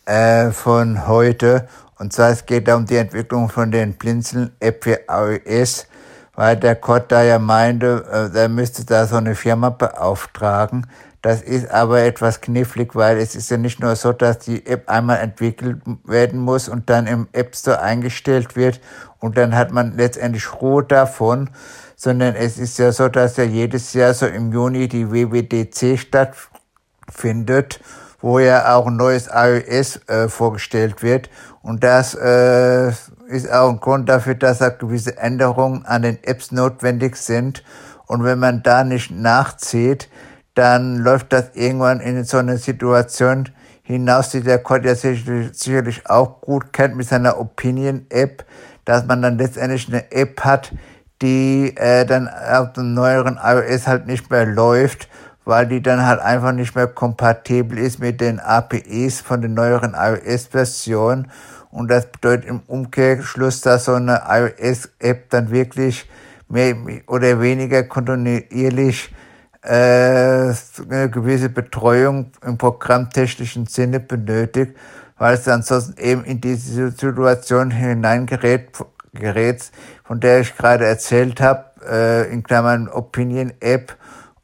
äh, 0.07 0.51
von 0.51 1.07
heute. 1.07 1.67
Und 1.99 2.13
zwar 2.13 2.31
es 2.31 2.45
geht 2.45 2.67
da 2.67 2.75
um 2.75 2.85
die 2.85 2.95
Entwicklung 2.95 3.49
von 3.49 3.71
den 3.71 3.93
Blinzeln-App 3.93 4.83
für 4.83 4.99
iOS, 5.09 5.87
weil 6.35 6.55
der 6.55 6.75
Code 6.75 7.05
da 7.07 7.23
ja 7.23 7.39
meinte, 7.39 8.31
äh, 8.33 8.37
er 8.37 8.49
müsste 8.49 8.85
da 8.85 9.05
so 9.05 9.17
eine 9.17 9.35
Firma 9.35 9.69
beauftragen. 9.69 10.87
Das 11.21 11.41
ist 11.41 11.69
aber 11.71 12.03
etwas 12.03 12.41
knifflig, 12.41 12.95
weil 12.95 13.17
es 13.17 13.35
ist 13.35 13.49
ja 13.49 13.57
nicht 13.57 13.79
nur 13.79 13.95
so, 13.95 14.13
dass 14.13 14.39
die 14.39 14.65
App 14.65 14.87
einmal 14.89 15.17
entwickelt 15.17 15.81
werden 16.05 16.39
muss 16.39 16.69
und 16.69 16.89
dann 16.89 17.07
im 17.07 17.27
App 17.33 17.55
Store 17.55 17.81
eingestellt 17.81 18.55
wird 18.55 18.79
und 19.19 19.35
dann 19.37 19.55
hat 19.55 19.71
man 19.71 19.97
letztendlich 19.97 20.61
Ruhe 20.61 20.83
davon, 20.83 21.49
sondern 21.95 22.35
es 22.35 22.59
ist 22.59 22.77
ja 22.77 22.91
so, 22.91 23.09
dass 23.09 23.35
ja 23.35 23.43
jedes 23.43 23.93
Jahr 23.93 24.13
so 24.13 24.27
im 24.27 24.53
Juni 24.53 24.87
die 24.87 25.11
WWDC 25.11 25.99
stattfindet 25.99 27.81
wo 28.19 28.39
ja 28.39 28.75
auch 28.75 28.87
ein 28.87 28.97
neues 28.97 29.29
iOS 29.33 30.01
äh, 30.07 30.27
vorgestellt 30.27 31.03
wird. 31.03 31.29
Und 31.61 31.83
das 31.83 32.15
äh, 32.15 32.89
ist 33.27 33.51
auch 33.51 33.69
ein 33.69 33.79
Grund 33.79 34.09
dafür, 34.09 34.35
dass 34.35 34.59
da 34.59 34.69
gewisse 34.69 35.17
Änderungen 35.17 35.85
an 35.85 36.01
den 36.01 36.23
Apps 36.23 36.51
notwendig 36.51 37.17
sind. 37.17 37.63
Und 38.05 38.23
wenn 38.23 38.39
man 38.39 38.63
da 38.63 38.83
nicht 38.83 39.11
nachzieht, 39.11 40.09
dann 40.55 40.97
läuft 40.97 41.33
das 41.33 41.51
irgendwann 41.53 41.99
in 41.99 42.23
so 42.23 42.37
eine 42.37 42.57
Situation 42.57 43.49
hinaus, 43.83 44.29
die 44.29 44.41
der 44.41 44.59
Code 44.59 44.89
ja 44.89 44.95
sicherlich, 44.95 46.09
auch 46.09 46.41
gut 46.41 46.73
kennt 46.73 46.95
mit 46.95 47.07
seiner 47.07 47.39
Opinion-App, 47.39 48.43
dass 48.85 49.05
man 49.05 49.21
dann 49.21 49.37
letztendlich 49.37 49.87
eine 49.87 50.11
App 50.11 50.41
hat, 50.41 50.73
die 51.21 51.75
äh, 51.77 52.05
dann 52.05 52.27
auf 52.27 52.73
dem 52.73 52.93
neueren 52.93 53.39
iOS 53.41 53.87
halt 53.87 54.07
nicht 54.07 54.29
mehr 54.29 54.45
läuft, 54.45 55.07
weil 55.47 55.65
die 55.65 55.81
dann 55.81 56.05
halt 56.05 56.19
einfach 56.19 56.51
nicht 56.51 56.75
mehr 56.75 56.87
kompatibel 56.87 57.77
ist 57.77 57.99
mit 57.99 58.19
den 58.19 58.41
APIs 58.41 59.21
von 59.21 59.41
den 59.41 59.53
neueren 59.53 59.95
iOS-Versionen. 59.97 61.31
Und 61.71 61.89
das 61.89 62.07
bedeutet 62.07 62.49
im 62.49 62.59
Umkehrschluss, 62.67 63.61
dass 63.61 63.85
so 63.85 63.93
eine 63.93 64.23
iOS-App 64.27 65.29
dann 65.29 65.49
wirklich 65.49 66.09
mehr 66.49 66.75
oder 67.07 67.39
weniger 67.39 67.83
kontinuierlich 67.83 69.13
äh, 69.61 69.69
eine 69.69 71.09
gewisse 71.09 71.47
Betreuung 71.47 72.31
im 72.45 72.57
programmtechnischen 72.57 73.67
Sinne 73.67 74.01
benötigt, 74.01 74.75
weil 75.17 75.35
es 75.35 75.47
ansonsten 75.47 75.97
eben 76.01 76.25
in 76.25 76.41
diese 76.41 76.91
Situation 76.91 77.71
hineingerät, 77.71 78.67
gerät, 79.13 79.71
von 80.03 80.19
der 80.19 80.41
ich 80.41 80.57
gerade 80.57 80.85
erzählt 80.85 81.39
habe, 81.39 81.63
äh, 81.89 82.33
in 82.33 82.43
Klammern 82.43 82.89
Opinion 82.89 83.53
App 83.61 83.95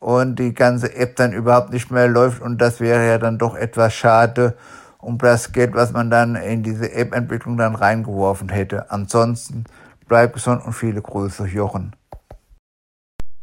und 0.03 0.37
die 0.37 0.53
ganze 0.53 0.93
App 0.95 1.15
dann 1.15 1.33
überhaupt 1.33 1.71
nicht 1.71 1.89
mehr 1.89 2.07
läuft 2.07 2.41
und 2.41 2.59
das 2.59 2.79
wäre 2.79 3.07
ja 3.07 3.17
dann 3.17 3.37
doch 3.37 3.55
etwas 3.55 3.93
schade 3.93 4.55
um 4.99 5.17
das 5.17 5.51
Geld, 5.51 5.73
was 5.73 5.91
man 5.91 6.09
dann 6.09 6.35
in 6.35 6.63
diese 6.63 6.91
App-Entwicklung 6.91 7.57
dann 7.57 7.75
reingeworfen 7.75 8.49
hätte. 8.49 8.89
Ansonsten 8.89 9.65
bleibt 10.07 10.33
gesund 10.33 10.65
und 10.65 10.73
viele 10.73 11.01
Grüße, 11.01 11.45
Jochen. 11.45 11.95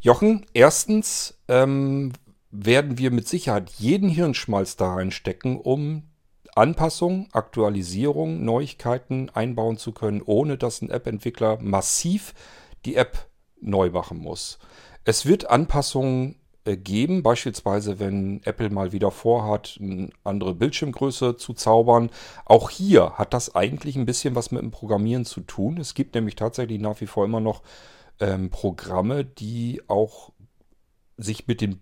Jochen, 0.00 0.46
erstens 0.54 1.38
ähm, 1.48 2.12
werden 2.50 2.96
wir 2.96 3.10
mit 3.10 3.28
Sicherheit 3.28 3.70
jeden 3.70 4.08
Hirnschmalz 4.08 4.76
da 4.76 4.94
reinstecken, 4.94 5.58
um 5.58 6.04
Anpassungen, 6.54 7.28
Aktualisierungen, 7.32 8.44
Neuigkeiten 8.44 9.30
einbauen 9.30 9.76
zu 9.76 9.92
können, 9.92 10.22
ohne 10.24 10.56
dass 10.56 10.80
ein 10.80 10.90
App-Entwickler 10.90 11.58
massiv 11.60 12.34
die 12.86 12.96
App 12.96 13.28
neu 13.60 13.90
machen 13.90 14.18
muss. 14.18 14.58
Es 15.04 15.26
wird 15.26 15.48
Anpassungen 15.48 16.39
geben, 16.64 17.22
beispielsweise 17.22 17.98
wenn 17.98 18.42
Apple 18.44 18.70
mal 18.70 18.92
wieder 18.92 19.10
vorhat, 19.10 19.78
eine 19.80 20.10
andere 20.24 20.54
Bildschirmgröße 20.54 21.36
zu 21.36 21.54
zaubern. 21.54 22.10
Auch 22.44 22.70
hier 22.70 23.12
hat 23.14 23.32
das 23.34 23.54
eigentlich 23.54 23.96
ein 23.96 24.06
bisschen 24.06 24.34
was 24.34 24.50
mit 24.50 24.62
dem 24.62 24.70
Programmieren 24.70 25.24
zu 25.24 25.40
tun. 25.40 25.78
Es 25.78 25.94
gibt 25.94 26.14
nämlich 26.14 26.36
tatsächlich 26.36 26.80
nach 26.80 27.00
wie 27.00 27.06
vor 27.06 27.24
immer 27.24 27.40
noch 27.40 27.62
ähm, 28.20 28.50
Programme, 28.50 29.24
die 29.24 29.82
auch 29.88 30.32
sich 31.16 31.46
mit 31.46 31.60
den 31.60 31.78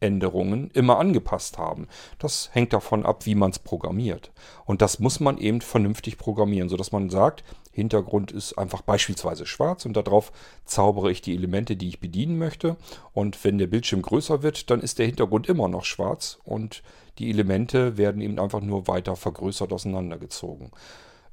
Bildschirmänderungen 0.00 0.70
immer 0.72 0.98
angepasst 0.98 1.58
haben. 1.58 1.88
Das 2.18 2.50
hängt 2.52 2.72
davon 2.72 3.04
ab, 3.04 3.26
wie 3.26 3.34
man 3.34 3.50
es 3.50 3.58
programmiert. 3.58 4.30
Und 4.64 4.82
das 4.82 4.98
muss 4.98 5.20
man 5.20 5.38
eben 5.38 5.60
vernünftig 5.60 6.18
programmieren, 6.18 6.68
sodass 6.68 6.92
man 6.92 7.10
sagt, 7.10 7.44
Hintergrund 7.72 8.32
ist 8.32 8.56
einfach 8.56 8.82
beispielsweise 8.82 9.46
schwarz 9.46 9.84
und 9.84 9.96
darauf 9.96 10.32
zaubere 10.64 11.10
ich 11.10 11.20
die 11.20 11.34
Elemente, 11.34 11.76
die 11.76 11.88
ich 11.88 12.00
bedienen 12.00 12.38
möchte. 12.38 12.76
Und 13.12 13.42
wenn 13.44 13.58
der 13.58 13.66
Bildschirm 13.66 14.02
größer 14.02 14.42
wird, 14.42 14.70
dann 14.70 14.80
ist 14.80 14.98
der 14.98 15.06
Hintergrund 15.06 15.48
immer 15.48 15.68
noch 15.68 15.84
schwarz 15.84 16.38
und 16.44 16.82
die 17.18 17.30
Elemente 17.30 17.96
werden 17.96 18.20
eben 18.20 18.38
einfach 18.38 18.60
nur 18.60 18.88
weiter 18.88 19.16
vergrößert 19.16 19.72
auseinandergezogen. 19.72 20.70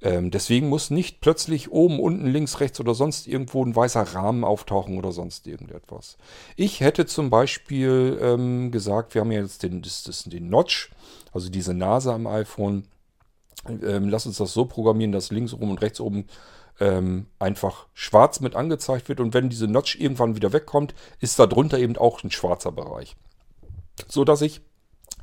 Ähm, 0.04 0.32
deswegen 0.32 0.68
muss 0.68 0.90
nicht 0.90 1.22
plötzlich 1.22 1.72
oben, 1.72 2.00
unten, 2.00 2.28
links, 2.28 2.60
rechts 2.60 2.80
oder 2.82 2.94
sonst 2.94 3.26
irgendwo 3.26 3.64
ein 3.64 3.74
weißer 3.74 4.02
Rahmen 4.02 4.44
auftauchen 4.44 4.98
oder 4.98 5.14
sonst 5.14 5.48
irgendetwas. 5.48 6.18
Ich 6.58 6.82
hätte 6.82 7.06
zum 7.06 7.30
Beispiel 7.30 8.20
ähm, 8.22 8.72
gesagt, 8.72 9.14
wir 9.14 9.22
haben 9.22 9.32
ja 9.32 9.40
jetzt 9.42 9.64
den, 9.64 9.82
das, 9.82 10.04
das, 10.04 10.26
den 10.26 10.50
Notch, 10.50 10.92
also 11.32 11.50
diese 11.50 11.74
Nase 11.74 12.14
am 12.14 12.28
iPhone. 12.28 12.84
Ähm, 13.70 14.10
lass 14.10 14.26
uns 14.26 14.38
das 14.38 14.54
so 14.54 14.66
programmieren, 14.66 15.14
dass 15.14 15.32
links 15.32 15.54
oben 15.54 15.72
und 15.72 15.82
rechts 15.82 16.02
oben 16.02 16.26
ähm, 16.82 17.28
einfach 17.40 17.88
schwarz 17.94 18.42
mit 18.42 18.58
angezeigt 18.58 19.08
wird. 19.08 19.22
Und 19.22 19.34
wenn 19.34 19.50
diese 19.50 19.70
Notch 19.70 19.96
irgendwann 19.96 20.36
wieder 20.36 20.52
wegkommt, 20.52 20.94
ist 21.22 21.40
da 21.40 21.48
drunter 21.48 21.80
eben 21.80 21.96
auch 21.96 22.22
ein 22.24 22.32
schwarzer 22.32 22.74
Bereich. 22.74 23.16
So 24.10 24.26
dass 24.26 24.42
ich 24.42 24.60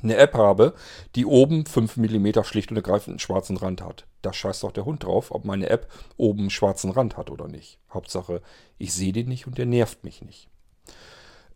eine 0.03 0.17
App 0.17 0.33
habe, 0.33 0.73
die 1.15 1.25
oben 1.25 1.65
5 1.65 1.97
mm 1.97 2.43
schlicht 2.43 2.71
und 2.71 2.77
ergreifend 2.77 3.13
einen 3.13 3.19
schwarzen 3.19 3.57
Rand 3.57 3.81
hat. 3.81 4.05
Da 4.21 4.33
scheißt 4.33 4.63
doch 4.63 4.71
der 4.71 4.85
Hund 4.85 5.03
drauf, 5.03 5.31
ob 5.31 5.45
meine 5.45 5.69
App 5.69 5.91
oben 6.17 6.41
einen 6.41 6.49
schwarzen 6.49 6.91
Rand 6.91 7.17
hat 7.17 7.29
oder 7.29 7.47
nicht. 7.47 7.79
Hauptsache, 7.93 8.41
ich 8.77 8.93
sehe 8.93 9.13
den 9.13 9.27
nicht 9.27 9.47
und 9.47 9.57
der 9.57 9.65
nervt 9.65 10.03
mich 10.03 10.21
nicht. 10.21 10.49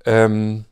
Ähm, 0.06 0.66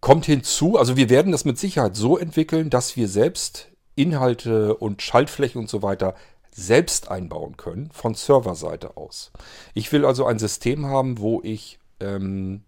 kommt 0.00 0.26
hinzu, 0.26 0.78
also 0.78 0.96
wir 0.96 1.10
werden 1.10 1.32
das 1.32 1.44
mit 1.44 1.58
Sicherheit 1.58 1.96
so 1.96 2.18
entwickeln, 2.18 2.70
dass 2.70 2.96
wir 2.96 3.08
selbst 3.08 3.68
Inhalte 3.94 4.76
und 4.76 5.02
Schaltfläche 5.02 5.58
und 5.58 5.68
so 5.68 5.82
weiter 5.82 6.14
selbst 6.52 7.10
einbauen 7.10 7.56
können, 7.56 7.90
von 7.92 8.14
Serverseite 8.14 8.96
aus. 8.96 9.32
Ich 9.74 9.92
will 9.92 10.04
also 10.04 10.26
ein 10.26 10.38
System 10.38 10.86
haben, 10.86 11.18
wo 11.18 11.40
ich 11.42 11.78
ähm, 12.00 12.62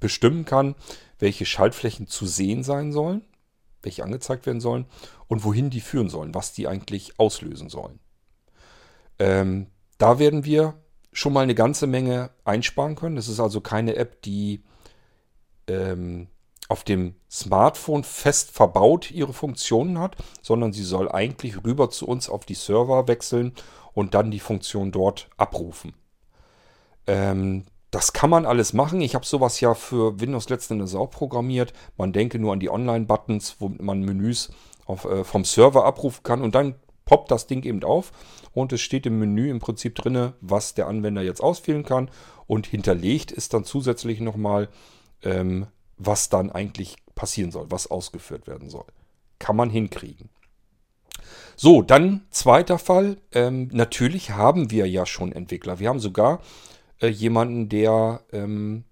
bestimmen 0.00 0.44
kann, 0.44 0.74
welche 1.18 1.46
Schaltflächen 1.46 2.06
zu 2.06 2.26
sehen 2.26 2.62
sein 2.62 2.92
sollen, 2.92 3.22
welche 3.82 4.04
angezeigt 4.04 4.46
werden 4.46 4.60
sollen 4.60 4.86
und 5.26 5.44
wohin 5.44 5.70
die 5.70 5.80
führen 5.80 6.08
sollen, 6.08 6.34
was 6.34 6.52
die 6.52 6.68
eigentlich 6.68 7.18
auslösen 7.18 7.68
sollen. 7.68 7.98
Ähm, 9.18 9.66
da 9.98 10.18
werden 10.18 10.44
wir 10.44 10.74
schon 11.12 11.32
mal 11.32 11.42
eine 11.42 11.54
ganze 11.54 11.86
Menge 11.86 12.30
einsparen 12.44 12.94
können. 12.94 13.16
Das 13.16 13.28
ist 13.28 13.40
also 13.40 13.60
keine 13.60 13.96
App, 13.96 14.22
die 14.22 14.62
ähm, 15.66 16.28
auf 16.68 16.84
dem 16.84 17.14
Smartphone 17.30 18.04
fest 18.04 18.50
verbaut 18.50 19.10
ihre 19.10 19.32
Funktionen 19.32 19.98
hat, 19.98 20.16
sondern 20.42 20.72
sie 20.72 20.84
soll 20.84 21.10
eigentlich 21.10 21.64
rüber 21.64 21.90
zu 21.90 22.06
uns 22.06 22.28
auf 22.28 22.44
die 22.44 22.54
Server 22.54 23.08
wechseln 23.08 23.54
und 23.94 24.14
dann 24.14 24.30
die 24.30 24.40
Funktion 24.40 24.92
dort 24.92 25.28
abrufen. 25.36 25.94
Ähm, 27.06 27.64
das 27.90 28.12
kann 28.12 28.30
man 28.30 28.44
alles 28.44 28.72
machen. 28.72 29.00
Ich 29.00 29.14
habe 29.14 29.24
sowas 29.24 29.60
ja 29.60 29.74
für 29.74 30.20
Windows 30.20 30.48
letzten 30.48 30.74
Endes 30.74 30.94
auch 30.94 31.10
programmiert. 31.10 31.72
Man 31.96 32.12
denke 32.12 32.38
nur 32.38 32.52
an 32.52 32.60
die 32.60 32.70
Online-Buttons, 32.70 33.56
wo 33.60 33.70
man 33.78 34.00
Menüs 34.00 34.50
auf, 34.86 35.04
äh, 35.04 35.24
vom 35.24 35.44
Server 35.44 35.84
abrufen 35.84 36.22
kann 36.22 36.42
und 36.42 36.54
dann 36.54 36.74
poppt 37.04 37.30
das 37.30 37.46
Ding 37.46 37.62
eben 37.64 37.82
auf 37.84 38.12
und 38.52 38.72
es 38.72 38.82
steht 38.82 39.06
im 39.06 39.18
Menü 39.18 39.50
im 39.50 39.60
Prinzip 39.60 39.94
drin, 39.94 40.32
was 40.40 40.74
der 40.74 40.88
Anwender 40.88 41.22
jetzt 41.22 41.42
auswählen 41.42 41.84
kann 41.84 42.10
und 42.46 42.66
hinterlegt 42.66 43.32
ist 43.32 43.54
dann 43.54 43.64
zusätzlich 43.64 44.20
nochmal, 44.20 44.68
ähm, 45.22 45.66
was 45.96 46.28
dann 46.28 46.50
eigentlich 46.50 46.96
passieren 47.14 47.50
soll, 47.50 47.70
was 47.70 47.90
ausgeführt 47.90 48.46
werden 48.46 48.68
soll. 48.68 48.84
Kann 49.38 49.56
man 49.56 49.70
hinkriegen. 49.70 50.28
So, 51.56 51.82
dann 51.82 52.26
zweiter 52.30 52.78
Fall. 52.78 53.16
Ähm, 53.32 53.68
natürlich 53.72 54.30
haben 54.30 54.70
wir 54.70 54.88
ja 54.88 55.06
schon 55.06 55.32
Entwickler. 55.32 55.78
Wir 55.78 55.88
haben 55.88 55.98
sogar 55.98 56.40
äh, 57.00 57.08
jemanden, 57.08 57.68
der 57.68 58.22
ähm, 58.32 58.84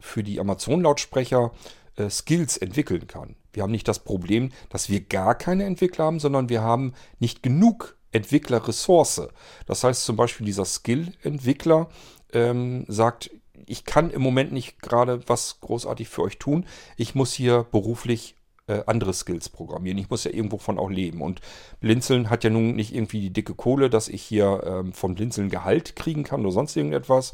für 0.00 0.22
die 0.22 0.40
Amazon-Lautsprecher 0.40 1.52
äh, 1.96 2.10
Skills 2.10 2.56
entwickeln 2.56 3.06
kann. 3.06 3.36
Wir 3.52 3.62
haben 3.62 3.70
nicht 3.70 3.88
das 3.88 4.00
Problem, 4.00 4.50
dass 4.68 4.90
wir 4.90 5.00
gar 5.00 5.34
keine 5.34 5.64
Entwickler 5.64 6.06
haben, 6.06 6.20
sondern 6.20 6.48
wir 6.48 6.62
haben 6.62 6.92
nicht 7.20 7.42
genug 7.42 7.96
Entwicklerressource. 8.12 9.28
Das 9.66 9.84
heißt 9.84 10.04
zum 10.04 10.16
Beispiel, 10.16 10.46
dieser 10.46 10.64
Skill-Entwickler 10.64 11.88
ähm, 12.32 12.84
sagt, 12.88 13.30
ich 13.66 13.84
kann 13.84 14.10
im 14.10 14.22
Moment 14.22 14.52
nicht 14.52 14.80
gerade 14.82 15.20
was 15.28 15.60
großartig 15.60 16.08
für 16.08 16.22
euch 16.22 16.38
tun. 16.38 16.66
Ich 16.96 17.14
muss 17.14 17.32
hier 17.32 17.64
beruflich 17.70 18.36
äh, 18.66 18.82
andere 18.86 19.12
Skills 19.12 19.48
programmieren. 19.48 19.98
Ich 19.98 20.10
muss 20.10 20.24
ja 20.24 20.30
irgendwo 20.30 20.58
von 20.58 20.78
auch 20.78 20.90
leben. 20.90 21.20
Und 21.20 21.40
Blinzeln 21.80 22.30
hat 22.30 22.44
ja 22.44 22.50
nun 22.50 22.74
nicht 22.74 22.94
irgendwie 22.94 23.20
die 23.20 23.32
dicke 23.32 23.54
Kohle, 23.54 23.90
dass 23.90 24.08
ich 24.08 24.22
hier 24.22 24.62
ähm, 24.66 24.92
von 24.92 25.14
Blinzeln 25.14 25.50
Gehalt 25.50 25.96
kriegen 25.96 26.24
kann 26.24 26.40
oder 26.40 26.52
sonst 26.52 26.76
irgendetwas. 26.76 27.32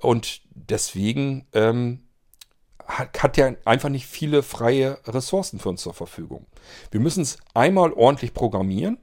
Und 0.00 0.42
deswegen 0.54 1.46
ähm, 1.52 2.00
hat, 2.86 3.22
hat 3.22 3.36
ja 3.36 3.52
einfach 3.64 3.88
nicht 3.88 4.06
viele 4.06 4.42
freie 4.42 4.98
Ressourcen 5.06 5.58
für 5.58 5.68
uns 5.68 5.82
zur 5.82 5.94
Verfügung. 5.94 6.46
Wir 6.90 7.00
müssen 7.00 7.22
es 7.22 7.38
einmal 7.54 7.92
ordentlich 7.92 8.34
programmieren 8.34 8.98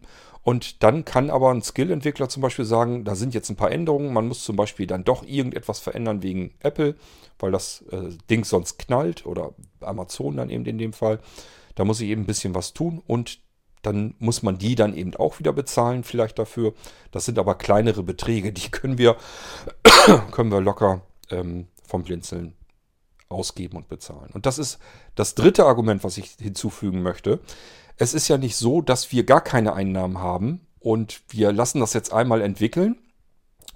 und 0.47 0.81
dann 0.81 1.03
kann 1.03 1.29
aber 1.29 1.51
ein 1.51 1.61
Skill-Entwickler 1.61 2.29
zum 2.29 2.41
Beispiel 2.41 2.63
sagen, 2.63 3.03
da 3.03 3.15
sind 3.15 3.33
jetzt 3.33 3.49
ein 3.49 3.57
paar 3.57 3.69
Änderungen. 3.69 4.13
Man 4.13 4.29
muss 4.29 4.45
zum 4.45 4.55
Beispiel 4.55 4.87
dann 4.87 5.03
doch 5.03 5.25
irgendetwas 5.25 5.81
verändern 5.81 6.23
wegen 6.23 6.53
Apple, 6.61 6.95
weil 7.37 7.51
das 7.51 7.81
äh, 7.91 8.11
Ding 8.29 8.45
sonst 8.45 8.79
knallt 8.79 9.25
oder 9.25 9.53
Amazon 9.81 10.37
dann 10.37 10.49
eben 10.49 10.63
in 10.63 10.77
dem 10.77 10.93
Fall. 10.93 11.19
Da 11.75 11.83
muss 11.83 11.99
ich 11.99 12.07
eben 12.07 12.21
ein 12.21 12.27
bisschen 12.27 12.55
was 12.55 12.71
tun 12.73 13.03
und 13.05 13.41
dann 13.81 14.15
muss 14.19 14.41
man 14.41 14.57
die 14.57 14.75
dann 14.75 14.95
eben 14.95 15.13
auch 15.17 15.37
wieder 15.37 15.51
bezahlen 15.51 16.05
vielleicht 16.05 16.39
dafür. 16.39 16.73
Das 17.11 17.25
sind 17.25 17.39
aber 17.39 17.55
kleinere 17.55 18.03
Beträge, 18.03 18.53
die 18.53 18.71
können 18.71 18.97
wir, 18.97 19.17
können 20.31 20.49
wir 20.49 20.61
locker 20.61 21.01
ähm, 21.29 21.67
vom 21.85 22.03
Blinzeln 22.03 22.53
ausgeben 23.27 23.75
und 23.75 23.89
bezahlen. 23.89 24.29
Und 24.31 24.45
das 24.45 24.59
ist 24.59 24.79
das 25.15 25.35
dritte 25.35 25.65
Argument, 25.65 26.05
was 26.05 26.17
ich 26.17 26.37
hinzufügen 26.39 27.01
möchte. 27.01 27.41
Es 27.97 28.13
ist 28.13 28.27
ja 28.27 28.37
nicht 28.37 28.55
so, 28.55 28.81
dass 28.81 29.11
wir 29.11 29.23
gar 29.23 29.41
keine 29.41 29.73
Einnahmen 29.73 30.19
haben 30.19 30.67
und 30.79 31.21
wir 31.29 31.51
lassen 31.51 31.79
das 31.79 31.93
jetzt 31.93 32.13
einmal 32.13 32.41
entwickeln. 32.41 32.97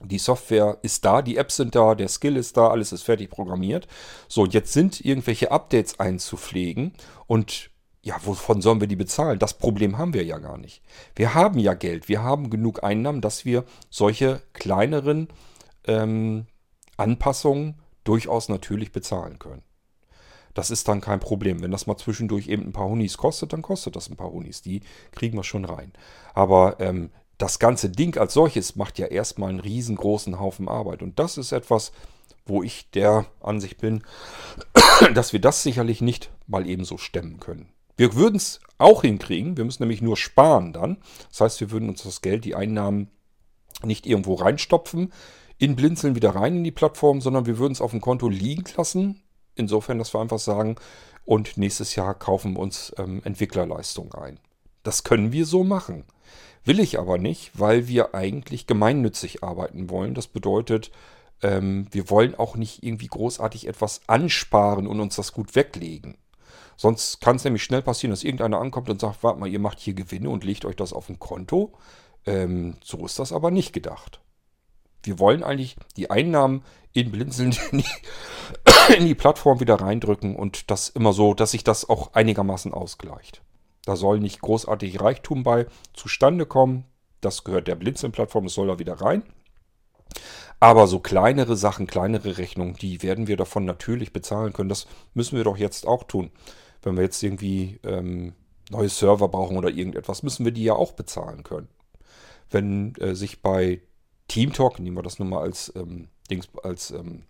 Die 0.03 0.17
Software 0.17 0.79
ist 0.81 1.05
da, 1.05 1.21
die 1.21 1.37
Apps 1.37 1.57
sind 1.57 1.75
da, 1.75 1.95
der 1.95 2.07
Skill 2.07 2.37
ist 2.37 2.57
da, 2.57 2.69
alles 2.69 2.91
ist 2.91 3.03
fertig 3.03 3.29
programmiert. 3.29 3.87
So, 4.27 4.41
und 4.43 4.53
jetzt 4.53 4.73
sind 4.73 5.03
irgendwelche 5.03 5.51
Updates 5.51 5.99
einzupflegen 5.99 6.93
und 7.27 7.69
ja, 8.03 8.15
wovon 8.23 8.61
sollen 8.61 8.81
wir 8.81 8.87
die 8.87 8.95
bezahlen? 8.95 9.37
Das 9.37 9.53
Problem 9.59 9.97
haben 9.97 10.13
wir 10.13 10.23
ja 10.23 10.39
gar 10.39 10.57
nicht. 10.57 10.81
Wir 11.15 11.35
haben 11.35 11.59
ja 11.59 11.75
Geld, 11.75 12.09
wir 12.09 12.23
haben 12.23 12.49
genug 12.49 12.83
Einnahmen, 12.83 13.21
dass 13.21 13.45
wir 13.45 13.63
solche 13.91 14.41
kleineren 14.53 15.27
ähm, 15.85 16.47
Anpassungen 16.97 17.79
durchaus 18.03 18.49
natürlich 18.49 18.91
bezahlen 18.91 19.37
können. 19.37 19.61
Das 20.53 20.71
ist 20.71 20.87
dann 20.87 21.01
kein 21.01 21.19
Problem. 21.19 21.61
Wenn 21.61 21.71
das 21.71 21.87
mal 21.87 21.97
zwischendurch 21.97 22.47
eben 22.47 22.63
ein 22.63 22.73
paar 22.73 22.87
Hunis 22.87 23.17
kostet, 23.17 23.53
dann 23.53 23.61
kostet 23.61 23.95
das 23.95 24.09
ein 24.09 24.17
paar 24.17 24.31
Hunis. 24.31 24.61
Die 24.61 24.81
kriegen 25.11 25.37
wir 25.37 25.43
schon 25.43 25.65
rein. 25.65 25.91
Aber 26.33 26.79
ähm, 26.79 27.09
das 27.37 27.59
ganze 27.59 27.89
Ding 27.89 28.17
als 28.17 28.33
solches 28.33 28.75
macht 28.75 28.99
ja 28.99 29.07
erstmal 29.07 29.49
einen 29.49 29.59
riesengroßen 29.59 30.39
Haufen 30.39 30.67
Arbeit. 30.67 31.01
Und 31.01 31.19
das 31.19 31.37
ist 31.37 31.51
etwas, 31.51 31.91
wo 32.45 32.63
ich 32.63 32.89
der 32.91 33.25
Ansicht 33.41 33.79
bin, 33.79 34.03
dass 35.13 35.33
wir 35.33 35.41
das 35.41 35.63
sicherlich 35.63 36.01
nicht 36.01 36.31
mal 36.47 36.67
ebenso 36.67 36.97
stemmen 36.97 37.39
können. 37.39 37.69
Wir 37.97 38.15
würden 38.15 38.37
es 38.37 38.59
auch 38.77 39.01
hinkriegen. 39.01 39.57
Wir 39.57 39.65
müssen 39.65 39.83
nämlich 39.83 40.01
nur 40.01 40.17
sparen 40.17 40.73
dann. 40.73 40.97
Das 41.29 41.41
heißt, 41.41 41.61
wir 41.61 41.71
würden 41.71 41.89
uns 41.89 42.03
das 42.03 42.21
Geld, 42.21 42.45
die 42.45 42.55
Einnahmen 42.55 43.09
nicht 43.83 44.05
irgendwo 44.05 44.35
reinstopfen, 44.35 45.11
in 45.57 45.75
Blinzeln 45.75 46.15
wieder 46.15 46.31
rein 46.31 46.57
in 46.57 46.63
die 46.63 46.71
Plattform, 46.71 47.21
sondern 47.21 47.45
wir 47.45 47.57
würden 47.57 47.73
es 47.73 47.81
auf 47.81 47.91
dem 47.91 48.01
Konto 48.01 48.29
liegen 48.29 48.65
lassen. 48.75 49.20
Insofern, 49.55 49.97
dass 49.97 50.13
wir 50.13 50.21
einfach 50.21 50.39
sagen, 50.39 50.75
und 51.25 51.57
nächstes 51.57 51.95
Jahr 51.95 52.13
kaufen 52.15 52.53
wir 52.53 52.59
uns 52.59 52.93
ähm, 52.97 53.21
Entwicklerleistung 53.23 54.13
ein. 54.13 54.39
Das 54.83 55.03
können 55.03 55.31
wir 55.31 55.45
so 55.45 55.63
machen. 55.63 56.05
Will 56.63 56.79
ich 56.79 56.99
aber 56.99 57.17
nicht, 57.17 57.51
weil 57.59 57.87
wir 57.87 58.15
eigentlich 58.15 58.67
gemeinnützig 58.67 59.43
arbeiten 59.43 59.89
wollen. 59.89 60.13
Das 60.13 60.27
bedeutet, 60.27 60.91
ähm, 61.41 61.87
wir 61.91 62.09
wollen 62.09 62.35
auch 62.35 62.55
nicht 62.55 62.83
irgendwie 62.83 63.07
großartig 63.07 63.67
etwas 63.67 64.01
ansparen 64.07 64.87
und 64.87 64.99
uns 64.99 65.15
das 65.15 65.33
gut 65.33 65.55
weglegen. 65.55 66.17
Sonst 66.77 67.21
kann 67.21 67.35
es 67.35 67.43
nämlich 67.43 67.63
schnell 67.63 67.81
passieren, 67.81 68.11
dass 68.11 68.23
irgendeiner 68.23 68.59
ankommt 68.59 68.89
und 68.89 68.99
sagt, 68.99 69.23
warte 69.23 69.39
mal, 69.39 69.49
ihr 69.49 69.59
macht 69.59 69.79
hier 69.79 69.93
Gewinne 69.93 70.29
und 70.29 70.43
legt 70.43 70.65
euch 70.65 70.75
das 70.75 70.93
auf 70.93 71.09
ein 71.09 71.19
Konto. 71.19 71.73
Ähm, 72.25 72.77
so 72.83 73.05
ist 73.05 73.19
das 73.19 73.31
aber 73.31 73.51
nicht 73.51 73.73
gedacht 73.73 74.21
wir 75.03 75.19
wollen 75.19 75.43
eigentlich 75.43 75.75
die 75.97 76.09
Einnahmen 76.09 76.63
in 76.93 77.11
Blinzeln 77.11 77.55
in 77.71 77.79
die, 77.79 78.93
in 78.95 79.05
die 79.05 79.15
Plattform 79.15 79.59
wieder 79.59 79.75
reindrücken 79.75 80.35
und 80.35 80.69
das 80.71 80.89
immer 80.89 81.13
so, 81.13 81.33
dass 81.33 81.51
sich 81.51 81.63
das 81.63 81.89
auch 81.89 82.13
einigermaßen 82.13 82.73
ausgleicht. 82.73 83.41
Da 83.85 83.95
soll 83.95 84.19
nicht 84.19 84.41
großartig 84.41 85.01
Reichtum 85.01 85.43
bei 85.43 85.65
zustande 85.93 86.45
kommen. 86.45 86.85
Das 87.19 87.43
gehört 87.43 87.67
der 87.67 87.75
Blinzeln-Plattform, 87.75 88.45
das 88.45 88.53
soll 88.53 88.67
da 88.67 88.79
wieder 88.79 89.01
rein. 89.01 89.23
Aber 90.59 90.85
so 90.85 90.99
kleinere 90.99 91.55
Sachen, 91.55 91.87
kleinere 91.87 92.37
Rechnungen, 92.37 92.75
die 92.75 93.01
werden 93.01 93.27
wir 93.27 93.37
davon 93.37 93.65
natürlich 93.65 94.13
bezahlen 94.13 94.53
können. 94.53 94.69
Das 94.69 94.85
müssen 95.15 95.35
wir 95.35 95.43
doch 95.43 95.57
jetzt 95.57 95.87
auch 95.87 96.03
tun. 96.03 96.29
Wenn 96.83 96.95
wir 96.95 97.03
jetzt 97.03 97.21
irgendwie 97.23 97.79
ähm, 97.83 98.33
neue 98.69 98.89
Server 98.89 99.27
brauchen 99.27 99.57
oder 99.57 99.69
irgendetwas, 99.69 100.21
müssen 100.21 100.45
wir 100.45 100.51
die 100.51 100.63
ja 100.63 100.73
auch 100.73 100.91
bezahlen 100.91 101.43
können. 101.43 101.67
Wenn 102.51 102.93
äh, 102.95 103.15
sich 103.15 103.41
bei 103.41 103.81
TeamTalk, 104.27 104.79
nehmen 104.79 104.97
wir 104.97 105.03
das 105.03 105.17
nur 105.17 105.27
mal 105.27 105.41
als, 105.41 105.71
ähm, 105.75 106.09
Dings, 106.31 106.47
als 106.63 106.91
ähm, 106.91 107.23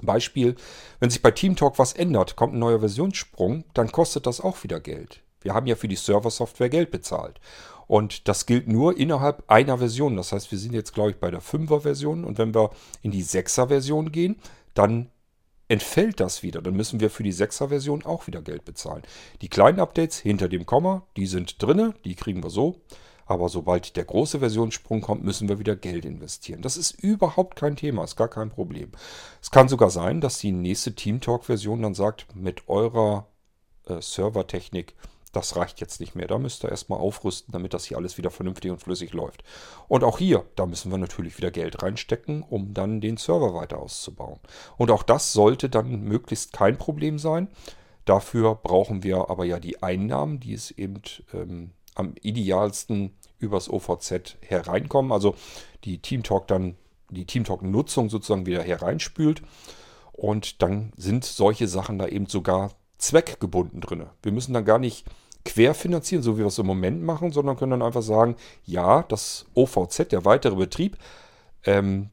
Beispiel, 0.00 0.56
wenn 1.00 1.10
sich 1.10 1.22
bei 1.22 1.30
TeamTalk 1.30 1.78
was 1.78 1.92
ändert, 1.92 2.36
kommt 2.36 2.54
ein 2.54 2.58
neuer 2.58 2.80
Versionssprung, 2.80 3.64
dann 3.74 3.92
kostet 3.92 4.26
das 4.26 4.40
auch 4.40 4.62
wieder 4.62 4.80
Geld. 4.80 5.22
Wir 5.40 5.54
haben 5.54 5.66
ja 5.66 5.76
für 5.76 5.88
die 5.88 5.96
Server-Software 5.96 6.68
Geld 6.68 6.90
bezahlt. 6.90 7.40
Und 7.86 8.26
das 8.26 8.46
gilt 8.46 8.66
nur 8.66 8.96
innerhalb 8.96 9.44
einer 9.46 9.78
Version. 9.78 10.16
Das 10.16 10.32
heißt, 10.32 10.50
wir 10.50 10.58
sind 10.58 10.74
jetzt, 10.74 10.92
glaube 10.92 11.10
ich, 11.10 11.16
bei 11.18 11.30
der 11.30 11.40
5er-Version. 11.40 12.24
Und 12.24 12.38
wenn 12.38 12.54
wir 12.54 12.70
in 13.02 13.12
die 13.12 13.24
6er-Version 13.24 14.10
gehen, 14.10 14.36
dann 14.74 15.08
entfällt 15.68 16.18
das 16.18 16.42
wieder. 16.42 16.62
Dann 16.62 16.74
müssen 16.74 16.98
wir 17.00 17.10
für 17.10 17.22
die 17.22 17.32
6er-Version 17.32 18.04
auch 18.04 18.26
wieder 18.26 18.42
Geld 18.42 18.64
bezahlen. 18.64 19.02
Die 19.40 19.48
kleinen 19.48 19.78
Updates 19.78 20.18
hinter 20.18 20.48
dem 20.48 20.66
Komma, 20.66 21.06
die 21.16 21.26
sind 21.26 21.62
drinne, 21.62 21.94
die 22.04 22.16
kriegen 22.16 22.42
wir 22.42 22.50
so. 22.50 22.80
Aber 23.26 23.48
sobald 23.48 23.96
der 23.96 24.04
große 24.04 24.38
Versionssprung 24.38 25.00
kommt, 25.00 25.24
müssen 25.24 25.48
wir 25.48 25.58
wieder 25.58 25.76
Geld 25.76 26.04
investieren. 26.04 26.62
Das 26.62 26.76
ist 26.76 26.92
überhaupt 26.92 27.56
kein 27.56 27.76
Thema, 27.76 28.04
ist 28.04 28.16
gar 28.16 28.28
kein 28.28 28.50
Problem. 28.50 28.92
Es 29.42 29.50
kann 29.50 29.68
sogar 29.68 29.90
sein, 29.90 30.20
dass 30.20 30.38
die 30.38 30.52
nächste 30.52 30.94
TeamTalk-Version 30.94 31.82
dann 31.82 31.94
sagt, 31.94 32.34
mit 32.34 32.68
eurer 32.68 33.26
äh, 33.86 34.00
Servertechnik, 34.00 34.94
das 35.32 35.56
reicht 35.56 35.80
jetzt 35.80 36.00
nicht 36.00 36.14
mehr. 36.14 36.28
Da 36.28 36.38
müsst 36.38 36.64
ihr 36.64 36.70
erstmal 36.70 37.00
aufrüsten, 37.00 37.52
damit 37.52 37.74
das 37.74 37.84
hier 37.84 37.98
alles 37.98 38.16
wieder 38.16 38.30
vernünftig 38.30 38.70
und 38.70 38.80
flüssig 38.80 39.12
läuft. 39.12 39.42
Und 39.88 40.04
auch 40.04 40.18
hier, 40.18 40.46
da 40.54 40.64
müssen 40.64 40.90
wir 40.90 40.98
natürlich 40.98 41.36
wieder 41.36 41.50
Geld 41.50 41.82
reinstecken, 41.82 42.42
um 42.42 42.72
dann 42.72 43.00
den 43.00 43.16
Server 43.16 43.52
weiter 43.54 43.78
auszubauen. 43.78 44.38
Und 44.78 44.90
auch 44.90 45.02
das 45.02 45.32
sollte 45.32 45.68
dann 45.68 46.00
möglichst 46.02 46.52
kein 46.52 46.78
Problem 46.78 47.18
sein. 47.18 47.48
Dafür 48.06 48.54
brauchen 48.54 49.02
wir 49.02 49.28
aber 49.28 49.44
ja 49.44 49.58
die 49.58 49.82
Einnahmen, 49.82 50.38
die 50.40 50.54
es 50.54 50.70
eben 50.70 51.02
ähm, 51.34 51.72
am 51.96 52.14
idealsten 52.22 53.16
übers 53.38 53.68
OVZ 53.68 54.36
hereinkommen. 54.40 55.10
Also 55.10 55.34
die 55.84 55.98
TeamTalk 55.98 56.46
dann, 56.46 56.76
die 57.10 57.26
TeamTalk-Nutzung 57.26 58.08
sozusagen 58.08 58.46
wieder 58.46 58.62
hereinspült. 58.62 59.42
Und 60.12 60.62
dann 60.62 60.92
sind 60.96 61.24
solche 61.24 61.68
Sachen 61.68 61.98
da 61.98 62.06
eben 62.06 62.26
sogar 62.26 62.72
zweckgebunden 62.98 63.80
drin. 63.80 64.06
Wir 64.22 64.32
müssen 64.32 64.54
dann 64.54 64.64
gar 64.64 64.78
nicht 64.78 65.04
querfinanzieren, 65.44 66.22
so 66.22 66.36
wie 66.36 66.40
wir 66.40 66.46
es 66.46 66.58
im 66.58 66.66
Moment 66.66 67.02
machen, 67.02 67.32
sondern 67.32 67.56
können 67.56 67.72
dann 67.72 67.82
einfach 67.82 68.02
sagen, 68.02 68.36
ja, 68.64 69.02
das 69.02 69.46
OVZ, 69.54 70.10
der 70.10 70.24
weitere 70.24 70.56
Betrieb, 70.56 70.96
ähm, 71.64 72.10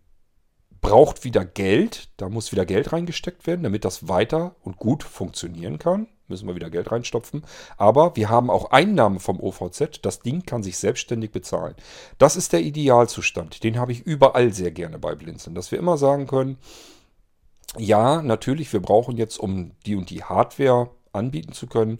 braucht 0.81 1.23
wieder 1.23 1.45
Geld. 1.45 2.09
Da 2.17 2.29
muss 2.29 2.51
wieder 2.51 2.65
Geld 2.65 2.91
reingesteckt 2.91 3.47
werden, 3.47 3.63
damit 3.63 3.85
das 3.85 4.07
weiter 4.07 4.55
und 4.61 4.77
gut 4.77 5.03
funktionieren 5.03 5.79
kann 5.79 6.07
müssen 6.33 6.47
wir 6.47 6.55
wieder 6.55 6.69
Geld 6.69 6.91
reinstopfen. 6.91 7.43
Aber 7.77 8.15
wir 8.15 8.29
haben 8.29 8.49
auch 8.49 8.71
Einnahmen 8.71 9.19
vom 9.19 9.39
OVZ. 9.39 9.99
Das 10.01 10.19
Ding 10.19 10.45
kann 10.45 10.63
sich 10.63 10.77
selbstständig 10.77 11.31
bezahlen. 11.31 11.75
Das 12.17 12.35
ist 12.35 12.53
der 12.53 12.61
Idealzustand. 12.61 13.63
Den 13.63 13.77
habe 13.77 13.91
ich 13.91 14.01
überall 14.01 14.51
sehr 14.51 14.71
gerne 14.71 14.99
bei 14.99 15.15
Blinzeln. 15.15 15.55
Dass 15.55 15.71
wir 15.71 15.79
immer 15.79 15.97
sagen 15.97 16.27
können, 16.27 16.57
ja, 17.77 18.21
natürlich, 18.21 18.71
wir 18.73 18.81
brauchen 18.81 19.17
jetzt, 19.17 19.37
um 19.37 19.71
die 19.85 19.95
und 19.95 20.09
die 20.09 20.23
Hardware 20.23 20.89
anbieten 21.11 21.53
zu 21.53 21.67
können, 21.67 21.99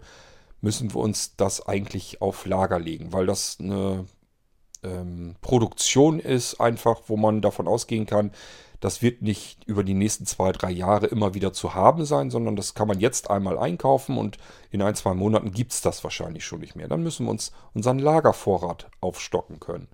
müssen 0.62 0.94
wir 0.94 1.02
uns 1.02 1.36
das 1.36 1.68
eigentlich 1.68 2.22
auf 2.22 2.46
Lager 2.46 2.80
legen, 2.80 3.14
weil 3.14 3.26
das 3.26 3.58
eine 3.60 4.06
ähm, 4.84 5.36
Produktion 5.42 6.20
ist, 6.20 6.60
einfach, 6.60 7.02
wo 7.08 7.18
man 7.18 7.42
davon 7.42 7.68
ausgehen 7.68 8.06
kann, 8.06 8.32
das 8.84 9.02
wird 9.02 9.22
nicht 9.22 9.64
über 9.64 9.86
die 9.86 9.94
nächsten 9.94 10.26
zwei, 10.26 10.52
drei 10.52 10.70
Jahre 10.70 11.06
immer 11.06 11.34
wieder 11.34 11.54
zu 11.54 11.74
haben 11.74 12.04
sein, 12.04 12.30
sondern 12.30 12.58
das 12.58 12.74
kann 12.74 12.90
man 12.90 13.00
jetzt 13.00 13.30
einmal 13.30 13.58
einkaufen 13.58 14.18
und 14.18 14.38
in 14.72 14.82
ein, 14.82 14.94
zwei 14.94 15.14
Monaten 15.14 15.52
gibt 15.52 15.72
es 15.72 15.80
das 15.80 16.04
wahrscheinlich 16.04 16.44
schon 16.44 16.60
nicht 16.60 16.76
mehr. 16.76 16.90
Dann 16.90 17.02
müssen 17.02 17.26
wir 17.26 17.32
uns 17.32 17.54
unseren 17.74 17.98
Lagervorrat 17.98 18.92
aufstocken 19.00 19.62
können. 19.62 19.88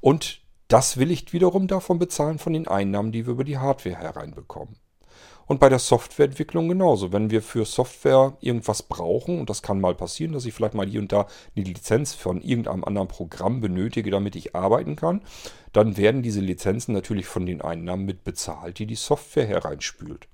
Und 0.00 0.40
das 0.68 0.96
will 0.96 1.10
ich 1.10 1.34
wiederum 1.34 1.66
davon 1.66 1.98
bezahlen 1.98 2.38
von 2.38 2.54
den 2.54 2.66
Einnahmen, 2.66 3.12
die 3.12 3.26
wir 3.26 3.34
über 3.34 3.44
die 3.44 3.58
Hardware 3.58 3.96
hereinbekommen. 3.96 4.76
Und 5.50 5.58
bei 5.58 5.68
der 5.68 5.80
Softwareentwicklung 5.80 6.68
genauso. 6.68 7.12
Wenn 7.12 7.32
wir 7.32 7.42
für 7.42 7.64
Software 7.64 8.36
irgendwas 8.40 8.84
brauchen, 8.84 9.40
und 9.40 9.50
das 9.50 9.62
kann 9.62 9.80
mal 9.80 9.96
passieren, 9.96 10.32
dass 10.32 10.46
ich 10.46 10.54
vielleicht 10.54 10.74
mal 10.74 10.86
hier 10.86 11.00
und 11.00 11.10
da 11.10 11.26
eine 11.56 11.64
Lizenz 11.64 12.14
von 12.14 12.40
irgendeinem 12.40 12.84
anderen 12.84 13.08
Programm 13.08 13.60
benötige, 13.60 14.12
damit 14.12 14.36
ich 14.36 14.54
arbeiten 14.54 14.94
kann, 14.94 15.22
dann 15.72 15.96
werden 15.96 16.22
diese 16.22 16.38
Lizenzen 16.38 16.92
natürlich 16.92 17.26
von 17.26 17.46
den 17.46 17.62
Einnahmen 17.62 18.04
mit 18.04 18.22
bezahlt, 18.22 18.78
die 18.78 18.86
die 18.86 18.94
Software 18.94 19.44
hereinspült. 19.44 20.28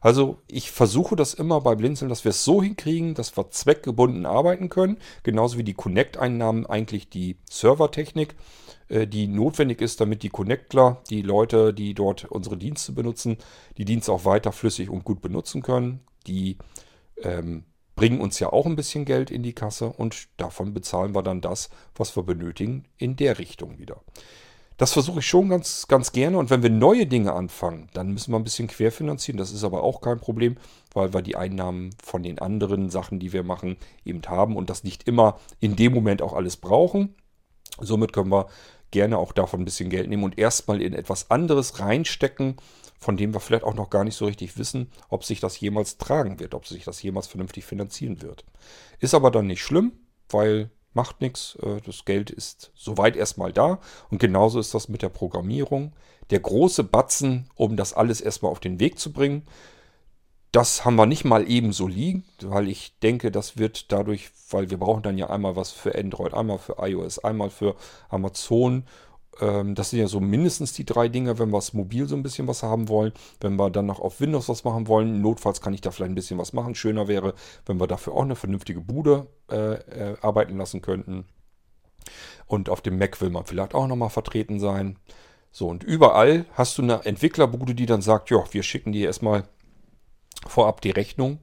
Also 0.00 0.38
ich 0.48 0.72
versuche 0.72 1.14
das 1.14 1.34
immer 1.34 1.60
bei 1.60 1.76
Blinzeln, 1.76 2.08
dass 2.08 2.24
wir 2.24 2.30
es 2.30 2.42
so 2.42 2.60
hinkriegen, 2.60 3.14
dass 3.14 3.36
wir 3.36 3.52
zweckgebunden 3.52 4.26
arbeiten 4.26 4.68
können, 4.68 4.96
genauso 5.22 5.58
wie 5.58 5.64
die 5.64 5.74
Connect-Einnahmen 5.74 6.66
eigentlich 6.66 7.08
die 7.08 7.36
Servertechnik 7.48 8.32
äh, 8.32 8.63
die 8.88 9.26
notwendig 9.26 9.80
ist, 9.80 10.00
damit 10.00 10.22
die 10.22 10.28
Connectler, 10.28 11.02
die 11.08 11.22
Leute, 11.22 11.72
die 11.72 11.94
dort 11.94 12.24
unsere 12.26 12.56
Dienste 12.56 12.92
benutzen, 12.92 13.38
die 13.78 13.84
Dienste 13.84 14.12
auch 14.12 14.24
weiter 14.24 14.52
flüssig 14.52 14.90
und 14.90 15.04
gut 15.04 15.22
benutzen 15.22 15.62
können. 15.62 16.00
Die 16.26 16.58
ähm, 17.22 17.64
bringen 17.96 18.20
uns 18.20 18.38
ja 18.40 18.52
auch 18.52 18.66
ein 18.66 18.76
bisschen 18.76 19.04
Geld 19.04 19.30
in 19.30 19.42
die 19.42 19.52
Kasse 19.52 19.86
und 19.86 20.28
davon 20.36 20.74
bezahlen 20.74 21.14
wir 21.14 21.22
dann 21.22 21.40
das, 21.40 21.70
was 21.94 22.16
wir 22.16 22.24
benötigen, 22.24 22.84
in 22.98 23.16
der 23.16 23.38
Richtung 23.38 23.78
wieder. 23.78 24.00
Das 24.76 24.92
versuche 24.92 25.20
ich 25.20 25.26
schon 25.26 25.48
ganz, 25.50 25.86
ganz 25.86 26.10
gerne. 26.10 26.36
Und 26.36 26.50
wenn 26.50 26.64
wir 26.64 26.70
neue 26.70 27.06
Dinge 27.06 27.32
anfangen, 27.32 27.88
dann 27.94 28.10
müssen 28.10 28.32
wir 28.32 28.38
ein 28.38 28.44
bisschen 28.44 28.66
querfinanzieren. 28.66 29.38
Das 29.38 29.52
ist 29.52 29.62
aber 29.62 29.84
auch 29.84 30.00
kein 30.00 30.18
Problem, 30.18 30.56
weil 30.92 31.14
wir 31.14 31.22
die 31.22 31.36
Einnahmen 31.36 31.90
von 32.02 32.24
den 32.24 32.40
anderen 32.40 32.90
Sachen, 32.90 33.20
die 33.20 33.32
wir 33.32 33.44
machen, 33.44 33.76
eben 34.04 34.22
haben 34.26 34.56
und 34.56 34.70
das 34.70 34.82
nicht 34.82 35.06
immer 35.06 35.38
in 35.60 35.76
dem 35.76 35.94
Moment 35.94 36.22
auch 36.22 36.32
alles 36.32 36.56
brauchen. 36.56 37.14
Somit 37.80 38.12
können 38.12 38.32
wir 38.32 38.46
gerne 38.94 39.18
auch 39.18 39.32
davon 39.32 39.60
ein 39.60 39.64
bisschen 39.64 39.90
Geld 39.90 40.08
nehmen 40.08 40.22
und 40.22 40.38
erstmal 40.38 40.80
in 40.80 40.94
etwas 40.94 41.28
anderes 41.28 41.80
reinstecken, 41.80 42.56
von 42.96 43.16
dem 43.16 43.34
wir 43.34 43.40
vielleicht 43.40 43.64
auch 43.64 43.74
noch 43.74 43.90
gar 43.90 44.04
nicht 44.04 44.14
so 44.14 44.24
richtig 44.24 44.56
wissen, 44.56 44.92
ob 45.08 45.24
sich 45.24 45.40
das 45.40 45.58
jemals 45.58 45.98
tragen 45.98 46.38
wird, 46.38 46.54
ob 46.54 46.64
sich 46.64 46.84
das 46.84 47.02
jemals 47.02 47.26
vernünftig 47.26 47.64
finanzieren 47.64 48.22
wird. 48.22 48.44
Ist 49.00 49.14
aber 49.14 49.32
dann 49.32 49.48
nicht 49.48 49.62
schlimm, 49.62 49.94
weil 50.30 50.70
macht 50.92 51.20
nichts. 51.20 51.58
Äh, 51.60 51.80
das 51.84 52.04
Geld 52.04 52.30
ist 52.30 52.70
soweit 52.76 53.16
erstmal 53.16 53.52
da. 53.52 53.80
Und 54.10 54.18
genauso 54.18 54.60
ist 54.60 54.74
das 54.74 54.88
mit 54.88 55.02
der 55.02 55.08
Programmierung. 55.08 55.92
Der 56.30 56.38
große 56.38 56.84
Batzen, 56.84 57.50
um 57.56 57.76
das 57.76 57.94
alles 57.94 58.20
erstmal 58.20 58.52
auf 58.52 58.60
den 58.60 58.78
Weg 58.78 59.00
zu 59.00 59.12
bringen, 59.12 59.42
das 60.54 60.84
haben 60.84 60.96
wir 60.96 61.06
nicht 61.06 61.24
mal 61.24 61.48
ebenso 61.50 61.88
liegen, 61.88 62.24
weil 62.42 62.68
ich 62.68 62.98
denke, 63.00 63.30
das 63.30 63.58
wird 63.58 63.90
dadurch, 63.92 64.30
weil 64.50 64.70
wir 64.70 64.78
brauchen 64.78 65.02
dann 65.02 65.18
ja 65.18 65.28
einmal 65.30 65.56
was 65.56 65.72
für 65.72 65.94
Android, 65.94 66.34
einmal 66.34 66.58
für 66.58 66.76
iOS, 66.78 67.18
einmal 67.18 67.50
für 67.50 67.74
Amazon 68.08 68.84
ähm, 69.40 69.74
das 69.74 69.90
sind 69.90 69.98
ja 69.98 70.06
so 70.06 70.20
mindestens 70.20 70.72
die 70.72 70.84
drei 70.84 71.08
Dinge, 71.08 71.38
wenn 71.38 71.50
wir 71.50 71.58
es 71.58 71.72
mobil 71.72 72.06
so 72.06 72.16
ein 72.16 72.22
bisschen 72.22 72.46
was 72.46 72.62
haben 72.62 72.88
wollen. 72.88 73.12
Wenn 73.40 73.56
wir 73.56 73.70
dann 73.70 73.86
noch 73.86 74.00
auf 74.00 74.20
Windows 74.20 74.48
was 74.48 74.64
machen 74.64 74.86
wollen, 74.88 75.20
notfalls 75.20 75.60
kann 75.60 75.74
ich 75.74 75.80
da 75.80 75.90
vielleicht 75.90 76.12
ein 76.12 76.14
bisschen 76.14 76.38
was 76.38 76.52
machen. 76.52 76.74
Schöner 76.74 77.08
wäre, 77.08 77.34
wenn 77.66 77.80
wir 77.80 77.86
dafür 77.86 78.14
auch 78.14 78.22
eine 78.22 78.36
vernünftige 78.36 78.80
Bude 78.80 79.26
äh, 79.50 79.74
äh, 79.74 80.16
arbeiten 80.20 80.56
lassen 80.56 80.82
könnten. 80.82 81.26
Und 82.46 82.68
auf 82.68 82.80
dem 82.80 82.98
Mac 82.98 83.20
will 83.20 83.30
man 83.30 83.44
vielleicht 83.44 83.74
auch 83.74 83.86
nochmal 83.86 84.10
vertreten 84.10 84.60
sein. 84.60 84.98
So, 85.50 85.68
und 85.68 85.84
überall 85.84 86.46
hast 86.54 86.78
du 86.78 86.82
eine 86.82 87.04
Entwicklerbude, 87.04 87.74
die 87.74 87.86
dann 87.86 88.02
sagt, 88.02 88.30
ja, 88.30 88.42
wir 88.50 88.62
schicken 88.62 88.92
dir 88.92 89.06
erstmal 89.06 89.44
vorab 90.46 90.80
die 90.80 90.90
Rechnung. 90.90 91.38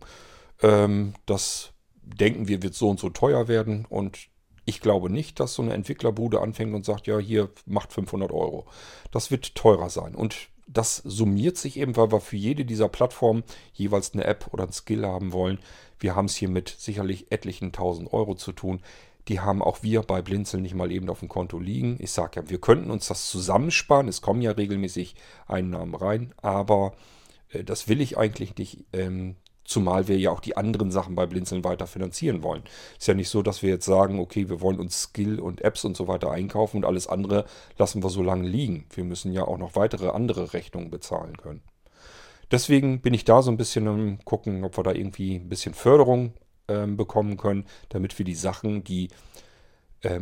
Ähm, 0.62 1.14
das 1.26 1.74
denken 2.04 2.48
wir, 2.48 2.62
wird 2.62 2.76
so 2.76 2.90
und 2.90 3.00
so 3.00 3.10
teuer 3.10 3.48
werden 3.48 3.86
und 3.90 4.30
ich 4.66 4.80
glaube 4.80 5.10
nicht, 5.10 5.40
dass 5.40 5.56
so 5.56 5.62
eine 5.62 5.74
Entwicklerbude 5.74 6.40
anfängt 6.40 6.74
und 6.74 6.86
sagt, 6.86 7.08
ja, 7.08 7.18
hier 7.18 7.50
macht 7.66 7.92
500 7.94 8.32
Euro. 8.32 8.68
Das 9.12 9.32
wird 9.32 9.56
teurer 9.56 9.90
sein. 9.90 10.14
Und 10.16 10.50
das 10.68 10.98
summiert 10.98 11.58
sich 11.58 11.78
eben, 11.78 11.98
weil 11.98 12.12
wir 12.12 12.22
für 12.22 12.38
jede 12.38 12.64
dieser 12.64 12.88
Plattformen 12.88 13.44
jeweils 13.74 14.14
eine 14.14 14.24
App 14.24 14.50
oder 14.52 14.66
ein 14.66 14.72
Skill 14.72 15.06
haben 15.06 15.34
wollen. 15.34 15.60
Wir 16.00 16.16
haben 16.16 16.26
es 16.26 16.36
hier 16.36 16.50
mit 16.50 16.70
sicherlich 16.70 17.32
etlichen 17.32 17.68
1000 17.68 18.14
Euro 18.14 18.36
zu 18.36 18.52
tun. 18.52 18.82
Die 19.28 19.40
haben 19.40 19.62
auch 19.62 19.84
wir 19.84 20.02
bei 20.02 20.22
Blinzeln 20.22 20.64
nicht 20.64 20.76
mal 20.76 20.92
eben 20.92 21.10
auf 21.10 21.20
dem 21.20 21.30
Konto 21.30 21.60
liegen. 21.60 21.98
Ich 22.00 22.12
sage 22.12 22.40
ja, 22.40 22.50
wir 22.50 22.60
könnten 22.60 22.92
uns 22.92 23.08
das 23.08 23.30
zusammensparen. 23.30 24.08
Es 24.08 24.22
kommen 24.22 24.42
ja 24.42 24.52
regelmäßig 24.52 25.16
Einnahmen 25.48 25.96
rein, 25.96 26.34
aber 26.42 26.94
das 27.66 27.88
will 27.88 28.02
ich 28.02 28.18
eigentlich 28.18 28.58
nicht. 28.58 28.86
Ähm, 28.94 29.36
Zumal 29.64 30.08
wir 30.08 30.18
ja 30.18 30.32
auch 30.32 30.40
die 30.42 30.58
anderen 30.58 30.92
Sachen 30.92 31.16
bei 31.16 31.26
Blinzeln 31.28 31.64
weiter 31.64 31.88
finanzieren 31.88 32.44
wollen. 32.44 32.64
Ist 32.98 33.08
ja 33.08 33.14
nicht 33.14 33.30
so, 33.30 33.42
dass 33.42 33.62
wir 33.62 33.70
jetzt 33.70 33.86
sagen, 33.86 34.20
okay, 34.20 34.50
wir 34.50 34.60
wollen 34.60 34.80
uns 34.80 35.04
Skill 35.04 35.40
und 35.40 35.62
Apps 35.62 35.86
und 35.86 35.96
so 35.96 36.10
weiter 36.10 36.32
einkaufen 36.32 36.78
und 36.78 36.86
alles 36.86 37.08
andere 37.08 37.46
lassen 37.78 38.04
wir 38.04 38.10
so 38.10 38.24
lange 38.24 38.48
liegen. 38.48 38.86
Wir 38.94 39.04
müssen 39.04 39.32
ja 39.32 39.46
auch 39.46 39.58
noch 39.58 39.76
weitere 39.76 40.10
andere 40.10 40.54
Rechnungen 40.54 40.90
bezahlen 40.90 41.38
können. 41.38 41.62
Deswegen 42.52 43.02
bin 43.02 43.14
ich 43.14 43.24
da 43.24 43.42
so 43.42 43.50
ein 43.50 43.56
bisschen 43.56 43.88
am 43.88 44.20
gucken, 44.26 44.66
ob 44.66 44.78
wir 44.78 44.84
da 44.84 44.92
irgendwie 44.92 45.36
ein 45.36 45.48
bisschen 45.48 45.74
Förderung 45.74 46.34
äh, 46.68 46.86
bekommen 46.88 47.38
können, 47.38 47.66
damit 47.90 48.18
wir 48.18 48.26
die 48.26 48.36
Sachen, 48.36 48.84
die 48.84 49.08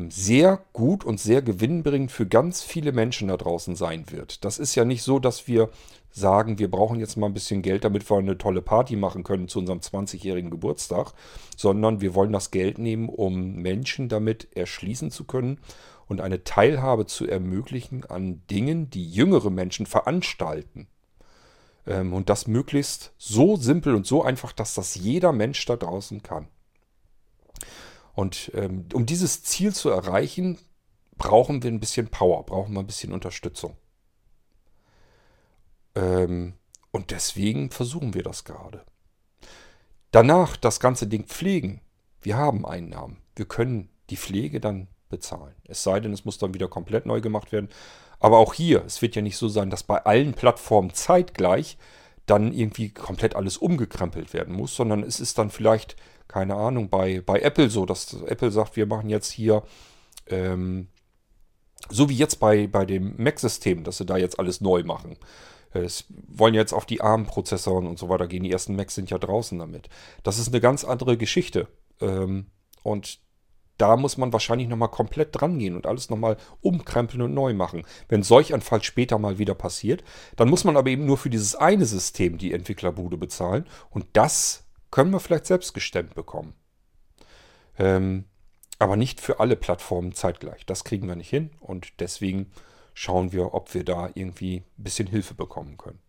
sehr 0.09 0.61
gut 0.73 1.05
und 1.05 1.19
sehr 1.19 1.41
gewinnbringend 1.41 2.11
für 2.11 2.25
ganz 2.25 2.61
viele 2.63 2.91
Menschen 2.91 3.29
da 3.29 3.37
draußen 3.37 3.75
sein 3.75 4.11
wird. 4.11 4.43
Das 4.43 4.59
ist 4.59 4.75
ja 4.75 4.83
nicht 4.83 5.03
so, 5.03 5.19
dass 5.19 5.47
wir 5.47 5.69
sagen, 6.11 6.59
wir 6.59 6.69
brauchen 6.69 6.99
jetzt 6.99 7.17
mal 7.17 7.27
ein 7.27 7.33
bisschen 7.33 7.61
Geld, 7.61 7.83
damit 7.83 8.09
wir 8.09 8.17
eine 8.17 8.37
tolle 8.37 8.61
Party 8.61 8.95
machen 8.95 9.23
können 9.23 9.47
zu 9.47 9.59
unserem 9.59 9.79
20-jährigen 9.79 10.49
Geburtstag, 10.49 11.13
sondern 11.55 12.01
wir 12.01 12.15
wollen 12.15 12.33
das 12.33 12.51
Geld 12.51 12.77
nehmen, 12.77 13.09
um 13.09 13.55
Menschen 13.55 14.09
damit 14.09 14.49
erschließen 14.55 15.11
zu 15.11 15.23
können 15.23 15.59
und 16.07 16.21
eine 16.21 16.43
Teilhabe 16.43 17.05
zu 17.05 17.27
ermöglichen 17.27 18.05
an 18.05 18.41
Dingen, 18.49 18.89
die 18.89 19.09
jüngere 19.09 19.51
Menschen 19.51 19.85
veranstalten. 19.85 20.87
Ähm, 21.85 22.13
und 22.13 22.29
das 22.29 22.47
möglichst 22.47 23.13
so 23.17 23.55
simpel 23.55 23.95
und 23.95 24.07
so 24.07 24.23
einfach, 24.23 24.51
dass 24.51 24.73
das 24.73 24.95
jeder 24.95 25.31
Mensch 25.31 25.63
da 25.65 25.75
draußen 25.75 26.23
kann. 26.23 26.47
Und 28.19 28.51
ähm, 28.53 28.83
um 28.91 29.05
dieses 29.05 29.43
Ziel 29.43 29.73
zu 29.73 29.89
erreichen, 29.89 30.57
brauchen 31.15 31.63
wir 31.63 31.71
ein 31.71 31.79
bisschen 31.79 32.09
Power, 32.09 32.45
brauchen 32.45 32.73
wir 32.73 32.81
ein 32.81 32.85
bisschen 32.85 33.13
Unterstützung. 33.13 33.77
Ähm, 35.95 36.55
und 36.91 37.11
deswegen 37.11 37.71
versuchen 37.71 38.13
wir 38.13 38.23
das 38.23 38.43
gerade. 38.43 38.83
Danach 40.11 40.57
das 40.57 40.81
ganze 40.81 41.07
Ding 41.07 41.27
pflegen. 41.27 41.79
Wir 42.21 42.35
haben 42.35 42.65
Einnahmen. 42.65 43.21
Wir 43.37 43.45
können 43.45 43.87
die 44.09 44.17
Pflege 44.17 44.59
dann 44.59 44.89
bezahlen. 45.07 45.55
Es 45.63 45.81
sei 45.81 46.01
denn, 46.01 46.11
es 46.11 46.25
muss 46.25 46.37
dann 46.37 46.53
wieder 46.53 46.67
komplett 46.67 47.05
neu 47.05 47.21
gemacht 47.21 47.53
werden. 47.53 47.69
Aber 48.19 48.39
auch 48.39 48.53
hier, 48.53 48.83
es 48.83 49.01
wird 49.01 49.15
ja 49.15 49.21
nicht 49.21 49.37
so 49.37 49.47
sein, 49.47 49.69
dass 49.69 49.83
bei 49.83 50.03
allen 50.03 50.33
Plattformen 50.33 50.93
zeitgleich 50.93 51.77
dann 52.25 52.51
irgendwie 52.51 52.89
komplett 52.89 53.37
alles 53.37 53.55
umgekrempelt 53.55 54.33
werden 54.33 54.53
muss, 54.53 54.75
sondern 54.75 55.03
es 55.03 55.21
ist 55.21 55.37
dann 55.37 55.51
vielleicht, 55.51 55.95
keine 56.29 56.55
Ahnung, 56.55 56.89
bei, 56.89 57.21
bei 57.21 57.39
Apple 57.39 57.69
so, 57.69 57.85
dass 57.85 58.13
Apple 58.21 58.51
sagt, 58.51 58.77
wir 58.77 58.85
machen 58.85 59.09
jetzt 59.09 59.31
hier, 59.31 59.63
ähm, 60.27 60.87
so 61.89 62.07
wie 62.07 62.15
jetzt 62.15 62.39
bei, 62.39 62.67
bei 62.67 62.85
dem 62.85 63.15
Mac-System, 63.17 63.83
dass 63.83 63.97
sie 63.97 64.05
da 64.05 64.15
jetzt 64.15 64.39
alles 64.39 64.61
neu 64.61 64.83
machen. 64.83 65.17
Es 65.71 66.05
wollen 66.27 66.53
jetzt 66.53 66.73
auf 66.73 66.85
die 66.85 67.01
ARM-Prozessoren 67.01 67.87
und 67.87 67.97
so 67.97 68.09
weiter 68.09 68.27
gehen. 68.27 68.43
Die 68.43 68.51
ersten 68.51 68.75
Macs 68.75 68.95
sind 68.95 69.09
ja 69.09 69.17
draußen 69.17 69.57
damit. 69.57 69.89
Das 70.23 70.39
ist 70.39 70.49
eine 70.49 70.61
ganz 70.61 70.83
andere 70.83 71.17
Geschichte. 71.17 71.67
Ähm, 71.99 72.47
und 72.83 73.19
da 73.77 73.97
muss 73.97 74.17
man 74.17 74.33
wahrscheinlich 74.33 74.67
nochmal 74.67 74.89
komplett 74.89 75.29
dran 75.31 75.57
gehen 75.57 75.75
und 75.75 75.87
alles 75.87 76.09
nochmal 76.09 76.37
umkrempeln 76.61 77.23
und 77.23 77.33
neu 77.33 77.53
machen. 77.53 77.83
Wenn 78.07 78.23
solch 78.23 78.53
ein 78.53 78.61
Fall 78.61 78.83
später 78.83 79.17
mal 79.17 79.39
wieder 79.39 79.55
passiert, 79.55 80.03
dann 80.35 80.49
muss 80.49 80.63
man 80.63 80.77
aber 80.77 80.89
eben 80.89 81.05
nur 81.05 81.17
für 81.17 81.29
dieses 81.29 81.55
eine 81.55 81.85
System 81.85 82.37
die 82.37 82.53
Entwicklerbude 82.53 83.17
bezahlen. 83.17 83.65
Und 83.89 84.05
das 84.13 84.68
können 84.91 85.11
wir 85.11 85.19
vielleicht 85.19 85.45
selbst 85.45 85.73
gestemmt 85.73 86.15
bekommen. 86.15 86.53
Ähm, 87.77 88.25
aber 88.79 88.95
nicht 88.95 89.19
für 89.21 89.39
alle 89.39 89.55
Plattformen 89.55 90.13
zeitgleich. 90.13 90.65
Das 90.65 90.83
kriegen 90.83 91.07
wir 91.07 91.15
nicht 91.15 91.29
hin 91.29 91.51
und 91.59 91.99
deswegen 91.99 92.51
schauen 92.93 93.31
wir, 93.31 93.53
ob 93.53 93.73
wir 93.73 93.83
da 93.83 94.09
irgendwie 94.13 94.63
ein 94.77 94.83
bisschen 94.83 95.07
Hilfe 95.07 95.33
bekommen 95.33 95.77
können. 95.77 95.99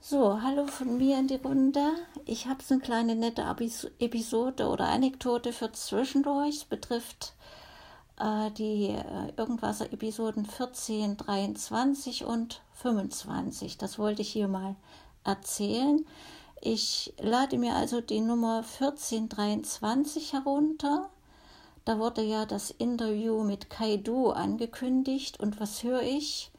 So, 0.00 0.40
hallo 0.40 0.66
von 0.66 0.96
mir 0.96 1.18
in 1.18 1.28
die 1.28 1.34
Runde. 1.34 1.92
Ich 2.24 2.46
habe 2.46 2.62
so 2.62 2.72
eine 2.72 2.82
kleine 2.82 3.14
nette 3.14 3.42
Episode 3.98 4.68
oder 4.68 4.88
Anekdote 4.88 5.52
für 5.52 5.70
zwischendurch. 5.72 6.56
Es 6.56 6.64
betrifft 6.64 7.34
die 8.56 8.88
äh, 8.88 9.32
Irgendwasser-Episoden 9.36 10.46
14, 10.46 11.16
23 11.16 12.24
und 12.24 12.62
25. 12.74 13.78
Das 13.78 13.98
wollte 13.98 14.22
ich 14.22 14.30
hier 14.30 14.48
mal 14.48 14.76
erzählen. 15.24 16.04
Ich 16.60 17.14
lade 17.20 17.58
mir 17.58 17.74
also 17.76 18.00
die 18.00 18.20
Nummer 18.20 18.64
1423 18.80 20.32
herunter 20.32 21.10
da 21.88 21.98
wurde 21.98 22.20
ja 22.22 22.44
das 22.44 22.70
Interview 22.70 23.42
mit 23.44 23.70
Kaidu 23.70 24.28
angekündigt 24.28 25.40
und 25.40 25.58
was 25.58 25.82
höre 25.82 26.02
ich? 26.02 26.52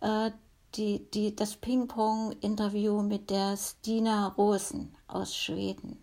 Äh, 0.00 0.30
die, 0.74 1.04
die, 1.10 1.36
das 1.36 1.56
Ping-Pong-Interview 1.56 3.02
mit 3.02 3.28
der 3.28 3.58
Stina 3.58 4.28
Rosen 4.28 4.96
aus 5.06 5.36
Schweden. 5.36 6.02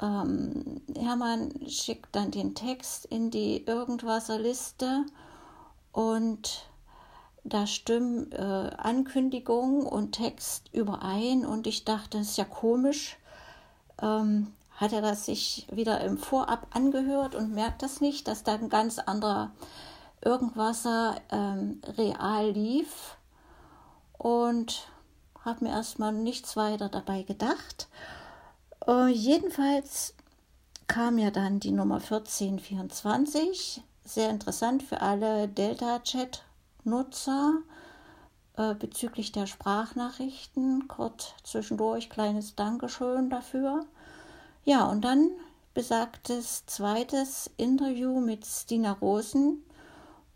Ähm, 0.00 0.80
Hermann 0.96 1.52
schickt 1.68 2.14
dann 2.16 2.30
den 2.30 2.54
Text 2.54 3.04
in 3.04 3.30
die 3.30 3.64
Irgendwaser-Liste 3.64 5.04
und 5.92 6.70
da 7.44 7.66
stimmen 7.66 8.32
äh, 8.32 8.70
Ankündigung 8.76 9.86
und 9.86 10.12
Text 10.12 10.72
überein 10.72 11.44
und 11.44 11.66
ich 11.66 11.84
dachte, 11.84 12.18
das 12.18 12.30
ist 12.30 12.38
ja 12.38 12.44
komisch. 12.44 13.16
Ähm, 14.00 14.52
hat 14.76 14.92
er 14.94 15.02
das 15.02 15.26
sich 15.26 15.66
wieder 15.70 16.00
im 16.00 16.16
Vorab 16.16 16.66
angehört 16.70 17.34
und 17.34 17.52
merkt 17.52 17.82
das 17.82 18.00
nicht, 18.00 18.26
dass 18.28 18.44
da 18.44 18.54
ein 18.54 18.70
ganz 18.70 18.98
anderer 18.98 19.50
Irgendwasser 20.22 21.16
ähm, 21.30 21.80
real 21.98 22.50
lief 22.50 23.16
und 24.16 24.86
habe 25.44 25.64
mir 25.64 25.70
erstmal 25.70 26.12
nichts 26.12 26.56
weiter 26.56 26.88
dabei 26.88 27.22
gedacht. 27.22 27.88
Äh, 28.86 29.08
jedenfalls 29.08 30.14
kam 30.86 31.18
ja 31.18 31.30
dann 31.30 31.60
die 31.60 31.72
Nummer 31.72 31.96
1424, 31.96 33.82
sehr 34.04 34.30
interessant 34.30 34.82
für 34.82 35.00
alle 35.00 35.48
Delta-Chat-Nutzer 35.48 37.62
äh, 38.56 38.74
bezüglich 38.74 39.32
der 39.32 39.46
Sprachnachrichten. 39.46 40.88
Kurz 40.88 41.34
zwischendurch 41.44 42.10
kleines 42.10 42.56
Dankeschön 42.56 43.30
dafür. 43.30 43.86
Ja, 44.64 44.86
und 44.86 45.02
dann 45.02 45.30
besagtes 45.74 46.66
zweites 46.66 47.50
Interview 47.56 48.20
mit 48.20 48.44
Stina 48.44 48.92
Rosen. 48.92 49.64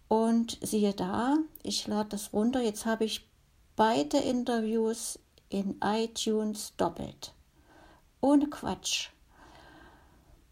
Und 0.09 0.59
siehe 0.63 0.93
da, 0.93 1.37
ich 1.63 1.87
lade 1.87 2.11
das 2.11 2.33
runter. 2.33 2.61
Jetzt 2.61 2.87
habe 2.87 3.05
ich 3.05 3.29
beide 3.75 4.19
Interviews 4.19 5.19
in 5.49 5.77
iTunes 5.83 6.75
doppelt. 6.77 7.33
Ohne 8.25 8.47
Quatsch. 8.47 9.11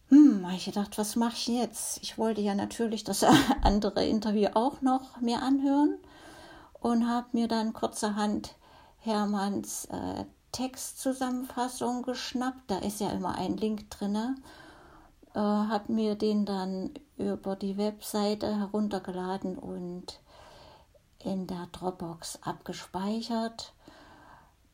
Hm, 0.08 0.44
habe 0.44 0.56
ich 0.56 0.66
gedacht, 0.66 0.98
was 0.98 1.16
mache 1.16 1.36
ich 1.36 1.46
jetzt? 1.46 2.02
Ich 2.02 2.18
wollte 2.18 2.42
ja 2.42 2.54
natürlich 2.54 3.02
das 3.02 3.24
andere 3.62 4.04
Interview 4.04 4.50
auch 4.52 4.82
noch 4.82 5.22
mir 5.22 5.40
anhören 5.40 5.96
und 6.80 7.08
habe 7.08 7.28
mir 7.32 7.48
dann 7.48 7.72
kurzerhand 7.72 8.56
Hermanns 8.98 9.86
äh, 9.86 10.26
Textzusammenfassung 10.52 12.02
geschnappt. 12.02 12.70
Da 12.70 12.76
ist 12.76 13.00
ja 13.00 13.10
immer 13.10 13.36
ein 13.36 13.56
Link 13.56 13.88
drin. 13.88 14.36
Äh, 15.32 15.38
habe 15.38 15.90
mir 15.90 16.14
den 16.14 16.44
dann 16.44 16.90
über 17.16 17.56
die 17.56 17.78
Webseite 17.78 18.54
heruntergeladen 18.54 19.56
und 19.56 20.20
in 21.20 21.46
der 21.46 21.68
Dropbox 21.72 22.38
abgespeichert. 22.42 23.72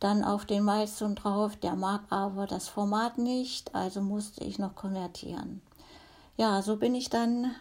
Dann 0.00 0.22
auf 0.22 0.44
den 0.44 0.64
Milestone 0.64 1.14
drauf, 1.14 1.56
der 1.56 1.74
mag 1.74 2.02
aber 2.10 2.46
das 2.46 2.68
Format 2.68 3.18
nicht, 3.18 3.74
also 3.74 4.00
musste 4.00 4.44
ich 4.44 4.58
noch 4.58 4.76
konvertieren. 4.76 5.60
Ja, 6.36 6.62
so 6.62 6.76
bin 6.76 6.94
ich 6.94 7.10
dann 7.10 7.54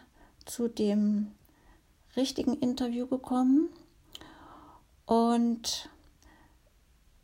zu 0.46 0.68
dem 0.68 1.32
richtigen 2.16 2.54
Interview 2.54 3.06
gekommen 3.06 3.68
und 5.06 5.88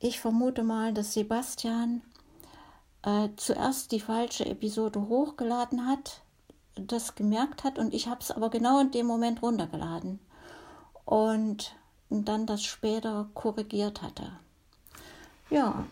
ich 0.00 0.20
vermute 0.20 0.64
mal, 0.64 0.92
dass 0.92 1.14
Sebastian 1.14 2.02
äh, 3.02 3.28
zuerst 3.36 3.92
die 3.92 4.00
falsche 4.00 4.46
Episode 4.46 5.08
hochgeladen 5.08 5.86
hat, 5.86 6.22
das 6.74 7.14
gemerkt 7.14 7.62
hat 7.62 7.78
und 7.78 7.94
ich 7.94 8.08
habe 8.08 8.20
es 8.20 8.30
aber 8.30 8.50
genau 8.50 8.80
in 8.80 8.90
dem 8.90 9.06
Moment 9.06 9.42
runtergeladen 9.42 10.18
und 11.04 11.76
dann 12.10 12.46
das 12.46 12.62
später 12.62 13.28
korrigiert 13.34 14.02
hatte. 14.02 14.32
Ja, 15.50 15.86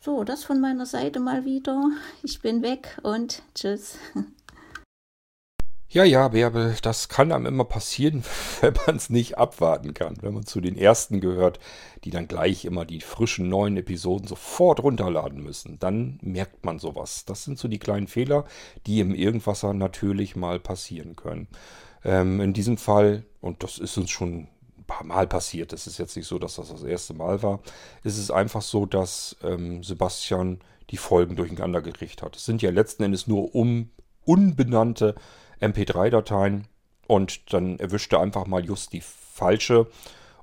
so, 0.00 0.24
das 0.24 0.44
von 0.44 0.60
meiner 0.60 0.86
Seite 0.86 1.20
mal 1.20 1.44
wieder. 1.44 1.90
Ich 2.22 2.40
bin 2.40 2.62
weg 2.62 2.98
und 3.02 3.42
tschüss. 3.54 3.98
Ja, 5.88 6.04
ja, 6.04 6.28
Bärbel, 6.28 6.74
das 6.80 7.08
kann 7.08 7.32
einem 7.32 7.46
immer 7.46 7.64
passieren, 7.64 8.24
wenn 8.62 8.74
man 8.86 8.96
es 8.96 9.10
nicht 9.10 9.36
abwarten 9.36 9.92
kann. 9.94 10.16
Wenn 10.22 10.34
man 10.34 10.46
zu 10.46 10.60
den 10.60 10.76
Ersten 10.76 11.20
gehört, 11.20 11.60
die 12.02 12.10
dann 12.10 12.28
gleich 12.28 12.64
immer 12.64 12.84
die 12.84 13.00
frischen 13.00 13.48
neuen 13.48 13.76
Episoden 13.76 14.26
sofort 14.26 14.82
runterladen 14.82 15.42
müssen, 15.42 15.78
dann 15.78 16.18
merkt 16.22 16.64
man 16.64 16.78
sowas. 16.78 17.24
Das 17.26 17.44
sind 17.44 17.58
so 17.58 17.68
die 17.68 17.78
kleinen 17.78 18.08
Fehler, 18.08 18.46
die 18.86 19.00
im 19.00 19.14
Irgendwasser 19.14 19.74
natürlich 19.74 20.34
mal 20.34 20.58
passieren 20.58 21.14
können. 21.14 21.46
Ähm, 22.04 22.40
in 22.40 22.54
diesem 22.54 22.78
Fall, 22.78 23.24
und 23.40 23.62
das 23.62 23.78
ist 23.78 23.98
uns 23.98 24.10
schon 24.10 24.48
paar 24.92 25.06
Mal 25.06 25.26
passiert, 25.26 25.72
es 25.72 25.86
ist 25.86 25.98
jetzt 25.98 26.16
nicht 26.16 26.26
so, 26.26 26.38
dass 26.38 26.56
das 26.56 26.68
das 26.68 26.82
erste 26.82 27.14
Mal 27.14 27.42
war, 27.42 27.60
ist 28.04 28.18
es 28.18 28.30
einfach 28.30 28.62
so, 28.62 28.86
dass 28.86 29.36
ähm, 29.42 29.82
Sebastian 29.82 30.60
die 30.90 30.96
Folgen 30.96 31.36
durcheinander 31.36 31.80
gekriegt 31.80 32.22
hat. 32.22 32.36
Es 32.36 32.44
sind 32.44 32.60
ja 32.60 32.70
letzten 32.70 33.02
Endes 33.02 33.26
nur 33.26 33.54
um 33.54 33.90
unbenannte 34.24 35.14
MP3-Dateien 35.60 36.66
und 37.06 37.52
dann 37.52 37.78
erwischt 37.78 38.12
er 38.12 38.20
einfach 38.20 38.46
mal 38.46 38.64
just 38.64 38.92
die 38.92 39.02
falsche 39.02 39.86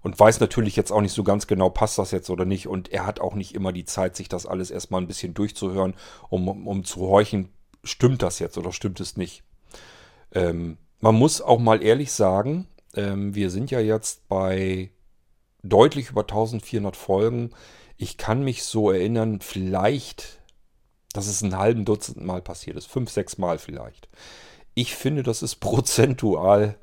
und 0.02 0.20
weiß 0.20 0.40
natürlich 0.40 0.76
jetzt 0.76 0.92
auch 0.92 1.02
nicht 1.02 1.14
so 1.14 1.24
ganz 1.24 1.46
genau, 1.46 1.70
passt 1.70 1.98
das 1.98 2.12
jetzt 2.12 2.30
oder 2.30 2.46
nicht. 2.46 2.68
Und 2.68 2.90
er 2.90 3.06
hat 3.06 3.20
auch 3.20 3.36
nicht 3.36 3.54
immer 3.54 3.72
die 3.72 3.86
Zeit, 3.86 4.16
sich 4.16 4.30
das 4.30 4.46
alles 4.46 4.72
erstmal 4.72 5.02
ein 5.02 5.08
bisschen 5.08 5.34
durchzuhören, 5.34 5.94
um, 6.30 6.48
um, 6.48 6.68
um 6.68 6.84
zu 6.84 7.02
horchen, 7.02 7.50
stimmt 7.84 8.24
das 8.24 8.40
jetzt 8.40 8.58
oder 8.58 8.72
stimmt 8.72 9.00
es 9.02 9.18
nicht. 9.18 9.44
Ähm, 10.34 10.78
man 11.02 11.16
muss 11.16 11.42
auch 11.42 11.60
mal 11.60 11.84
ehrlich 11.84 12.12
sagen, 12.12 12.68
ähm, 12.96 13.36
wir 13.36 13.50
sind 13.50 13.72
ja 13.72 13.80
jetzt 13.80 14.28
bei 14.28 14.92
deutlich 15.64 16.10
über 16.10 16.22
1400 16.22 16.96
Folgen. 16.96 17.52
Ich 17.98 18.18
kann 18.18 18.44
mich 18.44 18.64
so 18.64 18.92
erinnern, 18.92 19.42
vielleicht, 19.42 20.40
dass 21.14 21.28
es 21.28 21.42
ein 21.42 21.58
halben 21.58 21.86
Dutzend 21.86 22.24
Mal 22.24 22.42
passiert 22.42 22.78
ist. 22.78 22.88
Fünf, 22.88 23.10
sechs 23.10 23.38
Mal 23.38 23.58
vielleicht. 23.58 24.08
Ich 24.74 24.96
finde, 24.96 25.24
das 25.24 25.44
ist 25.44 25.56
prozentual. 25.60 26.78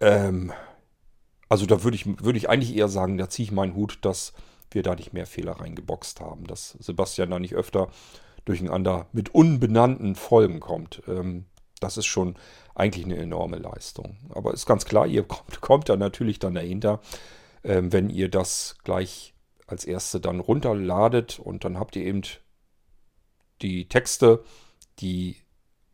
Ähm, 0.00 0.52
also 1.48 1.66
da 1.66 1.82
würde 1.82 1.96
ich, 1.96 2.06
würde 2.06 2.38
ich 2.38 2.48
eigentlich 2.48 2.74
eher 2.76 2.88
sagen, 2.88 3.18
da 3.18 3.28
ziehe 3.28 3.44
ich 3.44 3.52
meinen 3.52 3.74
Hut, 3.74 3.98
dass 4.02 4.32
wir 4.70 4.82
da 4.82 4.94
nicht 4.94 5.12
mehr 5.12 5.26
Fehler 5.26 5.52
reingeboxt 5.52 6.20
haben. 6.20 6.46
Dass 6.46 6.76
Sebastian 6.78 7.30
da 7.30 7.38
nicht 7.38 7.54
öfter 7.54 7.90
durcheinander 8.44 9.06
mit 9.12 9.34
unbenannten 9.34 10.14
Folgen 10.14 10.60
kommt. 10.60 11.02
Ähm, 11.06 11.44
das 11.80 11.96
ist 11.96 12.06
schon 12.06 12.36
eigentlich 12.80 13.04
eine 13.04 13.18
enorme 13.18 13.58
Leistung. 13.58 14.16
Aber 14.30 14.52
ist 14.52 14.66
ganz 14.66 14.84
klar, 14.84 15.06
ihr 15.06 15.22
kommt, 15.28 15.60
kommt 15.60 15.88
da 15.88 15.96
natürlich 15.96 16.38
dann 16.38 16.54
dahinter, 16.54 17.00
ähm, 17.62 17.92
wenn 17.92 18.10
ihr 18.10 18.28
das 18.28 18.76
gleich 18.84 19.34
als 19.66 19.84
erste 19.84 20.18
dann 20.18 20.40
runterladet 20.40 21.38
und 21.38 21.64
dann 21.64 21.78
habt 21.78 21.94
ihr 21.94 22.04
eben 22.04 22.22
die 23.62 23.88
Texte, 23.88 24.42
die 24.98 25.36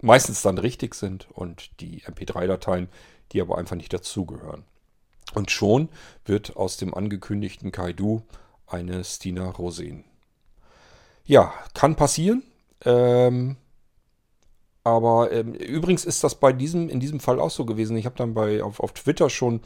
meistens 0.01 0.43
dann 0.43 0.59
richtig 0.59 0.95
sind 0.95 1.29
und 1.31 1.81
die 1.81 2.03
MP3-Dateien, 2.03 2.89
die 3.33 3.41
aber 3.41 3.59
einfach 3.59 3.77
nicht 3.77 3.93
dazugehören. 3.93 4.65
Und 5.35 5.51
schon 5.51 5.89
wird 6.25 6.57
aus 6.57 6.77
dem 6.77 6.95
angekündigten 6.95 7.73
Kaidu 7.73 8.23
eine 8.67 9.05
Stina 9.05 9.51
Rosen. 9.51 10.05
Ja, 11.25 11.53
kann 11.75 11.97
passieren. 11.97 12.43
Ähm, 12.85 13.57
aber 14.87 15.33
ähm, 15.33 15.53
übrigens 15.53 16.05
ist 16.05 16.23
das 16.23 16.37
bei 16.37 16.53
diesem, 16.53 16.89
in 16.89 17.01
diesem 17.01 17.19
Fall 17.19 17.41
auch 17.41 17.51
so 17.51 17.65
gewesen. 17.65 17.97
Ich 17.97 18.07
habe 18.07 18.15
dann 18.15 18.35
bei, 18.35 18.63
auf, 18.63 18.79
auf 18.79 18.93
Twitter 18.93 19.29
schon 19.29 19.63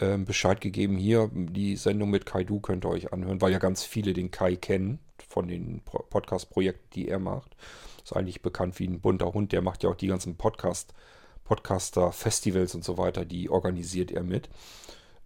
ähm, 0.00 0.24
Bescheid 0.24 0.60
gegeben, 0.60 0.96
hier, 0.96 1.30
die 1.32 1.76
Sendung 1.76 2.10
mit 2.10 2.26
Kaidu 2.26 2.58
könnt 2.58 2.84
ihr 2.84 2.88
euch 2.88 3.12
anhören, 3.12 3.40
weil 3.40 3.52
ja 3.52 3.60
ganz 3.60 3.84
viele 3.84 4.12
den 4.12 4.32
Kai 4.32 4.56
kennen 4.56 4.98
von 5.28 5.46
den 5.46 5.82
Podcast-Projekten, 5.84 6.90
die 6.94 7.06
er 7.06 7.20
macht. 7.20 7.54
Ist 8.02 8.16
eigentlich 8.16 8.42
bekannt 8.42 8.80
wie 8.80 8.88
ein 8.88 9.00
bunter 9.00 9.32
Hund. 9.34 9.52
Der 9.52 9.62
macht 9.62 9.84
ja 9.84 9.90
auch 9.90 9.94
die 9.94 10.08
ganzen 10.08 10.34
Podcast, 10.34 10.94
Podcaster-Festivals 11.44 12.74
und 12.74 12.82
so 12.82 12.98
weiter. 12.98 13.24
Die 13.24 13.48
organisiert 13.48 14.10
er 14.10 14.24
mit. 14.24 14.48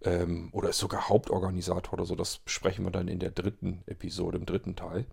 Ähm, 0.03 0.49
oder 0.51 0.69
ist 0.69 0.77
sogar 0.77 1.09
Hauptorganisator 1.09 1.93
oder 1.93 2.05
so. 2.05 2.13
Das 2.13 2.37
besprechen 2.37 2.85
wir 2.85 2.91
dann 2.91 3.07
in 3.07 3.17
der 3.17 3.31
dritten 3.31 3.81
Episode, 3.87 4.37
im 4.37 4.45
dritten 4.45 4.75
Teil. 4.75 5.07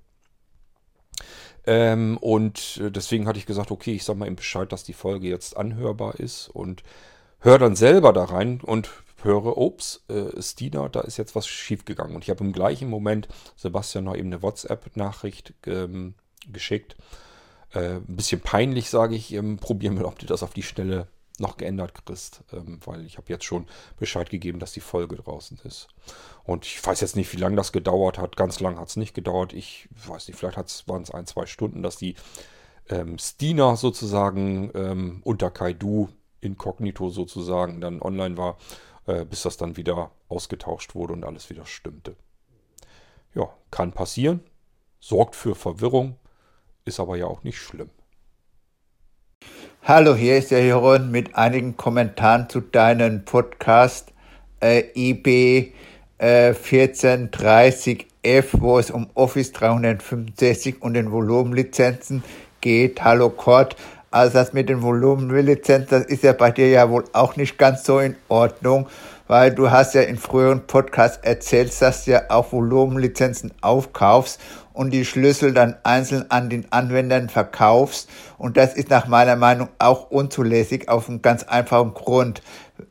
Ähm, 1.66 2.16
und 2.18 2.80
äh, 2.82 2.90
deswegen 2.90 3.26
hatte 3.26 3.38
ich 3.38 3.46
gesagt, 3.46 3.70
okay, 3.70 3.94
ich 3.94 4.04
sag 4.04 4.16
mal 4.16 4.26
ihm 4.26 4.36
Bescheid, 4.36 4.72
dass 4.72 4.84
die 4.84 4.92
Folge 4.92 5.28
jetzt 5.28 5.56
anhörbar 5.56 6.16
ist 6.16 6.48
und 6.48 6.82
höre 7.40 7.58
dann 7.58 7.76
selber 7.76 8.12
da 8.12 8.24
rein 8.24 8.60
und 8.62 8.90
höre, 9.22 9.58
ups, 9.58 10.04
äh, 10.08 10.40
Stina, 10.40 10.88
da 10.88 11.00
ist 11.00 11.16
jetzt 11.16 11.34
was 11.34 11.46
schiefgegangen. 11.46 12.14
Und 12.14 12.24
ich 12.24 12.30
habe 12.30 12.44
im 12.44 12.52
gleichen 12.52 12.88
Moment 12.88 13.28
Sebastian 13.56 14.04
noch 14.04 14.16
eben 14.16 14.32
eine 14.32 14.42
WhatsApp-Nachricht 14.42 15.54
ähm, 15.66 16.14
geschickt 16.50 16.96
äh, 17.74 17.96
ein 17.96 18.16
bisschen 18.16 18.40
peinlich, 18.40 18.90
sage 18.90 19.14
ich. 19.14 19.32
Ähm, 19.32 19.58
probieren 19.58 19.98
wir, 19.98 20.06
ob 20.06 20.18
du 20.18 20.26
das 20.26 20.42
auf 20.42 20.54
die 20.54 20.62
Schnelle 20.62 21.08
noch 21.40 21.56
geändert 21.56 21.94
kriegst, 21.94 22.42
ähm, 22.52 22.80
weil 22.84 23.04
ich 23.04 23.16
habe 23.16 23.28
jetzt 23.28 23.44
schon 23.44 23.66
Bescheid 23.98 24.30
gegeben, 24.30 24.58
dass 24.58 24.72
die 24.72 24.80
Folge 24.80 25.16
draußen 25.16 25.58
ist. 25.64 25.88
Und 26.44 26.66
ich 26.66 26.84
weiß 26.84 27.00
jetzt 27.00 27.16
nicht, 27.16 27.32
wie 27.32 27.38
lange 27.38 27.56
das 27.56 27.72
gedauert 27.72 28.18
hat. 28.18 28.36
Ganz 28.36 28.60
lang 28.60 28.78
hat 28.78 28.88
es 28.88 28.96
nicht 28.96 29.14
gedauert. 29.14 29.52
Ich 29.52 29.88
weiß 30.06 30.28
nicht, 30.28 30.36
vielleicht 30.38 30.88
waren 30.88 31.02
es 31.02 31.10
ein, 31.10 31.26
zwei 31.26 31.46
Stunden, 31.46 31.82
dass 31.82 31.96
die 31.96 32.14
ähm, 32.88 33.18
Stina 33.18 33.76
sozusagen 33.76 34.70
ähm, 34.74 35.20
unter 35.24 35.50
Kaidu 35.50 36.08
inkognito 36.40 37.10
sozusagen 37.10 37.80
dann 37.80 38.00
online 38.00 38.36
war, 38.36 38.58
äh, 39.06 39.24
bis 39.24 39.42
das 39.42 39.56
dann 39.56 39.76
wieder 39.76 40.10
ausgetauscht 40.28 40.94
wurde 40.94 41.12
und 41.12 41.24
alles 41.24 41.50
wieder 41.50 41.66
stimmte. 41.66 42.16
Ja, 43.34 43.50
kann 43.70 43.92
passieren. 43.92 44.40
Sorgt 45.00 45.36
für 45.36 45.54
Verwirrung. 45.54 46.16
Ist 46.84 47.00
aber 47.00 47.16
ja 47.16 47.26
auch 47.26 47.42
nicht 47.42 47.58
schlimm. 47.58 47.90
Hallo, 49.84 50.14
hier 50.14 50.36
ist 50.36 50.50
der 50.50 50.62
Jeroen 50.64 51.10
mit 51.10 51.34
einigen 51.34 51.76
Kommentaren 51.78 52.48
zu 52.50 52.60
deinem 52.60 53.24
Podcast 53.24 54.12
äh, 54.60 54.82
IB 54.94 55.72
äh, 56.18 56.50
1430F, 56.50 58.48
wo 58.58 58.78
es 58.78 58.90
um 58.90 59.08
Office 59.14 59.52
365 59.52 60.82
und 60.82 60.92
den 60.92 61.10
Volumenlizenzen 61.10 62.22
geht. 62.60 63.02
Hallo 63.02 63.30
Kurt. 63.30 63.76
Also 64.10 64.34
das 64.34 64.52
mit 64.52 64.68
den 64.68 64.82
Volumenlizenzen, 64.82 65.88
das 65.88 66.04
ist 66.06 66.22
ja 66.22 66.34
bei 66.34 66.50
dir 66.50 66.68
ja 66.68 66.90
wohl 66.90 67.04
auch 67.14 67.36
nicht 67.36 67.56
ganz 67.56 67.84
so 67.84 67.98
in 67.98 68.16
Ordnung, 68.28 68.88
weil 69.26 69.54
du 69.54 69.70
hast 69.70 69.94
ja 69.94 70.02
in 70.02 70.18
früheren 70.18 70.66
Podcasts 70.66 71.18
erzählt, 71.22 71.72
dass 71.80 72.04
du 72.04 72.10
ja 72.10 72.22
auch 72.28 72.52
Volumenlizenzen 72.52 73.52
aufkaufst 73.62 74.38
und 74.78 74.92
die 74.92 75.04
Schlüssel 75.04 75.52
dann 75.52 75.74
einzeln 75.82 76.26
an 76.28 76.48
den 76.50 76.70
Anwendern 76.70 77.28
verkaufst. 77.28 78.08
Und 78.38 78.56
das 78.56 78.74
ist 78.74 78.90
nach 78.90 79.08
meiner 79.08 79.34
Meinung 79.34 79.70
auch 79.80 80.08
unzulässig 80.08 80.88
auf 80.88 81.08
einen 81.08 81.20
ganz 81.20 81.42
einfachen 81.42 81.94
Grund. 81.94 82.42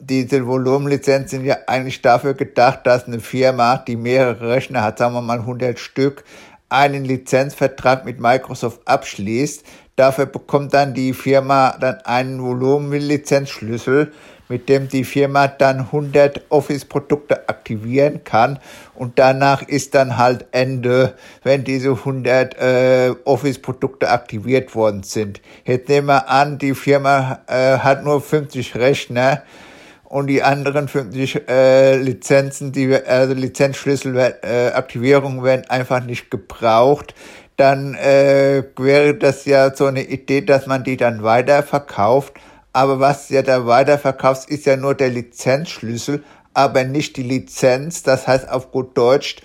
Diese 0.02 0.46
Volumenlizenzen 0.46 1.30
sind 1.40 1.46
ja 1.46 1.56
eigentlich 1.66 2.02
dafür 2.02 2.34
gedacht, 2.34 2.82
dass 2.84 3.06
eine 3.06 3.22
Firma, 3.22 3.78
die 3.78 3.96
mehrere 3.96 4.50
Rechner 4.50 4.84
hat, 4.84 4.98
sagen 4.98 5.14
wir 5.14 5.22
mal 5.22 5.40
100 5.40 5.80
Stück, 5.80 6.26
einen 6.68 7.06
Lizenzvertrag 7.06 8.04
mit 8.04 8.20
Microsoft 8.20 8.82
abschließt. 8.86 9.64
Dafür 9.96 10.26
bekommt 10.26 10.74
dann 10.74 10.94
die 10.94 11.14
Firma 11.14 11.78
dann 11.80 12.02
einen 12.02 12.44
Volumenlizenzschlüssel, 12.44 14.12
mit 14.50 14.70
dem 14.70 14.88
die 14.88 15.04
Firma 15.04 15.48
dann 15.48 15.80
100 15.80 16.42
Office-Produkte 16.50 17.50
aktivieren 17.50 18.24
kann 18.24 18.60
und 18.96 19.20
danach 19.20 19.62
ist 19.62 19.96
dann 19.96 20.18
halt 20.18 20.46
Ende, 20.52 21.16
wenn 21.44 21.64
diese 21.64 21.90
100 21.90 22.58
äh, 22.60 23.16
Office-Produkte 23.26 24.10
aktiviert 24.10 24.76
worden 24.76 25.04
sind. 25.04 25.42
Jetzt 25.66 25.90
nehmen 25.90 26.08
wir 26.08 26.30
an, 26.30 26.58
die 26.58 26.76
Firma 26.76 27.40
äh, 27.48 27.80
hat 27.80 28.04
nur 28.04 28.22
50 28.22 28.76
Rechner 28.76 29.44
und 30.04 30.28
die 30.28 30.42
anderen 30.42 30.88
50 30.88 31.50
äh, 31.50 31.98
Lizenzen, 31.98 32.72
die 32.72 32.96
also 32.96 33.34
Lizenzschlüssel 33.34 34.16
äh, 34.42 34.68
Aktivierungen 34.74 35.44
werden 35.44 35.70
einfach 35.70 36.04
nicht 36.04 36.32
gebraucht, 36.32 37.14
dann 37.58 37.96
äh, 37.96 38.64
wäre 38.78 39.16
das 39.16 39.46
ja 39.46 39.76
so 39.76 39.86
eine 39.88 40.04
Idee, 40.04 40.42
dass 40.42 40.68
man 40.68 40.84
die 40.84 40.96
dann 40.96 41.24
weiterverkauft. 41.24 42.34
Aber 42.78 43.00
was 43.00 43.30
ja 43.30 43.42
da 43.42 43.66
weiterverkaufst, 43.66 44.52
ist 44.52 44.68
ja 44.68 44.78
nur 44.78 44.94
der 44.94 45.10
Lizenzschlüssel, 45.10 46.24
aber 46.54 46.84
nicht 46.84 47.18
die 47.18 47.24
Lizenz. 47.24 48.04
Das 48.04 48.28
heißt 48.28 48.48
auf 48.48 48.70
gut 48.70 48.96
Deutsch, 48.96 49.38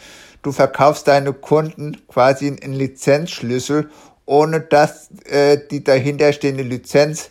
du 0.43 0.53
verkaufst 0.53 1.09
deine 1.09 1.33
Kunden 1.33 1.97
quasi 2.09 2.49
einen 2.49 2.75
Lizenzschlüssel, 2.75 3.89
ohne 4.27 4.61
dass 4.61 5.09
äh, 5.31 5.57
die 5.71 5.83
dahinterstehende 5.83 6.63
Lizenz 6.63 7.31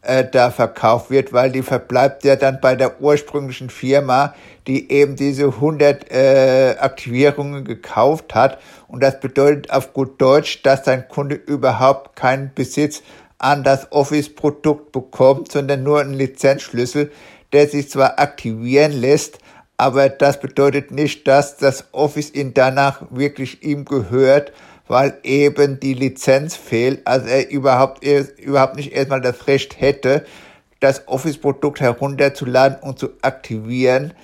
äh, 0.00 0.24
da 0.24 0.50
verkauft 0.50 1.10
wird, 1.10 1.34
weil 1.34 1.52
die 1.52 1.60
verbleibt 1.60 2.24
ja 2.24 2.36
dann 2.36 2.58
bei 2.62 2.74
der 2.74 3.02
ursprünglichen 3.02 3.68
Firma, 3.68 4.34
die 4.66 4.90
eben 4.90 5.16
diese 5.16 5.48
100 5.48 6.10
äh, 6.10 6.76
Aktivierungen 6.78 7.66
gekauft 7.66 8.34
hat. 8.34 8.58
Und 8.88 9.02
das 9.02 9.20
bedeutet 9.20 9.70
auf 9.70 9.92
gut 9.92 10.18
Deutsch, 10.18 10.62
dass 10.62 10.82
dein 10.82 11.06
Kunde 11.08 11.34
überhaupt 11.34 12.16
keinen 12.16 12.54
Besitz 12.54 13.02
an 13.42 13.64
das 13.64 13.90
Office-Produkt 13.92 14.92
bekommt, 14.92 15.52
sondern 15.52 15.82
nur 15.82 16.00
einen 16.00 16.14
Lizenzschlüssel, 16.14 17.10
der 17.52 17.68
sich 17.68 17.90
zwar 17.90 18.18
aktivieren 18.18 18.92
lässt, 18.92 19.38
aber 19.76 20.08
das 20.08 20.40
bedeutet 20.40 20.90
nicht, 20.90 21.26
dass 21.26 21.56
das 21.56 21.86
Office 21.92 22.32
ihn 22.32 22.54
danach 22.54 23.02
wirklich 23.10 23.62
ihm 23.62 23.84
gehört, 23.84 24.52
weil 24.86 25.18
eben 25.22 25.80
die 25.80 25.94
Lizenz 25.94 26.54
fehlt, 26.54 27.06
also 27.06 27.26
er 27.26 27.50
überhaupt, 27.50 28.04
überhaupt 28.38 28.76
nicht 28.76 28.92
erstmal 28.92 29.20
das 29.20 29.46
Recht 29.46 29.80
hätte, 29.80 30.24
das 30.80 31.08
Office-Produkt 31.08 31.80
herunterzuladen 31.80 32.78
und 32.80 32.98
zu 32.98 33.10
aktivieren. 33.22 34.14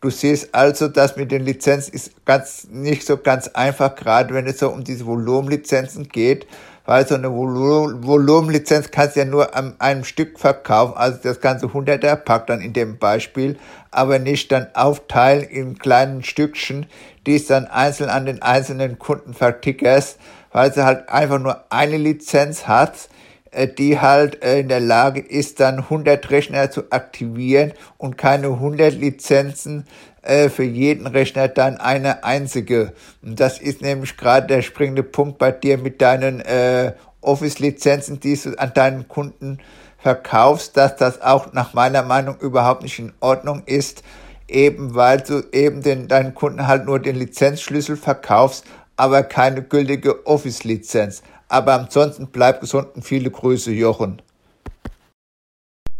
Du 0.00 0.10
siehst 0.10 0.54
also, 0.54 0.88
dass 0.88 1.16
mit 1.16 1.30
den 1.30 1.44
Lizenzen 1.44 1.94
ist 1.94 2.24
ganz, 2.24 2.68
nicht 2.70 3.06
so 3.06 3.16
ganz 3.16 3.48
einfach, 3.48 3.94
gerade 3.96 4.34
wenn 4.34 4.46
es 4.46 4.58
so 4.58 4.68
um 4.68 4.84
diese 4.84 5.06
Volumenlizenzen 5.06 6.08
geht, 6.08 6.46
weil 6.86 7.06
so 7.06 7.14
eine 7.14 7.30
Volumenlizenz 7.30 8.90
kannst 8.90 9.16
du 9.16 9.20
ja 9.20 9.26
nur 9.26 9.54
an 9.54 9.74
einem 9.78 10.04
Stück 10.04 10.38
verkaufen, 10.38 10.96
also 10.96 11.18
das 11.22 11.40
ganze 11.40 11.66
100er 11.66 12.16
Pack 12.16 12.46
dann 12.46 12.60
in 12.60 12.72
dem 12.72 12.98
Beispiel, 12.98 13.58
aber 13.90 14.18
nicht 14.18 14.50
dann 14.52 14.68
aufteilen 14.74 15.44
in 15.44 15.78
kleinen 15.78 16.22
Stückchen, 16.22 16.86
die 17.26 17.36
es 17.36 17.46
dann 17.46 17.66
einzeln 17.66 18.08
an 18.08 18.26
den 18.26 18.40
einzelnen 18.40 18.98
Kunden 18.98 19.34
vertickerst, 19.34 20.18
weil 20.52 20.72
sie 20.72 20.84
halt 20.84 21.08
einfach 21.08 21.38
nur 21.38 21.64
eine 21.70 21.98
Lizenz 21.98 22.66
hat, 22.66 23.08
äh, 23.50 23.68
die 23.68 24.00
halt 24.00 24.42
äh, 24.42 24.60
in 24.60 24.68
der 24.68 24.80
Lage 24.80 25.20
ist, 25.20 25.60
dann 25.60 25.78
100 25.80 26.30
Rechner 26.30 26.70
zu 26.70 26.90
aktivieren 26.90 27.72
und 27.98 28.16
keine 28.16 28.48
100 28.48 28.94
Lizenzen 28.94 29.84
äh, 30.26 30.48
für 30.48 30.64
jeden 30.64 31.06
Rechner 31.06 31.48
dann 31.48 31.78
eine 31.78 32.24
einzige. 32.24 32.92
Und 33.22 33.40
das 33.40 33.58
ist 33.58 33.82
nämlich 33.82 34.16
gerade 34.16 34.46
der 34.46 34.62
springende 34.62 35.02
Punkt 35.02 35.38
bei 35.38 35.52
dir 35.52 35.78
mit 35.78 36.02
deinen 36.02 36.40
äh, 36.40 36.94
Office-Lizenzen, 37.20 38.20
die 38.20 38.36
du 38.36 38.58
an 38.58 38.72
deinen 38.74 39.08
Kunden 39.08 39.58
verkaufst, 39.98 40.76
dass 40.76 40.96
das 40.96 41.20
auch 41.20 41.52
nach 41.52 41.74
meiner 41.74 42.02
Meinung 42.02 42.38
überhaupt 42.38 42.82
nicht 42.82 42.98
in 42.98 43.12
Ordnung 43.20 43.62
ist, 43.66 44.02
eben 44.48 44.94
weil 44.94 45.20
du 45.20 45.42
eben 45.52 45.82
den, 45.82 46.06
deinen 46.06 46.34
Kunden 46.34 46.66
halt 46.66 46.86
nur 46.86 47.00
den 47.00 47.16
Lizenzschlüssel 47.16 47.96
verkaufst, 47.96 48.64
aber 48.96 49.22
keine 49.22 49.62
gültige 49.62 50.26
Office-Lizenz. 50.26 51.22
Aber 51.48 51.74
ansonsten 51.74 52.28
bleib 52.28 52.60
gesund 52.60 52.88
und 52.94 53.02
viele 53.02 53.30
Grüße, 53.30 53.70
Jochen. 53.72 54.22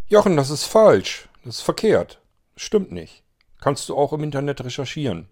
Jochen, 0.08 0.36
das 0.36 0.50
ist 0.50 0.64
falsch. 0.64 1.28
Das 1.44 1.56
ist 1.56 1.62
verkehrt. 1.62 2.20
Stimmt 2.56 2.92
nicht. 2.92 3.25
Kannst 3.60 3.88
du 3.88 3.96
auch 3.96 4.12
im 4.12 4.22
Internet 4.22 4.64
recherchieren. 4.64 5.28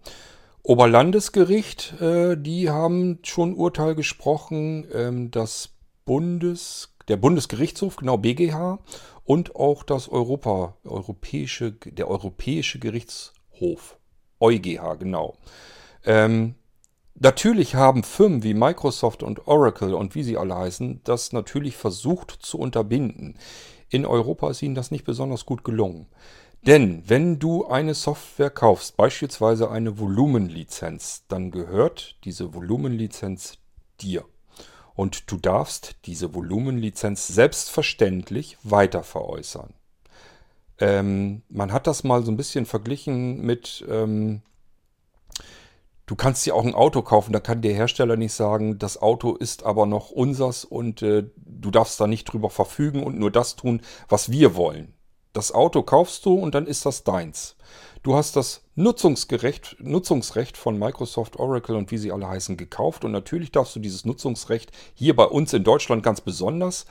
Oberlandesgericht, 0.63 2.01
äh, 2.01 2.37
die 2.39 2.71
haben 2.71 3.19
schon 3.23 3.55
Urteil 3.55 3.95
gesprochen, 3.95 4.87
ähm, 4.93 5.31
das 5.31 5.75
Bundes, 6.07 6.95
der 7.09 7.19
Bundesgerichtshof, 7.19 7.97
genau 7.97 8.17
BGH, 8.17 8.79
und 9.25 9.57
auch 9.57 9.83
das 9.83 10.09
Europa, 10.09 10.77
europäische, 10.85 11.73
der 11.73 12.09
Europäische 12.09 12.79
Gerichtshof, 12.79 13.99
EuGH, 14.41 14.99
genau. 14.99 15.37
Ähm, 16.05 16.55
natürlich 17.15 17.75
haben 17.75 18.03
Firmen 18.03 18.43
wie 18.43 18.55
Microsoft 18.55 19.23
und 19.23 19.47
Oracle 19.47 19.95
und 19.95 20.15
wie 20.15 20.23
sie 20.23 20.37
alle 20.37 20.57
heißen, 20.57 21.01
das 21.05 21.33
natürlich 21.33 21.77
versucht 21.77 22.31
zu 22.31 22.59
unterbinden. 22.59 23.39
In 23.89 24.07
Europa 24.07 24.51
ist 24.51 24.63
ihnen 24.63 24.75
das 24.75 24.91
nicht 24.91 25.05
besonders 25.05 25.47
gut 25.47 25.63
gelungen. 25.63 26.07
Denn 26.67 27.03
wenn 27.07 27.39
du 27.39 27.67
eine 27.67 27.93
Software 27.93 28.49
kaufst, 28.49 28.97
beispielsweise 28.97 29.71
eine 29.71 29.99
Volumenlizenz, 29.99 31.25
dann 31.29 31.51
gehört 31.51 32.17
diese 32.25 32.55
Volumenlizenz 32.55 33.59
dir. 34.01 34.25
Und 34.95 35.31
du 35.31 35.37
darfst 35.37 35.97
diese 36.07 36.35
Volumenlizenz 36.35 37.27
selbstverständlich 37.27 38.57
weiter 38.63 39.03
veräußern. 39.03 39.75
Ähm, 40.79 41.43
man 41.51 41.71
hat 41.71 41.87
das 41.87 42.03
mal 42.03 42.25
so 42.25 42.33
ein 42.33 42.39
bisschen 42.39 42.65
verglichen 42.65 43.43
mit, 43.43 43.85
ähm, 43.91 44.41
du 46.07 46.17
kannst 46.17 46.47
dir 46.47 46.55
auch 46.55 46.65
ein 46.65 46.75
Auto 46.75 47.03
kaufen, 47.03 47.33
da 47.33 47.41
kann 47.41 47.61
der 47.61 47.75
Hersteller 47.75 48.17
nicht 48.17 48.33
sagen, 48.33 48.79
das 48.79 49.01
Auto 49.01 49.35
ist 49.35 49.65
aber 49.65 49.85
noch 49.85 50.11
unsers 50.11 50.65
und 50.65 51.03
äh, 51.03 51.25
du 51.37 51.71
darfst 51.71 52.01
da 52.01 52.07
nicht 52.07 52.25
drüber 52.25 52.49
verfügen 52.49 53.03
und 53.03 53.19
nur 53.19 53.31
das 53.31 53.55
tun, 53.55 53.83
was 54.09 54.31
wir 54.31 54.57
wollen. 54.57 54.94
Das 55.35 55.53
Auto 55.53 55.83
kaufst 55.83 56.25
du 56.25 56.35
und 56.35 56.55
dann 56.55 56.67
ist 56.67 56.87
das 56.87 57.03
deins. 57.03 57.57
Du 58.05 58.15
hast 58.15 58.37
das 58.37 58.63
Nutzungsgerecht, 58.77 59.77
Nutzungsrecht 59.81 60.57
von 60.57 60.79
Microsoft, 60.79 61.41
Oracle 61.41 61.75
und 61.75 61.91
wie 61.91 61.99
sie 61.99 62.13
alle 62.13 62.29
heißen 62.29 62.57
gekauft 62.57 63.05
und 63.05 63.11
natürlich 63.11 63.51
darfst 63.51 63.75
du 63.75 63.81
dieses 63.81 64.05
Nutzungsrecht 64.05 64.71
hier 64.95 65.17
bei 65.17 65.25
uns 65.25 65.53
in 65.53 65.65
Deutschland 65.65 66.05
ganz 66.05 66.21
besonders 66.21 66.87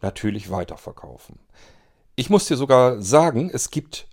natürlich 0.00 0.50
weiterverkaufen. 0.50 1.40
Ich 2.14 2.30
muss 2.30 2.46
dir 2.46 2.56
sogar 2.56 3.02
sagen, 3.02 3.50
es 3.52 3.70
gibt 3.70 4.06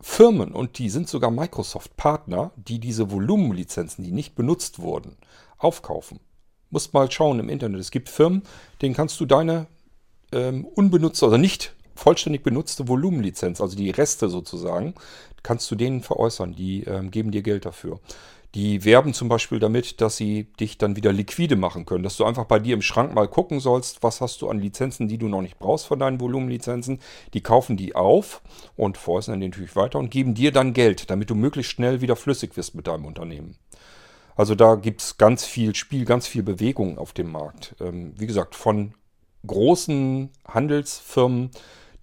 Firmen 0.00 0.50
und 0.50 0.78
die 0.78 0.90
sind 0.90 1.08
sogar 1.08 1.30
Microsoft-Partner, 1.30 2.50
die 2.56 2.80
diese 2.80 3.12
Volumenlizenzen, 3.12 4.02
die 4.02 4.12
nicht 4.12 4.34
benutzt 4.34 4.80
wurden, 4.80 5.16
aufkaufen. 5.56 6.18
Musst 6.70 6.94
mal 6.94 7.08
schauen 7.08 7.38
im 7.38 7.48
Internet. 7.48 7.80
Es 7.80 7.92
gibt 7.92 8.08
Firmen, 8.08 8.42
denen 8.82 8.94
kannst 8.94 9.20
du 9.20 9.26
deine 9.26 9.68
ähm, 10.32 10.64
unbenutzte 10.64 11.26
oder 11.26 11.38
nicht 11.38 11.76
vollständig 12.00 12.42
benutzte 12.42 12.88
Volumenlizenz, 12.88 13.60
also 13.60 13.76
die 13.76 13.90
Reste 13.90 14.28
sozusagen, 14.28 14.94
kannst 15.42 15.70
du 15.70 15.74
denen 15.74 16.02
veräußern. 16.02 16.54
Die 16.54 16.84
ähm, 16.84 17.10
geben 17.10 17.30
dir 17.30 17.42
Geld 17.42 17.66
dafür. 17.66 18.00
Die 18.54 18.84
werben 18.84 19.14
zum 19.14 19.28
Beispiel 19.28 19.60
damit, 19.60 20.00
dass 20.00 20.16
sie 20.16 20.44
dich 20.58 20.76
dann 20.76 20.96
wieder 20.96 21.12
liquide 21.12 21.54
machen 21.54 21.86
können, 21.86 22.02
dass 22.02 22.16
du 22.16 22.24
einfach 22.24 22.46
bei 22.46 22.58
dir 22.58 22.74
im 22.74 22.82
Schrank 22.82 23.14
mal 23.14 23.28
gucken 23.28 23.60
sollst, 23.60 24.02
was 24.02 24.20
hast 24.20 24.42
du 24.42 24.48
an 24.48 24.58
Lizenzen, 24.58 25.06
die 25.06 25.18
du 25.18 25.28
noch 25.28 25.42
nicht 25.42 25.60
brauchst 25.60 25.86
von 25.86 26.00
deinen 26.00 26.20
Volumenlizenzen. 26.20 26.98
Die 27.32 27.42
kaufen 27.42 27.76
die 27.76 27.94
auf 27.94 28.42
und 28.76 28.98
veräußern 28.98 29.38
die 29.38 29.48
natürlich 29.48 29.76
weiter 29.76 30.00
und 30.00 30.10
geben 30.10 30.34
dir 30.34 30.50
dann 30.50 30.72
Geld, 30.72 31.10
damit 31.10 31.30
du 31.30 31.36
möglichst 31.36 31.70
schnell 31.70 32.00
wieder 32.00 32.16
flüssig 32.16 32.56
wirst 32.56 32.74
mit 32.74 32.88
deinem 32.88 33.04
Unternehmen. 33.04 33.56
Also 34.34 34.56
da 34.56 34.74
gibt 34.74 35.02
es 35.02 35.16
ganz 35.16 35.44
viel 35.44 35.76
Spiel, 35.76 36.04
ganz 36.04 36.26
viel 36.26 36.42
Bewegung 36.42 36.98
auf 36.98 37.12
dem 37.12 37.30
Markt. 37.30 37.76
Ähm, 37.78 38.14
wie 38.16 38.26
gesagt, 38.26 38.56
von 38.56 38.94
großen 39.46 40.30
Handelsfirmen 40.46 41.50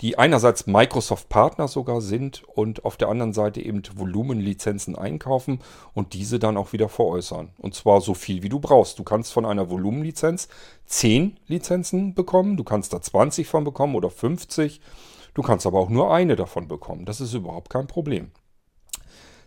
die 0.01 0.17
einerseits 0.17 0.67
Microsoft-Partner 0.67 1.67
sogar 1.67 2.01
sind 2.01 2.43
und 2.43 2.85
auf 2.85 2.97
der 2.97 3.09
anderen 3.09 3.33
Seite 3.33 3.61
eben 3.61 3.81
Volumenlizenzen 3.95 4.95
einkaufen 4.95 5.59
und 5.93 6.13
diese 6.13 6.39
dann 6.39 6.57
auch 6.57 6.73
wieder 6.73 6.89
veräußern. 6.89 7.49
Und 7.57 7.73
zwar 7.73 8.01
so 8.01 8.13
viel 8.13 8.43
wie 8.43 8.49
du 8.49 8.59
brauchst. 8.59 8.99
Du 8.99 9.03
kannst 9.03 9.33
von 9.33 9.45
einer 9.45 9.69
Volumenlizenz 9.69 10.47
10 10.85 11.37
Lizenzen 11.47 12.13
bekommen, 12.13 12.57
du 12.57 12.63
kannst 12.63 12.93
da 12.93 13.01
20 13.01 13.47
von 13.47 13.63
bekommen 13.63 13.95
oder 13.95 14.09
50. 14.09 14.81
Du 15.33 15.43
kannst 15.43 15.67
aber 15.67 15.79
auch 15.79 15.89
nur 15.89 16.13
eine 16.13 16.35
davon 16.35 16.67
bekommen. 16.67 17.05
Das 17.05 17.21
ist 17.21 17.33
überhaupt 17.33 17.69
kein 17.69 17.85
Problem. 17.85 18.31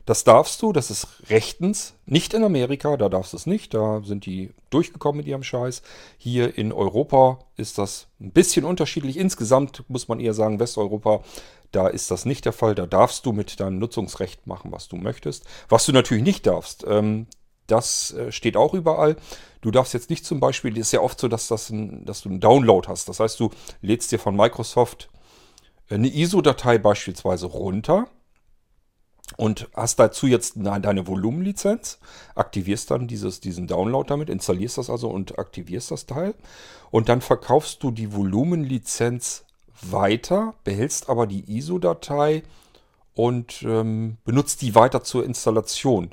Das 0.07 0.25
darfst 0.25 0.63
du, 0.63 0.73
das 0.73 0.91
ist 0.91 1.07
rechtens, 1.29 1.95
nicht 2.07 2.35
in 2.35 2.43
Amerika, 2.43 2.97
da 2.97 3.09
darfst 3.09 3.33
du 3.33 3.37
es 3.37 3.47
nicht, 3.47 3.75
da 3.75 4.03
sind 4.03 4.27
die 4.27 4.51
durchgekommen 4.71 5.19
mit 5.19 5.27
ihrem 5.27 5.43
Scheiß. 5.43 5.83
Hier 6.17 6.57
in 6.57 6.73
Europa 6.73 7.39
ist 7.57 7.79
das 7.79 8.09
ein 8.21 8.33
bisschen 8.33 8.65
unterschiedlich. 8.65 9.17
Insgesamt 9.17 9.85
muss 9.89 10.09
man 10.09 10.19
eher 10.19 10.35
sagen, 10.35 10.59
Westeuropa, 10.59 11.23
da 11.71 11.87
ist 11.87 12.11
das 12.11 12.25
nicht 12.25 12.45
der 12.45 12.53
Fall. 12.53 12.75
Da 12.75 12.87
darfst 12.87 13.27
du 13.27 13.33
mit 13.33 13.61
deinem 13.61 13.79
Nutzungsrecht 13.79 14.47
machen, 14.47 14.73
was 14.73 14.89
du 14.89 14.97
möchtest. 14.97 15.45
Was 15.69 15.87
du 15.87 15.93
natürlich 15.93 16.25
nicht 16.25 16.47
darfst, 16.47 16.85
ähm, 16.89 17.27
das 17.67 18.13
äh, 18.15 18.33
steht 18.33 18.57
auch 18.57 18.75
überall. 18.75 19.17
Du 19.61 19.71
darfst 19.71 19.95
jetzt 19.95 20.11
nicht 20.11 20.25
zum 20.25 20.41
Beispiel, 20.41 20.73
es 20.73 20.89
ist 20.89 20.93
ja 20.93 21.01
oft 21.01 21.21
so, 21.21 21.29
dass, 21.29 21.49
das 21.49 21.71
ein, 21.71 22.05
dass 22.05 22.23
du 22.23 22.31
einen 22.31 22.41
Download 22.41 22.89
hast. 22.89 23.09
Das 23.09 23.21
heißt, 23.21 23.39
du 23.39 23.51
lädst 23.83 24.11
dir 24.11 24.19
von 24.19 24.35
Microsoft 24.35 25.09
eine 25.89 26.09
ISO-Datei 26.09 26.79
beispielsweise 26.79 27.47
runter 27.47 28.09
und 29.41 29.71
hast 29.75 29.99
dazu 29.99 30.27
jetzt 30.27 30.53
deine 30.57 31.07
Volumenlizenz, 31.07 31.99
aktivierst 32.35 32.91
dann 32.91 33.09
dieses, 33.09 33.41
diesen 33.41 33.67
Download 33.67 34.07
damit, 34.07 34.29
installierst 34.29 34.77
das 34.77 34.91
also 34.91 35.09
und 35.09 35.39
aktivierst 35.39 35.91
das 35.91 36.05
Teil 36.05 36.35
und 36.91 37.09
dann 37.09 37.23
verkaufst 37.23 37.83
du 37.83 37.91
die 37.91 38.13
Volumenlizenz 38.13 39.47
weiter, 39.81 40.53
behältst 40.63 41.09
aber 41.09 41.27
die 41.27 41.57
ISO-Datei 41.57 42.43
und 43.15 43.63
ähm, 43.63 44.19
benutzt 44.27 44.61
die 44.61 44.75
weiter 44.75 45.03
zur 45.05 45.25
Installation. 45.25 46.11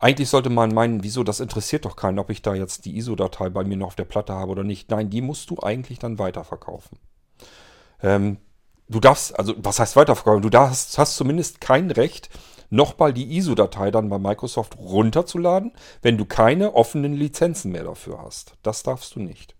Eigentlich 0.00 0.28
sollte 0.28 0.50
man 0.50 0.74
meinen, 0.74 1.04
wieso, 1.04 1.22
das 1.22 1.38
interessiert 1.38 1.84
doch 1.84 1.94
keinen, 1.94 2.18
ob 2.18 2.28
ich 2.28 2.42
da 2.42 2.56
jetzt 2.56 2.86
die 2.86 2.96
ISO-Datei 2.96 3.50
bei 3.50 3.62
mir 3.62 3.76
noch 3.76 3.86
auf 3.86 3.94
der 3.94 4.02
Platte 4.02 4.32
habe 4.32 4.50
oder 4.50 4.64
nicht. 4.64 4.90
Nein, 4.90 5.10
die 5.10 5.20
musst 5.20 5.48
du 5.48 5.60
eigentlich 5.62 6.00
dann 6.00 6.18
weiterverkaufen. 6.18 6.98
Ähm, 8.02 8.38
du 8.88 8.98
darfst, 8.98 9.38
also 9.38 9.54
was 9.58 9.78
heißt 9.78 9.94
weiterverkaufen? 9.94 10.42
Du 10.42 10.50
darfst, 10.50 10.98
hast 10.98 11.14
zumindest 11.14 11.60
kein 11.60 11.92
Recht, 11.92 12.30
nochmal 12.70 13.12
die 13.12 13.36
ISO-Datei 13.36 13.90
dann 13.90 14.08
bei 14.08 14.18
Microsoft 14.18 14.76
runterzuladen, 14.78 15.72
wenn 16.02 16.18
du 16.18 16.24
keine 16.24 16.74
offenen 16.74 17.14
Lizenzen 17.14 17.72
mehr 17.72 17.84
dafür 17.84 18.22
hast. 18.22 18.54
Das 18.62 18.82
darfst 18.82 19.14
du 19.16 19.20
nicht. 19.20 19.54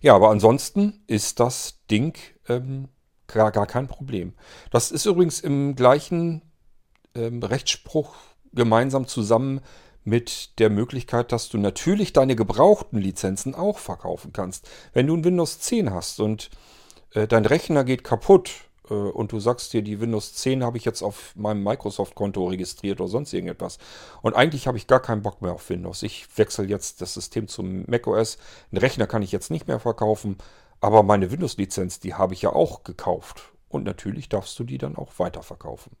Ja, 0.00 0.14
aber 0.14 0.30
ansonsten 0.30 1.02
ist 1.06 1.40
das 1.40 1.80
Ding 1.90 2.16
ähm, 2.48 2.88
gar, 3.26 3.50
gar 3.50 3.66
kein 3.66 3.88
Problem. 3.88 4.34
Das 4.70 4.90
ist 4.90 5.06
übrigens 5.06 5.40
im 5.40 5.74
gleichen 5.74 6.42
ähm, 7.14 7.42
Rechtsspruch 7.42 8.14
gemeinsam 8.52 9.06
zusammen 9.06 9.60
mit 10.04 10.58
der 10.58 10.70
Möglichkeit, 10.70 11.32
dass 11.32 11.48
du 11.48 11.58
natürlich 11.58 12.12
deine 12.12 12.34
gebrauchten 12.34 12.98
Lizenzen 12.98 13.54
auch 13.54 13.78
verkaufen 13.78 14.32
kannst. 14.32 14.68
Wenn 14.92 15.06
du 15.06 15.16
ein 15.16 15.24
Windows 15.24 15.60
10 15.60 15.92
hast 15.92 16.20
und 16.20 16.50
äh, 17.12 17.26
dein 17.26 17.44
Rechner 17.44 17.84
geht 17.84 18.04
kaputt 18.04 18.67
und 18.94 19.32
du 19.32 19.40
sagst 19.40 19.72
dir, 19.72 19.82
die 19.82 20.00
Windows 20.00 20.34
10 20.34 20.64
habe 20.64 20.76
ich 20.76 20.84
jetzt 20.84 21.02
auf 21.02 21.34
meinem 21.36 21.62
Microsoft-Konto 21.62 22.46
registriert 22.46 23.00
oder 23.00 23.08
sonst 23.08 23.32
irgendetwas. 23.32 23.78
Und 24.22 24.34
eigentlich 24.34 24.66
habe 24.66 24.78
ich 24.78 24.86
gar 24.86 25.00
keinen 25.00 25.22
Bock 25.22 25.42
mehr 25.42 25.52
auf 25.52 25.68
Windows. 25.70 26.02
Ich 26.02 26.26
wechsle 26.36 26.66
jetzt 26.66 27.00
das 27.00 27.14
System 27.14 27.48
zum 27.48 27.84
macOS. 27.86 28.38
Einen 28.70 28.80
Rechner 28.80 29.06
kann 29.06 29.22
ich 29.22 29.32
jetzt 29.32 29.50
nicht 29.50 29.68
mehr 29.68 29.80
verkaufen, 29.80 30.38
aber 30.80 31.02
meine 31.02 31.30
Windows-Lizenz, 31.30 32.00
die 32.00 32.14
habe 32.14 32.34
ich 32.34 32.42
ja 32.42 32.52
auch 32.52 32.84
gekauft. 32.84 33.52
Und 33.68 33.84
natürlich 33.84 34.28
darfst 34.28 34.58
du 34.58 34.64
die 34.64 34.78
dann 34.78 34.96
auch 34.96 35.18
weiterverkaufen. 35.18 35.92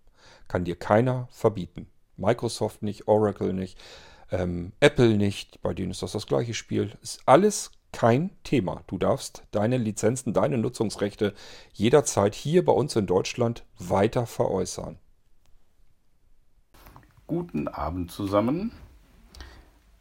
Kann 0.46 0.64
dir 0.64 0.76
keiner 0.76 1.28
verbieten. 1.30 1.88
Microsoft 2.16 2.82
nicht, 2.82 3.06
Oracle 3.06 3.52
nicht, 3.52 3.78
ähm, 4.30 4.72
Apple 4.80 5.16
nicht, 5.16 5.62
bei 5.62 5.74
denen 5.74 5.90
ist 5.90 6.02
das 6.02 6.12
das 6.12 6.26
gleiche 6.26 6.54
Spiel. 6.54 6.92
Ist 7.02 7.20
alles 7.26 7.70
kein 7.92 8.30
Thema. 8.44 8.82
Du 8.86 8.98
darfst 8.98 9.44
deine 9.50 9.78
Lizenzen, 9.78 10.32
deine 10.32 10.58
Nutzungsrechte 10.58 11.34
jederzeit 11.72 12.34
hier 12.34 12.64
bei 12.64 12.72
uns 12.72 12.96
in 12.96 13.06
Deutschland 13.06 13.64
weiter 13.78 14.26
veräußern. 14.26 14.98
Guten 17.26 17.68
Abend 17.68 18.10
zusammen. 18.10 18.72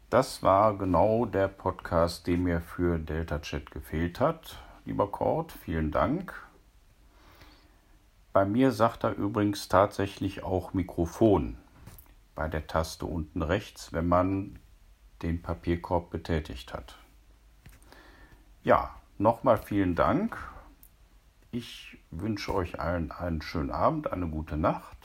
Das 0.09 0.41
war 0.41 0.77
genau 0.77 1.25
der 1.25 1.49
Podcast, 1.49 2.27
der 2.27 2.37
mir 2.37 2.61
für 2.61 2.97
Delta 2.97 3.39
Chat 3.39 3.71
gefehlt 3.71 4.21
hat. 4.21 4.57
Lieber 4.85 5.11
Cord, 5.11 5.51
vielen 5.51 5.91
Dank. 5.91 6.33
Bei 8.31 8.45
mir 8.45 8.71
sagt 8.71 9.03
er 9.03 9.15
übrigens 9.15 9.67
tatsächlich 9.67 10.43
auch 10.43 10.73
Mikrofon 10.73 11.57
bei 12.35 12.47
der 12.47 12.67
Taste 12.67 13.05
unten 13.05 13.41
rechts, 13.41 13.91
wenn 13.91 14.07
man 14.07 14.59
den 15.23 15.41
Papierkorb 15.41 16.11
betätigt 16.11 16.71
hat. 16.71 16.95
Ja, 18.67 18.93
nochmal 19.17 19.57
vielen 19.57 19.95
Dank. 19.95 20.37
Ich 21.51 21.99
wünsche 22.11 22.53
euch 22.53 22.81
allen 22.81 23.13
einen 23.13 23.41
schönen 23.41 23.71
Abend, 23.71 24.11
eine 24.11 24.27
gute 24.27 24.57
Nacht 24.57 24.97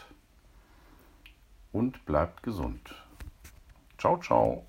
und 1.71 2.05
bleibt 2.05 2.43
gesund. 2.43 2.81
Ciao, 3.99 4.19
ciao. 4.19 4.67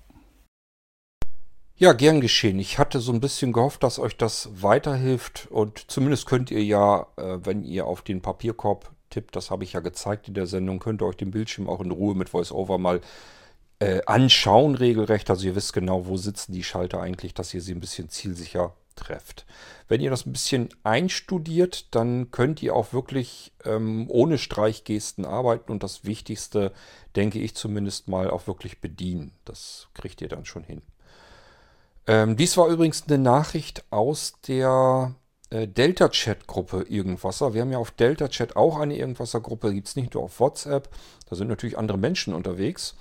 Ja, 1.74 1.92
gern 1.92 2.20
geschehen. 2.20 2.60
Ich 2.60 2.78
hatte 2.78 3.00
so 3.00 3.12
ein 3.12 3.20
bisschen 3.20 3.52
gehofft, 3.52 3.82
dass 3.82 3.98
euch 3.98 4.16
das 4.16 4.62
weiterhilft 4.62 5.48
und 5.50 5.90
zumindest 5.90 6.26
könnt 6.26 6.52
ihr 6.52 6.62
ja, 6.62 7.08
äh, 7.16 7.38
wenn 7.44 7.64
ihr 7.64 7.86
auf 7.86 8.02
den 8.02 8.22
Papierkorb 8.22 8.92
tippt, 9.10 9.34
das 9.34 9.50
habe 9.50 9.64
ich 9.64 9.72
ja 9.72 9.80
gezeigt 9.80 10.28
in 10.28 10.34
der 10.34 10.46
Sendung, 10.46 10.78
könnt 10.78 11.02
ihr 11.02 11.06
euch 11.06 11.16
den 11.16 11.32
Bildschirm 11.32 11.68
auch 11.68 11.80
in 11.80 11.90
Ruhe 11.90 12.14
mit 12.14 12.32
VoiceOver 12.32 12.78
mal 12.78 13.00
äh, 13.80 14.02
anschauen, 14.06 14.76
regelrecht. 14.76 15.30
Also 15.30 15.48
ihr 15.48 15.56
wisst 15.56 15.72
genau, 15.72 16.06
wo 16.06 16.16
sitzen 16.16 16.52
die 16.52 16.62
Schalter 16.62 17.00
eigentlich, 17.00 17.34
dass 17.34 17.52
ihr 17.54 17.60
sie 17.60 17.74
ein 17.74 17.80
bisschen 17.80 18.08
zielsicher 18.08 18.72
trefft. 18.94 19.46
Wenn 19.88 20.00
ihr 20.00 20.10
das 20.10 20.26
ein 20.26 20.32
bisschen 20.32 20.68
einstudiert, 20.82 21.94
dann 21.94 22.30
könnt 22.30 22.62
ihr 22.62 22.74
auch 22.74 22.92
wirklich 22.92 23.52
ähm, 23.64 24.06
ohne 24.08 24.38
Streichgesten 24.38 25.24
arbeiten 25.24 25.72
und 25.72 25.82
das 25.82 26.04
Wichtigste, 26.04 26.72
denke 27.16 27.38
ich 27.38 27.54
zumindest 27.54 28.08
mal, 28.08 28.30
auch 28.30 28.46
wirklich 28.46 28.80
bedienen. 28.80 29.32
Das 29.44 29.88
kriegt 29.94 30.20
ihr 30.20 30.28
dann 30.28 30.44
schon 30.44 30.64
hin. 30.64 30.82
Ähm, 32.06 32.36
dies 32.36 32.56
war 32.56 32.68
übrigens 32.68 33.04
eine 33.08 33.18
Nachricht 33.18 33.84
aus 33.90 34.34
der 34.46 35.14
äh, 35.50 35.66
Delta-Chat-Gruppe 35.68 36.86
Irgendwasser. 36.88 37.54
Wir 37.54 37.62
haben 37.62 37.72
ja 37.72 37.78
auf 37.78 37.90
Delta-Chat 37.92 38.56
auch 38.56 38.78
eine 38.78 38.96
Irgendwasser-Gruppe, 38.96 39.72
gibt 39.72 39.88
es 39.88 39.96
nicht 39.96 40.14
nur 40.14 40.24
auf 40.24 40.40
WhatsApp. 40.40 40.88
Da 41.28 41.36
sind 41.36 41.48
natürlich 41.48 41.78
andere 41.78 41.98
Menschen 41.98 42.34
unterwegs. 42.34 42.94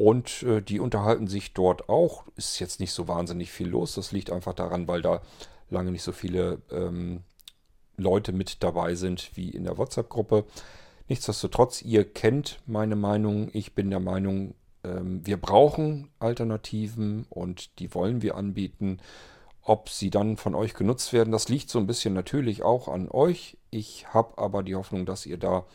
Und 0.00 0.44
äh, 0.44 0.62
die 0.62 0.80
unterhalten 0.80 1.26
sich 1.26 1.52
dort 1.52 1.90
auch. 1.90 2.24
Ist 2.34 2.58
jetzt 2.58 2.80
nicht 2.80 2.92
so 2.92 3.06
wahnsinnig 3.06 3.52
viel 3.52 3.68
los. 3.68 3.96
Das 3.96 4.12
liegt 4.12 4.32
einfach 4.32 4.54
daran, 4.54 4.88
weil 4.88 5.02
da 5.02 5.20
lange 5.68 5.90
nicht 5.90 6.04
so 6.04 6.12
viele 6.12 6.62
ähm, 6.70 7.22
Leute 7.98 8.32
mit 8.32 8.62
dabei 8.62 8.94
sind 8.94 9.30
wie 9.34 9.50
in 9.50 9.64
der 9.64 9.76
WhatsApp-Gruppe. 9.76 10.46
Nichtsdestotrotz, 11.10 11.82
ihr 11.82 12.10
kennt 12.10 12.60
meine 12.64 12.96
Meinung. 12.96 13.50
Ich 13.52 13.74
bin 13.74 13.90
der 13.90 14.00
Meinung, 14.00 14.54
ähm, 14.84 15.20
wir 15.26 15.36
brauchen 15.36 16.08
Alternativen 16.18 17.26
und 17.28 17.78
die 17.78 17.92
wollen 17.92 18.22
wir 18.22 18.36
anbieten. 18.36 19.00
Ob 19.60 19.90
sie 19.90 20.08
dann 20.08 20.38
von 20.38 20.54
euch 20.54 20.72
genutzt 20.72 21.12
werden, 21.12 21.30
das 21.30 21.50
liegt 21.50 21.68
so 21.68 21.78
ein 21.78 21.86
bisschen 21.86 22.14
natürlich 22.14 22.62
auch 22.62 22.88
an 22.88 23.10
euch. 23.10 23.58
Ich 23.68 24.14
habe 24.14 24.38
aber 24.38 24.62
die 24.62 24.76
Hoffnung, 24.76 25.04
dass 25.04 25.26
ihr 25.26 25.36
da 25.36 25.66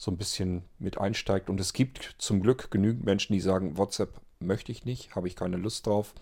so 0.00 0.10
ein 0.10 0.16
bisschen 0.16 0.62
mit 0.78 0.96
einsteigt. 0.96 1.50
Und 1.50 1.60
es 1.60 1.74
gibt 1.74 2.14
zum 2.16 2.40
Glück 2.40 2.70
genügend 2.70 3.04
Menschen, 3.04 3.34
die 3.34 3.40
sagen, 3.40 3.76
WhatsApp 3.76 4.18
möchte 4.38 4.72
ich 4.72 4.86
nicht, 4.86 5.14
habe 5.14 5.28
ich 5.28 5.36
keine 5.36 5.58
Lust 5.58 5.86
drauf. 5.86 6.14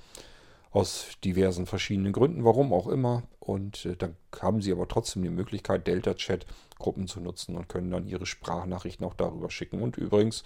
Aus 0.73 1.07
diversen 1.25 1.65
verschiedenen 1.65 2.13
Gründen, 2.13 2.45
warum 2.45 2.73
auch 2.73 2.89
immer. 2.89 3.23
Und 3.39 3.87
äh, 3.87 3.95
dann 3.97 4.17
haben 4.41 4.61
sie 4.63 4.73
aber 4.73 4.89
trotzdem 4.89 5.23
die 5.23 5.31
Möglichkeit, 5.31 5.87
Delta-Chat-Gruppen 5.87 7.07
zu 7.07 7.21
nutzen 7.21 7.57
und 7.57 7.69
können 7.69 7.93
dann 7.93 8.09
ihre 8.09 8.27
Sprachnachrichten 8.27 9.07
auch 9.07 9.15
darüber 9.15 9.49
schicken. 9.49 9.81
Und 9.81 9.97
übrigens, 9.97 10.43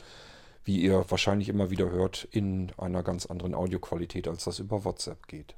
wie 0.64 0.82
ihr 0.82 1.06
wahrscheinlich 1.08 1.48
immer 1.48 1.70
wieder 1.70 1.90
hört, 1.90 2.28
in 2.30 2.70
einer 2.76 3.02
ganz 3.02 3.24
anderen 3.24 3.54
Audioqualität, 3.54 4.28
als 4.28 4.44
das 4.44 4.58
über 4.58 4.84
WhatsApp 4.84 5.26
geht. 5.26 5.56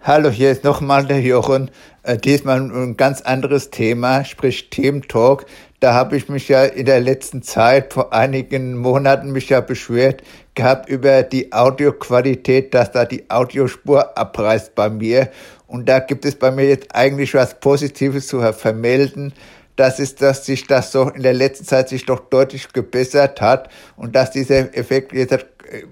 Hallo, 0.00 0.30
hier 0.30 0.52
ist 0.52 0.62
nochmal 0.62 1.04
der 1.06 1.20
Jochen. 1.20 1.70
Äh, 2.04 2.16
diesmal 2.16 2.60
ein 2.60 2.96
ganz 2.96 3.22
anderes 3.22 3.70
Thema, 3.70 4.24
sprich 4.24 4.70
Thementalk. 4.70 5.46
Da 5.80 5.92
habe 5.92 6.16
ich 6.16 6.28
mich 6.28 6.48
ja 6.48 6.64
in 6.64 6.86
der 6.86 7.00
letzten 7.00 7.42
Zeit, 7.42 7.92
vor 7.92 8.12
einigen 8.12 8.76
Monaten, 8.76 9.30
mich 9.30 9.50
ja 9.50 9.60
beschwert 9.60 10.22
gehabt 10.54 10.88
über 10.88 11.22
die 11.22 11.52
Audioqualität, 11.52 12.72
dass 12.72 12.92
da 12.92 13.04
die 13.04 13.28
Audiospur 13.28 14.16
abreißt 14.16 14.74
bei 14.74 14.88
mir. 14.88 15.28
Und 15.66 15.88
da 15.88 15.98
gibt 15.98 16.24
es 16.24 16.34
bei 16.36 16.50
mir 16.50 16.66
jetzt 16.66 16.94
eigentlich 16.94 17.34
was 17.34 17.60
Positives 17.60 18.26
zu 18.26 18.40
vermelden. 18.52 19.34
Das 19.76 19.98
ist, 20.00 20.22
dass 20.22 20.46
sich 20.46 20.66
das 20.66 20.92
so 20.92 21.10
in 21.10 21.22
der 21.22 21.34
letzten 21.34 21.66
Zeit 21.66 21.90
sich 21.90 22.06
doch 22.06 22.20
deutlich 22.20 22.72
gebessert 22.72 23.42
hat 23.42 23.68
und 23.96 24.16
dass 24.16 24.30
dieser 24.30 24.74
Effekt 24.74 25.12
jetzt 25.12 25.44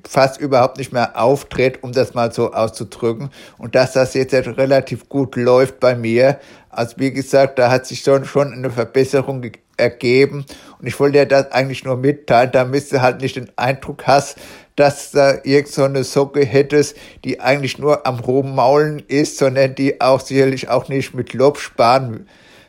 fast 0.09 0.41
überhaupt 0.41 0.79
nicht 0.79 0.93
mehr 0.93 1.21
auftritt, 1.21 1.83
um 1.83 1.93
das 1.93 2.15
mal 2.15 2.33
so 2.33 2.53
auszudrücken. 2.53 3.31
Und 3.59 3.75
dass 3.75 3.93
das 3.93 4.15
jetzt 4.15 4.33
relativ 4.33 5.09
gut 5.09 5.37
läuft 5.37 5.81
bei 5.81 5.95
mir. 5.95 6.39
Also 6.71 6.95
wie 6.99 7.13
gesagt, 7.13 7.59
da 7.59 7.71
hat 7.71 7.87
sich 7.87 8.01
schon, 8.01 8.25
schon 8.25 8.53
eine 8.53 8.71
Verbesserung 8.71 9.43
ergeben. 9.77 10.45
Und 10.79 10.87
ich 10.87 10.99
wollte 10.99 11.19
dir 11.19 11.27
das 11.27 11.53
eigentlich 11.53 11.85
nur 11.85 11.97
mitteilen, 11.97 12.51
damit 12.53 12.91
du 12.93 13.01
halt 13.01 13.21
nicht 13.21 13.37
den 13.37 13.51
Eindruck 13.57 14.07
hast, 14.07 14.37
dass 14.77 15.13
da 15.13 15.39
irgend 15.45 15.69
so 15.69 15.85
eine 15.85 16.05
Socke 16.05 16.45
hättest, 16.45 16.97
die 17.25 17.41
eigentlich 17.41 17.79
nur 17.79 18.07
am 18.07 18.19
Rummaulen 18.19 19.03
ist, 19.07 19.39
sondern 19.39 19.75
die 19.75 20.01
auch 20.01 20.21
sicherlich 20.21 20.69
auch 20.69 20.89
nicht 20.89 21.15
mit 21.15 21.33
Lob 21.33 21.59
sparen 21.59 22.27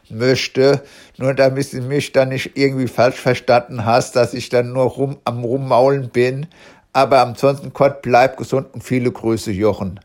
möchte. 0.09 0.83
Nur 1.17 1.33
damit 1.33 1.73
du 1.73 1.81
mich 1.81 2.11
dann 2.11 2.29
nicht 2.29 2.51
irgendwie 2.55 2.87
falsch 2.87 3.19
verstanden 3.19 3.85
hast, 3.85 4.15
dass 4.15 4.33
ich 4.33 4.49
dann 4.49 4.73
nur 4.73 4.85
rum, 4.85 5.17
am 5.25 5.43
Rummaulen 5.43 6.09
bin. 6.09 6.47
Aber 6.93 7.21
ansonsten 7.21 7.73
Gott, 7.73 8.01
bleib 8.01 8.37
gesund 8.37 8.67
und 8.73 8.83
viele 8.83 9.11
Grüße, 9.11 9.51
Jochen. 9.51 9.99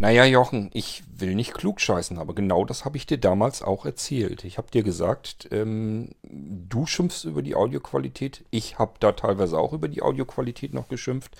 Naja, 0.00 0.24
Jochen, 0.24 0.70
ich 0.74 1.02
will 1.16 1.34
nicht 1.34 1.54
klugscheißen, 1.54 2.18
aber 2.18 2.32
genau 2.32 2.64
das 2.64 2.84
habe 2.84 2.96
ich 2.96 3.06
dir 3.06 3.18
damals 3.18 3.62
auch 3.62 3.84
erzählt. 3.84 4.44
Ich 4.44 4.56
habe 4.56 4.70
dir 4.70 4.84
gesagt, 4.84 5.48
ähm, 5.50 6.10
du 6.22 6.86
schimpfst 6.86 7.24
über 7.24 7.42
die 7.42 7.56
Audioqualität. 7.56 8.44
Ich 8.50 8.78
habe 8.78 8.92
da 9.00 9.10
teilweise 9.10 9.58
auch 9.58 9.72
über 9.72 9.88
die 9.88 10.00
Audioqualität 10.00 10.72
noch 10.72 10.86
geschimpft. 10.86 11.36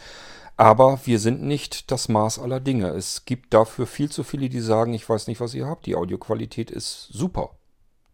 Aber 0.57 0.99
wir 1.05 1.21
sind 1.21 1.41
nicht 1.41 1.93
das 1.93 2.09
Maß 2.09 2.41
aller 2.41 2.59
Dinge. 2.59 2.89
Es 2.89 3.25
gibt 3.25 3.55
dafür 3.55 3.87
viel 3.87 4.11
zu 4.11 4.25
viele, 4.25 4.49
die 4.49 4.61
sagen, 4.61 4.93
ich 4.93 5.09
weiß 5.09 5.29
nicht, 5.29 5.39
was 5.39 5.55
ihr 5.55 5.69
habt. 5.69 5.87
Die 5.87 5.95
Audioqualität 5.95 6.73
ist 6.73 7.07
super. 7.13 7.51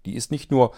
Die 0.04 0.14
ist 0.14 0.30
nicht 0.30 0.50
nur 0.50 0.72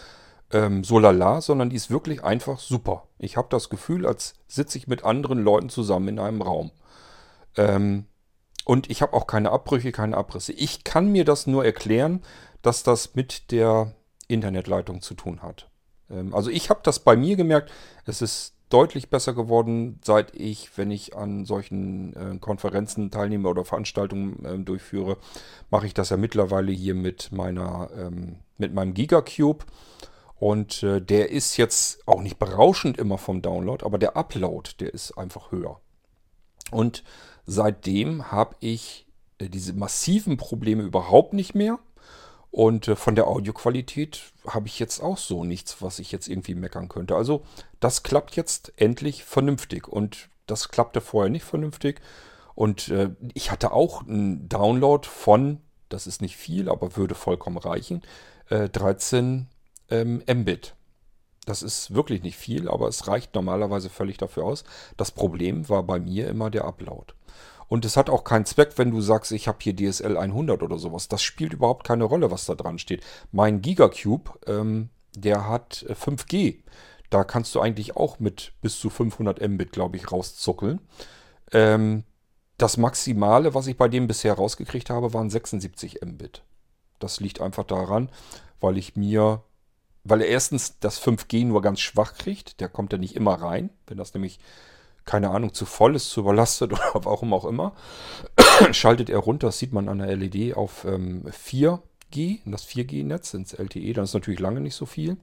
ähm, 0.53 0.85
so 0.85 0.97
lala, 0.97 1.41
sondern 1.41 1.69
die 1.69 1.75
ist 1.75 1.91
wirklich 1.91 2.23
einfach 2.23 2.59
super. 2.59 3.03
Ich 3.19 3.35
habe 3.35 3.49
das 3.51 3.67
Gefühl, 3.67 4.07
als 4.07 4.35
sitze 4.47 4.77
ich 4.77 4.87
mit 4.87 5.03
anderen 5.03 5.39
Leuten 5.39 5.67
zusammen 5.67 6.07
in 6.07 6.19
einem 6.19 6.41
Raum. 6.41 6.71
Ähm, 7.57 8.05
und 8.67 8.89
ich 8.89 9.01
habe 9.01 9.13
auch 9.13 9.27
keine 9.27 9.51
Abbrüche, 9.51 9.93
keine 9.93 10.17
Abrisse. 10.17 10.51
Ich 10.51 10.83
kann 10.83 11.09
mir 11.09 11.23
das 11.23 11.47
nur 11.47 11.63
erklären, 11.63 12.21
dass 12.61 12.83
das 12.83 13.15
mit 13.15 13.51
der 13.51 13.93
Internetleitung 14.27 15.01
zu 15.01 15.13
tun 15.13 15.41
hat. 15.41 15.69
Ähm, 16.09 16.35
also 16.35 16.49
ich 16.49 16.69
habe 16.69 16.81
das 16.83 16.99
bei 16.99 17.15
mir 17.15 17.37
gemerkt, 17.37 17.71
es 18.03 18.21
ist 18.21 18.55
deutlich 18.67 19.09
besser 19.09 19.33
geworden, 19.33 20.01
seit 20.03 20.35
ich, 20.35 20.77
wenn 20.77 20.91
ich 20.91 21.15
an 21.15 21.45
solchen 21.45 22.13
äh, 22.17 22.37
Konferenzen 22.39 23.09
teilnehme 23.09 23.47
oder 23.47 23.63
Veranstaltungen 23.63 24.43
äh, 24.43 24.59
durchführe, 24.59 25.15
mache 25.69 25.85
ich 25.85 25.93
das 25.93 26.09
ja 26.09 26.17
mittlerweile 26.17 26.73
hier 26.73 26.93
mit 26.93 27.31
meiner, 27.31 27.89
ähm, 27.97 28.39
mit 28.57 28.73
meinem 28.73 28.93
Gigacube. 28.93 29.63
Und 30.35 30.83
äh, 30.83 31.01
der 31.01 31.31
ist 31.31 31.55
jetzt 31.55 32.05
auch 32.05 32.21
nicht 32.21 32.37
berauschend 32.37 32.97
immer 32.97 33.17
vom 33.17 33.41
Download, 33.41 33.85
aber 33.85 33.97
der 33.97 34.17
Upload, 34.17 34.71
der 34.81 34.93
ist 34.93 35.17
einfach 35.17 35.53
höher. 35.53 35.79
Und 36.69 37.05
Seitdem 37.47 38.31
habe 38.31 38.55
ich 38.59 39.07
äh, 39.39 39.49
diese 39.49 39.73
massiven 39.73 40.37
Probleme 40.37 40.83
überhaupt 40.83 41.33
nicht 41.33 41.55
mehr. 41.55 41.79
Und 42.51 42.87
äh, 42.87 42.95
von 42.95 43.15
der 43.15 43.27
Audioqualität 43.27 44.21
habe 44.45 44.67
ich 44.67 44.79
jetzt 44.79 45.01
auch 45.01 45.17
so 45.17 45.43
nichts, 45.43 45.81
was 45.81 45.99
ich 45.99 46.11
jetzt 46.11 46.27
irgendwie 46.27 46.55
meckern 46.55 46.89
könnte. 46.89 47.15
Also 47.15 47.43
das 47.79 48.03
klappt 48.03 48.35
jetzt 48.35 48.73
endlich 48.75 49.23
vernünftig. 49.23 49.87
Und 49.87 50.29
das 50.45 50.69
klappte 50.69 51.01
vorher 51.01 51.29
nicht 51.29 51.45
vernünftig. 51.45 52.01
Und 52.53 52.89
äh, 52.89 53.11
ich 53.33 53.51
hatte 53.51 53.71
auch 53.71 54.05
einen 54.05 54.49
Download 54.49 55.07
von, 55.07 55.61
das 55.89 56.05
ist 56.05 56.21
nicht 56.21 56.35
viel, 56.35 56.69
aber 56.69 56.97
würde 56.97 57.15
vollkommen 57.15 57.57
reichen, 57.57 58.01
äh, 58.49 58.67
13 58.67 59.47
ähm, 59.89 60.23
Mbit. 60.27 60.73
Das 61.45 61.61
ist 61.61 61.93
wirklich 61.93 62.23
nicht 62.23 62.35
viel, 62.35 62.67
aber 62.67 62.89
es 62.89 63.07
reicht 63.07 63.33
normalerweise 63.35 63.89
völlig 63.89 64.17
dafür 64.17 64.43
aus. 64.43 64.65
Das 64.97 65.11
Problem 65.11 65.69
war 65.69 65.83
bei 65.83 65.99
mir 65.99 66.27
immer 66.27 66.49
der 66.49 66.65
Upload. 66.65 67.13
Und 67.67 67.85
es 67.85 67.97
hat 67.97 68.09
auch 68.09 68.23
keinen 68.23 68.45
Zweck, 68.45 68.73
wenn 68.77 68.91
du 68.91 69.01
sagst, 69.01 69.31
ich 69.31 69.47
habe 69.47 69.57
hier 69.61 69.75
DSL 69.75 70.17
100 70.17 70.63
oder 70.63 70.77
sowas. 70.77 71.07
Das 71.07 71.21
spielt 71.21 71.53
überhaupt 71.53 71.85
keine 71.85 72.05
Rolle, 72.05 72.31
was 72.31 72.45
da 72.45 72.55
dran 72.55 72.79
steht. 72.79 73.03
Mein 73.31 73.61
Gigacube, 73.61 74.31
ähm, 74.47 74.89
der 75.15 75.47
hat 75.47 75.85
5G. 75.89 76.35
Äh, 76.35 76.57
da 77.09 77.23
kannst 77.23 77.55
du 77.55 77.61
eigentlich 77.61 77.95
auch 77.95 78.19
mit 78.19 78.53
bis 78.61 78.79
zu 78.79 78.89
500 78.89 79.41
Mbit, 79.47 79.71
glaube 79.71 79.97
ich, 79.97 80.11
rauszuckeln. 80.11 80.79
Ähm, 81.51 82.03
das 82.57 82.77
Maximale, 82.77 83.53
was 83.53 83.67
ich 83.67 83.77
bei 83.77 83.87
dem 83.87 84.07
bisher 84.07 84.33
rausgekriegt 84.33 84.89
habe, 84.89 85.13
waren 85.13 85.29
76 85.29 86.01
Mbit. 86.05 86.43
Das 86.99 87.19
liegt 87.19 87.39
einfach 87.39 87.63
daran, 87.63 88.09
weil 88.59 88.77
ich 88.77 88.95
mir, 88.95 89.43
weil 90.03 90.21
er 90.21 90.27
erstens 90.27 90.79
das 90.79 91.01
5G 91.01 91.45
nur 91.45 91.61
ganz 91.61 91.79
schwach 91.79 92.15
kriegt. 92.15 92.59
Der 92.59 92.69
kommt 92.69 92.91
ja 92.91 92.97
nicht 92.97 93.15
immer 93.15 93.35
rein. 93.35 93.69
Wenn 93.85 93.97
das 93.97 94.13
nämlich 94.13 94.39
keine 95.07 95.31
Ahnung, 95.31 95.53
zu 95.53 95.65
voll 95.65 95.95
ist, 95.95 96.11
zu 96.11 96.19
überlastet 96.19 96.71
oder 96.73 96.91
warum 96.93 97.33
auch 97.33 97.45
immer, 97.45 97.73
schaltet 98.71 99.09
er 99.09 99.19
runter, 99.19 99.47
das 99.47 99.57
sieht 99.57 99.73
man 99.73 99.89
an 99.89 99.97
der 99.97 100.15
LED 100.15 100.55
auf 100.55 100.85
ähm, 100.85 101.23
4G, 101.25 102.41
das 102.45 102.67
4G-Netz 102.67 103.33
ins 103.33 103.53
LTE, 103.53 103.93
dann 103.93 104.03
ist 104.03 104.13
natürlich 104.13 104.39
lange 104.39 104.61
nicht 104.61 104.75
so 104.75 104.85
viel. 104.85 105.17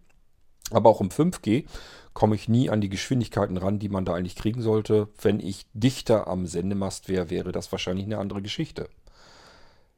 Aber 0.71 0.89
auch 0.89 1.01
im 1.01 1.11
5G 1.11 1.67
komme 2.15 2.35
ich 2.37 2.49
nie 2.49 2.71
an 2.71 2.81
die 2.81 2.89
Geschwindigkeiten 2.89 3.59
ran, 3.59 3.79
die 3.79 3.91
man 3.91 4.05
da 4.05 4.15
eigentlich 4.15 4.37
kriegen 4.37 4.63
sollte. 4.63 5.09
Wenn 5.21 5.39
ich 5.41 5.67
dichter 5.75 6.27
am 6.27 6.47
Sendemast 6.47 7.09
wäre, 7.09 7.29
wäre 7.29 7.53
das 7.53 7.71
wahrscheinlich 7.71 8.07
eine 8.07 8.19
andere 8.19 8.41
Geschichte. 8.41 8.89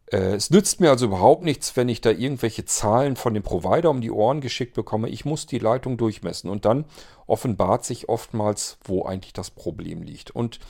Äh, 0.07 0.35
es 0.35 0.51
nützt 0.51 0.81
mir 0.81 0.91
also 0.91 1.07
überhaupt 1.07 1.45
nichts, 1.45 1.77
wenn 1.77 1.89
ich 1.89 2.01
da 2.01 2.11
irgendwelche 2.11 2.65
Zahlen 2.65 3.17
von 3.17 3.35
dem 3.35 3.43
Provider 3.43 3.91
um 3.91 4.01
die 4.01 4.11
Ohren 4.11 4.41
geschickt 4.41 4.75
bekomme. 4.75 5.09
Ich 5.09 5.25
muss 5.25 5.47
die 5.47 5.59
Leitung 5.59 5.97
durchmessen 5.97 6.51
und 6.51 6.65
dann 6.65 6.85
offenbart 7.27 7.85
sich 7.85 8.09
oftmals, 8.09 8.79
wo 8.85 9.05
eigentlich 9.05 9.33
das 9.33 9.51
Problem 9.51 10.03
liegt. 10.03 10.31
Und 10.31 10.61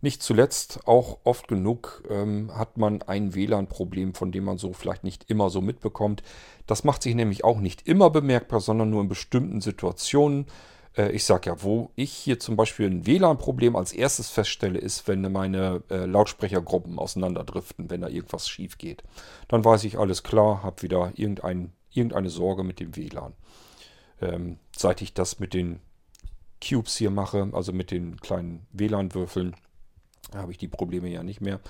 nicht 0.00 0.22
zuletzt, 0.22 0.80
auch 0.86 1.18
oft 1.24 1.48
genug 1.48 2.04
ähm, 2.08 2.52
hat 2.54 2.78
man 2.78 3.02
ein 3.02 3.34
WLAN-Problem, 3.34 4.14
von 4.14 4.30
dem 4.30 4.44
man 4.44 4.56
so 4.56 4.72
vielleicht 4.72 5.02
nicht 5.02 5.28
immer 5.28 5.50
so 5.50 5.60
mitbekommt. 5.60 6.22
Das 6.66 6.84
macht 6.84 7.02
sich 7.02 7.16
nämlich 7.16 7.42
auch 7.42 7.58
nicht 7.58 7.88
immer 7.88 8.08
bemerkbar, 8.08 8.60
sondern 8.60 8.90
nur 8.90 9.02
in 9.02 9.08
bestimmten 9.08 9.60
Situationen. 9.60 10.46
Äh, 10.98 11.12
ich 11.12 11.24
sage 11.24 11.48
ja, 11.50 11.62
wo 11.62 11.90
ich 11.94 12.12
hier 12.12 12.38
zum 12.38 12.56
Beispiel 12.56 12.90
ein 12.90 13.06
WLAN-Problem 13.06 13.76
als 13.76 13.92
erstes 13.92 14.28
feststelle, 14.28 14.78
ist, 14.78 15.08
wenn 15.08 15.20
meine 15.32 15.82
äh, 15.88 16.04
Lautsprechergruppen 16.04 16.98
auseinanderdriften, 16.98 17.88
wenn 17.88 18.02
da 18.02 18.08
irgendwas 18.08 18.48
schief 18.48 18.76
geht. 18.76 19.04
Dann 19.46 19.64
weiß 19.64 19.84
ich, 19.84 19.98
alles 19.98 20.22
klar, 20.22 20.62
habe 20.62 20.82
wieder 20.82 21.12
irgendein, 21.14 21.72
irgendeine 21.90 22.28
Sorge 22.28 22.64
mit 22.64 22.80
dem 22.80 22.96
WLAN. 22.96 23.32
Ähm, 24.20 24.58
seit 24.76 25.00
ich 25.00 25.14
das 25.14 25.38
mit 25.38 25.54
den 25.54 25.80
Cubes 26.62 26.96
hier 26.96 27.10
mache, 27.10 27.48
also 27.52 27.72
mit 27.72 27.92
den 27.92 28.16
kleinen 28.16 28.66
WLAN-Würfeln, 28.72 29.54
habe 30.34 30.50
ich 30.50 30.58
die 30.58 30.68
Probleme 30.68 31.08
ja 31.08 31.22
nicht 31.22 31.40
mehr. 31.40 31.60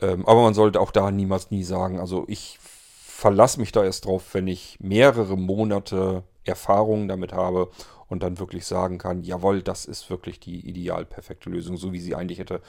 Ähm, 0.00 0.26
aber 0.26 0.42
man 0.42 0.54
sollte 0.54 0.80
auch 0.80 0.90
da 0.90 1.10
niemals 1.10 1.50
nie 1.50 1.62
sagen, 1.62 2.00
also 2.00 2.24
ich 2.26 2.58
verlasse 2.60 3.60
mich 3.60 3.70
da 3.70 3.84
erst 3.84 4.06
drauf, 4.06 4.32
wenn 4.32 4.48
ich 4.48 4.78
mehrere 4.80 5.36
Monate 5.36 6.24
Erfahrungen 6.44 7.08
damit 7.08 7.32
habe 7.32 7.70
und 8.08 8.22
dann 8.22 8.38
wirklich 8.38 8.66
sagen 8.66 8.98
kann, 8.98 9.22
jawohl, 9.22 9.62
das 9.62 9.84
ist 9.84 10.10
wirklich 10.10 10.40
die 10.40 10.68
ideal 10.68 11.04
perfekte 11.04 11.50
Lösung, 11.50 11.76
so 11.76 11.92
wie 11.92 12.00
sie 12.00 12.14
eigentlich 12.14 12.38
hätte 12.38 12.60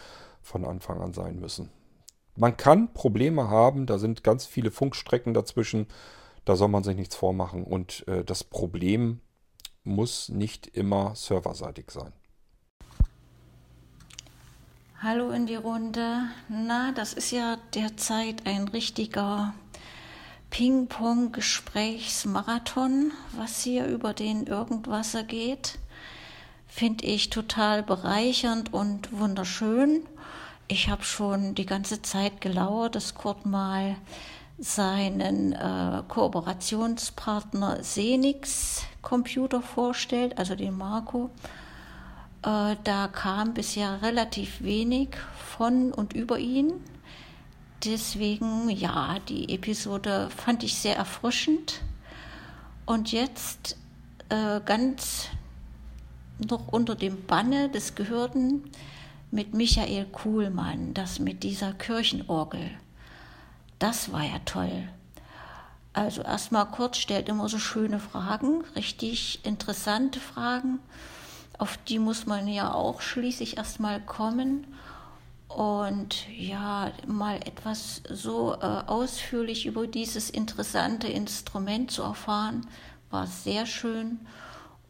von 0.42 0.66
Anfang 0.66 1.02
an 1.02 1.14
sein 1.14 1.40
müssen. 1.40 1.70
Man 2.36 2.58
kann 2.58 2.94
Probleme 2.94 3.50
haben, 3.50 3.86
da 3.86 3.98
sind 3.98 4.24
ganz 4.24 4.46
viele 4.46 4.72
Funkstrecken 4.72 5.34
dazwischen, 5.34 5.88
da 6.44 6.56
soll 6.56 6.68
man 6.68 6.84
sich 6.84 6.96
nichts 6.96 7.16
vormachen 7.16 7.64
und 7.64 8.08
äh, 8.08 8.24
das 8.24 8.44
Problem 8.44 9.22
muss 9.84 10.30
nicht 10.30 10.68
immer 10.68 11.16
serverseitig 11.16 11.92
sein. 11.92 12.12
Hallo 15.02 15.30
in 15.30 15.46
die 15.46 15.56
Runde. 15.56 16.24
Na, 16.50 16.92
das 16.94 17.14
ist 17.14 17.32
ja 17.32 17.58
derzeit 17.74 18.48
ein 18.48 18.68
richtiger 18.68 19.54
Ping-Pong-Gesprächsmarathon, 20.56 23.12
was 23.36 23.64
hier 23.64 23.88
über 23.88 24.14
den 24.14 24.48
Irgendwasser 24.48 25.24
geht. 25.24 25.78
Finde 26.66 27.04
ich 27.04 27.30
total 27.30 27.84
bereichernd 27.84 28.74
und 28.74 29.12
wunderschön. 29.12 30.04
Ich 30.70 30.88
habe 30.88 31.04
schon 31.04 31.56
die 31.56 31.66
ganze 31.66 32.02
Zeit 32.02 32.40
gelauert, 32.40 32.96
dass 32.96 33.16
Kurt 33.16 33.46
mal 33.46 33.98
seinen 34.58 35.52
äh, 35.52 36.04
Kooperationspartner 36.08 37.84
Senix 37.84 38.84
Computer 39.02 39.62
vorstellt, 39.62 40.38
also 40.38 40.56
den 40.56 40.78
Marco. 40.78 41.32
Äh, 42.44 42.78
da 42.82 43.10
kam 43.12 43.54
bisher 43.54 44.02
relativ 44.02 44.64
wenig 44.64 45.18
von 45.58 45.92
und 45.92 46.14
über 46.14 46.40
ihn. 46.40 46.76
Deswegen, 47.86 48.70
ja, 48.70 49.20
die 49.30 49.54
Episode 49.54 50.30
fand 50.36 50.64
ich 50.64 50.76
sehr 50.76 50.96
erfrischend. 50.96 51.82
Und 52.86 53.12
jetzt 53.12 53.78
äh, 54.30 54.60
ganz 54.66 55.28
noch 56.40 56.68
unter 56.70 56.96
dem 56.96 57.26
Banne 57.26 57.70
des 57.70 57.96
Gehörten 57.96 58.64
mit 59.32 59.54
Michael 59.54 60.06
Kuhlmann, 60.06 60.94
das 60.94 61.20
mit 61.20 61.44
dieser 61.44 61.74
Kirchenorgel. 61.74 62.72
Das 63.80 64.12
war 64.12 64.24
ja 64.24 64.40
toll. 64.46 64.90
Also 65.94 66.24
erstmal 66.24 66.66
kurz, 66.66 66.98
stellt 66.98 67.30
immer 67.30 67.48
so 67.50 67.60
schöne 67.60 68.00
Fragen, 68.00 68.64
richtig 68.76 69.46
interessante 69.46 70.20
Fragen. 70.20 70.80
Auf 71.58 71.78
die 71.88 72.00
muss 72.00 72.26
man 72.26 72.48
ja 72.48 72.74
auch 72.74 73.02
schließlich 73.02 73.58
erstmal 73.58 74.02
kommen. 74.02 74.66
Und 75.56 76.28
ja, 76.38 76.92
mal 77.08 77.38
etwas 77.38 78.04
so 78.10 78.56
äh, 78.56 78.66
ausführlich 78.66 79.66
über 79.66 79.88
dieses 79.88 80.30
interessante 80.30 81.08
Instrument 81.08 81.90
zu 81.92 82.04
erfahren, 82.04 82.68
war 83.10 83.26
sehr 83.26 83.66
schön. 83.66 84.20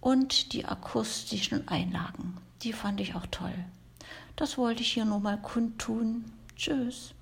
Und 0.01 0.53
die 0.53 0.65
akustischen 0.65 1.67
Einlagen, 1.67 2.37
die 2.63 2.73
fand 2.73 2.99
ich 2.99 3.13
auch 3.13 3.27
toll. 3.27 3.53
Das 4.37 4.57
wollte 4.57 4.81
ich 4.81 4.91
hier 4.91 5.05
nur 5.05 5.19
mal 5.19 5.39
kundtun. 5.39 6.25
Tschüss. 6.55 7.14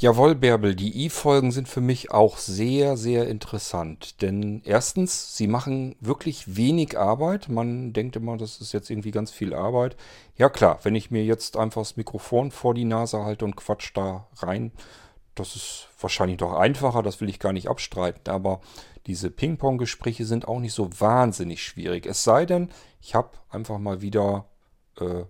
Jawohl, 0.00 0.34
Bärbel, 0.34 0.74
die 0.74 1.04
I-Folgen 1.04 1.52
sind 1.52 1.68
für 1.68 1.82
mich 1.82 2.10
auch 2.10 2.38
sehr, 2.38 2.96
sehr 2.96 3.28
interessant. 3.28 4.22
Denn 4.22 4.62
erstens, 4.64 5.36
sie 5.36 5.46
machen 5.46 5.94
wirklich 6.00 6.56
wenig 6.56 6.98
Arbeit. 6.98 7.50
Man 7.50 7.92
denkt 7.92 8.16
immer, 8.16 8.38
das 8.38 8.62
ist 8.62 8.72
jetzt 8.72 8.88
irgendwie 8.88 9.10
ganz 9.10 9.30
viel 9.30 9.52
Arbeit. 9.52 9.98
Ja 10.38 10.48
klar, 10.48 10.78
wenn 10.84 10.94
ich 10.94 11.10
mir 11.10 11.22
jetzt 11.22 11.58
einfach 11.58 11.82
das 11.82 11.98
Mikrofon 11.98 12.50
vor 12.50 12.72
die 12.72 12.86
Nase 12.86 13.22
halte 13.22 13.44
und 13.44 13.56
quatsch 13.56 13.90
da 13.92 14.26
rein, 14.36 14.72
das 15.34 15.54
ist 15.54 15.88
wahrscheinlich 16.00 16.38
doch 16.38 16.54
einfacher, 16.54 17.02
das 17.02 17.20
will 17.20 17.28
ich 17.28 17.38
gar 17.38 17.52
nicht 17.52 17.68
abstreiten. 17.68 18.32
Aber 18.32 18.62
diese 19.06 19.30
Ping-Pong-Gespräche 19.30 20.24
sind 20.24 20.48
auch 20.48 20.60
nicht 20.60 20.72
so 20.72 20.88
wahnsinnig 20.98 21.62
schwierig. 21.62 22.06
Es 22.06 22.24
sei 22.24 22.46
denn, 22.46 22.70
ich 23.02 23.14
habe 23.14 23.32
einfach 23.50 23.76
mal 23.76 24.00
wieder 24.00 24.46
äh, 24.98 25.24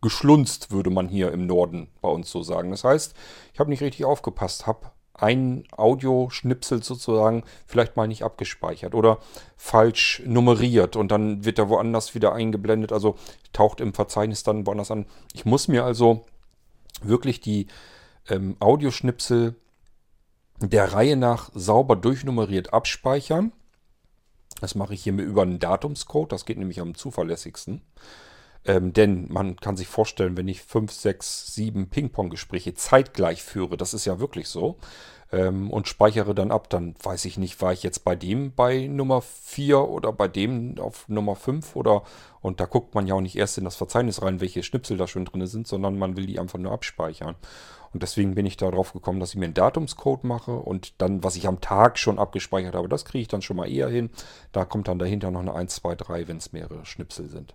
geschlunzt, 0.00 0.70
würde 0.70 0.90
man 0.90 1.08
hier 1.08 1.32
im 1.32 1.46
Norden 1.46 1.88
bei 2.00 2.08
uns 2.08 2.30
so 2.30 2.42
sagen. 2.42 2.70
Das 2.70 2.84
heißt, 2.84 3.14
ich 3.52 3.60
habe 3.60 3.70
nicht 3.70 3.82
richtig 3.82 4.04
aufgepasst, 4.04 4.66
habe 4.66 4.92
ein 5.14 5.64
Audioschnipsel 5.72 6.82
sozusagen 6.82 7.42
vielleicht 7.66 7.96
mal 7.96 8.06
nicht 8.06 8.22
abgespeichert 8.22 8.94
oder 8.94 9.18
falsch 9.56 10.22
nummeriert 10.24 10.94
und 10.94 11.10
dann 11.10 11.44
wird 11.44 11.58
er 11.58 11.68
woanders 11.68 12.14
wieder 12.14 12.32
eingeblendet, 12.32 12.92
also 12.92 13.16
taucht 13.52 13.80
im 13.80 13.94
Verzeichnis 13.94 14.44
dann 14.44 14.66
woanders 14.66 14.92
an. 14.92 15.06
Ich 15.34 15.44
muss 15.44 15.66
mir 15.66 15.84
also 15.84 16.24
wirklich 17.02 17.40
die 17.40 17.66
ähm, 18.28 18.56
Audioschnipsel 18.60 19.56
der 20.60 20.92
Reihe 20.92 21.16
nach 21.16 21.50
sauber 21.54 21.96
durchnummeriert 21.96 22.72
abspeichern. 22.72 23.52
Das 24.60 24.74
mache 24.74 24.94
ich 24.94 25.02
hier 25.02 25.12
mit 25.12 25.26
über 25.26 25.42
einen 25.42 25.58
Datumscode, 25.58 26.32
das 26.32 26.44
geht 26.44 26.58
nämlich 26.58 26.80
am 26.80 26.94
zuverlässigsten. 26.94 27.82
Ähm, 28.68 28.92
denn 28.92 29.32
man 29.32 29.56
kann 29.56 29.78
sich 29.78 29.88
vorstellen, 29.88 30.36
wenn 30.36 30.46
ich 30.46 30.62
5, 30.62 30.92
6, 30.92 31.54
7 31.54 31.88
Ping-Pong-Gespräche 31.88 32.74
zeitgleich 32.74 33.42
führe, 33.42 33.78
das 33.78 33.94
ist 33.94 34.04
ja 34.04 34.20
wirklich 34.20 34.46
so, 34.48 34.76
ähm, 35.32 35.70
und 35.70 35.88
speichere 35.88 36.34
dann 36.34 36.52
ab, 36.52 36.68
dann 36.68 36.94
weiß 37.02 37.24
ich 37.24 37.38
nicht, 37.38 37.62
war 37.62 37.72
ich 37.72 37.82
jetzt 37.82 38.04
bei 38.04 38.14
dem 38.14 38.54
bei 38.54 38.86
Nummer 38.86 39.22
4 39.22 39.80
oder 39.80 40.12
bei 40.12 40.28
dem 40.28 40.78
auf 40.78 41.08
Nummer 41.08 41.34
5 41.34 41.76
oder, 41.76 42.02
und 42.42 42.60
da 42.60 42.66
guckt 42.66 42.94
man 42.94 43.06
ja 43.06 43.14
auch 43.14 43.22
nicht 43.22 43.36
erst 43.36 43.56
in 43.56 43.64
das 43.64 43.76
Verzeichnis 43.76 44.20
rein, 44.20 44.42
welche 44.42 44.62
Schnipsel 44.62 44.98
da 44.98 45.06
schon 45.06 45.24
drin 45.24 45.46
sind, 45.46 45.66
sondern 45.66 45.98
man 45.98 46.18
will 46.18 46.26
die 46.26 46.38
einfach 46.38 46.58
nur 46.58 46.72
abspeichern. 46.72 47.36
Und 47.94 48.02
deswegen 48.02 48.34
bin 48.34 48.44
ich 48.44 48.58
darauf 48.58 48.92
gekommen, 48.92 49.18
dass 49.18 49.30
ich 49.30 49.36
mir 49.36 49.46
einen 49.46 49.54
Datumscode 49.54 50.24
mache 50.24 50.52
und 50.52 51.00
dann, 51.00 51.24
was 51.24 51.36
ich 51.36 51.48
am 51.48 51.62
Tag 51.62 51.98
schon 51.98 52.18
abgespeichert 52.18 52.74
habe, 52.74 52.88
das 52.88 53.06
kriege 53.06 53.22
ich 53.22 53.28
dann 53.28 53.40
schon 53.40 53.56
mal 53.56 53.70
eher 53.70 53.88
hin. 53.88 54.10
Da 54.52 54.66
kommt 54.66 54.88
dann 54.88 54.98
dahinter 54.98 55.30
noch 55.30 55.40
eine 55.40 55.54
1, 55.54 55.74
2, 55.76 55.94
3, 55.94 56.28
wenn 56.28 56.36
es 56.36 56.52
mehrere 56.52 56.84
Schnipsel 56.84 57.30
sind. 57.30 57.54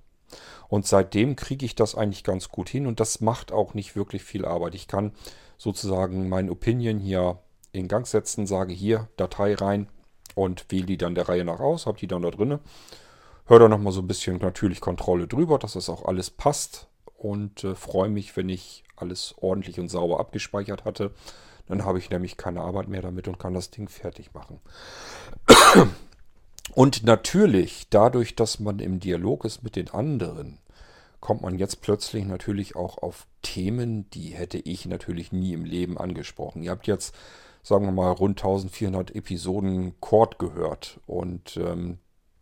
Und 0.68 0.88
seitdem 0.88 1.36
kriege 1.36 1.66
ich 1.66 1.76
das 1.76 1.96
eigentlich 1.96 2.24
ganz 2.24 2.50
gut 2.50 2.70
hin 2.70 2.88
und 2.88 3.00
das 3.00 3.22
macht 3.22 3.52
auch 3.52 3.74
nicht 3.74 3.96
wirklich 3.96 4.24
viel 4.24 4.46
Arbeit. 4.46 4.76
Ich 4.76 4.88
kann 4.88 5.14
sozusagen 5.58 6.30
mein 6.30 6.50
Opinion 6.50 7.00
hier 7.00 7.40
in 7.72 7.88
Gang 7.88 8.08
setzen, 8.08 8.48
sage 8.48 8.74
hier 8.74 9.08
Datei 9.18 9.56
rein 9.56 9.88
und 10.36 10.66
wähle 10.70 10.86
die 10.86 10.98
dann 10.98 11.16
der 11.16 11.30
Reihe 11.30 11.46
nach 11.46 11.60
aus, 11.60 11.86
habe 11.86 11.98
die 11.98 12.08
dann 12.08 12.22
da 12.22 12.32
drinne. 12.32 12.60
Höre 13.46 13.60
da 13.60 13.68
nochmal 13.68 13.94
so 13.94 14.02
ein 14.02 14.08
bisschen 14.08 14.38
natürlich 14.38 14.82
Kontrolle 14.82 15.28
drüber, 15.28 15.60
dass 15.60 15.74
das 15.74 15.90
auch 15.90 16.06
alles 16.06 16.30
passt 16.30 16.88
und 17.18 17.64
äh, 17.64 17.76
freue 17.76 18.10
mich, 18.10 18.36
wenn 18.38 18.50
ich 18.50 18.84
alles 18.96 19.36
ordentlich 19.38 19.80
und 19.80 19.90
sauber 19.90 20.20
abgespeichert 20.20 20.86
hatte. 20.86 21.12
Dann 21.68 21.86
habe 21.86 21.98
ich 21.98 22.10
nämlich 22.10 22.38
keine 22.38 22.62
Arbeit 22.62 22.88
mehr 22.88 23.02
damit 23.02 23.28
und 23.28 23.40
kann 23.40 23.54
das 23.54 23.72
Ding 23.72 23.88
fertig 23.88 24.34
machen. 24.34 24.60
Und 26.72 27.04
natürlich, 27.04 27.88
dadurch, 27.90 28.36
dass 28.36 28.60
man 28.60 28.80
im 28.80 29.00
Dialog 29.00 29.46
ist 29.46 29.64
mit 29.64 29.76
den 29.76 29.90
anderen, 29.90 30.60
kommt 31.20 31.42
man 31.42 31.58
jetzt 31.58 31.82
plötzlich 31.82 32.26
natürlich 32.26 32.76
auch 32.76 32.98
auf 32.98 33.28
Themen, 33.42 34.10
die 34.12 34.30
hätte 34.30 34.58
ich 34.58 34.86
natürlich 34.86 35.32
nie 35.32 35.54
im 35.54 35.66
Leben 35.66 35.98
angesprochen. 35.98 36.64
Ihr 36.64 36.72
habt 36.72 36.88
jetzt, 36.88 37.16
sagen 37.62 37.86
wir 37.86 37.92
mal, 37.92 38.12
rund 38.12 38.40
1400 38.40 39.16
Episoden 39.16 40.00
Chord 40.02 40.40
gehört 40.40 41.00
und 41.06 41.58
ähm, 41.58 42.00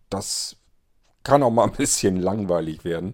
das 0.09 0.55
kann 1.23 1.43
auch 1.43 1.51
mal 1.51 1.65
ein 1.65 1.73
bisschen 1.73 2.15
langweilig 2.21 2.83
werden. 2.83 3.13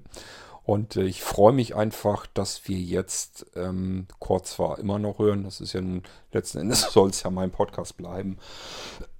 Und 0.63 0.97
äh, 0.97 1.03
ich 1.03 1.23
freue 1.23 1.53
mich 1.53 1.75
einfach, 1.75 2.27
dass 2.27 2.67
wir 2.67 2.77
jetzt 2.77 3.45
ähm, 3.55 4.07
Chord 4.19 4.47
zwar 4.47 4.79
immer 4.79 4.99
noch 4.99 5.19
hören, 5.19 5.43
das 5.43 5.61
ist 5.61 5.73
ja 5.73 5.81
nun, 5.81 6.03
letzten 6.31 6.59
Endes 6.59 6.81
soll 6.91 7.09
es 7.09 7.23
ja 7.23 7.29
mein 7.29 7.51
Podcast 7.51 7.97
bleiben, 7.97 8.37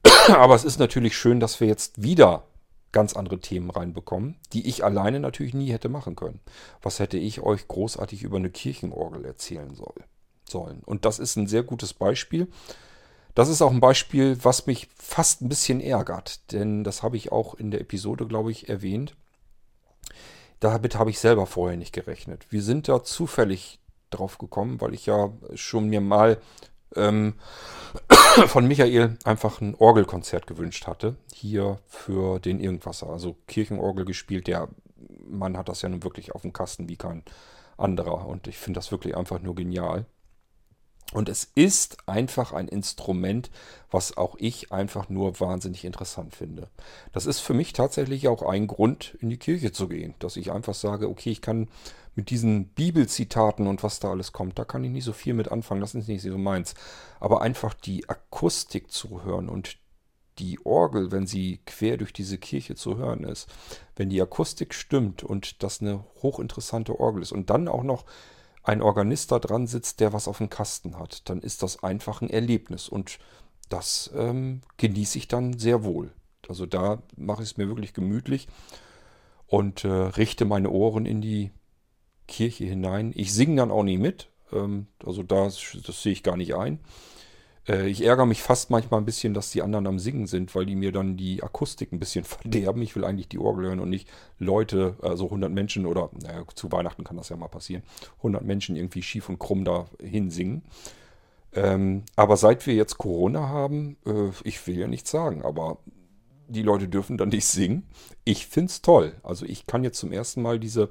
Aber 0.28 0.56
es 0.56 0.64
ist 0.64 0.80
natürlich 0.80 1.18
schön, 1.18 1.40
dass 1.40 1.60
wir 1.60 1.68
jetzt 1.68 2.02
wieder 2.02 2.44
ganz 2.92 3.16
andere 3.16 3.40
Themen 3.40 3.70
reinbekommen, 3.70 4.38
die 4.54 4.68
ich 4.68 4.84
alleine 4.84 5.20
natürlich 5.20 5.54
nie 5.54 5.72
hätte 5.72 5.90
machen 5.90 6.16
können. 6.16 6.40
Was 6.82 7.00
hätte 7.00 7.18
ich 7.18 7.42
euch 7.42 7.68
großartig 7.68 8.24
über 8.24 8.38
eine 8.38 8.50
Kirchenorgel 8.50 9.26
erzählen 9.26 9.76
soll, 9.76 9.96
sollen? 10.50 10.82
Und 10.86 11.06
das 11.06 11.20
ist 11.20 11.36
ein 11.36 11.48
sehr 11.48 11.64
gutes 11.64 11.94
Beispiel. 11.94 12.48
Das 13.36 13.50
ist 13.50 13.62
auch 13.62 13.72
ein 13.72 13.82
Beispiel, 13.82 14.44
was 14.44 14.66
mich 14.66 14.88
fast 14.96 15.42
ein 15.42 15.50
bisschen 15.50 15.80
ärgert, 15.80 16.52
denn 16.52 16.84
das 16.84 17.04
habe 17.04 17.18
ich 17.18 17.32
auch 17.32 17.54
in 17.54 17.70
der 17.70 17.82
Episode, 17.82 18.26
glaube 18.26 18.52
ich, 18.52 18.68
erwähnt. 18.68 19.16
Damit 20.60 20.96
habe 20.96 21.12
ich 21.12 21.20
selber 21.20 21.46
vorher 21.46 21.78
nicht 21.78 21.94
gerechnet. 21.94 22.48
Wir 22.50 22.64
sind 22.64 22.88
da 22.88 23.04
zufällig 23.04 23.80
drauf 24.10 24.40
gekommen, 24.40 24.82
weil 24.82 24.96
ich 24.96 25.06
ja 25.06 25.32
schon 25.54 25.88
mir 25.88 26.02
mal 26.02 26.40
ähm, 26.98 27.36
von 28.48 28.68
Michael 28.68 29.18
einfach 29.24 29.62
ein 29.62 29.76
Orgelkonzert 29.76 30.48
gewünscht 30.48 30.88
hatte. 30.88 31.16
Hier 31.34 31.80
für 31.88 32.40
den 32.40 32.60
Irgendwasser. 32.60 33.08
Also 33.08 33.38
Kirchenorgel 33.48 34.06
gespielt. 34.06 34.48
Der 34.48 34.70
Mann 35.28 35.58
hat 35.58 35.70
das 35.70 35.82
ja 35.82 35.90
nun 35.90 36.04
wirklich 36.04 36.34
auf 36.34 36.42
dem 36.42 36.54
Kasten 36.54 36.90
wie 36.90 36.98
kein 36.98 37.24
anderer. 37.78 38.28
Und 38.28 38.48
ich 38.48 38.58
finde 38.58 38.80
das 38.80 38.92
wirklich 38.92 39.16
einfach 39.16 39.42
nur 39.42 39.56
genial. 39.56 40.06
Und 41.14 41.30
es 41.30 41.50
ist 41.56 41.98
einfach 42.06 42.52
ein 42.52 42.68
Instrument, 42.68 43.50
was 43.90 44.18
auch 44.18 44.36
ich 44.40 44.74
einfach 44.74 45.08
nur 45.08 45.40
wahnsinnig 45.40 45.86
interessant 45.86 46.36
finde. 46.36 46.68
Das 47.14 47.26
ist 47.26 47.40
für 47.40 47.54
mich 47.54 47.72
tatsächlich 47.72 48.28
auch 48.28 48.44
ein 48.44 48.68
Grund, 48.68 49.18
in 49.22 49.30
die 49.30 49.38
Kirche 49.38 49.72
zu 49.72 49.88
gehen. 49.88 50.16
Dass 50.20 50.36
ich 50.36 50.52
einfach 50.52 50.74
sage, 50.74 51.08
okay, 51.08 51.32
ich 51.32 51.42
kann 51.42 51.70
mit 52.18 52.32
diesen 52.32 52.70
Bibelzitaten 52.70 53.68
und 53.68 53.84
was 53.84 54.00
da 54.00 54.10
alles 54.10 54.34
kommt, 54.34 54.58
da 54.58 54.66
kann 54.66 54.84
ich 54.84 54.90
nicht 54.90 55.04
so 55.04 55.14
viel 55.14 55.36
mit 55.36 55.52
anfangen, 55.52 55.82
das 55.82 55.94
ist 55.94 56.08
nicht 56.08 56.24
so 56.24 56.38
meins. 56.38 56.74
Aber 57.20 57.44
einfach 57.44 57.76
die 57.76 58.10
Akustik 58.10 58.92
zu 58.92 59.24
hören 59.24 59.48
und 59.48 59.78
die 60.40 60.60
Orgel, 60.66 61.12
wenn 61.12 61.28
sie 61.28 61.62
quer 61.66 61.98
durch 61.98 62.14
diese 62.14 62.40
Kirche 62.40 62.76
zu 62.76 62.98
hören 62.98 63.24
ist, 63.24 63.48
wenn 63.96 64.10
die 64.10 64.22
Akustik 64.22 64.74
stimmt 64.74 65.24
und 65.24 65.62
das 65.62 65.80
eine 65.80 66.04
hochinteressante 66.24 67.00
Orgel 67.00 67.22
ist 67.22 67.32
und 67.32 67.52
dann 67.52 67.68
auch 67.68 67.84
noch 67.84 68.06
ein 68.64 68.82
Organist 68.82 69.32
da 69.32 69.38
dran 69.38 69.68
sitzt, 69.68 70.00
der 70.00 70.12
was 70.12 70.28
auf 70.28 70.40
dem 70.40 70.50
Kasten 70.50 70.98
hat, 70.98 71.30
dann 71.30 71.40
ist 71.40 71.62
das 71.62 71.84
einfach 71.84 72.22
ein 72.22 72.30
Erlebnis 72.32 72.90
und 72.90 73.20
das 73.70 74.12
ähm, 74.16 74.62
genieße 74.78 75.20
ich 75.20 75.28
dann 75.28 75.58
sehr 75.58 75.84
wohl. 75.84 76.12
Also 76.50 76.66
da 76.66 77.04
mache 77.16 77.44
ich 77.44 77.52
es 77.52 77.58
mir 77.58 77.68
wirklich 77.68 77.94
gemütlich 77.94 78.48
und 79.46 79.84
äh, 79.84 79.88
richte 79.88 80.46
meine 80.46 80.72
Ohren 80.72 81.06
in 81.06 81.22
die 81.22 81.52
Kirche 82.28 82.66
hinein. 82.66 83.12
Ich 83.16 83.34
singe 83.34 83.56
dann 83.58 83.72
auch 83.72 83.84
nie 83.84 83.98
mit. 83.98 84.30
Ähm, 84.52 84.88
also 85.06 85.24
das, 85.24 85.78
das 85.86 86.04
sehe 86.04 86.12
ich 86.12 86.24
gar 86.24 86.38
nicht 86.38 86.56
ein. 86.56 86.80
Äh, 87.68 87.88
ich 87.88 88.04
ärgere 88.04 88.26
mich 88.26 88.42
fast 88.42 88.70
manchmal 88.70 89.02
ein 89.02 89.06
bisschen, 89.06 89.34
dass 89.34 89.52
die 89.52 89.62
anderen 89.62 89.88
am 89.88 90.00
Singen 90.00 90.28
sind, 90.28 90.54
weil 90.56 90.66
die 90.66 90.76
mir 90.76 90.92
dann 90.92 91.18
die 91.18 91.44
Akustik 91.44 91.92
ein 91.92 92.00
bisschen 92.00 92.24
verderben. 92.26 92.82
Ich 92.82 92.96
will 92.96 93.06
eigentlich 93.06 93.28
die 93.28 93.40
Orgel 93.40 93.68
hören 93.68 93.80
und 93.80 93.90
nicht 93.90 94.10
Leute, 94.40 94.96
also 95.02 95.26
100 95.26 95.52
Menschen 95.52 95.86
oder 95.86 96.10
naja, 96.22 96.44
zu 96.56 96.72
Weihnachten 96.72 97.04
kann 97.04 97.18
das 97.18 97.30
ja 97.30 97.38
mal 97.38 97.48
passieren, 97.48 97.84
100 98.18 98.44
Menschen 98.44 98.76
irgendwie 98.76 99.02
schief 99.02 99.30
und 99.30 99.40
krumm 99.40 99.66
da 99.66 99.88
hinsingen. 100.02 100.64
Ähm, 101.54 102.04
aber 102.16 102.38
seit 102.38 102.66
wir 102.68 102.76
jetzt 102.76 102.98
Corona 102.98 103.50
haben, 103.50 103.98
äh, 104.06 104.30
ich 104.44 104.66
will 104.68 104.78
ja 104.78 104.88
nichts 104.88 105.12
sagen, 105.12 105.44
aber 105.44 105.80
die 106.50 106.64
Leute 106.64 106.88
dürfen 106.88 107.18
dann 107.18 107.30
nicht 107.30 107.46
singen. 107.46 107.84
Ich 108.24 108.48
finde 108.48 108.70
es 108.70 108.82
toll. 108.82 109.14
Also 109.24 109.46
ich 109.46 109.66
kann 109.66 109.84
jetzt 109.84 110.00
zum 110.00 110.12
ersten 110.12 110.42
Mal 110.42 110.60
diese 110.60 110.90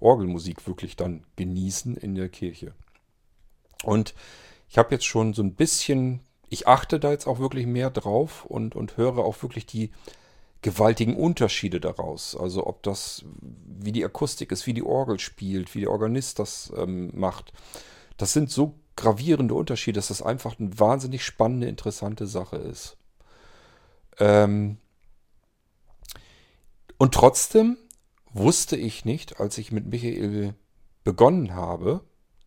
Orgelmusik 0.00 0.66
wirklich 0.66 0.96
dann 0.96 1.24
genießen 1.36 1.96
in 1.96 2.14
der 2.14 2.28
Kirche. 2.28 2.74
Und 3.82 4.14
ich 4.68 4.78
habe 4.78 4.94
jetzt 4.94 5.04
schon 5.04 5.32
so 5.34 5.42
ein 5.42 5.54
bisschen, 5.54 6.20
ich 6.48 6.66
achte 6.66 6.98
da 6.98 7.10
jetzt 7.10 7.26
auch 7.26 7.38
wirklich 7.38 7.66
mehr 7.66 7.90
drauf 7.90 8.44
und, 8.44 8.74
und 8.74 8.96
höre 8.96 9.18
auch 9.18 9.42
wirklich 9.42 9.66
die 9.66 9.90
gewaltigen 10.62 11.16
Unterschiede 11.16 11.80
daraus. 11.80 12.36
Also 12.36 12.66
ob 12.66 12.82
das, 12.82 13.24
wie 13.40 13.92
die 13.92 14.04
Akustik 14.04 14.50
ist, 14.50 14.66
wie 14.66 14.74
die 14.74 14.82
Orgel 14.82 15.20
spielt, 15.20 15.74
wie 15.74 15.80
der 15.80 15.90
Organist 15.90 16.38
das 16.38 16.72
ähm, 16.76 17.10
macht. 17.14 17.52
Das 18.16 18.32
sind 18.32 18.50
so 18.50 18.74
gravierende 18.96 19.54
Unterschiede, 19.54 19.98
dass 19.98 20.08
das 20.08 20.22
einfach 20.22 20.58
eine 20.58 20.78
wahnsinnig 20.78 21.24
spannende, 21.24 21.68
interessante 21.68 22.26
Sache 22.26 22.56
ist. 22.56 22.96
Ähm 24.18 24.78
und 26.98 27.12
trotzdem 27.12 27.76
wusste 28.38 28.76
ich 28.76 29.04
nicht, 29.04 29.40
als 29.40 29.58
ich 29.58 29.72
mit 29.72 29.86
Michael 29.86 30.54
begonnen 31.04 31.54
habe, 31.54 32.02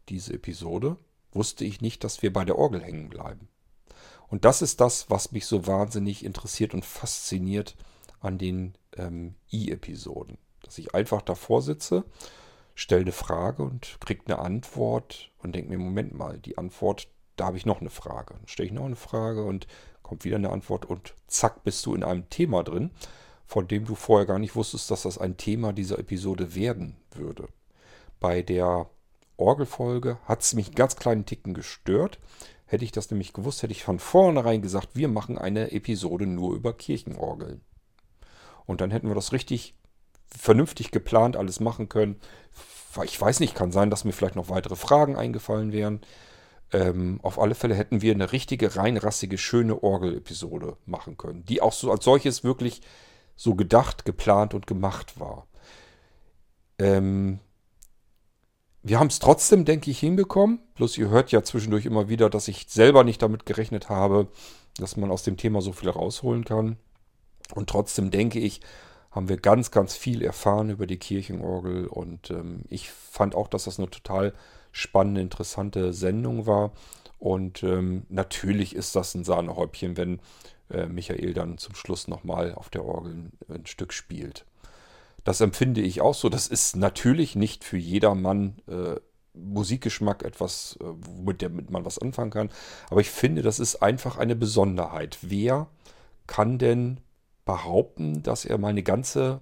diese 0.10 0.34
Episode, 0.34 0.98
wusste 1.32 1.66
ich 1.66 1.82
nicht, 1.82 2.04
dass 2.04 2.22
wir 2.22 2.34
bei 2.34 2.46
der 2.46 2.58
Orgel 2.58 2.82
hängen 2.82 3.10
bleiben. 3.10 3.48
Und 4.28 4.46
das 4.46 4.62
ist 4.62 4.80
das, 4.82 5.10
was 5.10 5.32
mich 5.32 5.46
so 5.46 5.66
wahnsinnig 5.66 6.24
interessiert 6.24 6.74
und 6.74 6.86
fasziniert 6.86 7.76
an 8.20 8.38
den 8.38 8.76
ähm, 8.98 9.36
I-Episoden. 9.52 10.38
Dass 10.64 10.78
ich 10.78 10.94
einfach 10.94 11.22
davor 11.22 11.62
sitze, 11.62 12.04
stelle 12.76 13.02
eine 13.02 13.12
Frage 13.12 13.64
und 13.64 13.98
kriege 14.00 14.24
eine 14.26 14.40
Antwort 14.40 15.32
und 15.40 15.56
denke 15.56 15.70
mir, 15.70 15.80
Moment 15.80 16.14
mal, 16.14 16.38
die 16.38 16.58
Antwort, 16.58 17.08
da 17.36 17.46
habe 17.48 17.58
ich 17.58 17.66
noch 17.66 17.82
eine 17.82 17.90
Frage. 17.90 18.36
Dann 18.36 18.48
stelle 18.48 18.68
ich 18.68 18.74
noch 18.74 18.86
eine 18.86 18.96
Frage 18.96 19.44
und 19.44 19.68
kommt 20.04 20.26
wieder 20.26 20.36
eine 20.36 20.52
Antwort 20.52 20.86
und 20.86 21.14
zack, 21.28 21.64
bist 21.64 21.86
du 21.86 21.96
in 21.96 22.04
einem 22.04 22.30
Thema 22.30 22.64
drin, 22.64 22.92
von 23.50 23.68
dem 23.68 23.84
du 23.86 23.96
vorher 23.96 24.28
gar 24.28 24.38
nicht 24.38 24.56
wusstest, 24.56 24.92
dass 24.92 25.02
das 25.02 25.18
ein 25.18 25.36
Thema 25.36 25.74
dieser 25.74 25.98
Episode 25.98 26.54
werden 26.54 26.98
würde. 27.16 27.48
Bei 28.20 28.44
der 28.44 28.88
Orgelfolge 29.38 30.20
hat 30.26 30.44
es 30.44 30.54
mich 30.54 30.68
einen 30.68 30.76
ganz 30.76 30.98
kleinen 30.98 31.26
Ticken 31.26 31.56
gestört. 31.56 32.20
Hätte 32.68 32.86
ich 32.86 32.92
das 32.92 33.10
nämlich 33.10 33.34
gewusst, 33.34 33.64
hätte 33.64 33.74
ich 33.74 33.84
von 33.84 33.98
vornherein 33.98 34.62
gesagt, 34.62 34.90
wir 34.94 35.08
machen 35.08 35.40
eine 35.40 35.72
Episode 35.72 36.28
nur 36.28 36.54
über 36.54 36.74
Kirchenorgeln. 36.74 37.62
Und 38.68 38.82
dann 38.82 38.92
hätten 38.92 39.08
wir 39.08 39.16
das 39.16 39.34
richtig 39.34 39.74
vernünftig 40.28 40.92
geplant 40.92 41.36
alles 41.36 41.60
machen 41.60 41.90
können. 41.90 42.18
Ich 43.04 43.20
weiß 43.20 43.40
nicht, 43.40 43.56
kann 43.56 43.72
sein, 43.72 43.90
dass 43.90 44.06
mir 44.06 44.14
vielleicht 44.14 44.36
noch 44.36 44.50
weitere 44.50 44.76
Fragen 44.76 45.16
eingefallen 45.16 45.72
wären. 45.72 46.02
Ähm, 46.72 47.20
auf 47.24 47.40
alle 47.40 47.56
Fälle 47.56 47.74
hätten 47.74 48.04
wir 48.04 48.14
eine 48.14 48.32
richtige, 48.32 48.76
reinrassige, 48.76 49.40
schöne 49.40 49.82
Orgel-Episode 49.82 50.78
machen 50.86 51.18
können, 51.18 51.46
die 51.46 51.64
auch 51.64 51.74
so 51.74 51.90
als 51.90 52.06
solches 52.06 52.44
wirklich 52.44 52.84
so 53.40 53.56
gedacht, 53.56 54.04
geplant 54.04 54.54
und 54.54 54.68
gemacht 54.68 55.18
war. 55.18 55.48
Ähm, 56.78 57.40
wir 58.84 59.00
haben 59.00 59.08
es 59.08 59.20
trotzdem, 59.20 59.64
denke 59.64 59.90
ich, 59.90 60.00
hinbekommen. 60.00 60.60
Plus 60.76 60.98
ihr 60.98 61.08
hört 61.08 61.32
ja 61.32 61.42
zwischendurch 61.42 61.86
immer 61.86 62.10
wieder, 62.10 62.30
dass 62.30 62.50
ich 62.50 62.66
selber 62.68 63.06
nicht 63.06 63.22
damit 63.22 63.46
gerechnet 63.46 63.88
habe, 63.88 64.28
dass 64.76 64.98
man 64.98 65.10
aus 65.10 65.24
dem 65.24 65.38
Thema 65.38 65.62
so 65.62 65.72
viel 65.72 65.90
rausholen 65.90 66.44
kann. 66.44 66.76
Und 67.56 67.70
trotzdem 67.70 68.12
denke 68.12 68.40
ich, 68.40 68.60
haben 69.10 69.30
wir 69.30 69.38
ganz, 69.38 69.72
ganz 69.72 69.96
viel 69.96 70.22
erfahren 70.22 70.70
über 70.70 70.86
die 70.86 71.00
Kirchenorgel. 71.00 71.88
Und 71.88 72.32
ähm, 72.32 72.64
ich 72.68 72.92
fand 72.92 73.36
auch, 73.36 73.48
dass 73.48 73.64
das 73.64 73.80
eine 73.80 73.90
total 73.90 74.34
spannende, 74.74 75.22
interessante 75.22 75.94
Sendung 75.94 76.46
war. 76.46 76.74
Und 77.20 77.64
ähm, 77.64 78.06
natürlich 78.10 78.76
ist 78.76 78.98
das 78.98 79.16
ein 79.16 79.24
Sahnehäubchen, 79.24 79.96
wenn 79.96 80.20
äh, 80.70 80.86
Michael 80.88 81.34
dann 81.34 81.58
zum 81.58 81.76
Schluss 81.76 82.08
nochmal 82.08 82.54
auf 82.54 82.70
der 82.70 82.86
Orgel 82.86 83.32
ein, 83.50 83.66
Stück 83.66 83.94
spielt. 83.94 84.46
Das 85.24 85.42
empfinde 85.42 85.82
ich 85.82 86.02
auch 86.02 86.16
so. 86.16 86.30
Das 86.30 86.48
ist 86.48 86.76
natürlich 86.76 87.36
nicht 87.36 87.64
für 87.64 87.78
jedermann 87.78 88.62
äh, 88.68 88.96
Musikgeschmack 89.34 90.24
etwas, 90.24 90.78
äh, 90.82 90.86
womit 90.86 91.42
der, 91.42 91.50
man 91.50 91.86
was 91.86 92.00
anfangen 92.00 92.32
kann. 92.32 92.50
Aber 92.90 93.02
ich 93.02 93.10
finde, 93.10 93.42
das 93.42 93.60
ist 93.60 93.78
einfach 93.78 94.18
eine 94.18 94.36
Besonderheit. 94.36 95.18
Wer 95.22 95.68
kann 96.28 96.58
denn 96.58 97.00
behaupten, 97.46 98.24
dass 98.24 98.46
er 98.46 98.58
mal 98.58 98.70
eine 98.70 98.84
ganze 98.84 99.42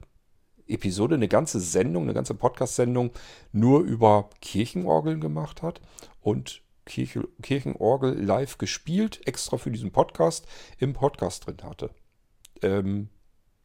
Episode, 0.67 1.15
eine 1.15 1.27
ganze 1.27 1.59
Sendung, 1.59 2.03
eine 2.03 2.13
ganze 2.13 2.33
Podcast-Sendung 2.33 3.11
nur 3.51 3.81
über 3.81 4.29
Kirchenorgeln 4.41 5.21
gemacht 5.21 5.61
hat 5.61 5.81
und 6.21 6.61
Kirche, 6.87 7.27
Kirchenorgel 7.41 8.19
live 8.19 8.57
gespielt, 8.57 9.21
extra 9.27 9.57
für 9.57 9.71
diesen 9.71 9.91
Podcast, 9.91 10.47
im 10.79 10.93
Podcast 10.93 11.45
drin 11.45 11.57
hatte. 11.63 11.91
Ähm, 12.63 13.09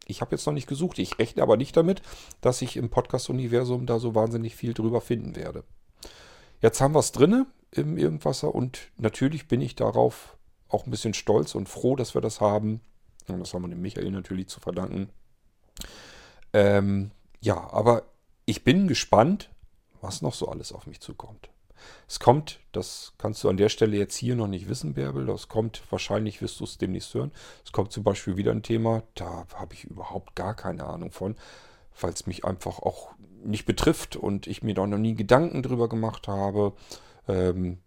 ich 0.07 0.21
habe 0.21 0.33
jetzt 0.33 0.47
noch 0.47 0.53
nicht 0.53 0.67
gesucht. 0.67 0.99
Ich 0.99 1.19
rechne 1.19 1.43
aber 1.43 1.57
nicht 1.57 1.77
damit, 1.77 2.03
dass 2.41 2.61
ich 2.61 2.77
im 2.77 2.91
Podcast-Universum 2.91 3.87
da 3.87 3.99
so 3.99 4.15
wahnsinnig 4.15 4.57
viel 4.57 4.75
drüber 4.75 5.01
finden 5.01 5.37
werde. 5.37 5.65
Jetzt 6.61 6.81
haben 6.81 6.95
wir 6.95 7.01
es 7.01 7.13
drinne 7.13 7.47
im 7.71 7.97
Irgendwasser 7.97 8.55
und 8.55 8.91
natürlich 8.99 9.49
bin 9.49 9.61
ich 9.61 9.75
darauf 9.75 10.37
auch 10.69 10.87
ein 10.87 10.91
bisschen 10.91 11.15
stolz 11.15 11.55
und 11.55 11.69
froh, 11.69 11.97
dass 11.97 12.15
wir 12.15 12.21
das 12.21 12.41
haben. 12.41 12.81
Und 13.29 13.41
das 13.41 13.55
haben 13.55 13.63
wir 13.63 13.69
dem 13.69 13.81
Michael 13.81 14.11
natürlich 14.11 14.49
zu 14.49 14.61
verdanken. 14.61 15.11
Ähm, 16.53 17.13
ja, 17.41 17.73
aber 17.73 18.05
ich 18.45 18.65
bin 18.65 18.89
gespannt, 18.89 19.51
was 20.01 20.23
noch 20.23 20.35
so 20.35 20.49
alles 20.49 20.73
auf 20.73 20.87
mich 20.87 21.01
zukommt. 21.01 21.51
Es 22.09 22.21
kommt, 22.21 22.61
das 22.73 23.13
kannst 23.19 23.43
du 23.43 23.49
an 23.49 23.57
der 23.57 23.69
Stelle 23.69 23.97
jetzt 23.97 24.17
hier 24.17 24.37
noch 24.37 24.49
nicht 24.49 24.69
wissen, 24.69 24.95
Bärbel, 24.95 25.27
das 25.27 25.49
kommt, 25.49 25.83
wahrscheinlich 25.91 26.43
wirst 26.43 26.61
du 26.61 26.65
es 26.65 26.79
demnächst 26.79 27.15
hören. 27.15 27.33
Es 27.65 27.73
kommt 27.73 27.93
zum 27.93 28.05
Beispiel 28.05 28.37
wieder 28.37 28.53
ein 28.53 28.63
Thema, 28.63 29.03
da 29.15 29.47
habe 29.55 29.75
ich 29.75 29.85
überhaupt 29.85 30.35
gar 30.35 30.55
keine 30.55 30.85
Ahnung 30.85 31.11
von, 31.11 31.37
weil 32.01 32.13
es 32.13 32.27
mich 32.27 32.45
einfach 32.45 32.79
auch 32.79 33.11
nicht 33.45 33.65
betrifft 33.65 34.17
und 34.17 34.47
ich 34.47 34.63
mir 34.63 34.75
da 34.75 34.87
noch 34.87 34.99
nie 34.99 35.15
Gedanken 35.15 35.63
drüber 35.63 35.89
gemacht 35.89 36.29
habe. 36.29 36.75
Ähm, 37.29 37.79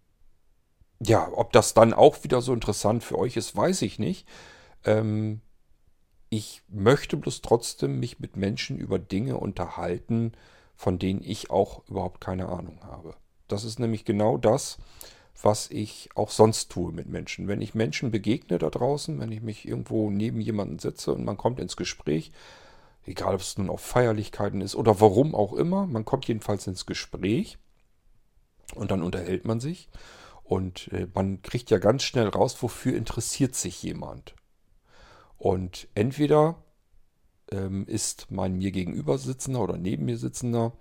ja, 1.00 1.30
ob 1.32 1.52
das 1.52 1.74
dann 1.74 1.92
auch 1.92 2.24
wieder 2.24 2.40
so 2.40 2.52
interessant 2.52 3.04
für 3.04 3.18
euch 3.18 3.36
ist, 3.36 3.56
weiß 3.56 3.82
ich 3.82 3.98
nicht. 3.98 4.26
Ähm, 4.84 5.40
ich 6.28 6.62
möchte 6.68 7.16
bloß 7.16 7.42
trotzdem 7.42 8.00
mich 8.00 8.18
mit 8.18 8.36
Menschen 8.36 8.78
über 8.78 8.98
Dinge 8.98 9.36
unterhalten, 9.36 10.32
von 10.74 10.98
denen 10.98 11.22
ich 11.22 11.50
auch 11.50 11.86
überhaupt 11.88 12.20
keine 12.20 12.48
Ahnung 12.48 12.80
habe. 12.82 13.14
Das 13.48 13.64
ist 13.64 13.78
nämlich 13.78 14.04
genau 14.04 14.38
das, 14.38 14.78
was 15.42 15.70
ich 15.70 16.08
auch 16.14 16.30
sonst 16.30 16.70
tue 16.70 16.92
mit 16.92 17.08
Menschen. 17.08 17.48
Wenn 17.48 17.60
ich 17.60 17.74
Menschen 17.74 18.10
begegne 18.10 18.58
da 18.58 18.70
draußen, 18.70 19.20
wenn 19.20 19.32
ich 19.32 19.42
mich 19.42 19.68
irgendwo 19.68 20.10
neben 20.10 20.40
jemanden 20.40 20.78
setze 20.78 21.12
und 21.12 21.24
man 21.24 21.36
kommt 21.36 21.60
ins 21.60 21.76
Gespräch, 21.76 22.32
egal 23.04 23.34
ob 23.34 23.40
es 23.40 23.58
nun 23.58 23.70
auf 23.70 23.80
Feierlichkeiten 23.80 24.60
ist 24.60 24.74
oder 24.74 25.00
warum 25.00 25.34
auch 25.34 25.52
immer, 25.52 25.86
man 25.86 26.04
kommt 26.04 26.26
jedenfalls 26.26 26.66
ins 26.66 26.86
Gespräch 26.86 27.58
und 28.74 28.90
dann 28.90 29.02
unterhält 29.02 29.44
man 29.44 29.60
sich 29.60 29.88
und 30.42 30.88
äh, 30.92 31.06
man 31.14 31.42
kriegt 31.42 31.70
ja 31.70 31.78
ganz 31.78 32.02
schnell 32.02 32.28
raus, 32.28 32.62
wofür 32.62 32.96
interessiert 32.96 33.54
sich 33.54 33.82
jemand. 33.82 34.34
Und 35.38 35.88
entweder 35.94 36.62
ähm, 37.50 37.86
ist 37.86 38.30
mein 38.30 38.56
mir 38.56 38.70
gegenüber 38.70 39.18
sitzender 39.18 39.60
oder 39.60 39.76
neben 39.76 40.06
mir 40.06 40.16
sitzender 40.16 40.72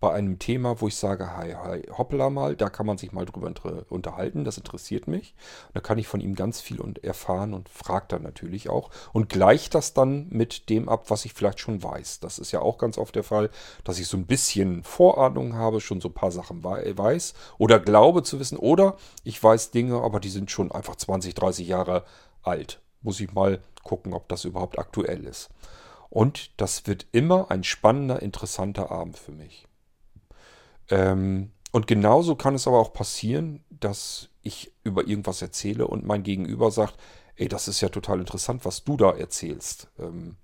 bei 0.00 0.12
einem 0.12 0.38
Thema, 0.38 0.80
wo 0.80 0.86
ich 0.86 0.96
sage, 0.96 1.36
hi, 1.36 1.54
hi, 1.54 1.82
hoppla 1.96 2.30
mal, 2.30 2.54
da 2.54 2.68
kann 2.70 2.86
man 2.86 2.98
sich 2.98 3.12
mal 3.12 3.24
drüber 3.24 3.52
unterhalten, 3.88 4.44
das 4.44 4.56
interessiert 4.56 5.08
mich. 5.08 5.34
Da 5.74 5.80
kann 5.80 5.98
ich 5.98 6.06
von 6.06 6.20
ihm 6.20 6.34
ganz 6.34 6.60
viel 6.60 6.80
und 6.80 7.02
erfahren 7.02 7.52
und 7.52 7.68
frage 7.68 8.06
dann 8.08 8.22
natürlich 8.22 8.68
auch 8.68 8.90
und 9.12 9.28
gleicht 9.28 9.74
das 9.74 9.94
dann 9.94 10.28
mit 10.30 10.70
dem 10.70 10.88
ab, 10.88 11.10
was 11.10 11.24
ich 11.24 11.32
vielleicht 11.32 11.60
schon 11.60 11.82
weiß. 11.82 12.20
Das 12.20 12.38
ist 12.38 12.52
ja 12.52 12.60
auch 12.60 12.78
ganz 12.78 12.96
oft 12.96 13.14
der 13.14 13.24
Fall, 13.24 13.50
dass 13.84 13.98
ich 13.98 14.06
so 14.06 14.16
ein 14.16 14.26
bisschen 14.26 14.84
Vorahnung 14.84 15.54
habe, 15.54 15.80
schon 15.80 16.00
so 16.00 16.08
ein 16.08 16.14
paar 16.14 16.30
Sachen 16.30 16.62
weiß 16.62 17.34
oder 17.58 17.80
glaube 17.80 18.22
zu 18.22 18.38
wissen 18.38 18.58
oder 18.58 18.96
ich 19.24 19.42
weiß 19.42 19.72
Dinge, 19.72 20.00
aber 20.00 20.20
die 20.20 20.30
sind 20.30 20.50
schon 20.50 20.70
einfach 20.70 20.96
20, 20.96 21.34
30 21.34 21.66
Jahre 21.66 22.04
alt. 22.42 22.80
Muss 23.02 23.20
ich 23.20 23.32
mal 23.32 23.60
gucken, 23.82 24.12
ob 24.12 24.28
das 24.28 24.44
überhaupt 24.44 24.78
aktuell 24.78 25.24
ist. 25.24 25.50
Und 26.10 26.50
das 26.60 26.86
wird 26.86 27.06
immer 27.12 27.50
ein 27.50 27.64
spannender, 27.64 28.22
interessanter 28.22 28.90
Abend 28.90 29.18
für 29.18 29.32
mich. 29.32 29.67
Ähm, 30.90 31.52
und 31.70 31.86
genauso 31.86 32.34
kann 32.34 32.54
es 32.54 32.66
aber 32.66 32.78
auch 32.78 32.92
passieren, 32.92 33.64
dass 33.70 34.30
ich 34.42 34.72
über 34.84 35.06
irgendwas 35.06 35.42
erzähle 35.42 35.86
und 35.86 36.06
mein 36.06 36.22
Gegenüber 36.22 36.70
sagt, 36.70 36.96
ey, 37.36 37.48
das 37.48 37.68
ist 37.68 37.80
ja 37.80 37.88
total 37.88 38.20
interessant, 38.20 38.64
was 38.64 38.84
du 38.84 38.96
da 38.96 39.12
erzählst. 39.12 39.88
Ähm, 39.98 40.36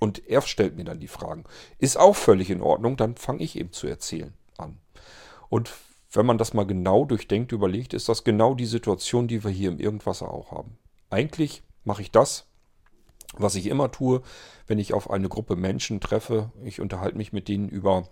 und 0.00 0.26
er 0.28 0.42
stellt 0.42 0.76
mir 0.76 0.84
dann 0.84 1.00
die 1.00 1.08
Fragen. 1.08 1.44
Ist 1.78 1.98
auch 1.98 2.14
völlig 2.14 2.50
in 2.50 2.62
Ordnung, 2.62 2.96
dann 2.96 3.16
fange 3.16 3.42
ich 3.42 3.56
eben 3.58 3.72
zu 3.72 3.86
erzählen 3.86 4.32
an. 4.56 4.78
Und 5.48 5.72
wenn 6.12 6.26
man 6.26 6.38
das 6.38 6.54
mal 6.54 6.66
genau 6.66 7.04
durchdenkt, 7.04 7.52
überlegt, 7.52 7.92
ist 7.94 8.08
das 8.08 8.24
genau 8.24 8.54
die 8.54 8.66
Situation, 8.66 9.28
die 9.28 9.44
wir 9.44 9.50
hier 9.50 9.70
im 9.70 9.78
Irgendwasser 9.78 10.32
auch 10.32 10.52
haben. 10.52 10.78
Eigentlich 11.10 11.62
mache 11.84 12.02
ich 12.02 12.10
das, 12.10 12.46
was 13.36 13.54
ich 13.54 13.66
immer 13.66 13.90
tue, 13.90 14.22
wenn 14.66 14.78
ich 14.78 14.94
auf 14.94 15.10
eine 15.10 15.28
Gruppe 15.28 15.56
Menschen 15.56 16.00
treffe. 16.00 16.50
Ich 16.64 16.80
unterhalte 16.80 17.16
mich 17.16 17.32
mit 17.32 17.48
denen 17.48 17.68
über 17.68 18.08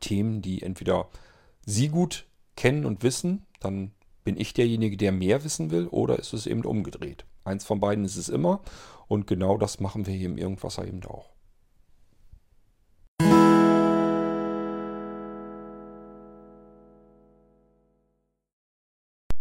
Themen, 0.00 0.42
die 0.42 0.62
entweder 0.62 1.08
Sie 1.64 1.88
gut 1.88 2.26
kennen 2.56 2.84
und 2.84 3.02
wissen, 3.02 3.46
dann 3.60 3.92
bin 4.24 4.38
ich 4.38 4.54
derjenige, 4.54 4.96
der 4.96 5.12
mehr 5.12 5.44
wissen 5.44 5.70
will, 5.70 5.86
oder 5.88 6.18
ist 6.18 6.32
es 6.32 6.46
eben 6.46 6.64
umgedreht. 6.64 7.24
Eins 7.44 7.64
von 7.64 7.80
beiden 7.80 8.04
ist 8.04 8.16
es 8.16 8.28
immer 8.28 8.60
und 9.08 9.26
genau 9.26 9.58
das 9.58 9.80
machen 9.80 10.06
wir 10.06 10.14
hier 10.14 10.28
im 10.28 10.38
Irgendwasser 10.38 10.86
eben 10.86 11.04
auch. 11.04 11.30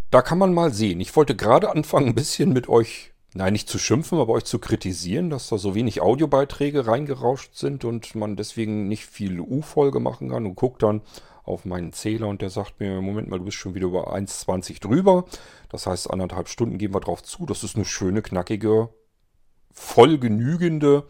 Da 0.10 0.22
kann 0.22 0.38
man 0.38 0.54
mal 0.54 0.74
sehen. 0.74 1.00
Ich 1.00 1.16
wollte 1.16 1.38
gerade 1.38 1.70
anfangen, 1.70 2.10
ein 2.10 2.16
bisschen 2.16 2.52
mit 2.52 2.68
euch 2.68 3.11
Nein, 3.34 3.54
nicht 3.54 3.70
zu 3.70 3.80
schimpfen, 3.80 4.20
aber 4.20 4.34
euch 4.34 4.44
zu 4.44 4.60
kritisieren, 4.60 5.30
dass 5.30 5.48
da 5.48 5.58
so 5.58 5.74
wenig 5.74 6.02
Audiobeiträge 6.02 6.86
reingerauscht 6.86 7.56
sind 7.56 7.86
und 7.86 8.14
man 8.14 8.36
deswegen 8.36 8.90
nicht 8.90 9.06
viel 9.06 9.40
U-Folge 9.40 10.02
machen 10.02 10.30
kann 10.30 10.46
und 10.46 10.56
guckt 10.56 10.84
dann 10.84 11.02
auf 11.44 11.66
meinen 11.66 11.94
Zähler 11.94 12.28
und 12.28 12.42
der 12.42 12.50
sagt 12.50 12.80
mir, 12.80 13.02
Moment 13.02 13.30
mal, 13.30 13.40
du 13.40 13.46
bist 13.46 13.58
schon 13.58 13.74
wieder 13.74 13.88
über 13.88 14.14
1,20 14.14 14.82
drüber. 14.82 15.26
Das 15.70 15.88
heißt, 15.88 16.12
anderthalb 16.12 16.50
Stunden 16.50 16.78
gehen 16.78 16.94
wir 16.94 17.00
drauf 17.00 17.24
zu. 17.24 17.46
Das 17.46 17.64
ist 17.64 17.76
eine 17.76 17.86
schöne, 17.86 18.22
knackige, 18.22 18.90
voll 19.72 20.18
genügende 20.18 21.08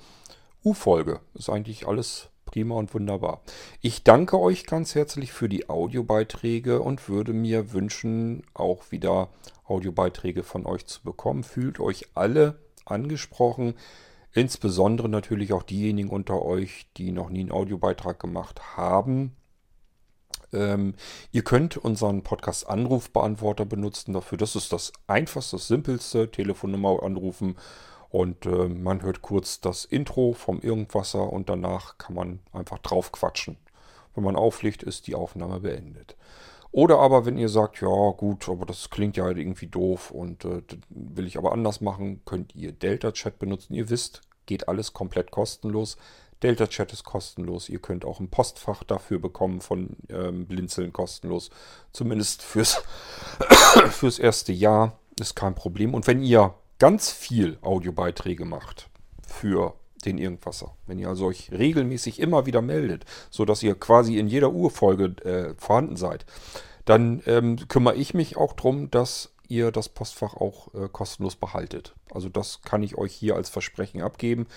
U-Folge. 0.64 1.22
Ist 1.34 1.50
eigentlich 1.50 1.88
alles 1.88 2.31
prima 2.52 2.76
und 2.76 2.94
wunderbar. 2.94 3.42
Ich 3.82 4.04
danke 4.04 4.40
euch 4.40 4.66
ganz 4.66 4.94
herzlich 4.94 5.32
für 5.32 5.50
die 5.50 5.70
Audiobeiträge 5.70 6.82
und 6.82 7.10
würde 7.10 7.34
mir 7.34 7.72
wünschen, 7.72 8.44
auch 8.54 8.92
wieder 8.92 9.30
Audiobeiträge 9.66 10.44
von 10.44 10.66
euch 10.66 10.86
zu 10.86 11.02
bekommen. 11.02 11.44
Fühlt 11.44 11.80
euch 11.80 12.10
alle 12.14 12.60
angesprochen. 12.86 13.76
Insbesondere 14.34 15.10
natürlich 15.10 15.54
auch 15.54 15.64
diejenigen 15.64 16.10
unter 16.10 16.42
euch, 16.42 16.88
die 16.98 17.12
noch 17.12 17.30
nie 17.30 17.42
einen 17.42 17.52
Audiobeitrag 17.52 18.20
gemacht 18.20 18.78
haben. 18.78 19.36
Ähm, 20.54 20.96
ihr 21.32 21.44
könnt 21.44 21.78
unseren 21.78 22.24
Podcast 22.24 22.68
Anrufbeantworter 22.68 23.66
benutzen 23.66 24.14
dafür. 24.14 24.38
Das 24.38 24.56
ist 24.56 24.74
das 24.74 24.92
einfachste, 25.08 25.56
das 25.56 25.68
simpelste. 25.68 26.30
Telefonnummer 26.30 27.02
anrufen 27.04 27.56
und 28.12 28.46
äh, 28.46 28.68
man 28.68 29.02
hört 29.02 29.22
kurz 29.22 29.62
das 29.62 29.86
Intro 29.86 30.34
vom 30.34 30.60
Irgendwasser 30.60 31.32
und 31.32 31.50
danach 31.50 31.98
kann 31.98 32.14
man 32.14 32.40
einfach 32.52 32.80
drauf 32.80 33.12
quatschen. 33.12 33.58
Wenn 34.14 34.26
man 34.26 34.36
auflegt, 34.36 34.84
ist 34.84 35.08
die 35.08 35.16
Aufnahme 35.16 35.62
beendet. 35.62 36.18
Oder 36.74 37.00
aber, 37.00 37.26
wenn 37.26 37.38
ihr 37.38 37.48
sagt, 37.48 37.82
ja 37.82 38.12
gut, 38.12 38.50
aber 38.50 38.66
das 38.66 38.90
klingt 38.90 39.16
ja 39.16 39.30
irgendwie 39.30 39.68
doof 39.68 40.12
und 40.12 40.44
äh, 40.44 40.62
will 40.90 41.26
ich 41.26 41.38
aber 41.38 41.54
anders 41.54 41.80
machen, 41.80 42.22
könnt 42.26 42.54
ihr 42.54 42.74
Delta 42.74 43.14
Chat 43.14 43.40
benutzen. 43.40 43.74
Ihr 43.74 43.90
wisst, 43.90 44.22
geht 44.46 44.68
alles 44.68 44.92
komplett 44.92 45.32
kostenlos. 45.32 45.96
Delta 46.44 46.68
Chat 46.68 46.92
ist 46.92 47.06
kostenlos. 47.06 47.70
Ihr 47.70 47.80
könnt 47.80 48.04
auch 48.04 48.20
ein 48.20 48.30
Postfach 48.30 48.84
dafür 48.84 49.20
bekommen 49.20 49.62
von 49.62 49.96
ähm, 50.10 50.48
Blinzeln 50.48 50.92
kostenlos. 50.92 51.50
Zumindest 51.94 52.42
fürs, 52.42 52.84
fürs 53.90 54.20
erste 54.20 54.52
Jahr 54.52 54.98
ist 55.20 55.36
kein 55.36 55.56
Problem. 55.56 55.94
Und 55.94 56.08
wenn 56.08 56.24
ihr 56.24 56.56
ganz 56.82 57.12
viel 57.12 57.60
Audiobeiträge 57.62 58.44
macht 58.44 58.90
für 59.22 59.76
den 60.04 60.18
Irgendwasser, 60.18 60.76
wenn 60.88 60.98
ihr 60.98 61.10
also 61.10 61.28
euch 61.28 61.52
regelmäßig 61.52 62.20
immer 62.20 62.48
wieder 62.48 62.64
meldet, 62.64 63.06
sodass 63.30 63.62
ihr 63.62 63.76
quasi 63.76 64.18
in 64.18 64.28
jeder 64.28 64.52
Urfolge 64.52 65.16
äh, 65.24 65.54
vorhanden 65.60 65.96
seid, 65.96 66.26
dann 66.86 67.22
ähm, 67.28 67.68
kümmere 67.68 67.94
ich 67.98 68.16
mich 68.16 68.36
auch 68.36 68.54
darum, 68.54 68.90
dass 68.90 69.32
ihr 69.48 69.72
das 69.72 69.90
Postfach 69.90 70.34
auch 70.34 70.74
äh, 70.74 70.90
kostenlos 70.92 71.36
behaltet. 71.36 71.94
Also 72.12 72.30
das 72.30 72.64
kann 72.64 72.82
ich 72.82 72.98
euch 72.98 73.14
hier 73.14 73.36
als 73.36 73.52
Versprechen 73.52 74.02
abgeben. 74.02 74.48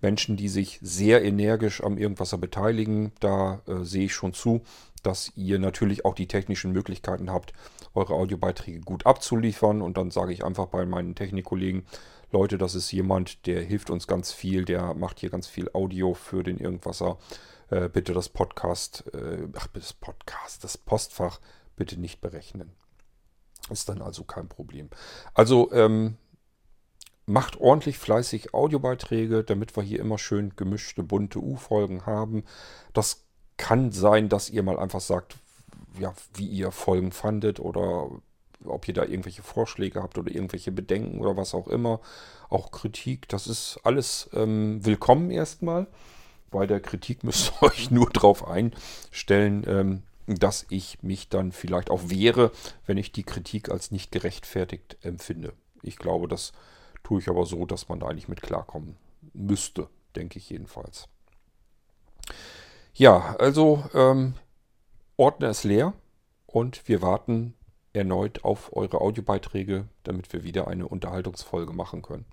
Menschen, 0.00 0.36
die 0.36 0.48
sich 0.48 0.78
sehr 0.80 1.24
energisch 1.24 1.82
am 1.82 1.98
Irgendwasser 1.98 2.38
beteiligen, 2.38 3.10
da 3.18 3.62
äh, 3.66 3.82
sehe 3.82 4.04
ich 4.04 4.14
schon 4.14 4.32
zu, 4.32 4.62
dass 5.06 5.32
ihr 5.36 5.58
natürlich 5.58 6.04
auch 6.04 6.14
die 6.14 6.28
technischen 6.28 6.72
Möglichkeiten 6.72 7.30
habt, 7.30 7.52
eure 7.94 8.14
Audiobeiträge 8.14 8.80
gut 8.80 9.06
abzuliefern. 9.06 9.82
Und 9.82 9.96
dann 9.96 10.10
sage 10.10 10.32
ich 10.32 10.44
einfach 10.44 10.66
bei 10.66 10.84
meinen 10.86 11.14
Technikkollegen, 11.14 11.86
Leute, 12.30 12.58
das 12.58 12.74
ist 12.74 12.90
jemand, 12.90 13.46
der 13.46 13.62
hilft 13.62 13.90
uns 13.90 14.06
ganz 14.06 14.32
viel, 14.32 14.64
der 14.64 14.94
macht 14.94 15.20
hier 15.20 15.30
ganz 15.30 15.46
viel 15.46 15.70
Audio 15.72 16.14
für 16.14 16.42
den 16.42 16.58
Irgendwasser. 16.58 17.18
Äh, 17.70 17.88
bitte 17.88 18.12
das 18.12 18.28
Podcast, 18.28 19.04
äh, 19.14 19.46
ach, 19.54 19.68
das 19.68 19.92
Podcast, 19.92 20.64
das 20.64 20.76
Postfach 20.76 21.40
bitte 21.76 21.98
nicht 21.98 22.20
berechnen. 22.20 22.72
Ist 23.70 23.88
dann 23.88 24.02
also 24.02 24.24
kein 24.24 24.48
Problem. 24.48 24.90
Also 25.32 25.72
ähm, 25.72 26.16
macht 27.26 27.60
ordentlich 27.60 27.98
fleißig 27.98 28.52
Audiobeiträge, 28.52 29.44
damit 29.44 29.76
wir 29.76 29.82
hier 29.82 30.00
immer 30.00 30.18
schön 30.18 30.54
gemischte, 30.56 31.02
bunte 31.02 31.38
U-Folgen 31.38 32.04
haben. 32.04 32.44
Das 32.92 33.23
kann 33.56 33.92
sein, 33.92 34.28
dass 34.28 34.50
ihr 34.50 34.62
mal 34.62 34.78
einfach 34.78 35.00
sagt, 35.00 35.36
ja, 35.98 36.14
wie 36.34 36.46
ihr 36.46 36.70
Folgen 36.70 37.12
fandet 37.12 37.60
oder 37.60 38.10
ob 38.64 38.88
ihr 38.88 38.94
da 38.94 39.04
irgendwelche 39.04 39.42
Vorschläge 39.42 40.02
habt 40.02 40.18
oder 40.18 40.34
irgendwelche 40.34 40.72
Bedenken 40.72 41.20
oder 41.20 41.36
was 41.36 41.54
auch 41.54 41.68
immer. 41.68 42.00
Auch 42.48 42.70
Kritik, 42.70 43.28
das 43.28 43.46
ist 43.46 43.78
alles 43.84 44.30
ähm, 44.32 44.84
willkommen 44.84 45.30
erstmal. 45.30 45.86
Bei 46.50 46.66
der 46.66 46.80
Kritik 46.80 47.24
müsst 47.24 47.52
ihr 47.52 47.62
euch 47.68 47.90
nur 47.90 48.10
darauf 48.10 48.46
einstellen, 48.46 49.64
ähm, 49.66 50.02
dass 50.26 50.66
ich 50.70 51.02
mich 51.02 51.28
dann 51.28 51.52
vielleicht 51.52 51.90
auch 51.90 52.08
wehre, 52.08 52.50
wenn 52.86 52.96
ich 52.96 53.12
die 53.12 53.24
Kritik 53.24 53.70
als 53.70 53.90
nicht 53.90 54.10
gerechtfertigt 54.10 54.96
empfinde. 55.02 55.52
Ich 55.82 55.98
glaube, 55.98 56.28
das 56.28 56.52
tue 57.02 57.20
ich 57.20 57.28
aber 57.28 57.44
so, 57.44 57.66
dass 57.66 57.88
man 57.88 58.00
da 58.00 58.06
eigentlich 58.06 58.28
mit 58.28 58.40
klarkommen 58.40 58.96
müsste, 59.34 59.88
denke 60.16 60.38
ich 60.38 60.48
jedenfalls. 60.48 61.08
Ja, 62.96 63.34
also 63.40 63.82
ähm, 63.92 64.34
Ordner 65.16 65.50
ist 65.50 65.64
leer 65.64 65.94
und 66.46 66.86
wir 66.86 67.02
warten 67.02 67.54
erneut 67.92 68.44
auf 68.44 68.76
eure 68.76 69.00
Audiobeiträge, 69.00 69.88
damit 70.04 70.32
wir 70.32 70.44
wieder 70.44 70.68
eine 70.68 70.86
Unterhaltungsfolge 70.86 71.72
machen 71.72 72.02
können. 72.02 72.24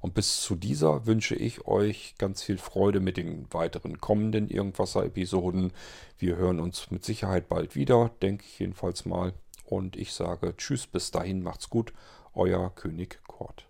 Und 0.00 0.14
bis 0.14 0.40
zu 0.40 0.56
dieser 0.56 1.06
wünsche 1.06 1.36
ich 1.36 1.68
euch 1.68 2.16
ganz 2.18 2.42
viel 2.42 2.58
Freude 2.58 2.98
mit 2.98 3.18
den 3.18 3.46
weiteren 3.52 4.00
kommenden 4.00 4.48
Irgendwasser-Episoden. 4.48 5.72
Wir 6.18 6.34
hören 6.34 6.58
uns 6.58 6.90
mit 6.90 7.04
Sicherheit 7.04 7.48
bald 7.48 7.76
wieder, 7.76 8.10
denke 8.20 8.44
ich 8.44 8.58
jedenfalls 8.58 9.04
mal. 9.04 9.32
Und 9.64 9.94
ich 9.94 10.12
sage 10.12 10.56
Tschüss, 10.56 10.88
bis 10.88 11.12
dahin, 11.12 11.44
macht's 11.44 11.70
gut, 11.70 11.92
euer 12.34 12.74
König 12.74 13.20
Kort. 13.28 13.69